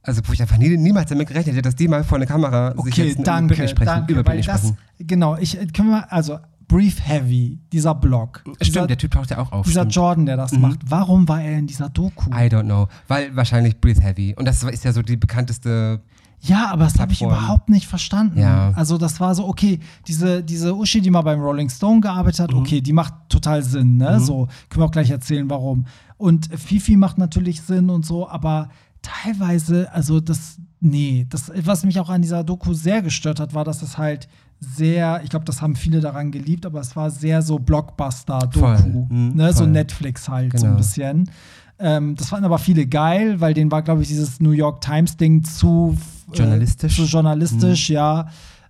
also 0.04 0.22
wo 0.26 0.34
ich 0.34 0.42
einfach 0.42 0.58
nie, 0.58 0.76
niemals 0.78 1.10
damit 1.10 1.28
gerechnet 1.28 1.56
hätte, 1.56 1.64
dass 1.64 1.76
die 1.76 1.88
mal 1.88 2.04
vor 2.04 2.18
eine 2.18 2.28
Kamera 2.28 2.72
sich 2.72 2.80
Okay, 2.80 3.04
jetzt 3.10 3.28
danke, 3.28 3.56
Britney 3.56 3.68
sprechen, 3.70 3.86
danke, 3.88 4.14
über 4.14 4.24
Britney 4.24 4.42
das, 4.44 4.60
sprechen. 4.60 4.78
genau, 5.00 5.36
ich, 5.38 5.58
können 5.74 5.90
wir 5.90 6.12
also 6.14 6.38
Brief 6.68 7.00
Heavy, 7.08 7.60
dieser 7.74 7.94
Blog, 7.96 8.44
dieser, 8.46 8.66
Stimmt, 8.72 8.90
der 8.92 8.98
Typ 8.98 9.12
taucht 9.12 9.32
ja 9.32 9.38
auch 9.40 9.52
auf. 9.52 9.66
dieser 9.66 9.82
stimmt. 9.82 9.96
Jordan, 9.96 10.26
der 10.28 10.38
das 10.38 10.52
Mhm. 10.54 10.62
macht, 10.62 10.80
warum 10.88 11.28
war 11.28 11.42
er 11.42 11.58
in 11.58 11.68
dieser 11.68 11.90
Doku? 11.90 12.30
I 12.32 12.48
don't 12.48 12.64
know. 12.64 12.88
Weil 13.08 13.36
wahrscheinlich 13.36 13.80
Breathe 13.82 14.02
Heavy. 14.02 14.34
Und 14.38 14.46
das 14.46 14.64
ist 14.64 14.84
ja 14.84 14.92
so 14.94 15.02
die 15.02 15.16
bekannteste. 15.18 16.02
Ja, 16.48 16.72
aber 16.72 16.84
das 16.86 17.00
habe 17.00 17.12
ich 17.14 17.22
überhaupt 17.22 17.70
nicht 17.70 17.88
verstanden. 17.88 18.40
Ja. 18.40 18.72
Also 18.76 18.98
das 18.98 19.20
war 19.20 19.34
so, 19.36 19.48
okay, 19.48 19.80
diese, 20.08 20.44
diese 20.44 20.76
Uschi, 20.76 21.02
die 21.02 21.10
mal 21.10 21.22
beim 21.22 21.40
Rolling 21.42 21.70
Stone 21.70 22.02
gearbeitet 22.02 22.40
Mhm. 22.40 22.44
hat, 22.44 22.62
okay, 22.62 22.82
die 22.82 22.94
macht 22.94 23.14
total 23.30 23.64
Sinn, 23.64 23.98
ne? 23.98 24.20
So, 24.20 24.48
können 24.70 24.82
wir 24.84 24.86
auch 24.86 24.92
gleich 24.92 25.10
erzählen, 25.10 25.50
warum. 25.50 25.86
Und 26.18 26.48
Fifi 26.58 26.98
macht 26.98 27.18
natürlich 27.18 27.62
Sinn 27.62 27.90
und 27.90 28.06
so, 28.06 28.28
aber 28.30 28.70
teilweise, 29.02 29.92
also 29.94 30.20
das, 30.20 30.58
nee, 30.80 31.26
das, 31.30 31.52
was 31.64 31.84
mich 31.86 32.00
auch 32.00 32.10
an 32.10 32.22
dieser 32.22 32.44
Doku 32.44 32.74
sehr 32.74 33.02
gestört 33.02 33.40
hat, 33.40 33.54
war, 33.54 33.64
dass 33.64 33.82
es 33.82 33.98
halt 33.98 34.28
sehr, 34.60 35.22
ich 35.24 35.30
glaube, 35.30 35.46
das 35.46 35.62
haben 35.62 35.76
viele 35.76 36.00
daran 36.00 36.32
geliebt, 36.32 36.66
aber 36.66 36.80
es 36.80 36.96
war 36.96 37.12
sehr 37.12 37.42
so 37.42 37.60
Blockbuster-Doku. 37.60 39.08
Mhm, 39.10 39.34
ne? 39.36 39.52
So 39.54 39.60
voll. 39.60 39.68
Netflix 39.68 40.30
halt 40.30 40.58
so 40.58 40.66
ein 40.66 40.72
Genau. 40.72 40.78
bisschen. 40.78 41.30
Ähm, 41.78 42.16
das 42.16 42.30
fanden 42.30 42.46
aber 42.46 42.58
viele 42.58 42.88
geil, 42.88 43.42
weil 43.42 43.54
denen 43.54 43.70
war, 43.72 43.82
glaube 43.82 44.02
ich, 44.02 44.08
dieses 44.08 44.40
New 44.40 44.52
York 44.52 44.82
Times-Ding 44.82 45.44
zu 45.44 45.98
äh, 46.34 46.38
Journalistisch. 46.38 46.96
zu 46.96 47.04
journalistisch, 47.04 47.90
ja. 47.90 48.28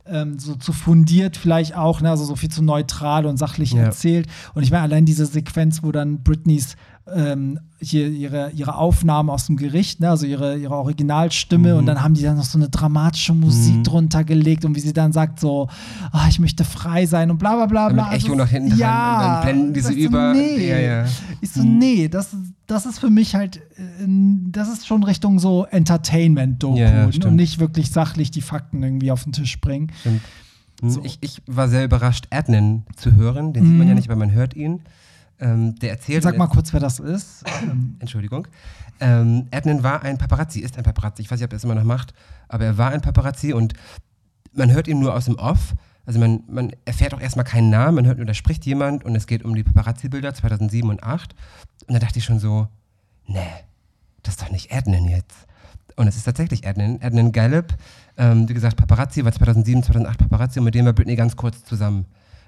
Ähm, 0.07 0.37
so 0.37 0.53
zu 0.55 0.71
fundiert 0.71 1.35
vielleicht 1.35 1.75
auch, 1.75 1.99
ne? 1.99 2.11
also 2.11 2.25
so 2.25 2.35
viel 2.35 2.49
zu 2.49 2.63
neutral 2.63 3.25
und 3.25 3.37
sachlich 3.37 3.71
Ja. 3.71 3.83
erzählt. 3.85 4.27
Und 4.53 4.61
ich 4.61 4.69
meine, 4.69 4.83
allein 4.83 5.05
diese 5.05 5.25
Sequenz, 5.25 5.81
wo 5.81 5.91
dann 5.91 6.21
Britneys 6.21 6.75
ähm, 7.13 7.59
hier 7.79 8.07
ihre, 8.09 8.49
ihre 8.51 8.75
Aufnahmen 8.75 9.29
aus 9.29 9.45
dem 9.45 9.57
Gericht, 9.57 9.99
ne? 9.99 10.09
also 10.09 10.25
ihre, 10.25 10.57
ihre 10.57 10.73
Originalstimme, 10.75 11.73
Mhm. 11.73 11.77
und 11.79 11.85
dann 11.85 12.01
haben 12.01 12.15
die 12.15 12.23
dann 12.23 12.35
noch 12.37 12.43
so 12.45 12.57
eine 12.57 12.69
dramatische 12.69 13.33
Musik 13.33 13.75
Mhm. 13.75 13.83
drunter 13.83 14.23
gelegt 14.23 14.65
und 14.65 14.75
wie 14.75 14.79
sie 14.79 14.91
dann 14.93 15.11
sagt, 15.13 15.39
so, 15.39 15.69
ah, 16.11 16.25
ich 16.27 16.39
möchte 16.39 16.65
frei 16.65 17.05
sein 17.05 17.29
und 17.29 17.37
bla 17.37 17.55
bla 17.55 17.67
bla 17.67 17.89
bla. 17.89 18.05
Echo 18.13 18.31
Also, 18.31 18.35
noch 18.35 18.47
hinten 18.47 18.69
dran 18.69 18.79
ja, 18.79 19.15
und 19.17 19.23
dann 19.23 19.41
blenden 19.43 19.73
die 19.75 19.81
so 19.81 19.91
über. 19.93 20.33
Nee. 20.33 20.67
Ja, 20.69 20.79
ja. 20.79 21.05
Ich 21.41 21.51
so, 21.51 21.61
nee, 21.61 22.07
das, 22.07 22.33
ist- 22.33 22.53
das 22.65 22.87
ist 22.87 22.97
für 22.97 23.11
mich 23.11 23.35
halt, 23.35 23.57
äh, 23.57 24.07
das 24.51 24.69
ist 24.69 24.87
schon 24.87 25.03
Richtung 25.03 25.37
so 25.37 25.65
Entertainment-Doku 25.69 26.77
Ja, 26.77 27.05
und 27.05 27.35
nicht 27.35 27.59
wirklich 27.59 27.91
sachlich 27.91 28.31
die 28.31 28.41
Fakten 28.41 28.81
irgendwie 28.81 29.11
auf 29.11 29.23
den 29.25 29.33
Tisch 29.33 29.59
bringen. 29.61 29.91
Stimmt. 29.99 30.21
Hm, 30.81 30.89
So. 30.89 31.01
Ich, 31.03 31.19
ich 31.21 31.41
war 31.45 31.69
sehr 31.69 31.85
überrascht, 31.85 32.25
Adnan 32.31 32.83
zu 32.97 33.13
hören. 33.15 33.53
Den 33.53 33.63
sieht 33.63 33.73
man 33.73 33.81
Mhm. 33.83 33.89
ja 33.89 33.95
nicht, 33.95 34.09
aber 34.09 34.17
man 34.19 34.31
hört 34.31 34.55
ihn. 34.55 34.81
Ähm, 35.39 35.75
der 35.79 35.91
erzählt. 35.91 36.23
Sag 36.23 36.37
mal 36.37 36.47
kurz, 36.47 36.71
wer 36.73 36.79
das 36.79 36.99
ist. 36.99 37.43
Ähm, 37.63 37.97
Entschuldigung. 37.99 38.47
Ähm, 38.99 39.47
Adnan 39.51 39.83
war 39.83 40.03
ein 40.03 40.17
Paparazzi, 40.17 40.59
ist 40.59 40.77
ein 40.77 40.83
Paparazzi. 40.83 41.21
Ich 41.21 41.31
weiß 41.31 41.39
nicht, 41.39 41.45
ob 41.45 41.53
er 41.53 41.57
es 41.57 41.63
immer 41.63 41.75
noch 41.75 41.83
macht, 41.83 42.13
aber 42.47 42.65
er 42.65 42.77
war 42.77 42.91
ein 42.91 43.01
Paparazzi 43.01 43.53
und 43.53 43.73
man 44.53 44.71
hört 44.71 44.87
ihn 44.87 44.99
nur 44.99 45.13
aus 45.13 45.25
dem 45.25 45.35
Off. 45.35 45.73
Also 46.05 46.19
man, 46.19 46.43
man 46.47 46.71
erfährt 46.85 47.13
auch 47.13 47.19
erstmal 47.19 47.45
keinen 47.45 47.69
Namen, 47.69 47.95
man 47.95 48.05
hört 48.05 48.17
nur, 48.17 48.27
da 48.27 48.33
spricht 48.33 48.65
jemand 48.65 49.03
und 49.03 49.15
es 49.15 49.27
geht 49.27 49.43
um 49.43 49.55
die 49.55 49.63
Paparazzi-Bilder 49.63 50.33
2007 50.33 50.89
und 50.89 50.99
2008. 50.99 51.35
Und 51.87 51.93
da 51.93 51.99
dachte 51.99 52.19
ich 52.19 52.25
schon 52.25 52.39
so, 52.39 52.67
nee, 53.25 53.41
das 54.23 54.35
ist 54.35 54.41
doch 54.41 54.51
nicht 54.51 54.71
Adnan 54.71 55.05
jetzt. 55.05 55.47
Und 55.95 56.07
es 56.07 56.15
ist 56.17 56.23
tatsächlich 56.23 56.67
Adnan, 56.67 56.99
Adnan 57.01 57.31
Gallup. 57.31 57.73
Ähm, 58.17 58.47
wie 58.47 58.53
gesagt, 58.53 58.77
Paparazzi 58.77 59.23
war 59.25 59.31
2007, 59.31 59.83
2008 59.83 60.19
Paparazzi 60.19 60.59
und 60.59 60.65
mit 60.65 60.75
dem 60.75 60.85
war 60.85 60.93
Britney 60.93 61.15
ganz 61.15 61.35
kurz 61.35 61.63
zusammen. 61.63 62.05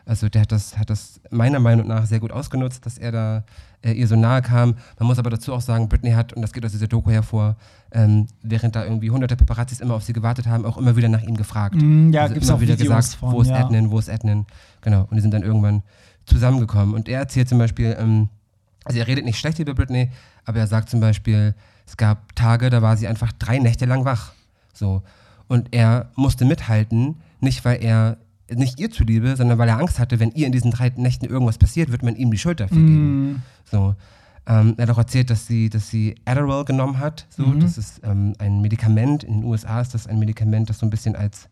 Also 0.08 0.30
der 0.30 0.41
hat 0.41 0.52
das, 0.54 0.78
hat 0.78 0.89
das 0.89 1.20
meiner 1.30 1.60
Meinung 1.60 1.88
nach 1.88 2.06
sehr 2.06 2.20
gut 2.20 2.32
ausgenutzt, 2.32 2.86
dass 2.86 2.98
er 2.98 3.12
da 3.12 3.43
äh, 3.84 3.91
ihr 3.91 4.08
so 4.08 4.15
nahe 4.15 4.41
kam. 4.41 4.76
Man 4.98 5.08
muss 5.08 5.20
aber 5.20 5.30
dazu 5.30 5.54
auch 5.54 5.62
sagen, 5.62 5.89
Britney 5.89 6.12
hat, 6.12 6.32
und 6.32 6.41
das 6.41 6.54
geht 6.54 6.65
aus 6.65 6.72
dieser 6.72 6.88
Doku 6.88 7.12
hervor, 7.12 7.58
ähm, 7.91 8.28
während 8.41 8.76
da 8.76 8.86
irgendwie 8.86 9.12
hunderte 9.12 9.36
Paparazzis 9.36 9.82
immer 9.82 9.96
auf 9.96 10.04
sie 10.04 10.13
gewartet 10.13 10.48
haben, 10.48 10.65
auch 10.65 10.78
immer 10.78 10.96
wieder 10.96 11.10
nach 11.10 11.22
ihm 11.22 11.36
gefragt. 11.36 11.76
Mm, 11.76 12.12
ja, 12.12 12.22
also 12.22 12.34
gibt's 12.34 12.48
immer 12.48 12.58
auch 12.58 12.62
wieder 12.62 12.80
Videos 12.80 12.96
gesagt, 12.96 13.20
von, 13.20 13.34
wo 13.34 13.41
ist 13.41 13.50
ja. 13.50 13.65
Adnan, 13.65 13.91
wo 13.91 14.00
ist 14.00 14.10
Adnan. 14.10 14.46
Genau, 14.82 15.02
und 15.10 15.15
die 15.15 15.22
sind 15.22 15.34
dann 15.34 15.43
irgendwann 15.43 15.84
zusammengekommen. 16.26 16.96
Und 16.96 17.10
er 17.10 17.20
erzählt 17.20 17.50
zum 17.50 17.58
Beispiel, 17.58 17.96
ähm, 18.00 18.30
also 18.86 19.00
er 19.00 19.08
redet 19.08 19.26
nicht 19.26 19.38
schlecht 19.38 19.60
über 19.60 19.74
Britney, 19.74 20.10
aber 20.46 20.60
er 20.60 20.67
sagt 20.67 20.89
zum 20.89 21.02
Beispiel, 21.02 21.54
es 21.86 21.98
gab 21.98 22.34
Tage, 22.36 22.70
da 22.70 22.82
war 22.82 22.96
sie 22.96 23.08
einfach 23.08 23.34
drei 23.34 23.60
Nächte 23.60 23.86
lang 23.86 24.06
wach. 24.06 24.32
So. 24.74 25.04
Und 25.48 25.74
er 25.74 26.12
musste 26.15 26.46
mithalten, 26.46 27.15
nicht 27.41 27.65
weil 27.65 27.84
er, 27.84 28.17
nicht 28.54 28.80
ihr 28.80 28.90
zuliebe, 28.92 29.36
sondern 29.36 29.58
weil 29.58 29.70
er 29.70 29.78
Angst 29.80 30.00
hatte, 30.00 30.20
wenn 30.20 30.32
ihr 30.32 30.46
in 30.46 30.52
diesen 30.52 30.72
drei 30.72 30.90
Nächten 30.96 31.26
irgendwas 31.26 31.58
passiert, 31.58 31.92
wird 31.92 32.04
man 32.04 32.16
ihm 32.16 32.32
die 32.32 32.38
Schuld 32.38 32.60
dafür 32.60 32.78
geben. 32.78 33.32
mm, 33.32 33.42
So. 33.70 33.96
Ähm, 34.50 34.76
er 34.78 34.84
hat 34.84 34.92
auch 34.94 34.98
erzählt, 35.00 35.30
dass 35.30 35.46
sie, 35.46 35.70
dass 35.70 35.90
sie 35.90 36.16
Adderall 36.24 36.64
genommen 36.64 37.00
hat. 37.00 37.26
So. 37.30 37.46
Mhm. 37.46 37.60
Das 37.60 37.78
ist 37.78 38.00
ähm, 38.04 38.34
ein 38.40 38.62
Medikament. 38.62 39.24
In 39.26 39.42
den 39.42 39.44
USA 39.44 39.82
ist 39.82 39.94
das 39.94 40.08
ein 40.08 40.20
Medikament, 40.20 40.70
das 40.70 40.80
so 40.80 40.86
ein 40.86 40.90
bisschen 40.90 41.18
als, 41.18 41.50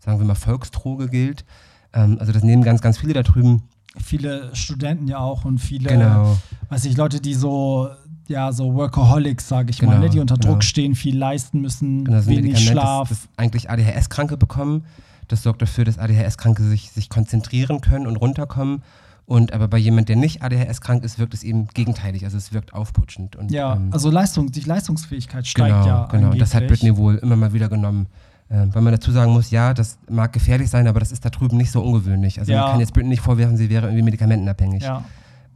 sagen 0.00 0.18
wir 0.18 0.26
mal, 0.26 0.34
Volksdroge 0.34 1.08
gilt. 1.08 1.44
Ähm, 1.92 2.16
also 2.18 2.32
das 2.32 2.42
nehmen 2.42 2.64
ganz, 2.64 2.80
ganz 2.80 2.98
viele 2.98 3.12
da 3.14 3.22
drüben. 3.22 3.62
viele 4.02 4.50
Studenten 4.56 5.06
ja 5.06 5.18
auch 5.18 5.44
und 5.44 5.58
viele, 5.58 5.88
Genau. 5.88 6.36
weiß 6.70 6.84
ich, 6.86 6.96
Leute, 6.96 7.20
die 7.20 7.34
so, 7.34 7.88
ja, 8.26 8.50
so 8.50 8.74
Workaholics, 8.74 9.46
sage 9.46 9.70
ich 9.70 9.80
mal, 9.80 9.90
Genau, 9.92 10.02
ne, 10.02 10.10
die 10.10 10.18
unter 10.18 10.34
genau. 10.34 10.54
Druck 10.54 10.64
stehen, 10.64 10.96
viel 10.96 11.16
leisten 11.16 11.60
müssen, 11.60 12.04
Genau, 12.04 12.18
ein 12.18 12.26
wenig 12.26 12.58
Schlaf. 12.68 13.10
Das, 13.10 13.20
das 13.20 13.28
eigentlich 13.36 13.70
ADHS-Kranke 13.70 14.36
bekommen. 14.36 14.84
Das 15.28 15.42
sorgt 15.42 15.62
dafür, 15.62 15.84
dass 15.84 15.98
ADHS-Kranke 15.98 16.62
sich, 16.62 16.90
sich 16.90 17.08
konzentrieren 17.08 17.80
können 17.80 18.06
und 18.06 18.16
runterkommen. 18.16 18.82
Und 19.26 19.52
aber 19.54 19.68
bei 19.68 19.78
jemand, 19.78 20.10
der 20.10 20.16
nicht 20.16 20.42
ADHS-krank 20.42 21.02
ist, 21.02 21.18
wirkt 21.18 21.32
es 21.32 21.42
eben 21.42 21.68
gegenteilig. 21.68 22.24
Also 22.24 22.36
es 22.36 22.52
wirkt 22.52 22.74
aufputschend. 22.74 23.36
Und, 23.36 23.50
ja, 23.50 23.74
ähm, 23.74 23.88
also 23.90 24.10
Leistung, 24.10 24.52
die 24.52 24.60
Leistungsfähigkeit 24.60 25.46
steigt 25.46 25.68
genau, 25.70 25.86
ja 25.86 26.06
genau. 26.10 26.30
Und 26.32 26.40
das 26.40 26.54
hat 26.54 26.62
angeblich. 26.62 26.80
Britney 26.80 26.96
wohl 26.98 27.16
immer 27.16 27.36
mal 27.36 27.52
wieder 27.54 27.68
genommen. 27.68 28.06
Ähm, 28.50 28.74
weil 28.74 28.82
man 28.82 28.92
dazu 28.92 29.10
sagen 29.10 29.32
muss, 29.32 29.50
ja, 29.50 29.72
das 29.72 29.96
mag 30.10 30.34
gefährlich 30.34 30.68
sein, 30.68 30.86
aber 30.86 31.00
das 31.00 31.10
ist 31.10 31.24
da 31.24 31.30
drüben 31.30 31.56
nicht 31.56 31.70
so 31.70 31.82
ungewöhnlich. 31.82 32.38
Also 32.38 32.52
Ja. 32.52 32.62
man 32.62 32.70
kann 32.72 32.80
jetzt 32.80 32.92
Britney 32.92 33.08
nicht 33.08 33.22
vorwerfen, 33.22 33.56
sie 33.56 33.70
wäre 33.70 33.86
irgendwie 33.86 34.02
medikamentenabhängig. 34.02 34.82
Ja. 34.82 35.02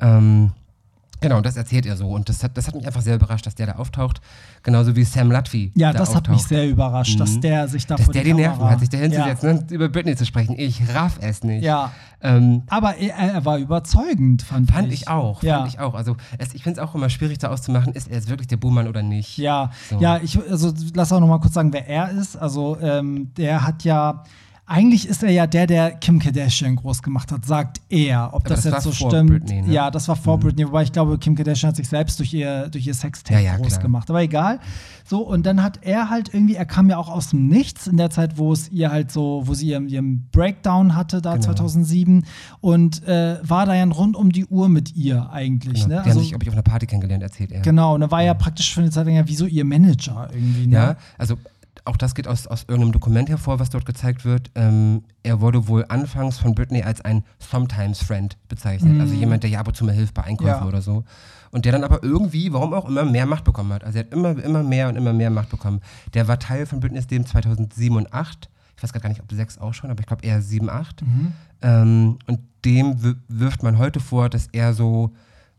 Ähm, 0.00 0.52
genau, 1.20 1.40
das 1.40 1.56
erzählt 1.56 1.86
er 1.86 1.96
so. 1.96 2.08
Und 2.08 2.28
das 2.28 2.42
hat, 2.42 2.56
das 2.56 2.66
hat 2.66 2.74
mich 2.74 2.86
einfach 2.86 3.00
sehr 3.02 3.16
überrascht, 3.16 3.46
dass 3.46 3.54
der 3.54 3.66
da 3.66 3.72
auftaucht. 3.76 4.20
Genauso 4.62 4.94
wie 4.96 5.04
Sam 5.04 5.30
Latvi. 5.30 5.72
Ja, 5.74 5.92
da 5.92 5.98
das 6.00 6.14
hat 6.14 6.28
mich 6.28 6.36
auftaucht. 6.36 6.48
sehr 6.48 6.68
überrascht, 6.68 7.18
dass 7.20 7.36
Mhm. 7.36 7.40
der 7.42 7.68
sich 7.68 7.86
da 7.86 7.96
Dass 7.96 8.08
der 8.08 8.24
die 8.24 8.34
Nerven 8.34 8.68
hat, 8.68 8.80
sich 8.80 8.88
da 8.88 8.98
hinzusetzen 8.98 9.48
Ja. 9.48 9.54
und 9.56 9.70
über 9.70 9.88
Britney 9.88 10.16
zu 10.16 10.26
sprechen. 10.26 10.54
Ich 10.58 10.80
raff 10.94 11.18
es 11.20 11.42
nicht. 11.44 11.64
ja. 11.64 11.92
Ähm, 12.20 12.64
Aber 12.68 12.96
er, 12.96 13.14
er 13.14 13.44
war 13.44 13.58
überzeugend, 13.58 14.42
fand, 14.42 14.70
fand 14.72 14.92
ich 14.92 15.06
auch. 15.06 15.40
Ja. 15.44 15.58
Fand 15.58 15.72
ich 15.72 15.78
auch. 15.78 15.94
Also 15.94 16.16
es, 16.38 16.52
ich 16.52 16.64
finde 16.64 16.80
es 16.80 16.86
auch 16.88 16.94
immer 16.96 17.08
schwierig, 17.10 17.38
da 17.38 17.48
auszumachen, 17.48 17.92
ist 17.92 18.08
er 18.08 18.16
jetzt 18.16 18.28
wirklich 18.28 18.48
der 18.48 18.56
Buhmann 18.56 18.88
oder 18.88 19.02
nicht. 19.02 19.38
Ja, 19.38 19.70
So. 19.88 20.00
ja, 20.00 20.18
ich 20.20 20.36
also 20.50 20.72
lass 20.94 21.12
auch 21.12 21.20
noch 21.20 21.28
mal 21.28 21.38
kurz 21.38 21.54
sagen, 21.54 21.72
wer 21.72 21.86
er 21.86 22.10
ist. 22.10 22.36
Also 22.36 22.76
ähm, 22.80 23.32
der 23.36 23.64
hat 23.64 23.84
ja 23.84 24.24
eigentlich 24.68 25.08
ist 25.08 25.22
er 25.22 25.30
ja 25.30 25.46
der, 25.46 25.66
der 25.66 25.92
Kim 25.92 26.18
Kardashian 26.18 26.76
groß 26.76 27.02
gemacht 27.02 27.32
hat, 27.32 27.44
sagt 27.46 27.80
er. 27.88 28.30
Ob 28.34 28.44
das, 28.44 28.62
das 28.62 28.74
jetzt 28.74 28.82
so 28.84 28.92
stimmt. 28.92 29.30
Britney, 29.30 29.62
ne? 29.62 29.72
Ja, 29.72 29.90
das 29.90 30.06
war 30.08 30.16
vor 30.16 30.38
Britney, 30.38 30.66
wobei 30.66 30.82
ich 30.82 30.92
glaube, 30.92 31.16
Kim 31.18 31.34
Kardashian 31.34 31.70
hat 31.70 31.76
sich 31.76 31.88
selbst 31.88 32.18
durch 32.18 32.34
ihr, 32.34 32.68
durch 32.68 32.86
ihr 32.86 32.92
Sextape 32.94 33.40
Ja, 33.40 33.52
ja, 33.52 33.56
groß 33.56 33.68
klar. 33.68 33.82
gemacht. 33.82 34.10
Aber 34.10 34.20
egal. 34.20 34.60
So, 35.04 35.20
und 35.26 35.46
dann 35.46 35.62
hat 35.62 35.80
er 35.82 36.10
halt 36.10 36.34
irgendwie, 36.34 36.54
er 36.54 36.66
kam 36.66 36.90
ja 36.90 36.98
auch 36.98 37.08
aus 37.08 37.30
dem 37.30 37.48
Nichts 37.48 37.86
in 37.86 37.96
der 37.96 38.10
Zeit, 38.10 38.36
wo 38.36 38.52
es 38.52 38.68
ihr 38.70 38.90
halt 38.92 39.10
so, 39.10 39.42
wo 39.46 39.54
sie 39.54 39.68
ihren, 39.68 39.88
ihren 39.88 40.28
Breakdown 40.30 40.94
hatte, 40.94 41.22
da 41.22 41.32
Genau. 41.32 41.46
2007, 41.46 42.24
und 42.60 43.02
äh, 43.08 43.38
war 43.42 43.64
da 43.64 43.74
ja 43.74 43.84
rund 43.84 44.16
um 44.16 44.32
die 44.32 44.44
Uhr 44.46 44.68
mit 44.68 44.94
ihr 44.94 45.30
eigentlich. 45.30 45.84
Genau. 45.84 45.96
Ne? 45.96 46.02
Die 46.04 46.10
haben 46.10 46.18
sich, 46.20 46.28
glaube 46.28 46.44
ich, 46.44 46.48
auf 46.50 46.54
einer 46.54 46.62
Party 46.62 46.86
kennengelernt, 46.86 47.22
erzählt 47.22 47.52
er. 47.52 47.62
Genau, 47.62 47.94
und 47.94 48.02
er 48.02 48.10
war 48.10 48.22
ja 48.22 48.34
praktisch 48.34 48.74
für 48.74 48.80
eine 48.82 48.90
Zeit 48.90 49.06
lang 49.06 49.14
ja 49.14 49.26
wie 49.26 49.34
so 49.34 49.46
ihr 49.46 49.64
Manager 49.64 50.28
irgendwie. 50.32 50.66
Ne? 50.66 50.76
Ja, 50.76 50.96
also 51.16 51.36
auch 51.88 51.96
das 51.96 52.14
geht 52.14 52.28
aus, 52.28 52.46
aus 52.46 52.62
irgendeinem 52.68 52.92
Dokument 52.92 53.28
hervor, 53.28 53.58
was 53.58 53.70
dort 53.70 53.84
gezeigt 53.86 54.24
wird. 54.24 54.50
Ähm, 54.54 55.02
er 55.22 55.40
wurde 55.40 55.68
wohl 55.68 55.84
anfangs 55.88 56.38
von 56.38 56.54
Britney 56.54 56.82
als 56.82 57.00
ein 57.00 57.24
Sometimes 57.38 58.02
Friend 58.02 58.36
bezeichnet. 58.48 59.00
Also 59.00 59.14
jemand, 59.14 59.42
der 59.42 59.50
ja 59.50 59.60
ab 59.60 59.68
und 59.68 59.74
zu 59.76 59.84
mal 59.84 59.94
hilft 59.94 60.14
bei 60.14 60.22
Einkäufen 60.24 60.54
Mhm. 60.56 60.62
Ja. 60.62 60.68
oder 60.68 60.82
so. 60.82 61.04
Und 61.50 61.64
der 61.64 61.72
dann 61.72 61.84
aber 61.84 62.02
irgendwie, 62.02 62.52
warum 62.52 62.74
auch 62.74 62.86
immer, 62.88 63.04
mehr 63.04 63.26
Macht 63.26 63.44
bekommen 63.44 63.72
hat. 63.72 63.82
Also 63.84 63.98
er 63.98 64.04
hat 64.04 64.12
immer, 64.12 64.30
immer 64.44 64.62
mehr 64.62 64.88
und 64.88 64.96
immer 64.96 65.12
mehr 65.12 65.30
Macht 65.30 65.48
bekommen. 65.50 65.80
Der 66.14 66.28
war 66.28 66.38
Teil 66.38 66.66
von 66.66 66.80
Britneys 66.80 67.08
Leben 67.10 67.24
2007 67.26 67.96
und 67.96 68.08
2008. 68.08 68.50
ich 68.76 68.82
weiß 68.82 68.92
gar 68.92 69.08
nicht, 69.08 69.20
ob 69.22 69.32
sechs 69.32 69.58
auch 69.58 69.72
schon, 69.74 69.90
aber 69.90 70.00
ich 70.00 70.06
glaube 70.06 70.24
eher 70.24 70.40
sieben, 70.42 70.68
acht. 70.70 71.02
Mhm. 71.02 71.32
Ähm, 71.62 72.18
und 72.26 72.40
dem 72.64 73.16
wirft 73.28 73.62
man 73.62 73.78
heute 73.78 73.98
vor, 74.00 74.28
dass 74.28 74.48
er 74.52 74.74
so 74.74 75.12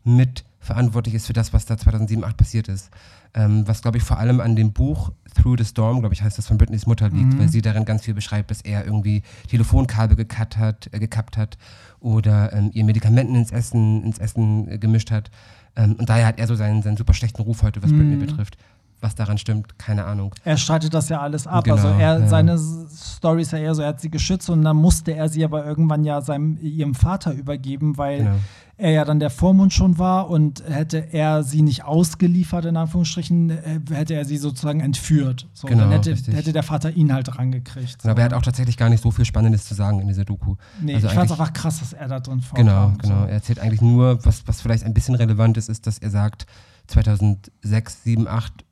mit 0.04 0.44
verantwortlich 0.60 1.14
ist 1.14 1.26
für 1.26 1.32
das, 1.32 1.52
was 1.52 1.66
da 1.66 1.76
2007, 1.76 2.20
2008 2.20 2.36
passiert 2.36 2.68
ist. 2.68 2.90
Ähm, 3.34 3.66
was, 3.66 3.82
glaube 3.82 3.98
ich, 3.98 4.04
vor 4.04 4.18
allem 4.18 4.40
an 4.40 4.56
dem 4.56 4.72
Buch 4.72 5.12
Through 5.34 5.56
the 5.58 5.64
Storm, 5.64 6.00
glaube 6.00 6.14
ich, 6.14 6.22
heißt 6.22 6.36
das 6.38 6.46
von 6.46 6.58
Britneys 6.58 6.86
Mutter 6.86 7.08
liegt, 7.08 7.34
Mhm. 7.34 7.38
weil 7.38 7.48
sie 7.48 7.62
darin 7.62 7.84
ganz 7.84 8.04
viel 8.04 8.14
beschreibt, 8.14 8.50
dass 8.50 8.60
er 8.62 8.84
irgendwie 8.84 9.22
Telefonkabel 9.48 10.16
gekat 10.16 10.56
hat, 10.56 10.88
äh, 10.92 10.98
gekappt 10.98 11.36
hat 11.36 11.58
oder 12.00 12.52
ähm, 12.52 12.70
ihr 12.72 12.84
Medikamenten 12.84 13.34
ins 13.34 13.50
Essen, 13.52 14.02
ins 14.04 14.18
Essen 14.18 14.68
äh, 14.70 14.78
gemischt 14.78 15.10
hat. 15.10 15.30
Ähm, 15.76 15.94
und 15.98 16.08
daher 16.08 16.26
hat 16.26 16.38
er 16.38 16.46
so 16.46 16.54
seinen, 16.54 16.82
seinen 16.82 16.96
super 16.96 17.14
schlechten 17.14 17.42
Ruf 17.42 17.62
heute, 17.62 17.82
was 17.82 17.90
Britney 17.92 18.16
Mhm. 18.16 18.20
betrifft. 18.20 18.56
Was 19.02 19.14
daran 19.14 19.38
stimmt, 19.38 19.78
keine 19.78 20.04
Ahnung. 20.04 20.34
Er 20.44 20.58
streitet 20.58 20.92
das 20.92 21.08
ja 21.08 21.20
alles 21.20 21.46
ab. 21.46 21.64
Genau, 21.64 21.76
also 21.76 21.88
er, 21.88 22.20
ja. 22.20 22.28
seine 22.28 22.58
Story 22.58 23.42
ist 23.42 23.52
ja 23.52 23.58
eher 23.58 23.74
so, 23.74 23.80
er 23.82 23.88
hat 23.88 24.00
sie 24.02 24.10
geschützt 24.10 24.50
und 24.50 24.62
dann 24.62 24.76
musste 24.76 25.12
er 25.14 25.28
sie 25.30 25.42
aber 25.44 25.64
irgendwann 25.64 26.04
ja 26.04 26.20
seinem, 26.20 26.58
ihrem 26.60 26.94
Vater 26.94 27.32
übergeben, 27.32 27.96
weil 27.96 28.18
Genau. 28.18 28.34
er 28.76 28.90
ja 28.92 29.04
dann 29.06 29.18
der 29.18 29.30
Vormund 29.30 29.72
schon 29.72 29.98
war 29.98 30.28
und 30.28 30.62
hätte 30.68 31.12
er 31.12 31.42
sie 31.44 31.62
nicht 31.62 31.84
ausgeliefert, 31.84 32.66
in 32.66 32.76
Anführungsstrichen, 32.76 33.50
äh, 33.50 33.80
hätte 33.90 34.12
er 34.14 34.26
sie 34.26 34.36
sozusagen 34.36 34.80
entführt. 34.80 35.48
So, 35.54 35.66
Genau, 35.66 35.84
dann 35.84 35.92
hätte, 35.92 36.14
hätte 36.32 36.52
der 36.52 36.62
Vater 36.62 36.90
ihn 36.90 37.12
halt 37.14 37.38
rangekriegt. 37.38 38.02
So. 38.02 38.08
Aber 38.10 38.18
er 38.20 38.26
hat 38.26 38.34
auch 38.34 38.42
tatsächlich 38.42 38.76
gar 38.76 38.90
nicht 38.90 39.02
so 39.02 39.10
viel 39.10 39.24
Spannendes 39.24 39.64
zu 39.66 39.74
sagen 39.74 40.00
in 40.00 40.08
dieser 40.08 40.24
Doku. 40.26 40.56
nee, 40.82 40.94
also 40.94 41.06
ich 41.06 41.12
fand 41.14 41.26
es 41.26 41.32
einfach 41.32 41.54
krass, 41.54 41.80
dass 41.80 41.94
er 41.94 42.08
da 42.08 42.20
drin 42.20 42.42
vorkam. 42.42 42.66
Genau, 42.66 42.92
genau. 43.00 43.20
So. 43.22 43.26
Er 43.28 43.32
erzählt 43.32 43.60
eigentlich 43.60 43.80
nur, 43.80 44.22
was, 44.26 44.46
was 44.46 44.60
vielleicht 44.60 44.84
ein 44.84 44.92
bisschen 44.92 45.14
relevant 45.14 45.56
ist, 45.56 45.70
ist, 45.70 45.86
dass 45.86 45.96
er 45.98 46.10
sagt, 46.10 46.44
2006, 46.88 48.02
7, 48.04 48.28
8 48.28 48.52
hat- 48.52 48.64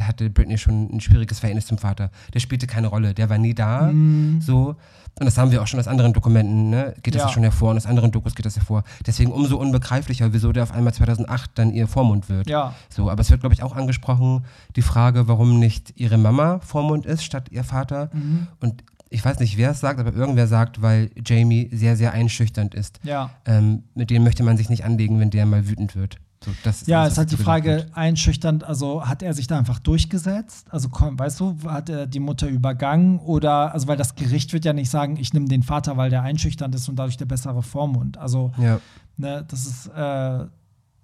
hatte 0.00 0.30
Britney 0.30 0.58
schon 0.58 0.94
ein 0.94 1.00
schwieriges 1.00 1.38
Verhältnis 1.38 1.66
zum 1.66 1.78
Vater. 1.78 2.10
Der 2.34 2.40
spielte 2.40 2.66
keine 2.66 2.88
Rolle, 2.88 3.14
der 3.14 3.28
war 3.30 3.38
nie 3.38 3.54
da. 3.54 3.90
Mhm. 3.92 4.40
So. 4.40 4.76
Und 5.18 5.26
das 5.26 5.36
haben 5.36 5.50
wir 5.50 5.60
auch 5.60 5.66
schon 5.66 5.80
aus 5.80 5.88
anderen 5.88 6.12
Dokumenten, 6.12 6.70
ne? 6.70 6.94
geht 7.02 7.14
das 7.14 7.22
Ja. 7.22 7.28
schon 7.28 7.42
hervor 7.42 7.72
und 7.72 7.76
aus 7.76 7.86
anderen 7.86 8.10
Dokus 8.12 8.34
geht 8.34 8.46
das 8.46 8.56
hervor. 8.56 8.84
Deswegen 9.06 9.32
umso 9.32 9.58
unbegreiflicher, 9.58 10.32
wieso 10.32 10.52
der 10.52 10.62
auf 10.62 10.72
einmal 10.72 10.94
2008 10.94 11.50
dann 11.56 11.72
ihr 11.72 11.88
Vormund 11.88 12.28
wird. 12.28 12.48
Ja. 12.48 12.74
So, 12.88 13.10
aber 13.10 13.20
es 13.20 13.30
wird, 13.30 13.40
glaube 13.40 13.54
ich, 13.54 13.62
auch 13.62 13.74
angesprochen, 13.76 14.44
die 14.76 14.82
Frage, 14.82 15.28
warum 15.28 15.58
nicht 15.58 15.92
ihre 15.96 16.16
Mama 16.16 16.60
Vormund 16.60 17.06
ist 17.06 17.24
statt 17.24 17.48
ihr 17.50 17.64
Vater. 17.64 18.08
Mhm. 18.12 18.46
Und 18.60 18.84
ich 19.10 19.24
weiß 19.24 19.40
nicht, 19.40 19.58
wer 19.58 19.70
es 19.72 19.80
sagt, 19.80 19.98
aber 19.98 20.14
irgendwer 20.14 20.46
sagt, 20.46 20.80
weil 20.80 21.10
Jamie 21.26 21.68
sehr, 21.72 21.96
sehr 21.96 22.12
einschüchternd 22.12 22.74
ist. 22.74 23.00
Ja. 23.02 23.30
Ähm, 23.44 23.82
mit 23.94 24.08
dem 24.10 24.22
möchte 24.22 24.44
man 24.44 24.56
sich 24.56 24.70
nicht 24.70 24.84
anlegen, 24.84 25.18
wenn 25.18 25.30
der 25.30 25.44
mal 25.44 25.68
wütend 25.68 25.96
wird. 25.96 26.18
So, 26.42 26.50
Ja, 26.86 27.06
ist 27.06 27.18
halt 27.18 27.30
die 27.32 27.36
Frage 27.36 27.86
einschüchternd, 27.92 28.64
also 28.64 29.06
hat 29.06 29.22
er 29.22 29.34
sich 29.34 29.46
da 29.46 29.58
einfach 29.58 29.78
durchgesetzt? 29.78 30.68
Also 30.70 30.88
komm, 30.88 31.18
weißt 31.18 31.38
du, 31.38 31.56
hat 31.66 31.90
er 31.90 32.06
die 32.06 32.20
Mutter 32.20 32.48
übergangen 32.48 33.18
oder, 33.18 33.74
also 33.74 33.88
weil 33.88 33.98
das 33.98 34.14
Gericht 34.14 34.54
wird 34.54 34.64
ja 34.64 34.72
nicht 34.72 34.88
sagen, 34.88 35.18
ich 35.18 35.34
nehme 35.34 35.46
den 35.48 35.62
Vater, 35.62 35.98
weil 35.98 36.08
der 36.08 36.22
einschüchternd 36.22 36.74
ist 36.74 36.88
und 36.88 36.96
dadurch 36.96 37.18
der 37.18 37.26
bessere 37.26 37.62
Vormund. 37.62 38.16
Also, 38.16 38.52
Ja, 38.56 38.80
ne, 39.18 39.44
das 39.48 39.66
ist, 39.66 39.88
äh, 39.88 40.46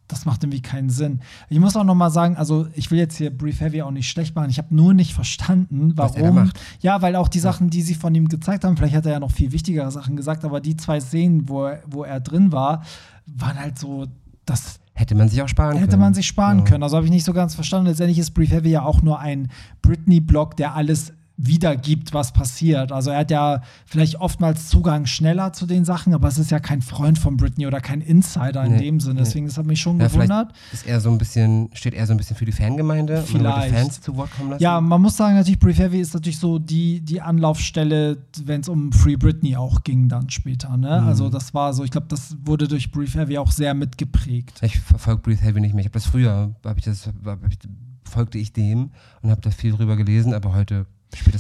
das 0.08 0.24
macht 0.24 0.42
irgendwie 0.42 0.62
keinen 0.62 0.88
Sinn. 0.88 1.20
Ich 1.50 1.58
muss 1.58 1.76
auch 1.76 1.84
noch 1.84 1.94
mal 1.94 2.10
sagen, 2.10 2.36
also 2.36 2.68
ich 2.74 2.90
will 2.90 2.98
jetzt 2.98 3.16
hier 3.18 3.36
Brief 3.36 3.60
Heavy 3.60 3.82
auch 3.82 3.90
nicht 3.90 4.08
schlecht 4.08 4.34
machen. 4.36 4.48
Ich 4.48 4.56
habe 4.58 4.74
nur 4.74 4.94
nicht 4.94 5.12
verstanden, 5.12 5.90
er 5.90 5.96
warum. 5.96 6.34
macht. 6.36 6.58
Ja, 6.80 7.02
weil 7.02 7.14
auch 7.16 7.28
die 7.28 7.40
Sachen, 7.40 7.68
die 7.68 7.82
sie 7.82 7.94
von 7.94 8.14
ihm 8.14 8.28
gezeigt 8.28 8.64
haben, 8.64 8.76
vielleicht 8.76 8.94
hat 8.94 9.04
er 9.04 9.12
ja 9.12 9.20
noch 9.20 9.32
viel 9.32 9.52
wichtigere 9.52 9.90
Sachen 9.90 10.16
gesagt, 10.16 10.46
aber 10.46 10.60
die 10.60 10.76
zwei 10.76 11.00
Szenen, 11.00 11.48
wo 11.48 11.64
er, 11.66 11.82
wo 11.86 12.04
er 12.04 12.20
drin 12.20 12.52
war, 12.52 12.84
waren 13.26 13.58
halt 13.58 13.78
so, 13.78 14.06
das 14.46 14.78
hätte 14.96 15.14
man 15.14 15.28
sich 15.28 15.40
auch 15.42 15.48
sparen 15.48 15.72
können. 15.72 15.84
Hätte 15.84 15.96
man 15.98 16.14
sich 16.14 16.26
sparen 16.26 16.58
Ja. 16.60 16.64
können. 16.64 16.82
Also 16.82 16.96
habe 16.96 17.06
ich 17.06 17.12
nicht 17.12 17.24
so 17.24 17.32
ganz 17.32 17.54
verstanden. 17.54 17.88
Letztendlich 17.88 18.18
ist 18.18 18.30
Brief 18.32 18.50
Heavy 18.50 18.70
ja 18.70 18.82
auch 18.82 19.02
nur 19.02 19.20
ein 19.20 19.48
Britney-Blog, 19.82 20.56
der 20.56 20.74
alles 20.74 21.12
wiedergibt, 21.38 22.14
was 22.14 22.32
passiert. 22.32 22.92
Also 22.92 23.10
er 23.10 23.18
hat 23.18 23.30
ja 23.30 23.60
vielleicht 23.84 24.16
oftmals 24.16 24.68
Zugang 24.68 25.04
schneller 25.06 25.52
zu 25.52 25.66
den 25.66 25.84
Sachen, 25.84 26.14
aber 26.14 26.28
es 26.28 26.38
ist 26.38 26.50
ja 26.50 26.60
kein 26.60 26.80
Freund 26.82 27.18
von 27.18 27.36
Britney 27.36 27.66
oder 27.66 27.80
kein 27.80 28.00
Insider 28.00 28.64
in 28.64 28.72
Nee, 28.72 28.78
dem 28.84 29.00
Sinne. 29.00 29.14
nee. 29.16 29.20
Deswegen, 29.20 29.46
das 29.46 29.58
hat 29.58 29.66
mich 29.66 29.80
schon 29.80 30.00
Ja, 30.00 30.08
gewundert. 30.08 30.52
ist 30.72 30.86
er 30.86 31.00
so 31.00 31.10
ein 31.10 31.18
bisschen, 31.18 31.68
steht 31.74 31.92
er 31.94 32.06
so 32.06 32.14
ein 32.14 32.16
bisschen 32.16 32.36
für 32.36 32.46
die 32.46 32.52
Fangemeinde 32.52 33.22
Vielleicht. 33.22 33.74
Fans 33.74 34.00
zu 34.00 34.16
Wort 34.16 34.30
kommen 34.36 34.50
lassen. 34.50 34.62
Ja, 34.62 34.80
man 34.80 35.02
muss 35.02 35.16
sagen, 35.16 35.34
natürlich, 35.36 35.58
Brief 35.58 35.78
Heavy 35.78 36.00
ist 36.00 36.14
natürlich 36.14 36.38
so 36.38 36.58
die, 36.58 37.00
die 37.02 37.20
Anlaufstelle, 37.20 38.18
wenn 38.44 38.62
es 38.62 38.68
um 38.68 38.92
Free 38.92 39.16
Britney 39.16 39.56
auch 39.56 39.84
ging 39.84 40.08
dann 40.08 40.30
später. 40.30 40.76
Ne? 40.76 41.00
Mhm. 41.02 41.06
Also 41.08 41.28
das 41.28 41.52
war 41.52 41.72
so, 41.74 41.84
ich 41.84 41.90
glaube, 41.90 42.06
das 42.08 42.36
wurde 42.44 42.66
durch 42.68 42.90
Brief 42.90 43.14
Heavy 43.14 43.36
auch 43.38 43.50
sehr 43.50 43.74
mitgeprägt. 43.74 44.58
Ich 44.62 44.78
verfolge 44.78 45.20
Breathe 45.22 45.42
Heavy 45.42 45.60
nicht 45.60 45.74
mehr. 45.74 45.80
Ich 45.82 45.86
habe 45.88 45.94
das 45.94 46.06
früher, 46.06 46.54
hab 46.64 46.78
ich 46.78 46.84
das, 46.84 47.06
hab 47.24 47.38
ich, 47.50 47.58
folgte 48.04 48.38
ich 48.38 48.52
dem 48.52 48.90
und 49.22 49.30
habe 49.30 49.40
da 49.42 49.50
viel 49.50 49.72
drüber 49.72 49.96
gelesen, 49.96 50.32
aber 50.32 50.54
heute 50.54 50.86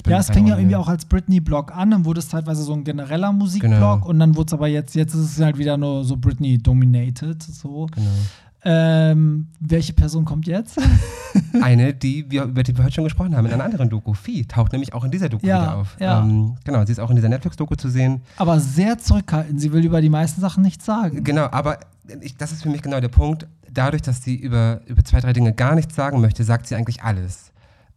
Ja, 0.08 0.18
es 0.18 0.30
fing 0.30 0.46
ja 0.46 0.56
irgendwie 0.56 0.76
auch 0.76 0.88
als 0.88 1.04
Britney-Blog 1.04 1.74
an, 1.76 1.90
dann 1.90 2.04
wurde 2.04 2.20
es 2.20 2.28
zeitweise 2.28 2.62
so 2.62 2.72
ein 2.72 2.84
genereller 2.84 3.32
Musikblog 3.32 3.70
Genau. 3.72 4.06
und 4.06 4.18
dann 4.18 4.34
wurde 4.36 4.46
es 4.48 4.52
aber 4.54 4.68
jetzt, 4.68 4.94
jetzt 4.94 5.14
ist 5.14 5.32
es 5.36 5.40
halt 5.40 5.58
wieder 5.58 5.76
nur 5.76 6.04
so 6.04 6.16
Britney-dominated. 6.16 7.42
So. 7.42 7.86
Genau. 7.94 8.10
Ähm, 8.68 9.48
welche 9.60 9.92
Person 9.92 10.24
kommt 10.24 10.46
jetzt? 10.46 10.78
Eine, 11.62 11.92
die 11.94 12.30
wir, 12.30 12.44
über 12.44 12.62
die 12.62 12.76
wir 12.76 12.84
heute 12.84 12.94
schon 12.94 13.04
gesprochen 13.04 13.36
haben, 13.36 13.46
in 13.46 13.52
einer 13.52 13.64
anderen 13.64 13.88
Doku. 13.90 14.14
Vieh 14.14 14.44
taucht 14.46 14.72
nämlich 14.72 14.94
auch 14.94 15.04
in 15.04 15.10
dieser 15.10 15.28
Doku 15.28 15.46
Ja, 15.46 15.62
wieder 15.62 15.76
auf. 15.76 15.96
ja. 16.00 16.20
Ähm, 16.22 16.56
genau, 16.64 16.84
sie 16.84 16.92
ist 16.92 16.98
auch 16.98 17.10
in 17.10 17.16
dieser 17.16 17.28
Netflix-Doku 17.28 17.74
zu 17.76 17.88
sehen. 17.88 18.22
aber 18.38 18.58
sehr 18.60 18.98
zurückhaltend. 18.98 19.60
Sie 19.60 19.72
will 19.72 19.84
über 19.84 20.00
die 20.00 20.08
meisten 20.08 20.40
Sachen 20.40 20.62
nichts 20.62 20.84
sagen. 20.86 21.22
Genau, 21.22 21.48
aber 21.50 21.78
ich, 22.22 22.36
das 22.36 22.52
ist 22.52 22.62
für 22.62 22.70
mich 22.70 22.82
genau 22.82 22.98
der 23.00 23.08
Punkt. 23.08 23.46
Dadurch, 23.70 24.02
dass 24.02 24.22
sie 24.22 24.34
über, 24.36 24.80
über 24.86 25.04
zwei, 25.04 25.20
drei 25.20 25.32
Dinge 25.34 25.52
gar 25.52 25.74
nichts 25.74 25.94
sagen 25.94 26.20
möchte, 26.20 26.42
sagt 26.44 26.66
sie 26.66 26.74
eigentlich 26.76 27.02
alles. 27.02 27.52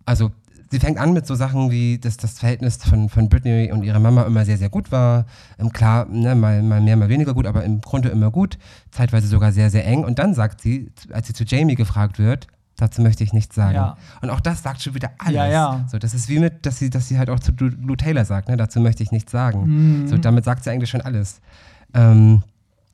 Also 0.05 0.31
sie 0.71 0.79
fängt 0.79 0.97
an 0.97 1.13
mit 1.13 1.25
so 1.25 1.35
Sachen 1.35 1.71
wie, 1.71 1.97
dass 1.97 2.17
das 2.17 2.39
Verhältnis 2.39 2.77
von, 2.77 3.09
von 3.09 3.29
Britney 3.29 3.71
und 3.71 3.83
ihrer 3.83 3.99
Mama 3.99 4.23
immer 4.23 4.45
sehr, 4.45 4.57
sehr 4.57 4.69
gut 4.69 4.91
war. 4.91 5.25
Ähm, 5.57 5.71
klar, 5.71 6.05
ne, 6.09 6.35
mal, 6.35 6.61
mal 6.61 6.81
mehr, 6.81 6.95
mal 6.95 7.09
weniger 7.09 7.33
gut, 7.33 7.45
aber 7.45 7.63
im 7.63 7.81
Grunde 7.81 8.09
immer 8.09 8.31
gut. 8.31 8.57
Zeitweise 8.91 9.27
sogar 9.27 9.51
sehr, 9.51 9.69
sehr 9.69 9.85
eng. 9.85 10.03
Und 10.03 10.19
dann 10.19 10.33
sagt 10.33 10.61
sie, 10.61 10.91
als 11.11 11.27
sie 11.27 11.33
zu 11.33 11.43
Jamie 11.43 11.75
gefragt 11.75 12.19
wird, 12.19 12.47
dazu 12.77 13.01
möchte 13.01 13.23
ich 13.23 13.33
nichts 13.33 13.55
sagen. 13.55 13.75
Ja. 13.75 13.97
Und 14.21 14.29
auch 14.29 14.39
das 14.39 14.63
sagt 14.63 14.81
schon 14.81 14.95
wieder 14.95 15.11
alles. 15.17 15.35
Ja, 15.35 15.47
ja. 15.47 15.85
So, 15.91 15.97
das 15.97 16.13
ist 16.13 16.29
wie 16.29 16.39
mit, 16.39 16.65
dass 16.65 16.79
sie, 16.79 16.89
dass 16.89 17.07
sie 17.07 17.17
halt 17.17 17.29
auch 17.29 17.39
zu 17.39 17.51
Lou 17.59 17.95
Taylor 17.95 18.25
sagt, 18.25 18.49
ne, 18.49 18.57
dazu 18.57 18.79
möchte 18.79 19.03
ich 19.03 19.11
nichts 19.11 19.31
sagen. 19.31 20.01
Mhm. 20.01 20.07
So, 20.07 20.17
damit 20.17 20.45
sagt 20.45 20.63
sie 20.63 20.69
eigentlich 20.69 20.89
schon 20.89 21.01
alles. 21.01 21.41
Ähm, 21.93 22.43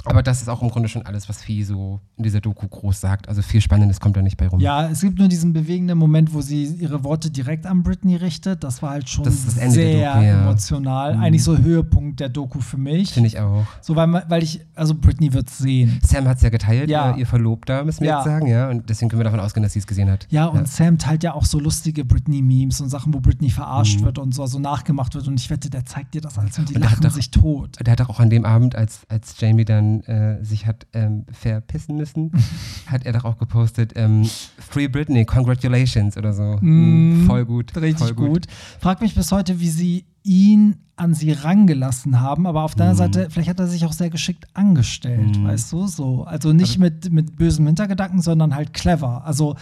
aber 0.05 0.23
das 0.23 0.41
ist 0.41 0.49
auch 0.49 0.61
im 0.61 0.69
Grunde 0.69 0.87
schon 0.89 1.05
alles, 1.05 1.27
was 1.29 1.41
Vieh 1.43 1.63
so 1.63 1.99
in 2.17 2.23
dieser 2.23 2.41
Doku 2.41 2.67
groß 2.67 2.99
sagt. 3.01 3.27
Also 3.29 3.41
viel 3.41 3.61
Spannendes 3.61 3.99
kommt 3.99 4.15
da 4.17 4.21
nicht 4.21 4.37
bei 4.37 4.47
rum. 4.47 4.59
Ja, 4.59 4.87
es 4.89 5.01
gibt 5.01 5.19
nur 5.19 5.27
diesen 5.27 5.53
bewegenden 5.53 5.97
Moment, 5.97 6.33
wo 6.33 6.41
sie 6.41 6.63
ihre 6.65 7.03
Worte 7.03 7.29
direkt 7.31 7.65
an 7.65 7.83
Britney 7.83 8.15
richtet. 8.15 8.63
Das 8.63 8.81
war 8.81 8.91
halt 8.91 9.09
schon 9.09 9.25
sehr 9.29 10.13
Doku, 10.13 10.25
ja. 10.25 10.41
emotional. 10.41 11.15
Mhm. 11.17 11.23
Eigentlich 11.23 11.43
so 11.43 11.57
Höhepunkt 11.57 12.19
der 12.19 12.29
Doku 12.29 12.59
für 12.59 12.77
mich. 12.77 13.11
Finde 13.13 13.27
ich 13.27 13.39
auch. 13.39 13.65
So, 13.81 13.95
weil, 13.95 14.23
weil 14.27 14.43
ich, 14.43 14.61
also 14.75 14.95
Britney 14.95 15.33
wird 15.33 15.49
sehen. 15.49 15.99
Sam 16.03 16.27
hat 16.27 16.37
es 16.37 16.43
ja 16.43 16.49
geteilt, 16.49 16.89
Ja. 16.89 17.11
Ihr, 17.11 17.17
ihr 17.19 17.25
Verlobter, 17.27 17.83
müssen 17.83 18.01
wir 18.01 18.09
Ja. 18.09 18.17
jetzt 18.17 18.25
sagen, 18.25 18.47
ja. 18.47 18.69
Und 18.69 18.89
deswegen 18.89 19.09
können 19.09 19.19
wir 19.19 19.25
davon 19.25 19.39
ausgehen, 19.39 19.63
dass 19.63 19.73
sie 19.73 19.79
es 19.79 19.87
gesehen 19.87 20.09
hat. 20.09 20.27
Ja, 20.29 20.45
und 20.47 20.67
Sam 20.67 20.97
teilt 20.97 21.23
ja 21.23 21.33
auch 21.33 21.45
so 21.45 21.59
lustige 21.59 22.05
Britney-Memes 22.05 22.81
und 22.81 22.89
Sachen, 22.89 23.13
wo 23.13 23.19
Britney 23.19 23.49
verarscht 23.49 24.01
wird 24.01 24.17
und 24.19 24.33
so, 24.33 24.45
so 24.45 24.59
nachgemacht 24.59 25.15
wird. 25.15 25.27
Und 25.27 25.39
ich 25.39 25.49
wette, 25.49 25.69
der 25.69 25.85
zeigt 25.85 26.13
dir 26.13 26.21
das 26.21 26.37
alles 26.37 26.57
und 26.59 26.69
die 26.69 26.73
Mhm. 26.75 26.81
Und 26.83 26.89
lachen 26.91 27.01
doch- 27.03 27.11
sich 27.11 27.31
tot. 27.31 27.77
Der 27.85 27.91
hat 27.93 28.01
auch 28.01 28.19
an 28.19 28.29
dem 28.29 28.45
Abend, 28.45 28.75
als, 28.75 29.01
als 29.09 29.35
Jamie 29.39 29.65
dann 29.65 29.94
äh, 30.03 30.43
sich 30.43 30.65
hat 30.65 30.85
ähm, 30.93 31.25
verpissen 31.31 31.95
müssen, 31.95 32.31
hat 32.87 33.05
er 33.05 33.13
doch 33.13 33.25
auch 33.25 33.37
gepostet, 33.37 33.93
ähm, 33.95 34.23
Free 34.57 34.87
Britney, 34.87 35.25
congratulations 35.25 36.17
oder 36.17 36.33
so. 36.33 36.57
Mm, 36.61 37.25
voll 37.25 37.45
gut. 37.45 37.75
Richtig 37.75 38.07
voll 38.07 38.13
gut. 38.15 38.45
Frag 38.79 39.01
mich 39.01 39.15
bis 39.15 39.31
heute, 39.31 39.59
wie 39.59 39.69
sie 39.69 40.05
ihn 40.23 40.77
an 40.97 41.13
sie 41.13 41.31
rangelassen 41.31 42.21
haben, 42.21 42.47
aber 42.47 42.63
auf 42.63 42.73
der 42.75 42.87
anderen 42.89 43.13
Seite, 43.13 43.29
vielleicht 43.29 43.49
hat 43.49 43.59
er 43.59 43.67
sich 43.67 43.85
auch 43.85 43.91
sehr 43.91 44.09
geschickt 44.09 44.45
angestellt, 44.53 45.37
Mhm. 45.37 45.43
weißt 45.45 45.71
du, 45.73 45.87
so. 45.87 46.23
Also 46.23 46.53
nicht 46.53 46.79
mit, 46.79 47.11
mit 47.11 47.35
bösem 47.35 47.65
Hintergedanken, 47.65 48.21
sondern 48.21 48.55
halt 48.55 48.73
clever. 48.73 49.25
Also 49.25 49.55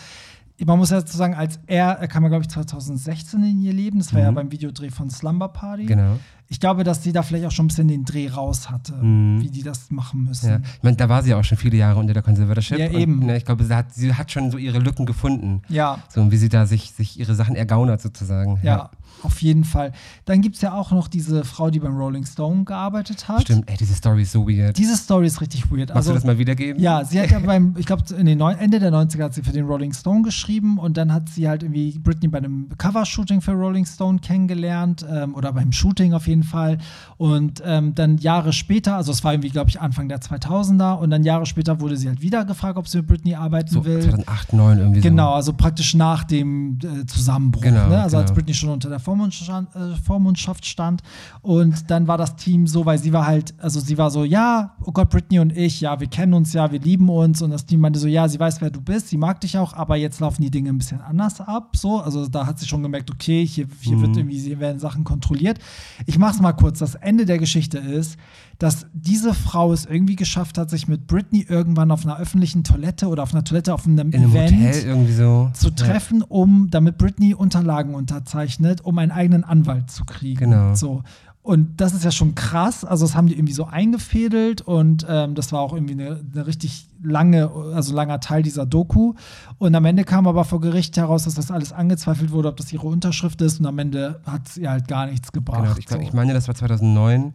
man 0.65 0.77
muss 0.77 0.91
ja 0.91 1.05
sagen, 1.05 1.33
als 1.33 1.59
er, 1.67 1.89
er 1.99 2.07
kam 2.07 2.23
ja, 2.23 2.29
glaube 2.29 2.43
ich, 2.43 2.49
2016 2.49 3.43
in 3.43 3.61
ihr 3.61 3.73
Leben, 3.73 3.99
das 3.99 4.13
war 4.13 4.21
ja 4.21 4.31
Mhm. 4.31 4.35
beim 4.35 4.51
Videodreh 4.51 4.89
von 4.89 5.09
Slumber 5.09 5.49
Party. 5.49 5.85
Genau. 5.85 6.19
Ich 6.47 6.59
glaube, 6.59 6.83
dass 6.83 7.01
die 7.01 7.11
da 7.11 7.23
vielleicht 7.23 7.45
auch 7.45 7.51
schon 7.51 7.65
ein 7.65 7.67
bisschen 7.69 7.87
den 7.87 8.05
Dreh 8.05 8.29
raus 8.29 8.69
hatte, 8.69 8.93
Mhm. 8.93 9.41
wie 9.41 9.49
die 9.49 9.63
das 9.63 9.89
machen 9.89 10.23
müssen. 10.25 10.49
Ja. 10.49 10.57
Ich 10.77 10.83
meine, 10.83 10.95
da 10.97 11.09
war 11.09 11.23
sie 11.23 11.31
ja 11.31 11.37
auch 11.39 11.43
schon 11.43 11.57
viele 11.57 11.77
Jahre 11.77 11.99
unter 11.99 12.13
der 12.13 12.21
Conservatorship. 12.21 12.77
Ja, 12.77 12.87
und, 12.87 12.93
eben. 12.93 13.19
ne, 13.19 13.37
ich 13.37 13.45
glaube, 13.45 13.63
sie 13.63 13.73
hat, 13.75 13.93
sie 13.93 14.13
hat 14.13 14.31
schon 14.31 14.51
so 14.51 14.57
ihre 14.57 14.77
Lücken 14.79 15.05
gefunden. 15.05 15.61
Ja, 15.69 15.99
So, 16.09 16.21
und 16.21 16.31
wie 16.31 16.37
sie 16.37 16.49
da 16.49 16.65
sich, 16.67 16.91
sich 16.91 17.19
ihre 17.19 17.33
Sachen 17.33 17.55
ergaunert 17.55 18.01
sozusagen. 18.01 18.59
ja, 18.61 18.91
auf 19.21 19.41
jeden 19.41 19.63
Fall. 19.63 19.91
Dann 20.25 20.41
gibt 20.41 20.55
es 20.55 20.61
ja 20.61 20.73
auch 20.73 20.91
noch 20.91 21.07
diese 21.07 21.43
Frau, 21.45 21.69
die 21.69 21.79
beim 21.79 21.95
Rolling 21.95 22.25
Stone 22.25 22.65
gearbeitet 22.65 23.27
hat. 23.27 23.41
Stimmt, 23.43 23.69
ey, 23.69 23.77
diese 23.77 23.93
Story 23.93 24.23
ist 24.23 24.31
so 24.33 24.47
weird. 24.47 24.77
Diese 24.77 24.97
Story 24.97 25.27
ist 25.27 25.39
richtig 25.39 25.71
weird. 25.71 25.89
Magst 25.89 25.95
Also, 25.95 26.09
du 26.11 26.15
das 26.15 26.23
mal 26.25 26.37
wiedergeben? 26.37 26.81
ja, 26.81 27.05
sie 27.05 27.19
hat 27.21 27.31
ja 27.31 27.39
beim, 27.45 27.75
ich 27.77 27.85
glaube, 27.85 28.03
Ende 28.17 28.79
der 28.79 28.91
90er 28.91 29.23
hat 29.23 29.33
sie 29.33 29.41
für 29.43 29.51
den 29.53 29.65
Rolling 29.65 29.93
Stone 29.93 30.23
geschrieben 30.23 30.77
und 30.77 30.97
dann 30.97 31.13
hat 31.13 31.29
sie 31.29 31.47
halt 31.47 31.63
irgendwie 31.63 31.97
Britney 31.99 32.27
bei 32.27 32.39
einem 32.39 32.69
Covershooting 32.77 33.41
für 33.41 33.51
Rolling 33.53 33.85
Stone 33.85 34.19
kennengelernt 34.19 35.05
ähm, 35.09 35.35
oder 35.35 35.53
beim 35.53 35.71
Shooting 35.71 36.13
auf 36.13 36.27
jeden 36.27 36.43
Fall. 36.43 36.77
Und 37.17 37.61
ähm, 37.65 37.95
dann 37.95 38.17
Jahre 38.17 38.51
später, 38.53 38.95
also 38.97 39.11
es 39.11 39.23
war 39.23 39.33
irgendwie, 39.33 39.49
glaube 39.49 39.69
ich, 39.69 39.79
Anfang 39.79 40.09
der 40.09 40.19
2000er 40.19 40.97
und 40.97 41.09
dann 41.11 41.23
Jahre 41.23 41.45
später 41.45 41.79
wurde 41.79 41.95
sie 41.97 42.07
halt 42.09 42.21
wieder 42.21 42.45
gefragt, 42.45 42.77
ob 42.77 42.87
sie 42.87 42.97
mit 42.97 43.07
Britney 43.07 43.35
arbeiten 43.35 43.69
So 43.69 43.85
will. 43.85 44.01
2008, 44.01 44.49
2009 44.49 44.77
irgendwie 44.79 45.01
Genau, 45.01 45.29
so. 45.29 45.35
also 45.35 45.53
praktisch 45.53 45.93
nach 45.93 46.23
dem 46.23 46.79
äh, 46.83 47.05
Zusammenbruch, 47.05 47.61
Genau, 47.61 47.87
ne? 47.87 48.01
also 48.01 48.17
als 48.17 48.25
genau. 48.31 48.35
Britney 48.35 48.53
schon 48.53 48.69
unter 48.69 48.89
der 48.89 48.99
Vormundschaft, 49.03 49.75
äh, 49.75 49.95
Vormundschaft 50.03 50.65
stand. 50.65 51.01
Und 51.41 51.89
dann 51.91 52.07
war 52.07 52.17
das 52.17 52.35
Team 52.35 52.65
so, 52.67 52.85
weil 52.85 52.97
sie 52.97 53.13
war 53.13 53.27
halt, 53.27 53.53
also 53.59 53.79
sie 53.79 53.97
war 53.97 54.09
so, 54.11 54.23
ja, 54.23 54.75
oh 54.85 54.91
Gott, 54.91 55.09
Britney 55.09 55.39
und 55.39 55.55
ich, 55.55 55.81
ja, 55.81 55.99
wir 55.99 56.07
kennen 56.07 56.33
uns 56.33 56.53
ja, 56.53 56.71
wir 56.71 56.79
lieben 56.79 57.09
uns. 57.09 57.41
Und 57.41 57.51
das 57.51 57.65
Team 57.65 57.81
meinte 57.81 57.99
so, 57.99 58.07
ja, 58.07 58.27
sie 58.27 58.39
weiß, 58.39 58.61
wer 58.61 58.69
du 58.69 58.81
bist, 58.81 59.09
sie 59.09 59.17
mag 59.17 59.41
dich 59.41 59.57
auch, 59.57 59.73
aber 59.73 59.95
jetzt 59.95 60.19
laufen 60.19 60.41
die 60.41 60.51
Dinge 60.51 60.69
ein 60.69 60.77
bisschen 60.77 61.01
anders 61.01 61.39
ab. 61.41 61.75
So, 61.75 61.99
also 61.99 62.27
da 62.27 62.45
hat 62.47 62.59
sie 62.59 62.67
schon 62.67 62.81
gemerkt, 62.83 63.11
okay, 63.11 63.45
hier, 63.45 63.67
hier 63.81 63.97
Mhm. 63.97 64.01
wird 64.01 64.17
irgendwie, 64.17 64.39
hier 64.39 64.59
werden 64.59 64.79
Sachen 64.79 65.03
kontrolliert. 65.03 65.59
Ich 66.05 66.17
mach's 66.17 66.39
mal 66.39 66.53
kurz. 66.53 66.79
Das 66.79 66.95
Ende 66.95 67.25
der 67.25 67.37
Geschichte 67.37 67.77
ist, 67.77 68.17
dass 68.59 68.85
diese 68.93 69.33
Frau 69.33 69.73
es 69.73 69.85
irgendwie 69.85 70.15
geschafft 70.15 70.57
hat, 70.57 70.69
sich 70.69 70.87
mit 70.87 71.07
Britney 71.07 71.45
irgendwann 71.47 71.91
auf 71.91 72.05
einer 72.05 72.17
öffentlichen 72.17 72.63
Toilette 72.63 73.07
oder 73.07 73.23
auf 73.23 73.33
einer 73.33 73.43
Toilette 73.43 73.73
auf 73.73 73.85
einem 73.85 74.11
In 74.11 74.15
einem 74.15 74.31
Event 74.31 74.85
irgendwie 74.85 75.13
so. 75.13 75.51
zu 75.53 75.71
treffen, 75.71 76.21
um 76.21 76.69
damit 76.69 76.97
Britney 76.97 77.33
Unterlagen 77.33 77.95
unterzeichnet, 77.95 78.81
um 78.81 78.97
einen 78.97 79.11
eigenen 79.11 79.43
Anwalt 79.43 79.89
zu 79.91 80.05
kriegen. 80.05 80.51
Genau. 80.51 80.75
So. 80.75 81.03
Und 81.43 81.81
das 81.81 81.93
ist 81.93 82.05
ja 82.05 82.11
schon 82.11 82.35
krass. 82.35 82.85
Also, 82.85 83.05
das 83.05 83.15
haben 83.15 83.27
die 83.27 83.33
irgendwie 83.33 83.53
so 83.53 83.65
eingefädelt 83.65 84.61
und 84.61 85.05
ähm, 85.09 85.35
das 85.35 85.51
war 85.51 85.59
auch 85.59 85.73
irgendwie 85.73 85.93
eine, 85.93 86.21
eine 86.33 86.47
richtig 86.47 86.87
lange, 87.03 87.51
also 87.73 87.93
langer 87.93 88.21
Teil 88.21 88.43
dieser 88.43 88.65
Doku. 88.65 89.15
Und 89.57 89.75
am 89.75 89.83
Ende 89.83 90.05
kam 90.05 90.25
aber 90.25 90.45
vor 90.45 90.61
Gericht 90.61 90.95
heraus, 90.95 91.25
dass 91.25 91.33
das 91.33 91.51
alles 91.51 91.73
angezweifelt 91.73 92.31
wurde, 92.31 92.47
ob 92.47 92.55
das 92.55 92.71
ihre 92.71 92.87
Unterschrift 92.87 93.41
ist. 93.41 93.59
Und 93.59 93.65
am 93.65 93.77
Ende 93.77 94.21
hat 94.25 94.47
sie 94.47 94.69
halt 94.69 94.87
gar 94.87 95.05
nichts 95.05 95.33
gebracht. 95.33 95.63
Genau, 95.63 95.77
ich, 95.77 95.89
so. 95.89 95.99
ich 95.99 96.13
meine, 96.13 96.33
das 96.33 96.47
war 96.47 96.55
2009. 96.55 97.33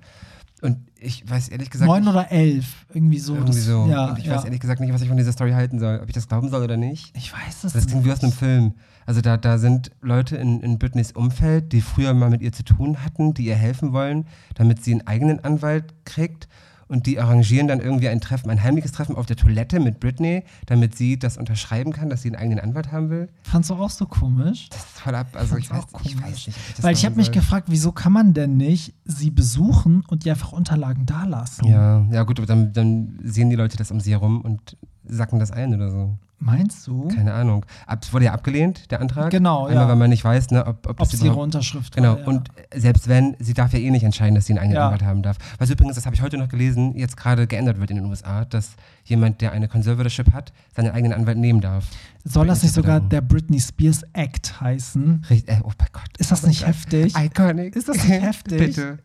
Und 0.60 0.78
ich 0.98 1.28
weiß 1.28 1.48
ehrlich 1.48 1.70
gesagt. 1.70 1.88
Neun 1.88 2.00
nicht- 2.02 2.10
oder 2.10 2.32
elf, 2.32 2.86
irgendwie 2.92 3.18
so. 3.18 3.34
Irgendwie 3.34 3.54
das, 3.54 3.64
so. 3.64 3.86
Ja, 3.88 4.10
und 4.10 4.18
ich 4.18 4.24
ja. 4.24 4.34
weiß 4.34 4.44
ehrlich 4.44 4.60
gesagt 4.60 4.80
nicht, 4.80 4.92
was 4.92 5.02
ich 5.02 5.08
von 5.08 5.16
dieser 5.16 5.32
Story 5.32 5.52
halten 5.52 5.78
soll. 5.78 6.00
Ob 6.02 6.08
ich 6.08 6.14
das 6.14 6.26
glauben 6.26 6.48
soll 6.48 6.62
oder 6.62 6.76
nicht. 6.76 7.16
ich 7.16 7.32
weiß 7.32 7.64
es 7.64 7.72
Das 7.72 7.86
klingt 7.86 8.04
wie 8.04 8.12
aus 8.12 8.22
einem 8.22 8.32
Film. 8.32 8.74
Also 9.06 9.20
da, 9.20 9.36
da 9.36 9.58
sind 9.58 9.90
Leute 10.00 10.36
in, 10.36 10.60
in 10.60 10.78
Britneys 10.78 11.12
Umfeld, 11.12 11.72
die 11.72 11.80
früher 11.80 12.12
mal 12.12 12.28
mit 12.28 12.42
ihr 12.42 12.52
zu 12.52 12.64
tun 12.64 13.04
hatten, 13.04 13.34
die 13.34 13.44
ihr 13.44 13.54
helfen 13.54 13.92
wollen, 13.92 14.26
damit 14.54 14.82
sie 14.84 14.92
einen 14.92 15.06
eigenen 15.06 15.42
Anwalt 15.44 15.94
kriegt. 16.04 16.48
Und 16.88 17.06
die 17.06 17.20
arrangieren 17.20 17.68
dann 17.68 17.80
irgendwie 17.80 18.08
ein 18.08 18.20
Treffen, 18.20 18.50
ein 18.50 18.62
heimliches 18.62 18.92
Treffen 18.92 19.14
auf 19.14 19.26
der 19.26 19.36
Toilette 19.36 19.78
mit 19.78 20.00
Britney, 20.00 20.44
damit 20.66 20.96
sie 20.96 21.18
das 21.18 21.36
unterschreiben 21.36 21.92
kann, 21.92 22.08
dass 22.08 22.22
sie 22.22 22.28
einen 22.28 22.36
eigenen 22.36 22.60
Anwalt 22.60 22.90
haben 22.92 23.10
will. 23.10 23.28
Fandst 23.42 23.70
du 23.70 23.74
auch 23.74 23.90
so 23.90 24.06
komisch? 24.06 24.68
Das 24.70 24.80
ist 24.80 25.00
voll 25.00 25.14
ab. 25.14 25.28
Also 25.34 25.56
ich 25.56 25.70
weiß, 25.70 25.84
ich 26.04 26.22
weiß 26.22 26.46
nicht. 26.46 26.58
das 26.76 26.82
Weil 26.82 26.94
ich 26.94 27.04
habe 27.04 27.16
mich 27.16 27.30
gefragt, 27.30 27.68
wieso 27.70 27.92
kann 27.92 28.12
man 28.12 28.32
denn 28.32 28.56
nicht 28.56 28.94
sie 29.04 29.30
besuchen 29.30 30.02
und 30.08 30.24
die 30.24 30.30
einfach 30.30 30.52
Unterlagen 30.52 31.06
dalassen? 31.06 31.66
Ja, 31.66 32.06
ja 32.10 32.22
gut, 32.22 32.38
aber 32.38 32.46
dann, 32.46 32.72
dann 32.72 33.18
sehen 33.22 33.50
die 33.50 33.56
Leute 33.56 33.76
das 33.76 33.90
um 33.90 34.00
sie 34.00 34.12
herum 34.12 34.40
und 34.40 34.76
sacken 35.04 35.38
das 35.38 35.50
ein 35.50 35.74
oder 35.74 35.90
so. 35.90 36.18
Meinst 36.40 36.86
du? 36.86 37.08
Keine 37.08 37.32
Ahnung. 37.34 37.66
Ab, 37.86 38.00
es 38.02 38.12
wurde 38.12 38.26
ja 38.26 38.32
abgelehnt, 38.32 38.90
der 38.92 39.00
Antrag. 39.00 39.30
Genau, 39.30 39.66
Einmal, 39.66 39.84
ja. 39.84 39.88
weil 39.88 39.96
man 39.96 40.10
nicht 40.10 40.22
weiß, 40.24 40.50
ne, 40.52 40.64
ob, 40.66 40.86
ob, 40.88 41.00
Ob 41.00 41.12
es 41.12 41.20
ihre 41.22 41.34
Unterschrift 41.34 41.96
Genau, 41.96 42.12
war. 42.12 42.18
Ja. 42.20 42.26
und 42.26 42.48
selbst 42.74 43.08
wenn, 43.08 43.34
sie 43.40 43.54
darf 43.54 43.72
ja 43.72 43.80
eh 43.80 43.90
nicht 43.90 44.04
entscheiden, 44.04 44.36
dass 44.36 44.46
sie 44.46 44.52
einen 44.52 44.60
eigenen 44.60 44.76
Ja. 44.76 44.86
Anwalt 44.86 45.02
haben 45.02 45.22
darf. 45.22 45.36
Was 45.58 45.68
übrigens, 45.70 45.96
das 45.96 46.06
habe 46.06 46.14
ich 46.14 46.22
heute 46.22 46.38
noch 46.38 46.48
gelesen, 46.48 46.96
jetzt 46.96 47.16
gerade 47.16 47.46
geändert 47.48 47.80
wird 47.80 47.90
in 47.90 47.96
den 47.96 48.06
USA, 48.06 48.44
dass 48.44 48.76
jemand, 49.04 49.40
der 49.40 49.50
eine 49.52 49.66
Conservatorship 49.68 50.32
hat, 50.32 50.52
seinen 50.76 50.92
eigenen 50.92 51.12
Anwalt 51.18 51.38
nehmen 51.38 51.60
darf. 51.60 51.86
Soll 52.24 52.46
das 52.46 52.62
nicht 52.62 52.74
sogar 52.74 53.00
der 53.00 53.20
Britney 53.22 53.58
Spears 53.58 54.02
Act 54.12 54.60
heißen? 54.60 55.24
Richtig, 55.30 55.52
äh, 55.52 55.60
oh 55.64 55.72
mein 55.78 55.88
Gott. 55.92 56.16
Ist 56.18 56.30
das 56.30 56.44
nicht 56.46 56.64
heftig? 56.66 57.14
Iconic. 57.16 57.74
Ist 57.74 57.88
das 57.88 57.96
nicht 57.96 58.22
heftig? 58.22 58.58
Bitte. 58.58 58.98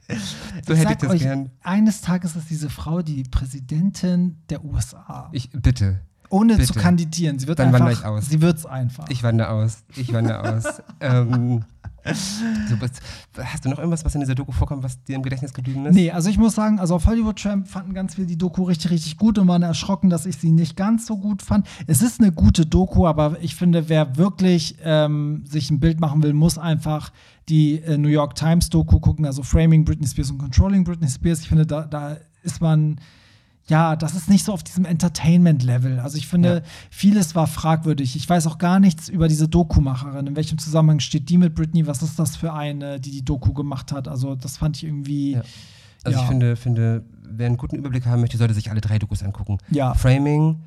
So 0.68 0.74
Ich 0.74 0.80
hätte 0.80 0.92
ich 0.94 0.98
das 1.00 1.10
euch, 1.10 1.22
gern. 1.22 1.50
Eines 1.64 2.02
Tages 2.02 2.36
ist 2.36 2.50
diese 2.50 2.70
Frau 2.70 3.02
die 3.02 3.24
Präsidentin 3.24 4.38
der 4.50 4.64
USA. 4.64 5.30
Ich, 5.32 5.50
bitte. 5.52 6.02
Ohne 6.34 6.58
bitte. 6.58 6.74
zu 6.74 6.80
kandidieren. 6.80 7.40
Sie 7.40 7.48
wird 7.48 7.60
Dann 7.60 7.68
einfach. 7.68 7.80
wandere 7.80 8.00
ich 8.00 8.06
aus. 8.06 8.30
Sie 8.30 8.42
wird 8.42 8.58
es 8.58 8.66
einfach. 8.66 9.08
Ich 9.10 9.24
wandere 9.24 9.50
aus. 9.50 9.84
Ich 9.96 10.12
wandere 10.12 10.58
aus. 10.58 10.64
ähm, 11.00 11.64
so, 12.06 12.82
was, 12.82 12.92
hast 13.38 13.64
du 13.64 13.70
noch 13.70 13.78
irgendwas, 13.78 14.04
was 14.04 14.14
in 14.14 14.20
dieser 14.20 14.36
Doku 14.36 14.52
vorkommt, 14.52 14.84
was 14.84 15.02
dir 15.04 15.16
im 15.16 15.24
Gedächtnis 15.24 15.54
geblieben 15.54 15.86
ist? 15.86 15.96
Nee, 15.96 16.12
also 16.12 16.30
ich 16.30 16.38
muss 16.38 16.54
sagen, 16.54 16.80
also 16.80 16.96
auf 16.96 17.06
Hollywood 17.06 17.42
Tramp 17.42 17.70
fanden 17.70 17.94
ganz 17.94 18.16
viele 18.16 18.28
die 18.28 18.38
Doku 18.38 18.64
richtig, 18.64 18.92
richtig 18.92 19.18
gut 19.18 19.38
und 19.38 19.48
waren 19.48 19.64
erschrocken, 19.64 20.10
dass 20.10 20.26
ich 20.26 20.38
sie 20.38 20.52
nicht 20.52 20.76
ganz 20.76 21.06
so 21.06 21.18
gut 21.18 21.42
fand. 21.42 21.66
Es 21.88 22.02
ist 22.02 22.20
eine 22.20 22.34
gute 22.34 22.66
Doku, 22.66 23.08
aber 23.08 23.38
ich 23.42 23.56
finde, 23.56 23.88
wer 23.88 24.18
wirklich 24.18 24.76
ähm, 24.84 25.46
sich 25.46 25.72
ein 25.72 25.80
Bild 25.80 26.02
machen 26.02 26.24
will, 26.24 26.34
muss 26.34 26.58
einfach 26.58 27.12
die 27.48 27.80
äh, 27.80 27.98
New 27.98 28.10
York 28.10 28.36
Times 28.36 28.70
Doku 28.70 29.00
gucken, 29.00 29.26
also 29.26 29.42
Framing 29.44 29.86
Britney 29.86 30.08
Spears 30.08 30.32
und 30.32 30.40
Controlling 30.40 30.84
Britney 30.84 31.08
Spears. 31.08 31.40
Ich 31.40 31.48
finde, 31.48 31.66
da, 31.66 31.84
da 31.84 32.18
ist 32.44 32.60
man 32.60 33.00
ja, 33.68 33.96
das 33.96 34.14
ist 34.16 34.30
nicht 34.30 34.44
so 34.46 34.52
auf 34.54 34.64
diesem 34.64 34.86
Entertainment-Level. 34.86 36.00
Also 36.00 36.18
ich 36.18 36.28
finde, 36.28 36.56
Ja. 36.56 36.62
vieles 36.90 37.34
war 37.36 37.48
fragwürdig. 37.48 38.16
Ich 38.16 38.28
weiß 38.28 38.48
auch 38.48 38.58
gar 38.58 38.80
nichts 38.80 39.08
über 39.10 39.28
diese 39.28 39.48
Doku-Macherin. 39.48 40.28
In 40.28 40.36
welchem 40.36 40.58
Zusammenhang 40.58 41.00
steht 41.00 41.30
die 41.30 41.38
mit 41.38 41.56
Britney? 41.56 41.88
Was 41.88 42.02
ist 42.02 42.20
das 42.20 42.36
für 42.36 42.54
eine, 42.54 43.00
die 43.00 43.12
die 43.12 43.24
Doku 43.26 43.54
gemacht 43.54 43.92
hat? 43.92 44.08
Also 44.08 44.36
das 44.36 44.58
fand 44.58 44.78
ich 44.78 44.84
irgendwie, 44.84 45.34
Ja. 45.34 45.44
Also 46.06 46.18
Ja. 46.18 46.24
ich 46.24 46.30
finde, 46.30 46.56
finde, 46.58 47.06
wer 47.24 47.46
einen 47.48 47.56
guten 47.56 47.78
Überblick 47.78 48.06
haben 48.06 48.20
möchte, 48.20 48.38
sollte 48.38 48.54
sich 48.54 48.70
alle 48.70 48.82
drei 48.82 49.00
Dokus 49.00 49.24
angucken. 49.24 49.58
ja, 49.70 49.94
Framing, 49.94 50.58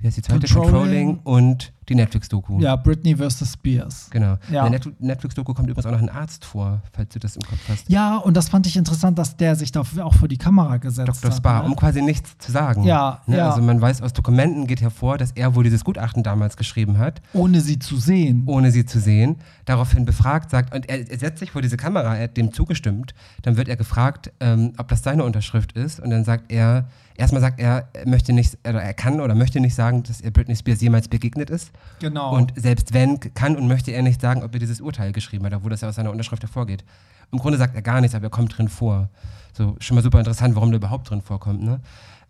wie 0.00 0.06
heißt 0.06 0.16
die 0.16 0.22
zweite? 0.22 0.46
Controlling. 0.46 1.16
Controlling, 1.16 1.18
und 1.24 1.72
die 1.88 1.94
Netflix-Doku. 1.96 2.60
ja, 2.60 2.76
Britney 2.76 3.16
versus 3.16 3.52
Spears. 3.52 4.06
Genau. 4.10 4.36
Ja. 4.48 4.64
In 4.64 4.70
der 4.72 4.80
Net- 4.86 5.00
Netflix-Doku 5.00 5.52
kommt 5.54 5.68
übrigens 5.68 5.86
auch 5.86 5.90
noch 5.90 5.98
ein 6.00 6.08
Arzt 6.08 6.44
vor, 6.44 6.80
falls 6.92 7.12
du 7.12 7.18
das 7.18 7.34
im 7.34 7.42
Kopf 7.42 7.58
hast. 7.68 7.90
Ja, 7.90 8.16
und 8.18 8.36
das 8.36 8.48
fand 8.48 8.66
ich 8.68 8.76
interessant, 8.76 9.18
dass 9.18 9.36
der 9.36 9.56
sich 9.56 9.72
da 9.72 9.80
auch 9.80 10.14
vor 10.14 10.28
die 10.28 10.36
Kamera 10.38 10.76
gesetzt 10.76 11.08
Dr. 11.08 11.30
hat. 11.32 11.36
Spa, 11.36 11.58
ne? 11.62 11.64
um 11.66 11.74
quasi 11.74 12.00
nichts 12.00 12.38
zu 12.38 12.52
sagen. 12.52 12.84
Ja, 12.84 13.22
Ne? 13.26 13.38
ja. 13.38 13.50
Also 13.50 13.60
man 13.60 13.80
weiß 13.80 14.02
aus 14.02 14.12
Dokumenten 14.12 14.68
geht 14.68 14.80
hervor, 14.80 15.18
dass 15.18 15.32
er 15.32 15.56
wohl 15.56 15.64
dieses 15.64 15.82
Gutachten 15.84 16.22
damals 16.22 16.56
geschrieben 16.56 16.98
hat, 16.98 17.20
Ohne 17.32 17.60
sie 17.60 17.80
zu 17.80 17.96
sehen. 17.96 18.44
ohne 18.46 18.70
sie 18.70 18.84
zu 18.86 19.00
sehen, 19.00 19.36
daraufhin 19.64 20.04
befragt, 20.04 20.50
sagt, 20.50 20.72
und 20.72 20.88
er, 20.88 21.10
er 21.10 21.18
setzt 21.18 21.40
sich 21.40 21.50
vor 21.50 21.60
diese 21.60 21.76
Kamera, 21.76 22.14
er 22.16 22.24
hat 22.24 22.36
dem 22.36 22.52
zugestimmt, 22.52 23.14
dann 23.42 23.56
wird 23.56 23.68
er 23.68 23.74
gefragt, 23.76 24.30
ähm, 24.38 24.74
ob 24.78 24.86
das 24.86 25.02
seine 25.02 25.24
Unterschrift 25.24 25.72
ist 25.72 25.98
und 25.98 26.10
dann 26.10 26.24
sagt 26.24 26.52
er, 26.52 26.86
erstmal 27.20 27.40
sagt 27.40 27.60
er, 27.60 27.88
er 27.92 28.08
möchte 28.08 28.32
nicht, 28.32 28.56
oder 28.66 28.82
er 28.82 28.94
kann 28.94 29.20
oder 29.20 29.34
möchte 29.34 29.60
nicht 29.60 29.74
sagen, 29.74 30.02
dass 30.02 30.20
er 30.20 30.30
Britney 30.30 30.56
Spears 30.56 30.80
jemals 30.80 31.08
begegnet 31.08 31.50
ist 31.50 31.70
Genau. 32.00 32.34
und 32.34 32.52
selbst 32.56 32.92
wenn, 32.94 33.20
kann 33.34 33.56
und 33.56 33.68
möchte 33.68 33.90
er 33.92 34.02
nicht 34.02 34.20
sagen, 34.20 34.42
ob 34.42 34.52
er 34.54 34.58
dieses 34.58 34.80
Urteil 34.80 35.12
geschrieben 35.12 35.44
hat, 35.46 35.54
obwohl 35.54 35.70
das 35.70 35.82
ja 35.82 35.88
aus 35.88 35.94
seiner 35.96 36.10
Unterschrift 36.10 36.42
hervorgeht. 36.42 36.84
Im 37.32 37.38
Grunde 37.38 37.58
sagt 37.58 37.76
er 37.76 37.82
gar 37.82 38.00
nichts, 38.00 38.14
aber 38.16 38.26
er 38.26 38.30
kommt 38.30 38.56
drin 38.58 38.68
vor. 38.68 39.08
So, 39.52 39.76
schon 39.78 39.94
mal 39.94 40.02
super 40.02 40.18
interessant, 40.18 40.54
warum 40.56 40.70
der 40.70 40.78
überhaupt 40.78 41.10
drin 41.10 41.20
vorkommt. 41.22 41.62
Ne? 41.62 41.80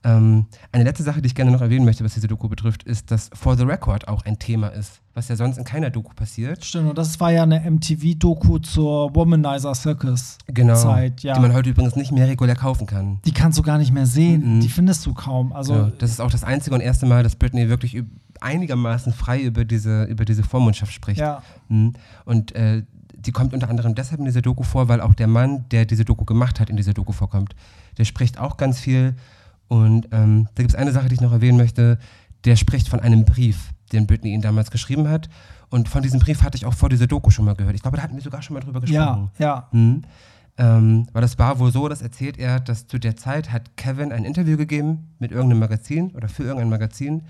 Ähm, 0.03 0.47
eine 0.73 0.85
letzte 0.85 1.03
Sache, 1.03 1.21
die 1.21 1.27
ich 1.27 1.35
gerne 1.35 1.51
noch 1.51 1.61
erwähnen 1.61 1.85
möchte, 1.85 2.03
was 2.05 2.15
diese 2.15 2.27
Doku 2.27 2.49
betrifft, 2.49 2.85
ist, 2.85 3.11
dass 3.11 3.29
For 3.35 3.57
the 3.57 3.65
Record 3.65 4.09
auch 4.09 4.25
ein 4.25 4.39
Thema 4.39 4.69
ist, 4.69 5.01
was 5.13 5.29
ja 5.29 5.37
sonst 5.37 5.59
in 5.59 5.65
keiner 5.65 5.91
Doku 5.91 6.15
passiert. 6.15 6.65
Stimmt, 6.65 6.89
und 6.89 6.97
das 6.97 7.21
war 7.21 7.31
ja 7.33 7.43
eine 7.43 7.61
MTV-Doku 7.71 8.61
zur 8.61 9.15
Womanizer 9.15 9.75
Circus 9.75 10.39
Genau. 10.47 10.75
Zeit, 10.75 11.23
ja. 11.23 11.35
Die 11.35 11.41
man 11.41 11.53
heute 11.53 11.69
übrigens 11.69 11.97
nicht 11.97 12.13
mehr 12.13 12.27
regulär 12.27 12.57
kaufen 12.57 12.87
kann. 12.87 13.21
Die 13.27 13.33
kannst 13.33 13.59
du 13.59 13.63
gar 13.63 13.77
nicht 13.77 13.93
mehr 13.93 14.07
sehen. 14.07 14.57
Mhm. 14.57 14.61
Die 14.61 14.71
findest 14.71 15.05
du 15.05 15.13
kaum. 15.13 15.53
Also, 15.53 15.75
ja, 15.75 15.93
das 15.99 16.11
ist 16.11 16.21
auch 16.21 16.31
das 16.31 16.45
einzige 16.45 16.75
und 16.75 16.81
erste 16.81 17.05
Mal, 17.05 17.23
dass 17.23 17.37
Britney 17.37 17.69
wirklich 17.69 18.03
einigermaßen 18.41 19.13
frei 19.13 19.43
über 19.43 19.67
diese, 19.67 20.05
über 20.05 20.25
diese 20.25 20.43
Vormundschaft 20.45 20.93
spricht. 20.95 21.21
ja. 21.21 21.43
Mhm. 21.69 21.93
Und 22.25 22.55
äh, 22.55 22.85
die 23.15 23.33
kommt 23.33 23.53
unter 23.53 23.69
anderem 23.69 23.95
deshalb 23.95 24.19
in 24.21 24.25
dieser 24.25 24.41
Doku 24.41 24.63
vor, 24.63 24.89
weil 24.89 25.03
auch 25.03 25.13
der 25.15 25.27
Mann, 25.27 25.67
der 25.71 25.85
diese 25.85 26.07
Doku 26.07 26.25
gemacht 26.25 26.59
hat, 26.59 26.71
in 26.71 26.79
dieser 26.79 26.95
Doku 26.95 27.13
vorkommt. 27.13 27.55
Der 27.99 28.07
spricht 28.07 28.39
auch 28.39 28.57
ganz 28.57 28.81
viel. 28.81 29.15
Und 29.71 30.09
ähm, 30.11 30.49
da 30.57 30.65
gibt 30.65 30.75
es 30.75 30.75
eine 30.75 30.91
Sache, 30.91 31.09
die 31.09 31.15
ich 31.15 31.21
noch 31.21 31.31
erwähnen 31.31 31.57
möchte. 31.57 31.97
Der 32.45 32.57
spricht 32.57 32.89
von 32.89 32.99
einem 32.99 33.25
Brief, 33.25 33.71
den 33.93 34.09
Britney 34.09 34.35
ihn 34.35 34.43
damals 34.43 34.73
geschrieben 34.73 35.09
hat. 35.09 35.29
Und 35.69 35.89
von 35.89 36.03
diesem 36.03 36.19
Brief 36.19 36.43
hatte 36.43 36.57
ich 36.57 36.67
auch 36.67 36.75
vor 36.75 36.89
dieser 36.89 37.07
Doku 37.07 37.31
schon 37.31 37.45
mal 37.45 37.55
gehört. 37.55 37.77
Ich 37.77 37.83
glaube, 37.83 37.97
da 37.97 38.03
hatten 38.03 38.17
wir 38.17 38.23
sogar 38.23 38.43
schon 38.43 38.55
mal 38.55 38.61
drüber 38.61 38.81
gesprochen. 38.81 39.31
Ja, 39.39 39.47
ja. 39.47 39.69
Mhm. 39.71 40.03
Ähm, 40.59 41.07
weil 41.13 41.23
das 41.23 41.39
war 41.39 41.61
wohl 41.61 41.71
so, 41.71 41.89
das 41.89 42.03
erzählt 42.03 42.37
er, 42.37 42.59
dass 42.59 42.89
zu 42.89 42.99
der 42.99 43.15
Zeit 43.15 43.53
hat 43.53 43.77
Kevin 43.77 44.11
ein 44.11 44.25
Interview 44.25 44.57
gegeben 44.57 45.15
mit 45.21 45.31
irgendeinem 45.31 45.61
Magazin 45.61 46.11
oder 46.17 46.29
für 46.29 46.43
irgendein 46.43 46.69
Magazin 46.69 47.23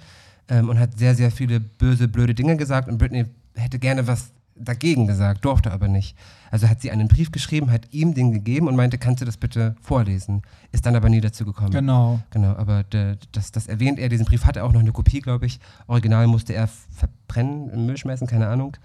ähm, 0.48 0.70
und 0.70 0.78
hat 0.78 0.98
sehr, 0.98 1.14
sehr 1.14 1.30
viele 1.30 1.60
böse, 1.60 2.08
blöde 2.08 2.34
Dinge 2.34 2.56
gesagt 2.56 2.88
und 2.88 2.96
Britney 2.96 3.26
hätte 3.54 3.78
gerne 3.78 4.06
was 4.06 4.32
dagegen 4.60 5.06
gesagt, 5.06 5.44
durfte 5.44 5.72
aber 5.72 5.88
nicht. 5.88 6.16
Also 6.50 6.68
hat 6.68 6.80
sie 6.80 6.90
einen 6.90 7.08
Brief 7.08 7.32
geschrieben, 7.32 7.70
hat 7.70 7.92
ihm 7.92 8.14
den 8.14 8.32
gegeben 8.32 8.68
und 8.68 8.76
meinte, 8.76 8.98
kannst 8.98 9.20
du 9.20 9.24
das 9.24 9.36
bitte 9.36 9.76
vorlesen? 9.80 10.42
Ist 10.72 10.86
dann 10.86 10.96
aber 10.96 11.08
nie 11.08 11.20
dazu 11.20 11.44
gekommen. 11.44 11.70
Genau. 11.70 12.20
Genau, 12.30 12.56
aber 12.56 12.84
das, 12.84 13.52
das 13.52 13.66
erwähnt 13.66 13.98
er, 13.98 14.08
diesen 14.08 14.26
Brief 14.26 14.44
hatte 14.44 14.64
auch 14.64 14.72
noch 14.72 14.80
eine 14.80 14.92
Kopie, 14.92 15.20
glaube 15.20 15.46
ich. 15.46 15.60
Original 15.86 16.26
musste 16.26 16.54
er 16.54 16.68
verbrennen, 16.68 17.70
im 17.70 17.86
Müll 17.86 17.96
schmeißen, 17.96 18.26
keine 18.26 18.48
Ahnung. 18.48 18.76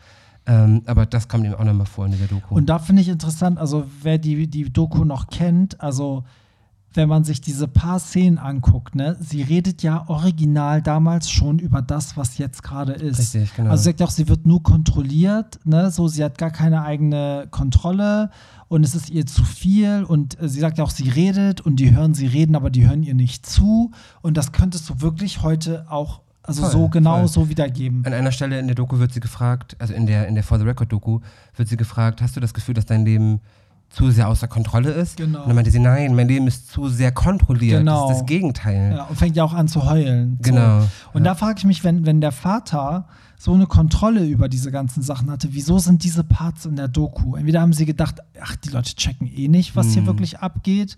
Ähm, 0.47 0.83
aber 0.85 1.05
das 1.05 1.27
kommt 1.27 1.45
ihm 1.45 1.55
auch 1.55 1.63
nochmal 1.63 1.87
vor 1.87 2.05
in 2.05 2.11
dieser 2.11 2.27
Doku. 2.27 2.53
Und 2.53 2.67
da 2.67 2.77
finde 2.77 3.01
ich 3.01 3.09
interessant, 3.09 3.57
also 3.57 3.85
wer 4.01 4.17
die, 4.17 4.47
die 4.47 4.71
Doku 4.71 5.03
noch 5.03 5.27
kennt, 5.27 5.81
also 5.81 6.23
wenn 6.95 7.09
man 7.09 7.23
sich 7.23 7.41
diese 7.41 7.67
paar 7.67 7.99
Szenen 7.99 8.37
anguckt, 8.37 8.95
ne, 8.95 9.17
sie 9.19 9.41
redet 9.41 9.83
ja 9.83 10.07
original 10.07 10.81
damals 10.81 11.29
schon 11.29 11.59
über 11.59 11.81
das, 11.81 12.17
was 12.17 12.37
jetzt 12.37 12.63
gerade 12.63 12.93
ist. 12.93 13.19
Richtig, 13.19 13.53
genau. 13.55 13.71
Also 13.71 13.83
sie 13.83 13.89
sagt 13.89 14.01
auch, 14.01 14.09
sie 14.09 14.27
wird 14.27 14.45
nur 14.45 14.63
kontrolliert, 14.63 15.59
ne, 15.65 15.91
so 15.91 16.07
sie 16.07 16.23
hat 16.23 16.37
gar 16.37 16.51
keine 16.51 16.83
eigene 16.83 17.47
Kontrolle 17.51 18.29
und 18.67 18.83
es 18.83 18.95
ist 18.95 19.09
ihr 19.09 19.25
zu 19.25 19.43
viel 19.43 20.03
und 20.03 20.41
äh, 20.41 20.49
sie 20.49 20.59
sagt 20.59 20.77
ja 20.77 20.83
auch, 20.83 20.89
sie 20.89 21.09
redet 21.09 21.61
und 21.61 21.77
die 21.77 21.95
hören 21.95 22.13
sie 22.13 22.27
reden, 22.27 22.55
aber 22.55 22.69
die 22.69 22.87
hören 22.87 23.03
ihr 23.03 23.15
nicht 23.15 23.45
zu 23.45 23.91
und 24.21 24.37
das 24.37 24.51
könntest 24.51 24.89
du 24.89 25.01
wirklich 25.01 25.41
heute 25.41 25.85
auch 25.89 26.21
also 26.47 26.61
Voll, 26.61 26.71
so 26.71 26.89
genau 26.89 27.17
voll. 27.19 27.27
so 27.27 27.49
wiedergeben. 27.49 28.05
An 28.05 28.13
einer 28.13 28.31
Stelle 28.31 28.59
in 28.59 28.67
der 28.67 28.75
Doku 28.75 28.99
wird 28.99 29.11
sie 29.11 29.19
gefragt, 29.19 29.75
also 29.79 29.95
in 29.95 30.05
der, 30.05 30.27
in 30.27 30.35
der 30.35 30.43
For 30.43 30.59
the 30.59 30.65
Record 30.65 30.91
Doku, 30.91 31.19
wird 31.55 31.67
sie 31.67 31.77
gefragt, 31.77 32.21
hast 32.21 32.35
du 32.35 32.39
das 32.39 32.53
Gefühl, 32.53 32.75
dass 32.75 32.85
dein 32.85 33.03
Leben 33.03 33.39
zu 33.95 34.11
sehr 34.11 34.27
außer 34.27 34.47
Kontrolle 34.47 34.91
ist? 34.91 35.17
Genau. 35.17 35.41
Und 35.41 35.47
dann 35.47 35.55
meinte 35.55 35.71
sie, 35.71 35.79
nein, 35.79 36.15
mein 36.15 36.27
Leben 36.27 36.47
ist 36.47 36.69
zu 36.69 36.89
sehr 36.89 37.11
kontrolliert. 37.11 37.79
Genau. 37.79 38.07
Das 38.09 38.17
ist 38.17 38.21
das 38.21 38.27
Gegenteil. 38.27 38.93
Ja, 38.97 39.03
und 39.05 39.15
fängt 39.17 39.35
ja 39.37 39.43
auch 39.43 39.53
an 39.53 39.67
zu 39.67 39.89
heulen. 39.89 40.37
Genau. 40.41 40.81
So. 40.81 40.87
Und 41.13 41.23
da 41.23 41.35
frage 41.35 41.59
ich 41.59 41.65
mich, 41.65 41.83
wenn, 41.83 42.05
wenn 42.05 42.19
der 42.19 42.31
Vater 42.33 43.05
so 43.37 43.53
eine 43.53 43.67
Kontrolle 43.67 44.25
über 44.25 44.49
diese 44.49 44.71
ganzen 44.71 45.01
Sachen 45.01 45.29
hatte, 45.31 45.49
wieso 45.51 45.79
sind 45.79 46.03
diese 46.03 46.23
Parts 46.23 46.65
in 46.65 46.75
der 46.75 46.87
Doku? 46.87 47.35
Entweder 47.35 47.61
haben 47.61 47.73
sie 47.73 47.85
gedacht, 47.85 48.15
ach, 48.41 48.55
die 48.57 48.69
Leute 48.69 48.95
checken 48.95 49.27
eh 49.27 49.47
nicht, 49.47 49.75
was 49.75 49.87
hier 49.87 50.01
Hm. 50.01 50.07
wirklich 50.07 50.39
abgeht. 50.39 50.97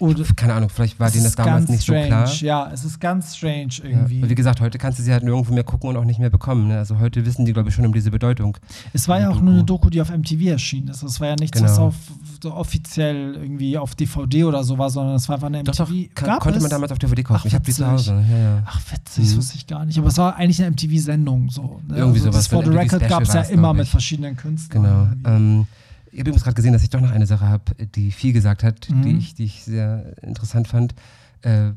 Oder 0.00 0.24
Keine 0.34 0.54
Ahnung, 0.54 0.70
vielleicht 0.70 0.98
war 0.98 1.08
denen 1.10 1.22
das 1.24 1.36
damals 1.36 1.68
nicht 1.68 1.84
strange. 1.84 2.02
so 2.02 2.06
klar. 2.08 2.34
Ja, 2.40 2.70
es 2.72 2.84
ist 2.84 3.00
ganz 3.00 3.36
strange 3.36 3.68
Ja. 3.78 3.84
irgendwie. 3.84 4.18
Aber 4.18 4.28
Wie 4.30 4.34
gesagt, 4.34 4.60
heute 4.60 4.76
kannst 4.76 4.98
du 4.98 5.02
sie 5.04 5.12
halt 5.12 5.22
nirgendwo 5.22 5.54
mehr 5.54 5.62
gucken 5.62 5.88
und 5.90 5.96
auch 5.96 6.04
nicht 6.04 6.18
mehr 6.18 6.30
bekommen. 6.30 6.66
Ne? 6.68 6.78
Also 6.78 6.98
heute 6.98 7.24
wissen 7.24 7.44
die, 7.44 7.52
glaube 7.52 7.68
ich, 7.68 7.74
schon 7.76 7.86
um 7.86 7.92
diese 7.92 8.10
Bedeutung. 8.10 8.56
es 8.92 9.06
war 9.08 9.20
ja 9.20 9.28
auch 9.28 9.34
Doku. 9.34 9.44
nur 9.44 9.54
eine 9.54 9.64
Doku, 9.64 9.90
die 9.90 10.00
auf 10.00 10.10
MTV 10.10 10.48
erschienen 10.48 10.88
ist. 10.88 11.02
Es 11.04 11.20
war 11.20 11.28
ja 11.28 11.36
nichts, 11.38 11.62
was 11.62 11.74
Genau. 11.76 11.86
auf, 11.88 11.94
so 12.42 12.52
offiziell 12.52 13.34
irgendwie 13.36 13.78
auf 13.78 13.94
DVD 13.94 14.44
oder 14.44 14.64
so 14.64 14.76
war, 14.78 14.90
sondern 14.90 15.14
es 15.14 15.28
war 15.28 15.36
einfach 15.36 15.46
eine 15.46 15.58
MTV. 15.62 15.76
Doch, 15.78 16.24
Gab 16.26 16.40
konnte 16.40 16.58
es? 16.58 16.62
man 16.62 16.70
damals 16.70 16.90
auf 16.90 16.98
DVD 16.98 17.22
kaufen. 17.22 17.40
Ach, 17.42 17.46
ich 17.46 17.54
habe 17.54 17.64
die 17.64 17.72
zu. 17.72 17.86
Hause. 17.86 18.22
Ja, 18.30 18.36
ja. 18.38 18.62
Ach, 18.66 18.80
witzig, 18.90 19.24
das 19.24 19.32
Mhm. 19.32 19.36
wusste 19.38 19.56
ich 19.56 19.66
gar 19.68 19.84
nicht. 19.84 19.96
Aber 19.98 20.08
es 20.08 20.18
war 20.18 20.34
eigentlich 20.36 20.58
eine 20.60 20.70
MTV-Sendung. 20.72 21.50
So, 21.50 21.80
ne? 21.86 21.96
Irgendwie 21.98 22.18
also 22.18 22.32
sowas, 22.32 22.34
Das 22.36 22.46
For 22.48 22.64
the 22.64 22.70
Record 22.70 23.08
gab 23.08 23.22
es 23.22 23.32
ja 23.32 23.42
immer 23.42 23.72
mit 23.72 23.86
verschiedenen 23.86 24.36
Künstlern. 24.36 24.82
Genau. 25.22 25.66
Ich 26.14 26.20
habe 26.20 26.30
übrigens 26.30 26.44
gerade 26.44 26.54
gesehen, 26.54 26.72
dass 26.72 26.82
ich 26.84 26.90
doch 26.90 27.00
noch 27.00 27.10
eine 27.10 27.26
Sache 27.26 27.48
habe, 27.48 27.74
die 27.96 28.12
viel 28.12 28.32
gesagt 28.32 28.62
hat, 28.62 28.88
Mhm. 28.88 29.02
die, 29.02 29.16
ich, 29.18 29.34
die 29.34 29.44
ich 29.44 29.64
sehr 29.64 30.14
interessant 30.22 30.68
fand. 30.68 30.94
Äh, 31.42 31.72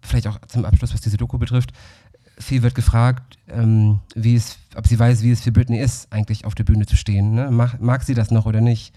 vielleicht 0.00 0.28
auch 0.28 0.38
zum 0.46 0.64
Abschluss, 0.64 0.94
was 0.94 1.00
diese 1.00 1.16
Doku 1.16 1.38
betrifft. 1.38 1.72
Viel 2.38 2.62
wird 2.62 2.74
gefragt, 2.74 3.36
ähm, 3.48 3.98
wie 4.14 4.36
es, 4.36 4.58
ob 4.76 4.86
sie 4.86 4.98
weiß, 4.98 5.22
wie 5.22 5.30
es 5.32 5.40
für 5.40 5.52
Britney 5.52 5.78
ist, 5.80 6.12
eigentlich 6.12 6.44
auf 6.44 6.54
der 6.54 6.64
Bühne 6.64 6.86
zu 6.86 6.96
stehen. 6.96 7.34
Ne? 7.34 7.50
Mag, 7.50 7.80
mag 7.80 8.02
sie 8.04 8.14
das 8.14 8.30
noch 8.30 8.46
oder 8.46 8.60
nicht? 8.60 8.94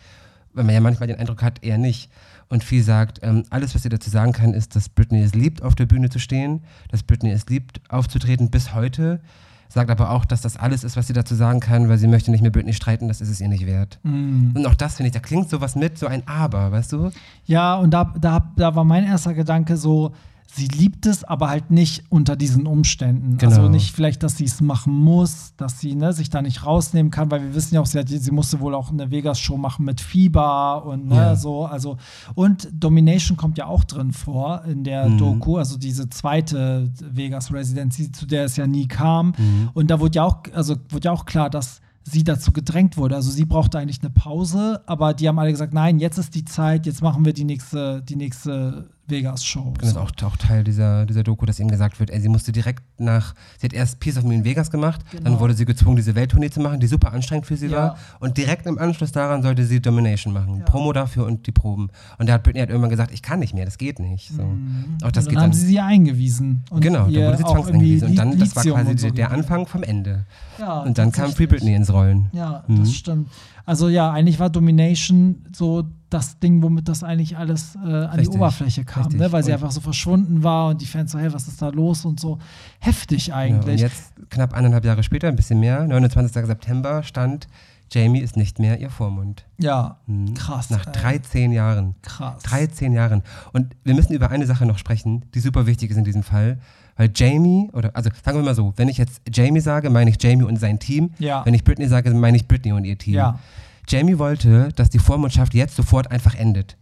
Weil 0.53 0.63
man 0.63 0.73
ja 0.75 0.81
manchmal 0.81 1.07
den 1.07 1.17
Eindruck 1.19 1.41
hat, 1.43 1.63
eher 1.63 1.77
nicht. 1.77 2.09
Und 2.49 2.63
viel 2.63 2.83
sagt, 2.83 3.19
ähm, 3.23 3.43
alles, 3.49 3.73
was 3.75 3.83
sie 3.83 3.89
dazu 3.89 4.09
sagen 4.09 4.31
kann, 4.31 4.53
ist, 4.53 4.75
dass 4.75 4.89
Britney 4.89 5.21
es 5.21 5.33
liebt, 5.33 5.61
auf 5.63 5.75
der 5.75 5.85
Bühne 5.85 6.09
zu 6.09 6.19
stehen, 6.19 6.61
dass 6.89 7.03
Britney 7.03 7.31
es 7.31 7.47
liebt, 7.47 7.81
aufzutreten 7.89 8.49
bis 8.51 8.73
heute. 8.73 9.21
Sagt 9.69 9.89
aber 9.89 10.11
auch, 10.11 10.25
dass 10.25 10.41
das 10.41 10.57
alles 10.57 10.83
ist, 10.83 10.97
was 10.97 11.07
sie 11.07 11.13
dazu 11.13 11.35
sagen 11.35 11.59
kann, 11.59 11.89
weil 11.89 11.97
sie 11.97 12.07
möchte 12.07 12.31
nicht 12.31 12.41
mit 12.41 12.53
Britney 12.53 12.73
streiten, 12.73 13.07
das 13.07 13.21
ist 13.21 13.29
es 13.29 13.41
ihr 13.41 13.49
nicht 13.49 13.65
wert. 13.65 13.99
Mhm. 14.03 14.53
Und 14.55 14.65
auch 14.65 14.75
das 14.75 14.95
finde 14.95 15.07
ich, 15.07 15.13
da 15.13 15.19
klingt 15.19 15.49
sowas 15.49 15.75
mit, 15.75 15.97
so 15.97 16.07
ein 16.07 16.23
Aber, 16.27 16.71
weißt 16.71 16.93
du? 16.93 17.11
Ja, 17.45 17.75
und 17.75 17.91
da, 17.91 18.13
da, 18.19 18.51
da 18.55 18.75
war 18.75 18.83
mein 18.83 19.03
erster 19.03 19.33
Gedanke 19.33 19.77
so, 19.77 20.13
sie 20.49 20.67
liebt 20.67 21.05
es, 21.05 21.23
aber 21.25 21.49
halt 21.49 21.71
nicht 21.71 22.05
unter 22.09 22.35
diesen 22.35 22.65
Umständen. 22.67 23.37
Genau. 23.37 23.51
Also 23.51 23.67
nicht 23.69 23.93
vielleicht, 23.93 24.23
dass 24.23 24.37
sie 24.37 24.45
es 24.45 24.61
machen 24.61 24.93
muss, 24.93 25.53
dass 25.57 25.79
sie 25.79 25.93
ne, 25.93 26.13
sich 26.13 26.29
da 26.29 26.41
nicht 26.41 26.65
rausnehmen 26.65 27.11
kann, 27.11 27.29
weil 27.29 27.41
wir 27.43 27.53
wissen 27.53 27.75
ja 27.75 27.81
auch, 27.81 27.85
sie, 27.85 27.99
hat, 27.99 28.07
sie 28.07 28.31
musste 28.31 28.59
wohl 28.61 28.73
auch 28.73 28.89
eine 28.89 29.11
Vegas-Show 29.11 29.57
machen 29.57 29.85
mit 29.85 29.99
Fieber 30.01 30.85
und 30.85 31.07
ne, 31.07 31.15
Ja. 31.15 31.35
so. 31.35 31.65
Also, 31.65 31.97
und 32.33 32.69
Domination 32.73 33.35
kommt 33.37 33.57
ja 33.57 33.65
auch 33.65 33.83
drin 33.83 34.13
vor 34.13 34.63
in 34.65 34.83
der 34.83 35.09
Mhm. 35.09 35.17
Doku, 35.17 35.57
also 35.57 35.77
diese 35.77 36.09
zweite 36.09 36.89
Vegas-Residency, 37.11 38.11
zu 38.11 38.25
der 38.25 38.45
es 38.45 38.55
ja 38.55 38.67
nie 38.67 38.87
kam. 38.87 39.33
Mhm. 39.37 39.69
Und 39.73 39.91
da 39.91 39.99
wurde 39.99 40.15
ja 40.15 40.23
auch, 40.23 40.37
also 40.53 40.75
wurde 40.89 41.05
ja 41.05 41.11
auch 41.11 41.25
klar, 41.25 41.49
dass 41.49 41.81
sie 42.03 42.23
dazu 42.23 42.53
gedrängt 42.53 42.95
wurde. 42.97 43.15
Also 43.15 43.31
sie 43.31 43.43
brauchte 43.45 43.77
eigentlich 43.79 44.01
eine 44.01 44.11
Pause, 44.11 44.81
aber 44.85 45.13
die 45.13 45.27
haben 45.27 45.37
alle 45.39 45.51
gesagt, 45.51 45.73
nein, 45.73 45.99
jetzt 45.99 46.17
ist 46.17 46.35
die 46.35 46.45
Zeit, 46.45 46.85
jetzt 46.85 47.01
machen 47.01 47.25
wir 47.25 47.33
die 47.33 47.43
nächste, 47.43 48.01
die 48.01 48.15
nächste 48.15 48.89
Vegas-Show. 49.07 49.73
Das 49.79 49.89
ist 49.89 49.97
auch, 49.97 50.11
auch 50.23 50.35
Teil 50.37 50.63
dieser, 50.63 51.05
dieser 51.05 51.23
Doku, 51.23 51.45
dass 51.45 51.59
ihm 51.59 51.69
gesagt 51.69 51.99
wird, 51.99 52.09
ey, 52.09 52.19
sie 52.19 52.29
musste 52.29 52.51
direkt 52.51 52.83
nach, 52.99 53.33
sie 53.57 53.65
hat 53.65 53.73
erst 53.73 53.99
Piece 53.99 54.17
of 54.17 54.23
Me 54.23 54.35
in 54.35 54.43
Vegas 54.43 54.69
gemacht, 54.71 55.01
Genau. 55.11 55.23
dann 55.23 55.39
wurde 55.39 55.53
sie 55.53 55.65
gezwungen, 55.65 55.95
diese 55.95 56.15
Welttournee 56.15 56.49
zu 56.49 56.59
machen, 56.59 56.79
die 56.79 56.87
super 56.87 57.13
anstrengend 57.13 57.45
für 57.45 57.55
sie 57.57 57.67
Ja. 57.67 57.77
war. 57.77 57.97
Und 58.19 58.37
direkt 58.37 58.65
im 58.65 58.77
Anschluss 58.77 59.11
daran 59.11 59.41
sollte 59.43 59.65
sie 59.65 59.81
Domination 59.81 60.33
machen. 60.33 60.57
Ja. 60.59 60.65
Promo 60.65 60.91
dafür 60.93 61.25
und 61.25 61.47
die 61.47 61.51
Proben. 61.51 61.89
Und 62.17 62.27
da 62.29 62.33
hat 62.33 62.43
Britney 62.43 62.59
halt 62.59 62.69
irgendwann 62.69 62.89
gesagt, 62.89 63.11
ich 63.13 63.21
kann 63.21 63.39
nicht 63.39 63.53
mehr, 63.53 63.65
das 63.65 63.77
geht 63.77 63.99
nicht. 63.99 64.29
So. 64.33 64.43
Mhm. 64.43 64.97
Auch 65.03 65.11
das 65.11 65.25
und 65.25 65.33
dann 65.35 65.35
geht 65.35 65.37
haben 65.37 65.51
dann. 65.51 65.53
sie 65.53 65.65
sie 65.67 65.79
eingewiesen. 65.79 66.63
Genau, 66.79 67.03
da 67.05 67.09
ihr 67.09 67.25
wurde 67.27 67.37
sie 67.37 67.43
zwangseingewiesen. 67.43 68.09
Und 68.09 68.15
dann, 68.15 68.37
das 68.37 68.55
war 68.55 68.63
quasi 68.63 68.97
so 68.97 69.09
der. 69.09 69.31
Anfang 69.31 69.67
vom 69.67 69.83
Ende. 69.83 70.25
Ja, 70.59 70.79
Und 70.81 70.97
dann 70.97 71.11
kam 71.11 71.31
Free. 71.31 71.45
Britney 71.47 71.75
ins 71.75 71.91
Rollen. 71.93 72.27
Ja, 72.33 72.63
Mhm. 72.67 72.79
das 72.79 72.93
stimmt. 72.93 73.29
Also 73.67 73.89
ja, 73.89 74.11
eigentlich 74.11 74.39
war 74.39 74.49
Domination 74.49 75.45
so 75.53 75.83
das 76.09 76.39
Ding, 76.39 76.63
womit 76.63 76.87
das 76.87 77.03
eigentlich 77.03 77.37
alles 77.37 77.75
äh, 77.75 77.79
an 77.79 78.11
die 78.13 78.19
Richtig, 78.21 78.35
Oberfläche 78.37 78.85
kam, 78.85 79.03
richtig. 79.03 79.19
ne? 79.19 79.31
weil 79.31 79.43
sie 79.43 79.51
Und- 79.51 79.55
einfach 79.55 79.71
so 79.71 79.81
verschwunden 79.81 80.41
war 80.41 80.69
und 80.69 80.81
die 80.81 80.85
Fans 80.85 81.11
so, 81.11 81.19
hey, 81.19 81.31
was 81.33 81.47
ist 81.49 81.61
da 81.61 81.67
los 81.69 82.05
und 82.05 82.17
so. 82.19 82.39
Heftig 82.79 83.27
Ja, 83.27 83.35
und 83.35 83.39
eigentlich. 83.41 83.81
jetzt, 83.81 84.13
knapp 84.29 84.53
eineinhalb 84.53 84.85
Jahre 84.85 85.03
später, 85.03 85.27
ein 85.27 85.35
bisschen 85.35 85.59
mehr, 85.59 85.85
29. 85.85 86.45
September, 86.45 87.03
stand, 87.03 87.47
Jamie 87.91 88.19
ist 88.19 88.37
nicht 88.37 88.57
mehr 88.59 88.79
ihr 88.79 88.89
Vormund. 88.89 89.45
Ja, 89.59 89.97
Mhm. 90.07 90.33
krass. 90.33 90.69
Nach 90.69 90.85
ey. 90.87 90.93
13 90.93 91.51
Jahren. 91.51 91.95
Krass. 92.01 92.41
13 92.43 92.93
Jahren. 92.93 93.21
Und 93.53 93.75
wir 93.83 93.93
müssen 93.93 94.13
über 94.13 94.29
eine 94.31 94.45
Sache 94.45 94.65
noch 94.65 94.77
sprechen, 94.77 95.25
die 95.35 95.39
super 95.41 95.67
wichtig 95.67 95.91
ist 95.91 95.97
in 95.97 96.03
diesem 96.05 96.23
Fall. 96.23 96.59
Weil 96.97 97.11
Jamie, 97.15 97.69
oder 97.73 97.95
also 97.95 98.09
sagen 98.25 98.37
wir 98.39 98.43
mal 98.43 98.55
so, 98.55 98.73
wenn 98.75 98.89
ich 98.89 98.97
jetzt 98.97 99.21
Jamie 99.31 99.59
sage, 99.59 99.89
meine 99.89 100.09
ich 100.09 100.21
Jamie 100.21 100.43
und 100.43 100.57
sein 100.57 100.79
Team. 100.79 101.11
Ja. 101.19 101.45
Wenn 101.45 101.53
ich 101.53 101.63
Britney 101.63 101.87
sage, 101.87 102.11
meine 102.13 102.37
ich 102.37 102.47
Britney 102.47 102.73
und 102.73 102.85
ihr 102.85 102.97
Team. 102.97 103.13
Ja. 103.13 103.39
Jamie 103.87 104.17
wollte, 104.17 104.69
dass 104.75 104.89
die 104.89 104.99
Vormundschaft 104.99 105.53
jetzt 105.53 105.75
sofort 105.75 106.11
einfach 106.11 106.35
endet. 106.35 106.75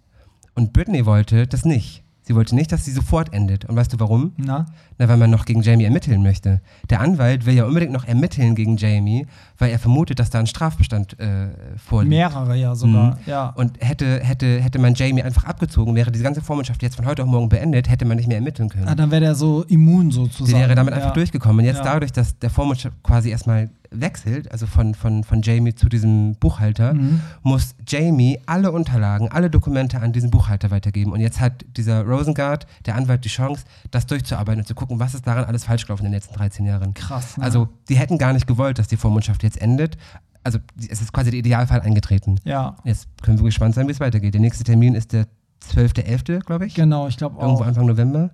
Und 0.55 0.73
Britney 0.73 1.05
wollte 1.05 1.45
das 1.45 1.65
nicht. 1.65 2.04
Sie 2.27 2.33
wollte 2.35 2.55
nicht, 2.55 2.71
dass 2.71 2.83
sie 2.83 2.91
sofort 2.91 3.33
endet. 3.33 3.65
Und 3.65 3.75
weißt 3.75 3.93
du 3.93 3.99
warum? 3.99 4.33
Na? 4.37 4.65
Na, 4.97 5.07
weil 5.07 5.17
man 5.17 5.29
noch 5.29 5.45
gegen 5.45 5.61
Jamie 5.61 5.83
ermitteln 5.83 6.23
möchte. 6.23 6.59
Der 6.89 6.99
Anwalt 7.01 7.45
will 7.45 7.53
ja 7.53 7.65
unbedingt 7.65 7.91
noch 7.93 8.03
ermitteln 8.05 8.55
gegen 8.55 8.77
Jamie, 8.77 9.27
weil 9.59 9.69
er 9.69 9.77
vermutet, 9.77 10.17
dass 10.17 10.31
da 10.31 10.39
ein 10.39 10.47
Strafbestand 10.47 11.19
äh, 11.19 11.49
vorliegt. 11.77 12.09
Mehrere 12.09 12.55
ja 12.55 12.73
sogar. 12.73 13.11
Mhm. 13.11 13.17
Ja. 13.27 13.49
Und 13.55 13.73
hätte, 13.79 14.21
hätte, 14.23 14.59
hätte 14.59 14.79
man 14.79 14.95
Jamie 14.95 15.21
einfach 15.21 15.43
abgezogen, 15.43 15.93
wäre 15.93 16.11
diese 16.11 16.23
ganze 16.23 16.41
Vormundschaft 16.41 16.81
jetzt 16.81 16.95
von 16.95 17.05
heute 17.05 17.21
auf 17.23 17.29
morgen 17.29 17.47
beendet, 17.47 17.89
hätte 17.89 18.05
man 18.05 18.17
nicht 18.17 18.27
mehr 18.27 18.37
ermitteln 18.37 18.69
können. 18.69 18.87
ah, 18.87 18.95
dann 18.95 19.11
wäre 19.11 19.21
der 19.21 19.35
so 19.35 19.63
immun 19.67 20.09
Sie 20.09 20.15
sozusagen. 20.17 20.59
wäre 20.59 20.73
damit 20.73 20.93
ja. 20.95 21.01
einfach 21.01 21.13
durchgekommen. 21.13 21.59
Und 21.59 21.65
jetzt 21.65 21.77
Ja. 21.77 21.93
dadurch, 21.93 22.11
dass 22.11 22.39
der 22.39 22.49
Vormundschaft 22.49 22.95
quasi 23.03 23.29
erstmal 23.29 23.69
wechselt, 23.91 24.51
also 24.51 24.65
von, 24.67 24.93
von, 24.95 25.23
von 25.23 25.41
Jamie 25.41 25.75
zu 25.75 25.89
diesem 25.89 26.35
Buchhalter, 26.35 26.93
Mhm. 26.93 27.21
muss 27.43 27.75
Jamie 27.87 28.39
alle 28.45 28.71
Unterlagen, 28.71 29.29
alle 29.29 29.49
Dokumente 29.49 29.99
an 30.01 30.11
diesen 30.13 30.31
Buchhalter 30.31 30.71
weitergeben. 30.71 31.11
Und 31.11 31.19
jetzt 31.19 31.39
hat 31.39 31.65
dieser 31.77 32.03
Rosengard, 32.05 32.67
der 32.85 32.95
Anwalt, 32.95 33.25
die 33.25 33.29
Chance, 33.29 33.63
das 33.91 34.05
durchzuarbeiten 34.05 34.61
und 34.61 34.67
zu 34.67 34.75
gucken, 34.75 34.99
was 34.99 35.13
ist 35.15 35.25
daran 35.27 35.45
alles 35.45 35.63
falsch 35.65 35.85
gelaufen 35.85 36.05
in 36.05 36.11
den 36.11 36.17
letzten 36.17 36.33
13 36.35 36.65
Jahren. 36.65 36.93
Krass. 36.93 37.37
Ne? 37.37 37.43
Also, 37.43 37.69
die 37.89 37.97
hätten 37.97 38.17
gar 38.17 38.33
nicht 38.33 38.47
gewollt, 38.47 38.79
dass 38.79 38.87
die 38.87 38.97
Vormundschaft 38.97 39.43
jetzt 39.43 39.61
endet. 39.61 39.97
Also, 40.43 40.59
es 40.89 41.01
ist 41.01 41.11
quasi 41.11 41.31
der 41.31 41.39
Idealfall 41.39 41.81
eingetreten. 41.81 42.39
ja, 42.43 42.75
Jetzt 42.83 43.07
können 43.23 43.37
wir 43.39 43.45
gespannt 43.45 43.73
sein, 43.75 43.87
wie 43.87 43.91
es 43.91 43.99
weitergeht. 43.99 44.33
Der 44.33 44.41
nächste 44.41 44.63
Termin 44.63 44.93
ist 44.95 45.11
der 45.13 45.25
12.11., 45.73 46.39
glaube 46.45 46.65
ich. 46.67 46.75
genau, 46.75 47.07
ich 47.07 47.17
glaube 47.17 47.41
Irgendwo 47.41 47.63
auch. 47.63 47.67
Anfang 47.67 47.85
November. 47.87 48.29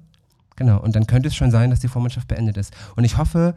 Genau. 0.57 0.79
Und 0.81 0.95
dann 0.95 1.07
könnte 1.07 1.29
es 1.29 1.35
schon 1.35 1.49
sein, 1.51 1.69
dass 1.69 1.79
die 1.79 1.87
Vormundschaft 1.87 2.27
beendet 2.27 2.57
ist. 2.57 2.73
Und 2.95 3.03
ich 3.05 3.17
hoffe, 3.17 3.55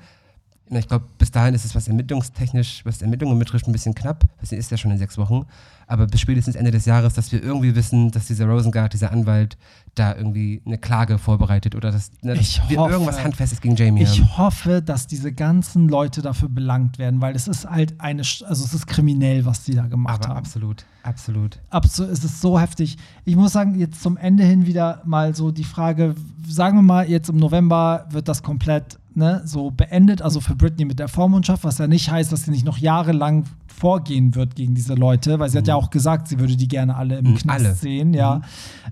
na, 0.74 0.80
ich 0.80 0.88
glaube, 0.88 1.06
bis 1.18 1.30
dahin 1.30 1.54
ist 1.54 1.64
es, 1.64 1.74
was 1.74 1.88
ermittlungstechnisch, 1.88 2.84
was 2.84 3.00
Ermittlungen 3.00 3.38
betrifft, 3.38 3.66
ein 3.66 3.72
bisschen 3.72 3.94
knapp. 3.94 4.24
Das 4.40 4.52
ist 4.52 4.70
ja 4.70 4.76
schon 4.76 4.90
in 4.90 4.98
sechs 4.98 5.16
Wochen. 5.16 5.46
Aber 5.86 6.06
bis 6.06 6.20
spätestens 6.20 6.56
Ende 6.56 6.70
des 6.70 6.84
Jahres, 6.86 7.14
dass 7.14 7.30
wir 7.30 7.42
irgendwie 7.42 7.74
wissen, 7.76 8.10
dass 8.10 8.26
dieser 8.26 8.46
Rosengard, 8.46 8.92
dieser 8.92 9.12
Anwalt, 9.12 9.56
da 9.94 10.16
irgendwie 10.16 10.60
eine 10.66 10.76
Klage 10.78 11.18
vorbereitet 11.18 11.74
oder 11.76 11.92
dass, 11.92 12.10
ne, 12.22 12.34
dass 12.34 12.40
Ich 12.40 12.60
wir 12.68 12.78
hoffe. 12.78 12.92
irgendwas 12.92 13.22
Handfestes 13.22 13.60
gegen 13.60 13.76
Jamie 13.76 14.02
Ich 14.02 14.20
haben. 14.20 14.38
hoffe, 14.38 14.82
dass 14.82 15.06
diese 15.06 15.32
ganzen 15.32 15.88
Leute 15.88 16.20
dafür 16.22 16.48
belangt 16.48 16.98
werden, 16.98 17.20
weil 17.20 17.36
es 17.36 17.46
ist 17.46 17.70
halt 17.70 18.00
eine, 18.00 18.22
also 18.22 18.44
es 18.64 18.74
ist 18.74 18.86
kriminell, 18.88 19.44
was 19.44 19.62
die 19.62 19.74
da 19.74 19.86
gemacht 19.86 20.22
Aber 20.24 20.30
haben. 20.30 20.38
absolut, 20.38 20.84
absolut. 21.04 21.60
Absolut, 21.70 22.10
es 22.10 22.24
ist 22.24 22.40
so 22.40 22.58
heftig. 22.58 22.96
Ich 23.24 23.36
muss 23.36 23.52
sagen, 23.52 23.78
jetzt 23.78 24.02
zum 24.02 24.16
Ende 24.16 24.42
hin 24.42 24.66
wieder 24.66 25.02
mal 25.04 25.34
so 25.36 25.52
die 25.52 25.64
Frage, 25.64 26.14
sagen 26.48 26.78
wir 26.78 26.82
mal, 26.82 27.08
jetzt 27.08 27.28
im 27.28 27.36
November 27.36 28.06
wird 28.10 28.26
das 28.26 28.42
komplett 28.42 28.98
ne, 29.14 29.42
so 29.44 29.70
beendet, 29.70 30.22
also 30.22 30.40
für 30.40 30.54
Britney 30.54 30.84
mit 30.84 30.98
der 30.98 31.08
Vormundschaft, 31.08 31.64
was 31.64 31.78
ja 31.78 31.86
nicht 31.86 32.10
heißt, 32.10 32.32
dass 32.32 32.42
sie 32.44 32.50
nicht 32.50 32.64
noch 32.64 32.78
jahrelang 32.78 33.44
vorgehen 33.66 34.34
wird 34.36 34.54
gegen 34.54 34.74
diese 34.74 34.94
Leute, 34.94 35.38
weil 35.40 35.50
sie 35.50 35.58
hat 35.58 35.66
ja 35.66 35.74
auch 35.74 35.90
gesagt, 35.90 36.28
sie 36.28 36.38
würde 36.38 36.56
die 36.56 36.68
gerne 36.68 36.94
alle 36.94 37.18
im 37.18 37.32
Mhm, 37.32 37.36
Knast 37.36 37.64
alle. 37.66 37.74
sehen, 37.74 38.14
ja. 38.14 38.40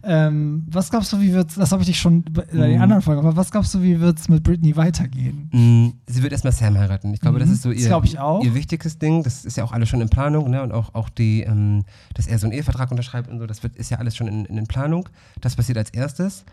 Ähm, 0.03 0.65
was 0.69 0.91
glaubst 0.91 1.13
du, 1.13 1.21
wie 1.21 1.33
wird's, 1.33 1.55
das 1.55 1.71
habe 1.71 1.83
ich 1.83 1.87
dich 1.89 2.01
schon 2.01 2.25
bei 2.25 2.43
den 2.45 2.77
Mhm. 2.77 2.83
anderen 2.83 3.03
Folgen, 3.03 3.21
aber 3.21 3.37
was 3.37 3.51
glaubst 3.53 3.73
du, 3.75 3.83
wie 3.83 4.01
wird 4.01 4.19
es 4.19 4.29
mit 4.29 4.43
Britney 4.43 4.77
weitergehen? 4.77 5.49
Mm, 5.53 5.93
Sie 6.07 6.23
wird 6.23 6.33
erstmal 6.33 6.53
Sam 6.53 6.77
heiraten. 6.77 7.15
Ich 7.15 7.21
glaube, 7.21 7.39
das 7.39 7.49
Mhm, 7.49 7.55
ist 7.55 7.63
so 7.63 7.71
ihr, 7.71 8.03
ihr 8.43 8.55
wichtigstes 8.55 8.99
Ding. 8.99 9.23
Das 9.23 9.45
ist 9.45 9.57
ja 9.57 9.63
auch 9.65 9.73
alles 9.73 9.89
schon 9.89 10.01
in 10.01 10.09
Planung, 10.09 10.51
ne? 10.51 10.63
Und 10.63 10.73
auch, 10.73 10.95
auch 10.95 11.09
die, 11.09 11.43
ähm, 11.43 11.85
dass 12.15 12.27
er 12.27 12.39
so 12.39 12.47
einen 12.47 12.53
Ehevertrag 12.53 12.91
unterschreibt 12.91 13.31
und 13.31 13.39
so, 13.39 13.47
das 13.47 13.63
wird, 13.63 13.77
ist 13.77 13.91
ja 13.91 13.99
alles 13.99 14.17
schon 14.17 14.27
in, 14.27 14.45
in 14.47 14.67
Planung. 14.67 15.09
Das 15.41 15.55
passiert 15.55 15.79
als 15.79 15.91
erstes. 15.91 16.45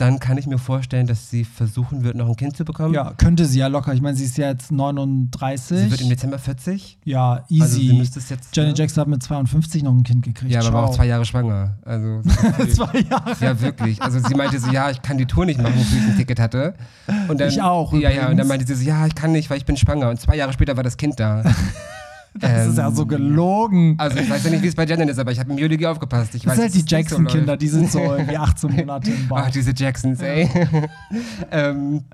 Dann 0.00 0.18
kann 0.18 0.38
ich 0.38 0.46
mir 0.46 0.56
vorstellen, 0.56 1.06
dass 1.06 1.28
sie 1.28 1.44
versuchen 1.44 2.02
wird, 2.04 2.16
noch 2.16 2.26
ein 2.26 2.34
Kind 2.36 2.56
zu 2.56 2.64
bekommen. 2.64 2.94
Ja, 2.94 3.12
könnte 3.18 3.44
sie 3.44 3.58
ja 3.58 3.66
locker. 3.66 3.92
Ich 3.92 4.00
meine, 4.00 4.16
sie 4.16 4.24
ist 4.24 4.38
ja 4.38 4.48
jetzt 4.48 4.72
39. 4.72 5.78
Sie 5.78 5.90
wird 5.90 6.00
im 6.00 6.08
Dezember 6.08 6.38
40. 6.38 6.98
ja, 7.04 7.44
Also 7.50 7.66
sie 7.66 7.82
easy. 7.86 7.94
müsste 7.96 8.18
es 8.18 8.30
jetzt. 8.30 8.56
Janet 8.56 8.72
ne? 8.72 8.78
Jackson 8.82 9.02
hat 9.02 9.08
mit 9.08 9.22
52 9.22 9.82
noch 9.82 9.92
ein 9.92 10.02
Kind 10.02 10.24
gekriegt. 10.24 10.52
Ja, 10.52 10.60
aber 10.60 10.72
war 10.72 10.82
auch 10.84 10.86
Ciao. 10.86 10.96
zwei 10.96 11.06
Jahre 11.06 11.24
schwanger. 11.26 11.76
Also, 11.84 12.22
zwei 12.72 13.00
Jahre. 13.00 13.36
ja, 13.40 13.60
wirklich. 13.60 14.00
Also 14.00 14.20
sie 14.26 14.34
meinte 14.34 14.58
so, 14.58 14.70
ja, 14.70 14.88
ich 14.90 15.02
kann 15.02 15.18
die 15.18 15.26
Tour 15.26 15.44
nicht 15.44 15.60
machen, 15.60 15.74
wofür 15.76 15.98
ich 15.98 16.04
ein 16.08 16.16
Ticket 16.16 16.40
hatte. 16.40 16.74
Und 17.28 17.38
dann, 17.38 17.48
Ich 17.50 17.60
auch, 17.60 17.92
Ja, 17.92 17.98
ja, 17.98 18.08
und 18.08 18.16
übrigens. 18.16 18.38
dann 18.38 18.48
meinte 18.48 18.66
sie 18.66 18.74
so, 18.74 18.82
ja, 18.88 19.06
ich 19.06 19.14
kann 19.14 19.32
nicht, 19.32 19.50
weil 19.50 19.58
ich 19.58 19.66
bin 19.66 19.76
schwanger. 19.76 20.08
Und 20.08 20.18
zwei 20.18 20.36
Jahre 20.36 20.52
später 20.54 20.76
war 20.76 20.82
das 20.82 20.96
Kind 20.96 21.20
da. 21.20 21.42
Das 22.38 22.66
ist 22.68 22.78
ja 22.78 22.88
Ähm, 22.88 22.94
so 22.94 23.06
gelogen. 23.06 23.96
Also 23.98 24.18
ich 24.18 24.30
weiß 24.30 24.44
ja 24.44 24.50
nicht, 24.50 24.62
wie 24.62 24.68
es 24.68 24.74
bei 24.74 24.86
Janet 24.86 25.08
ist, 25.10 25.18
aber 25.18 25.32
ich 25.32 25.40
habe 25.40 25.50
im 25.50 25.58
Juli 25.58 25.84
aufgepasst. 25.84 26.34
Ich 26.34 26.42
das 26.42 26.50
weiß, 26.50 26.56
sind 26.56 26.64
halt 26.64 26.74
die 26.74 26.80
so 26.80 26.86
Jackson-Kinder, 26.96 27.46
läuft. 27.52 27.62
die 27.62 27.68
sind 27.68 27.90
so 27.90 27.98
irgendwie 28.16 28.36
18 28.36 28.70
Monate 28.70 29.10
im 29.10 29.28
Bauch. 29.28 29.38
Ach, 29.38 29.50
diese 29.50 29.72
Jacksons, 29.74 30.20
ey. 30.20 30.48
ähm, 31.50 32.04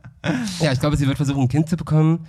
ja, 0.61 0.73
ich 0.73 0.81
glaube, 0.81 0.97
sie 0.97 1.07
wird 1.07 1.17
versuchen, 1.19 1.43
ein 1.43 1.49
Kind 1.49 1.69
zu 1.69 1.77
bekommen. 1.77 2.27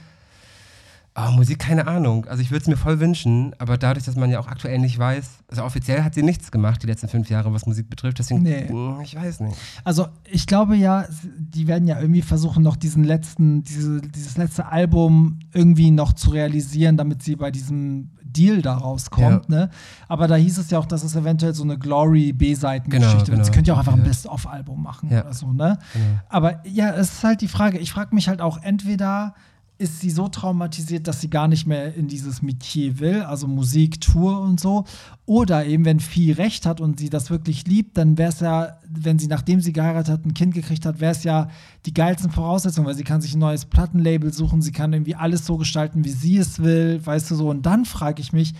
Oh, 1.19 1.31
Musik, 1.31 1.57
keine 1.57 1.87
Ahnung. 1.87 2.25
Also 2.27 2.43
ich 2.43 2.51
würde 2.51 2.61
es 2.61 2.67
mir 2.67 2.77
voll 2.77 2.99
wünschen, 2.99 3.55
aber 3.57 3.77
dadurch, 3.79 4.05
dass 4.05 4.15
man 4.15 4.29
ja 4.29 4.39
auch 4.39 4.47
aktuell 4.47 4.77
nicht 4.77 4.99
weiß, 4.99 5.29
also 5.47 5.63
offiziell 5.63 6.03
hat 6.03 6.13
sie 6.13 6.21
nichts 6.21 6.51
gemacht 6.51 6.83
die 6.83 6.87
letzten 6.87 7.07
fünf 7.07 7.27
Jahre, 7.31 7.51
was 7.53 7.65
Musik 7.65 7.89
betrifft. 7.89 8.19
Deswegen, 8.19 8.43
Nee. 8.43 8.71
mm, 8.71 9.01
ich 9.01 9.15
weiß 9.15 9.39
nicht. 9.39 9.57
Also 9.83 10.07
ich 10.29 10.45
glaube 10.45 10.75
ja, 10.75 11.05
die 11.39 11.67
werden 11.67 11.87
ja 11.87 11.99
irgendwie 11.99 12.21
versuchen, 12.21 12.61
noch 12.61 12.75
diesen 12.75 13.03
letzten, 13.03 13.63
diese, 13.63 13.99
dieses 14.01 14.37
letzte 14.37 14.67
Album 14.67 15.39
irgendwie 15.53 15.89
noch 15.89 16.13
zu 16.13 16.29
realisieren, 16.29 16.97
damit 16.97 17.23
sie 17.23 17.35
bei 17.35 17.49
diesem 17.49 18.11
Deal 18.23 18.61
da 18.61 18.75
rauskommt. 18.77 19.49
Ne? 19.49 19.71
Aber 20.07 20.27
da 20.27 20.35
hieß 20.35 20.59
es 20.59 20.69
ja 20.69 20.77
auch, 20.77 20.85
dass 20.85 21.03
es 21.03 21.15
eventuell 21.15 21.55
so 21.55 21.63
eine 21.63 21.79
Glory 21.79 22.31
B-Seiten-Geschichte 22.33 23.07
Genau, 23.07 23.17
wird. 23.17 23.25
Sie 23.25 23.31
genau. 23.51 23.53
könnte 23.55 23.67
ja 23.69 23.73
auch 23.73 23.79
einfach 23.79 23.93
ein 23.93 23.99
Ja. 24.01 24.05
Best-of-Album 24.05 24.83
machen 24.83 25.09
Ja. 25.11 25.21
oder 25.21 25.33
so, 25.33 25.51
ne? 25.51 25.79
Genau. 25.93 26.05
Aber 26.29 26.63
ja, 26.67 26.91
es 26.93 27.13
ist 27.13 27.23
halt 27.23 27.41
die 27.41 27.47
Frage. 27.47 27.79
Ich 27.79 27.91
frage 27.91 28.13
mich 28.13 28.27
halt 28.27 28.39
auch, 28.41 28.61
entweder 28.61 29.33
ist 29.79 29.99
sie 29.99 30.09
so 30.09 30.27
traumatisiert, 30.27 31.07
dass 31.07 31.21
sie 31.21 31.29
gar 31.29 31.47
nicht 31.47 31.67
mehr 31.67 31.93
in 31.93 32.07
dieses 32.07 32.41
Metier 32.41 32.99
will, 32.99 33.21
also 33.21 33.47
Musik, 33.47 34.01
Tour 34.01 34.41
und 34.41 34.59
so. 34.59 34.85
Oder 35.25 35.65
eben, 35.65 35.85
wenn 35.85 35.99
Vieh 35.99 36.31
recht 36.31 36.65
hat 36.65 36.81
und 36.81 36.99
sie 36.99 37.09
das 37.09 37.29
wirklich 37.29 37.67
liebt, 37.67 37.97
dann 37.97 38.17
wäre 38.17 38.29
es 38.29 38.39
ja, 38.39 38.77
wenn 38.89 39.19
sie, 39.19 39.27
nachdem 39.27 39.61
sie 39.61 39.73
geheiratet 39.73 40.13
hat, 40.13 40.25
ein 40.25 40.33
Kind 40.33 40.53
gekriegt 40.53 40.85
hat, 40.85 40.99
wäre 40.99 41.11
es 41.11 41.23
ja 41.23 41.49
die 41.85 41.93
geilsten 41.93 42.31
Voraussetzungen, 42.31 42.87
weil 42.87 42.95
sie 42.95 43.03
kann 43.03 43.21
sich 43.21 43.35
ein 43.35 43.39
neues 43.39 43.65
Plattenlabel 43.65 44.33
suchen, 44.33 44.61
sie 44.61 44.71
kann 44.71 44.93
irgendwie 44.93 45.15
alles 45.15 45.45
so 45.45 45.57
gestalten, 45.57 46.03
wie 46.03 46.09
sie 46.09 46.37
es 46.37 46.59
will, 46.59 47.05
weißt 47.05 47.29
du 47.29 47.35
so. 47.35 47.49
Und 47.49 47.65
dann 47.65 47.85
frage 47.85 48.21
ich 48.21 48.33
mich, 48.33 48.53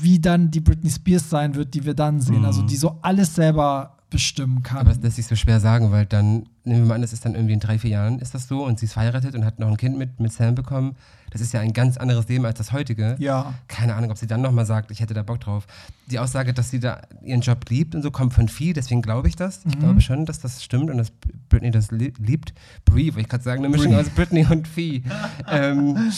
wie 0.00 0.20
dann 0.20 0.50
die 0.50 0.60
Britney 0.60 0.90
Spears 0.90 1.28
sein 1.28 1.54
wird, 1.54 1.74
die 1.74 1.84
wir 1.84 1.94
dann 1.94 2.20
sehen. 2.20 2.44
Also 2.46 2.62
die 2.62 2.76
so 2.76 2.98
alles 3.02 3.34
selber 3.34 3.98
bestimmen 4.10 4.62
kann. 4.62 4.78
Aber 4.78 4.90
das 4.90 5.02
lässt 5.02 5.16
sich 5.16 5.26
so 5.26 5.36
schwer 5.36 5.60
sagen, 5.60 5.90
weil 5.92 6.06
dann, 6.06 6.44
nehmen 6.64 6.82
wir 6.82 6.88
mal 6.88 6.94
an, 6.96 7.02
das 7.02 7.12
ist 7.12 7.24
dann 7.24 7.34
irgendwie 7.34 7.54
in 7.54 7.60
drei, 7.60 7.78
vier 7.78 7.90
Jahren, 7.90 8.18
ist 8.18 8.34
das 8.34 8.48
so, 8.48 8.64
und 8.64 8.78
sie 8.78 8.86
ist 8.86 8.92
verheiratet 8.92 9.34
und 9.34 9.44
hat 9.44 9.58
noch 9.58 9.68
ein 9.68 9.76
Kind 9.76 9.96
mit, 9.96 10.20
mit 10.20 10.32
Sam 10.32 10.54
bekommen. 10.54 10.96
Das 11.30 11.40
ist 11.40 11.52
ja 11.52 11.60
ein 11.60 11.72
ganz 11.72 11.96
anderes 11.96 12.28
Leben 12.28 12.44
als 12.44 12.58
das 12.58 12.72
heutige. 12.72 13.16
ja. 13.18 13.54
Keine 13.68 13.94
Ahnung, 13.94 14.10
ob 14.10 14.18
sie 14.18 14.26
dann 14.26 14.42
nochmal 14.42 14.66
sagt, 14.66 14.90
ich 14.90 15.00
hätte 15.00 15.14
da 15.14 15.22
Bock 15.22 15.40
drauf. 15.40 15.66
Die 16.10 16.18
Aussage, 16.18 16.52
dass 16.52 16.70
sie 16.70 16.80
da 16.80 17.02
ihren 17.22 17.40
Job 17.40 17.68
liebt 17.70 17.94
und 17.94 18.02
so, 18.02 18.10
kommt 18.10 18.34
von 18.34 18.48
Vieh, 18.48 18.72
deswegen 18.72 19.00
glaube 19.00 19.28
ich 19.28 19.36
das. 19.36 19.60
Ich 19.66 19.78
glaube 19.78 20.00
schon, 20.00 20.26
dass 20.26 20.40
das 20.40 20.62
stimmt 20.62 20.90
und 20.90 20.98
dass 20.98 21.12
Britney 21.48 21.70
das 21.70 21.92
li 21.92 22.12
liebt. 22.18 22.52
Brie, 22.84 23.08
wollte 23.08 23.20
ich 23.20 23.28
gerade 23.28 23.44
sagen, 23.44 23.64
eine 23.64 23.68
Mischung 23.68 23.94
aus 23.94 24.10
Britney 24.10 24.44
und 24.44 24.66
Vieh. 24.66 25.04
ähm, 25.48 26.10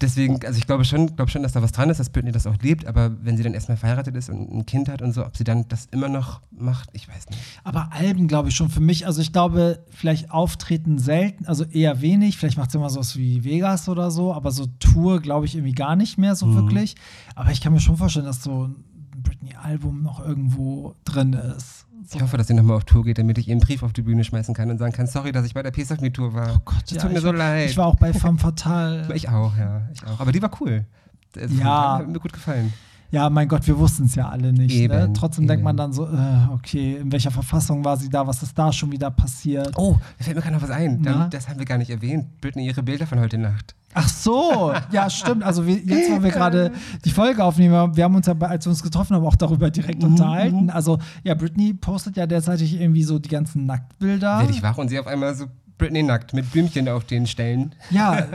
deswegen, 0.00 0.44
also 0.46 0.56
ich 0.58 0.66
glaube 0.66 0.84
schon, 0.84 1.16
glaube 1.16 1.30
schon, 1.30 1.42
dass 1.42 1.52
da 1.52 1.62
was 1.62 1.72
dran 1.72 1.90
ist, 1.90 1.98
dass 1.98 2.10
Britney 2.10 2.30
das 2.32 2.46
auch 2.46 2.56
liebt, 2.62 2.86
aber 2.86 3.12
wenn 3.22 3.36
sie 3.36 3.42
dann 3.42 3.54
erstmal 3.54 3.76
verheiratet 3.76 4.14
ist 4.16 4.30
und 4.30 4.52
ein 4.52 4.66
Kind 4.66 4.88
hat 4.88 5.02
und 5.02 5.12
so, 5.12 5.26
ob 5.26 5.36
sie 5.36 5.44
dann 5.44 5.66
das 5.68 5.86
immer 5.90 6.08
noch 6.08 6.40
macht, 6.50 6.90
ich 6.92 7.08
weiß 7.08 7.28
nicht. 7.30 7.40
Aber 7.64 7.90
Alben 7.92 8.28
glaube 8.28 8.50
ich 8.50 8.54
schon 8.54 8.70
für 8.70 8.80
mich. 8.80 9.06
Also 9.06 9.20
ich 9.20 9.32
glaube, 9.32 9.80
vielleicht 9.92 10.30
auftreten 10.30 10.98
selten, 10.98 11.46
also 11.46 11.64
eher 11.64 12.00
wenig. 12.00 12.36
Vielleicht 12.38 12.56
macht 12.58 12.70
sie 12.70 12.78
immer 12.78 12.90
sowas 12.90 13.16
wie 13.16 13.44
Vegas 13.44 13.88
oder 13.88 14.10
so, 14.10 14.32
aber 14.32 14.50
so 14.50 14.66
Tour 14.78 15.20
glaube 15.20 15.46
ich 15.46 15.54
irgendwie 15.56 15.72
gar 15.74 15.96
nicht 15.96 16.18
mehr 16.18 16.34
so 16.36 16.46
Mhm. 16.46 16.54
wirklich. 16.56 16.94
Aber 17.34 17.50
ich 17.50 17.60
kann 17.60 17.72
mir 17.72 17.80
schon 17.80 17.96
vorstellen, 17.96 18.26
dass 18.26 18.42
so 18.42 18.66
ein 18.68 18.84
Britney-Album 19.22 20.02
noch 20.02 20.24
irgendwo 20.24 20.94
drin 21.04 21.32
ist. 21.34 21.86
So. 22.08 22.16
Ich 22.16 22.22
hoffe, 22.22 22.36
dass 22.38 22.46
sie 22.46 22.54
nochmal 22.54 22.76
auf 22.78 22.84
Tour 22.84 23.04
geht, 23.04 23.18
damit 23.18 23.36
ich 23.38 23.48
ihr 23.48 23.52
einen 23.52 23.60
Brief 23.60 23.82
auf 23.82 23.92
die 23.92 24.02
Bühne 24.02 24.24
schmeißen 24.24 24.54
kann 24.54 24.70
und 24.70 24.78
sagen 24.78 24.92
kann, 24.92 25.06
sorry, 25.06 25.32
dass 25.32 25.44
ich 25.44 25.52
bei 25.54 25.62
der 25.62 25.70
Peace 25.70 25.92
of 25.92 26.00
Me 26.00 26.10
Tour 26.12 26.32
war. 26.32 26.54
Oh 26.56 26.60
Gott, 26.64 26.82
das 26.84 26.92
ja, 26.92 27.02
tut 27.02 27.12
mir 27.12 27.20
so 27.20 27.30
leid. 27.30 27.68
Ich 27.70 27.76
war 27.76 27.86
auch 27.86 27.96
bei 27.96 28.12
Femme 28.14 28.38
Fatale. 28.38 29.14
Ich 29.14 29.28
auch, 29.28 29.56
ja. 29.56 29.82
Ich 29.92 30.04
auch. 30.06 30.18
Aber 30.18 30.32
die 30.32 30.40
war 30.40 30.50
cool. 30.60 30.86
Das 31.32 31.52
Ja. 31.56 31.98
Hat 31.98 32.08
mir 32.08 32.18
gut 32.18 32.32
gefallen. 32.32 32.72
Ja, 33.12 33.28
mein 33.28 33.48
Gott, 33.48 33.66
wir 33.66 33.76
wussten 33.78 34.04
es 34.04 34.14
ja 34.14 34.28
alle 34.28 34.52
nicht. 34.52 34.74
Ne? 34.74 34.82
Eben, 34.82 35.14
Trotzdem 35.14 35.46
denkt 35.46 35.64
man 35.64 35.72
eben. 35.72 35.78
dann 35.78 35.92
so, 35.92 36.06
äh, 36.06 36.52
okay, 36.54 36.96
in 36.96 37.10
welcher 37.10 37.30
Verfassung 37.30 37.84
war 37.84 37.96
sie 37.96 38.08
da? 38.08 38.26
Was 38.26 38.42
ist 38.42 38.56
da 38.58 38.72
schon 38.72 38.92
wieder 38.92 39.10
passiert? 39.10 39.72
Oh, 39.76 39.96
da 40.18 40.24
fällt 40.24 40.36
mir 40.36 40.42
gerade 40.42 40.54
noch 40.54 40.62
was 40.62 40.70
ein. 40.70 41.02
Dann, 41.02 41.28
das 41.30 41.48
haben 41.48 41.58
wir 41.58 41.66
gar 41.66 41.78
nicht 41.78 41.90
erwähnt. 41.90 42.40
Britney, 42.40 42.66
ihre 42.66 42.82
Bilder 42.82 43.06
von 43.06 43.18
heute 43.18 43.36
Nacht. 43.38 43.74
Ach 43.94 44.08
so, 44.08 44.72
ja, 44.92 45.10
stimmt. 45.10 45.42
Also 45.42 45.66
wir, 45.66 45.74
jetzt, 45.78 46.12
wo 46.12 46.22
wir 46.22 46.30
gerade 46.30 46.70
die 47.04 47.10
Folge 47.10 47.42
aufnehmen, 47.42 47.96
wir 47.96 48.04
haben 48.04 48.14
uns 48.14 48.26
ja, 48.26 48.34
als 48.38 48.64
wir 48.64 48.70
uns 48.70 48.84
getroffen 48.84 49.16
haben, 49.16 49.26
auch 49.26 49.34
darüber 49.34 49.68
direkt 49.70 50.00
Mhm, 50.02 50.10
unterhalten. 50.10 50.70
Also 50.70 50.98
ja, 51.24 51.34
Britney 51.34 51.74
postet 51.74 52.16
ja 52.16 52.26
derzeit 52.28 52.60
irgendwie 52.60 53.02
so 53.02 53.18
die 53.18 53.28
ganzen 53.28 53.66
Nacktbilder. 53.66 54.38
Werde 54.38 54.52
ich 54.52 54.62
wach 54.62 54.78
und 54.78 54.88
sie 54.88 54.98
auf 55.00 55.08
einmal 55.08 55.34
so 55.34 55.46
Britney 55.80 56.02
nackt 56.04 56.32
mit 56.32 56.50
Blümchen 56.52 56.88
auf 56.88 57.04
den 57.04 57.26
Stellen. 57.26 57.74
Ja, 57.90 58.26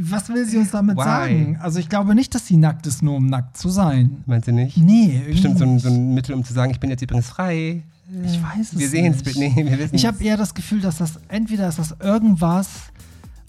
was 0.00 0.28
will 0.30 0.46
sie 0.46 0.56
uns 0.56 0.70
damit 0.70 0.96
Why? 0.96 1.02
sagen? 1.04 1.58
Also 1.60 1.78
ich 1.78 1.88
glaube 1.90 2.14
nicht, 2.14 2.34
dass 2.34 2.46
sie 2.46 2.56
nackt 2.56 2.86
ist, 2.86 3.02
nur 3.02 3.16
um 3.16 3.26
nackt 3.26 3.56
zu 3.58 3.68
sein. 3.68 4.22
Meinst 4.26 4.48
du 4.48 4.52
nicht? 4.52 4.76
Nee, 4.78 5.12
irgendwie 5.16 5.32
Bestimmt 5.32 5.58
so 5.58 5.64
ein, 5.64 5.78
so 5.78 5.88
ein 5.88 6.14
Mittel, 6.14 6.34
um 6.34 6.44
zu 6.44 6.52
sagen, 6.54 6.70
ich 6.72 6.80
bin 6.80 6.88
jetzt 6.88 7.02
übrigens 7.02 7.28
frei. 7.28 7.82
Ich 8.24 8.42
weiß 8.42 8.72
es 8.72 8.78
Wir 8.78 8.88
sehen 8.88 9.12
es, 9.12 9.24
nicht. 9.24 9.38
Britney. 9.38 9.54
Wir 9.70 9.78
wissen 9.78 9.94
Ich 9.94 10.06
habe 10.06 10.22
eher 10.22 10.36
das 10.36 10.54
Gefühl, 10.54 10.80
dass 10.80 10.98
das 10.98 11.18
entweder 11.28 11.68
ist 11.68 11.78
das 11.78 11.94
irgendwas, 12.00 12.68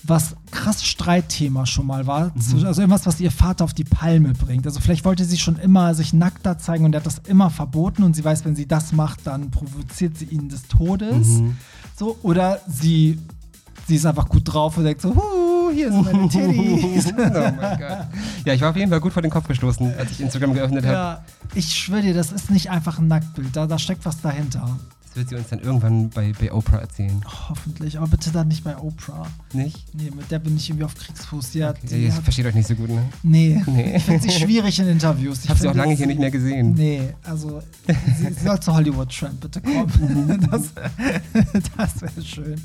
was 0.05 0.35
krass 0.51 0.83
Streitthema 0.85 1.65
schon 1.65 1.85
mal 1.87 2.05
war, 2.07 2.25
Mhm. 2.35 2.65
also 2.65 2.81
irgendwas, 2.81 3.05
was 3.05 3.19
ihr 3.21 3.31
Vater 3.31 3.63
auf 3.63 3.73
die 3.73 3.85
Palme 3.85 4.33
bringt. 4.33 4.65
Also 4.65 4.79
vielleicht 4.81 5.05
wollte 5.05 5.23
sie 5.23 5.37
schon 5.37 5.57
immer 5.57 5.95
sich 5.95 6.13
nackt 6.13 6.45
da 6.45 6.57
zeigen 6.57 6.83
und 6.85 6.93
er 6.93 6.99
hat 6.99 7.05
das 7.05 7.19
immer 7.27 7.49
verboten 7.49 8.03
und 8.03 8.13
sie 8.15 8.23
weiß, 8.25 8.43
wenn 8.45 8.55
sie 8.55 8.67
das 8.67 8.91
macht, 8.91 9.25
dann 9.27 9.49
provoziert 9.51 10.17
sie 10.17 10.25
ihn 10.25 10.49
des 10.49 10.63
Todes. 10.67 11.27
Mhm. 11.39 11.55
So 11.95 12.17
oder 12.23 12.59
sie 12.67 13.19
sie 13.87 13.95
ist 13.95 14.05
einfach 14.05 14.27
gut 14.27 14.41
drauf 14.45 14.77
und 14.77 14.85
denkt 14.85 15.01
so, 15.01 15.15
huh, 15.15 15.71
hier 15.73 15.91
sind 15.91 16.05
meine 16.05 16.29
Titties. 16.29 17.07
oh 17.11 17.15
mein 17.17 17.57
Gott. 17.79 18.07
Ja, 18.45 18.53
ich 18.53 18.61
war 18.61 18.69
auf 18.69 18.75
jeden 18.75 18.89
Fall 18.89 18.99
gut 18.99 19.13
vor 19.13 19.21
den 19.21 19.31
Kopf 19.31 19.47
gestoßen, 19.47 19.93
als 19.97 20.11
ich 20.11 20.21
Instagram 20.21 20.53
geöffnet 20.53 20.85
habe. 20.85 20.95
ja, 20.95 21.23
ich 21.55 21.75
schwöre 21.75 22.01
dir, 22.01 22.13
das 22.13 22.31
ist 22.31 22.49
nicht 22.49 22.69
einfach 22.69 22.99
ein 22.99 23.07
Nacktbild, 23.07 23.55
da, 23.55 23.67
da 23.67 23.77
steckt 23.79 24.05
was 24.05 24.21
dahinter. 24.21 24.77
Das 25.13 25.17
wird 25.17 25.29
sie 25.29 25.35
uns 25.35 25.49
dann 25.49 25.59
irgendwann 25.59 26.09
bei, 26.09 26.33
bei 26.39 26.51
Oprah 26.51 26.77
erzählen. 26.79 27.21
Hoffentlich, 27.49 27.97
aber 27.97 28.07
bitte 28.07 28.31
dann 28.31 28.47
nicht 28.47 28.63
bei 28.63 28.75
Oprah. 28.75 29.27
Nicht? 29.53 29.93
Nee, 29.93 30.09
mit 30.15 30.31
der 30.31 30.39
bin 30.39 30.55
ich 30.57 30.67
irgendwie 30.69 30.85
auf 30.85 30.95
Kriegsfuß. 30.95 31.51
Die 31.51 31.63
hat, 31.63 31.77
Okay. 31.83 32.05
die 32.07 32.11
hat, 32.11 32.23
versteht 32.23 32.45
euch 32.47 32.55
nicht 32.55 32.67
so 32.67 32.73
gut, 32.75 32.89
ne? 32.89 33.03
nee, 33.21 33.61
Nee. 33.67 33.97
ich 33.97 34.03
finde 34.03 34.23
sie 34.23 34.31
schwierig 34.31 34.79
in 34.79 34.87
Interviews. 34.87 35.43
Ich 35.43 35.49
habe 35.49 35.59
sie 35.59 35.67
auch 35.67 35.75
lange 35.75 35.93
hier 35.93 36.07
nicht 36.07 36.19
mehr 36.19 36.31
gesehen. 36.31 36.73
Nee, 36.73 37.13
also 37.23 37.61
sie, 37.87 38.33
sie 38.33 38.43
soll 38.43 38.59
zu 38.59 38.73
Hollywood 38.73 39.09
Tramp 39.15 39.39
bitte 39.41 39.61
kommen. 39.61 39.87
Das, 40.51 40.73
das 41.77 42.01
wäre 42.01 42.21
schön. 42.23 42.61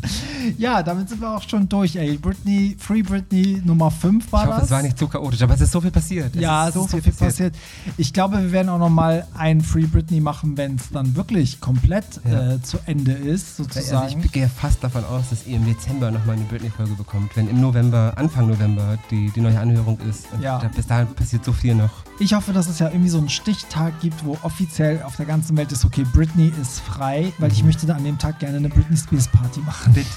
Ja, 0.57 0.83
damit 0.83 1.09
sind 1.09 1.21
wir 1.21 1.37
auch 1.37 1.43
schon 1.43 1.69
durch, 1.69 1.97
ey. 1.97 2.17
Britney, 2.17 2.77
Free 2.79 3.03
Britney 3.03 3.61
Nummer 3.65 3.91
5 3.91 4.31
war 4.33 4.43
Ich 4.45 4.49
hoffe, 4.49 4.57
das. 4.61 4.65
es 4.67 4.71
war 4.71 4.83
nicht 4.83 4.99
zu 4.99 5.09
chaotisch, 5.09 5.43
aber 5.43 5.55
es 5.55 5.61
ist 5.61 5.73
so 5.73 5.81
viel 5.81 5.91
passiert. 5.91 6.35
Es 6.35 6.41
ja, 6.41 6.69
es 6.69 6.77
ist 6.77 6.91
so 6.91 6.99
viel 6.99 7.13
passiert. 7.13 7.55
Ich 7.97 8.13
glaube, 8.13 8.39
wir 8.43 8.53
werden 8.53 8.69
auch 8.69 8.79
noch 8.79 8.89
mal 8.91 9.27
ein 9.37 9.61
Free 9.61 9.87
Britney 9.87 10.21
machen, 10.21 10.57
wenn 10.57 10.77
es 10.77 10.89
dann 10.91 11.15
wirklich 11.17 11.61
komplett 11.61 12.05
Ja. 12.31 12.38
Äh, 12.39 12.62
zu 12.62 12.78
Ende 12.86 13.12
ist, 13.12 13.59
Also 13.61 13.64
sozusagen. 13.64 14.20
ich 14.24 14.32
gehe 14.32 14.49
fast 14.49 14.82
davon 14.84 15.05
aus, 15.05 15.30
dass 15.30 15.47
ihr 15.47 15.57
im 15.57 15.64
Dezember 15.66 16.11
nochmal 16.11 16.36
eine 16.36 16.45
Britney-Folge 16.45 16.95
bekommt, 16.95 17.36
wenn 17.36 17.49
im 17.49 17.61
November, 17.61 18.12
Anfang 18.16 18.49
November, 18.49 18.99
die, 19.11 19.30
die 19.34 19.41
neue 19.41 19.59
Anhörung 19.59 19.99
ist. 20.09 20.26
Und 20.32 20.43
Ja. 20.43 20.59
da, 20.59 20.68
bis 20.68 20.86
dahin 20.86 21.09
passiert 21.14 21.45
so 21.45 21.53
viel 21.53 21.74
noch. 21.74 21.91
Ich 22.21 22.35
hoffe, 22.35 22.53
dass 22.53 22.66
es 22.69 22.81
ja 22.81 22.89
irgendwie 22.89 23.11
so 23.11 23.19
einen 23.19 23.29
Stichtag 23.29 24.01
gibt, 24.01 24.25
wo 24.25 24.37
offiziell 24.43 25.03
auf 25.05 25.14
der 25.14 25.25
ganzen 25.27 25.57
Welt 25.57 25.71
ist, 25.71 25.85
okay, 25.85 26.05
Britney 26.12 26.53
ist 26.61 26.81
frei, 26.81 27.33
weil 27.39 27.53
ich 27.53 27.62
möchte 27.62 27.87
da 27.87 27.95
an 27.95 28.03
dem 28.03 28.19
Tag 28.19 28.41
gerne 28.41 28.57
eine 28.57 28.69
Britney 28.69 28.97
Spears 28.97 29.29
Party 29.29 29.61
machen. 29.61 29.93
Bitte. 29.95 30.09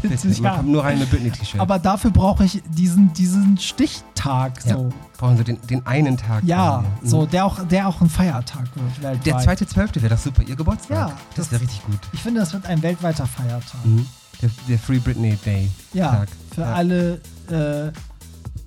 Bitte, 0.00 0.08
Bitte. 0.26 0.28
Man 0.42 0.52
ja. 0.52 0.56
kommt 0.56 0.68
nur 0.70 0.82
rein 0.84 0.98
mit 0.98 1.10
Britney-T-Shirt. 1.10 1.60
Aber 1.60 1.78
dafür 1.78 2.10
brauche 2.12 2.44
ich 2.46 2.62
diesen, 2.70 3.12
diesen 3.12 3.58
Stichtag 3.58 4.64
ja. 4.64 4.74
so. 4.76 4.88
Brauchen 5.18 5.36
Sie 5.36 5.44
den, 5.44 5.58
den 5.66 5.86
einen 5.86 6.16
Tag. 6.16 6.44
Ja, 6.44 6.82
mir. 7.02 7.08
so, 7.08 7.22
Mhm. 7.26 7.30
der 7.30 7.44
auch, 7.44 7.68
der 7.68 7.88
auch 7.88 8.00
ein 8.00 8.08
Feiertag 8.08 8.64
wird 8.74 9.02
weltweit. 9.02 9.26
Der 9.26 9.38
zweite 9.38 9.66
Zwölfte 9.66 10.00
wäre 10.00 10.14
doch 10.14 10.22
super. 10.22 10.42
Ihr 10.42 10.56
Geburtstag. 10.56 10.96
Ja, 10.96 11.06
das 11.36 11.50
das- 11.50 11.52
wäre 11.52 11.60
richtig 11.62 11.84
gut. 11.84 11.98
Ich 12.12 12.20
finde, 12.20 12.40
das 12.40 12.54
wird 12.54 12.64
ein 12.64 12.80
weltweiter 12.82 13.26
Feiertag. 13.26 13.84
Mhm. 13.84 14.06
Der, 14.40 14.50
der 14.66 14.78
Free 14.78 14.98
Britney 14.98 15.36
Day. 15.44 15.70
Ja, 15.92 16.10
Tag. 16.16 16.28
für 16.54 16.60
ja, 16.62 16.72
alle, 16.72 17.20
äh, 17.50 17.92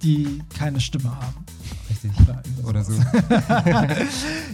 die 0.04 0.44
keine 0.56 0.80
Stimme 0.80 1.10
haben. 1.10 1.44
Richtig. 1.90 2.12
Oder 2.66 2.84
so. 2.84 2.94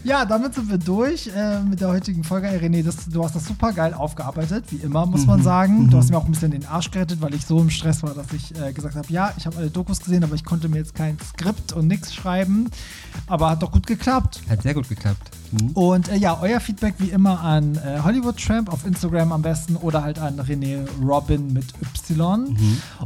Ja, 0.04 0.26
damit 0.26 0.56
sind 0.56 0.70
wir 0.70 0.78
durch 0.78 1.30
äh, 1.36 1.62
mit 1.62 1.82
der 1.82 1.90
heutigen 1.90 2.24
Folge. 2.24 2.48
Ey, 2.48 2.58
René, 2.58 2.84
das, 2.84 3.10
du 3.10 3.24
hast 3.24 3.36
das 3.36 3.46
super 3.46 3.74
geil 3.74 3.94
aufgearbeitet, 3.94 4.66
wie 4.70 4.78
immer, 4.78 5.06
muss 5.06 5.26
man 5.26 5.44
sagen. 5.44 5.90
Du 5.90 5.98
hast 5.98 6.10
mir 6.10 6.18
auch 6.18 6.26
ein 6.26 6.32
bisschen 6.32 6.52
den 6.52 6.66
Arsch 6.66 6.90
gerettet, 6.92 7.22
weil 7.22 7.34
ich 7.34 7.46
so 7.46 7.60
im 7.60 7.70
Stress 7.70 8.02
war, 8.02 8.14
dass 8.14 8.32
ich 8.34 8.56
äh, 8.60 8.72
gesagt 8.72 8.96
habe, 8.96 9.08
ja, 9.10 9.34
ich 9.38 9.46
habe 9.46 9.58
alle 9.58 9.70
Dokus 9.70 10.00
gesehen, 10.00 10.24
aber 10.24 10.36
ich 10.36 10.46
konnte 10.46 10.70
mir 10.70 10.78
jetzt 10.78 10.96
kein 10.96 11.18
Skript 11.20 11.74
und 11.74 11.88
nichts 11.88 12.14
schreiben. 12.14 12.70
Aber 13.28 13.50
hat 13.50 13.62
doch 13.62 13.72
gut 13.72 13.88
geklappt. 13.88 14.42
Hat 14.50 14.62
sehr 14.62 14.74
gut 14.74 14.88
geklappt. 14.88 15.32
Mhm. 15.52 15.70
Und 15.72 16.10
äh, 16.10 16.16
ja, 16.16 16.40
euer 16.42 16.60
Feedback 16.60 16.96
wie 17.00 17.10
immer 17.10 17.42
an 17.42 17.76
äh, 17.76 18.00
Hollywood 18.04 18.38
Tramp 18.38 18.72
auf 18.72 18.86
Instagram 18.86 19.32
am 19.32 19.42
besten 19.42 19.76
oder 19.76 20.04
halt 20.04 20.20
an 20.20 20.40
René 20.40 20.88
Robin 21.02 21.52
mit 21.54 21.66
Y. 21.82 22.56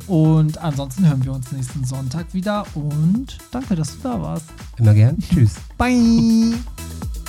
Und 0.07 0.57
ansonsten 0.59 1.07
hören 1.07 1.23
wir 1.23 1.33
uns 1.33 1.51
nächsten 1.51 1.83
Sonntag 1.85 2.33
wieder 2.33 2.65
und 2.75 3.37
danke, 3.51 3.75
dass 3.75 3.93
du 3.93 4.03
da 4.03 4.21
warst. 4.21 4.45
Immer 4.77 4.92
gern. 4.93 5.17
Tschüss. 5.19 5.55
Bye! 5.77 6.53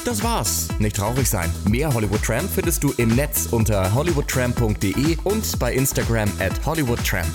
Das 0.04 0.22
war's. 0.22 0.68
Nicht 0.78 0.96
traurig 0.96 1.28
sein. 1.28 1.50
Mehr 1.66 1.92
Hollywood 1.92 2.22
Tramp 2.22 2.50
findest 2.50 2.84
du 2.84 2.92
im 2.98 3.08
Netz 3.08 3.48
unter 3.50 3.94
hollywoodtramp.de 3.94 5.16
und 5.24 5.58
bei 5.58 5.72
Instagram 5.72 6.30
at 6.40 6.64
hollywoodtramp. 6.66 7.28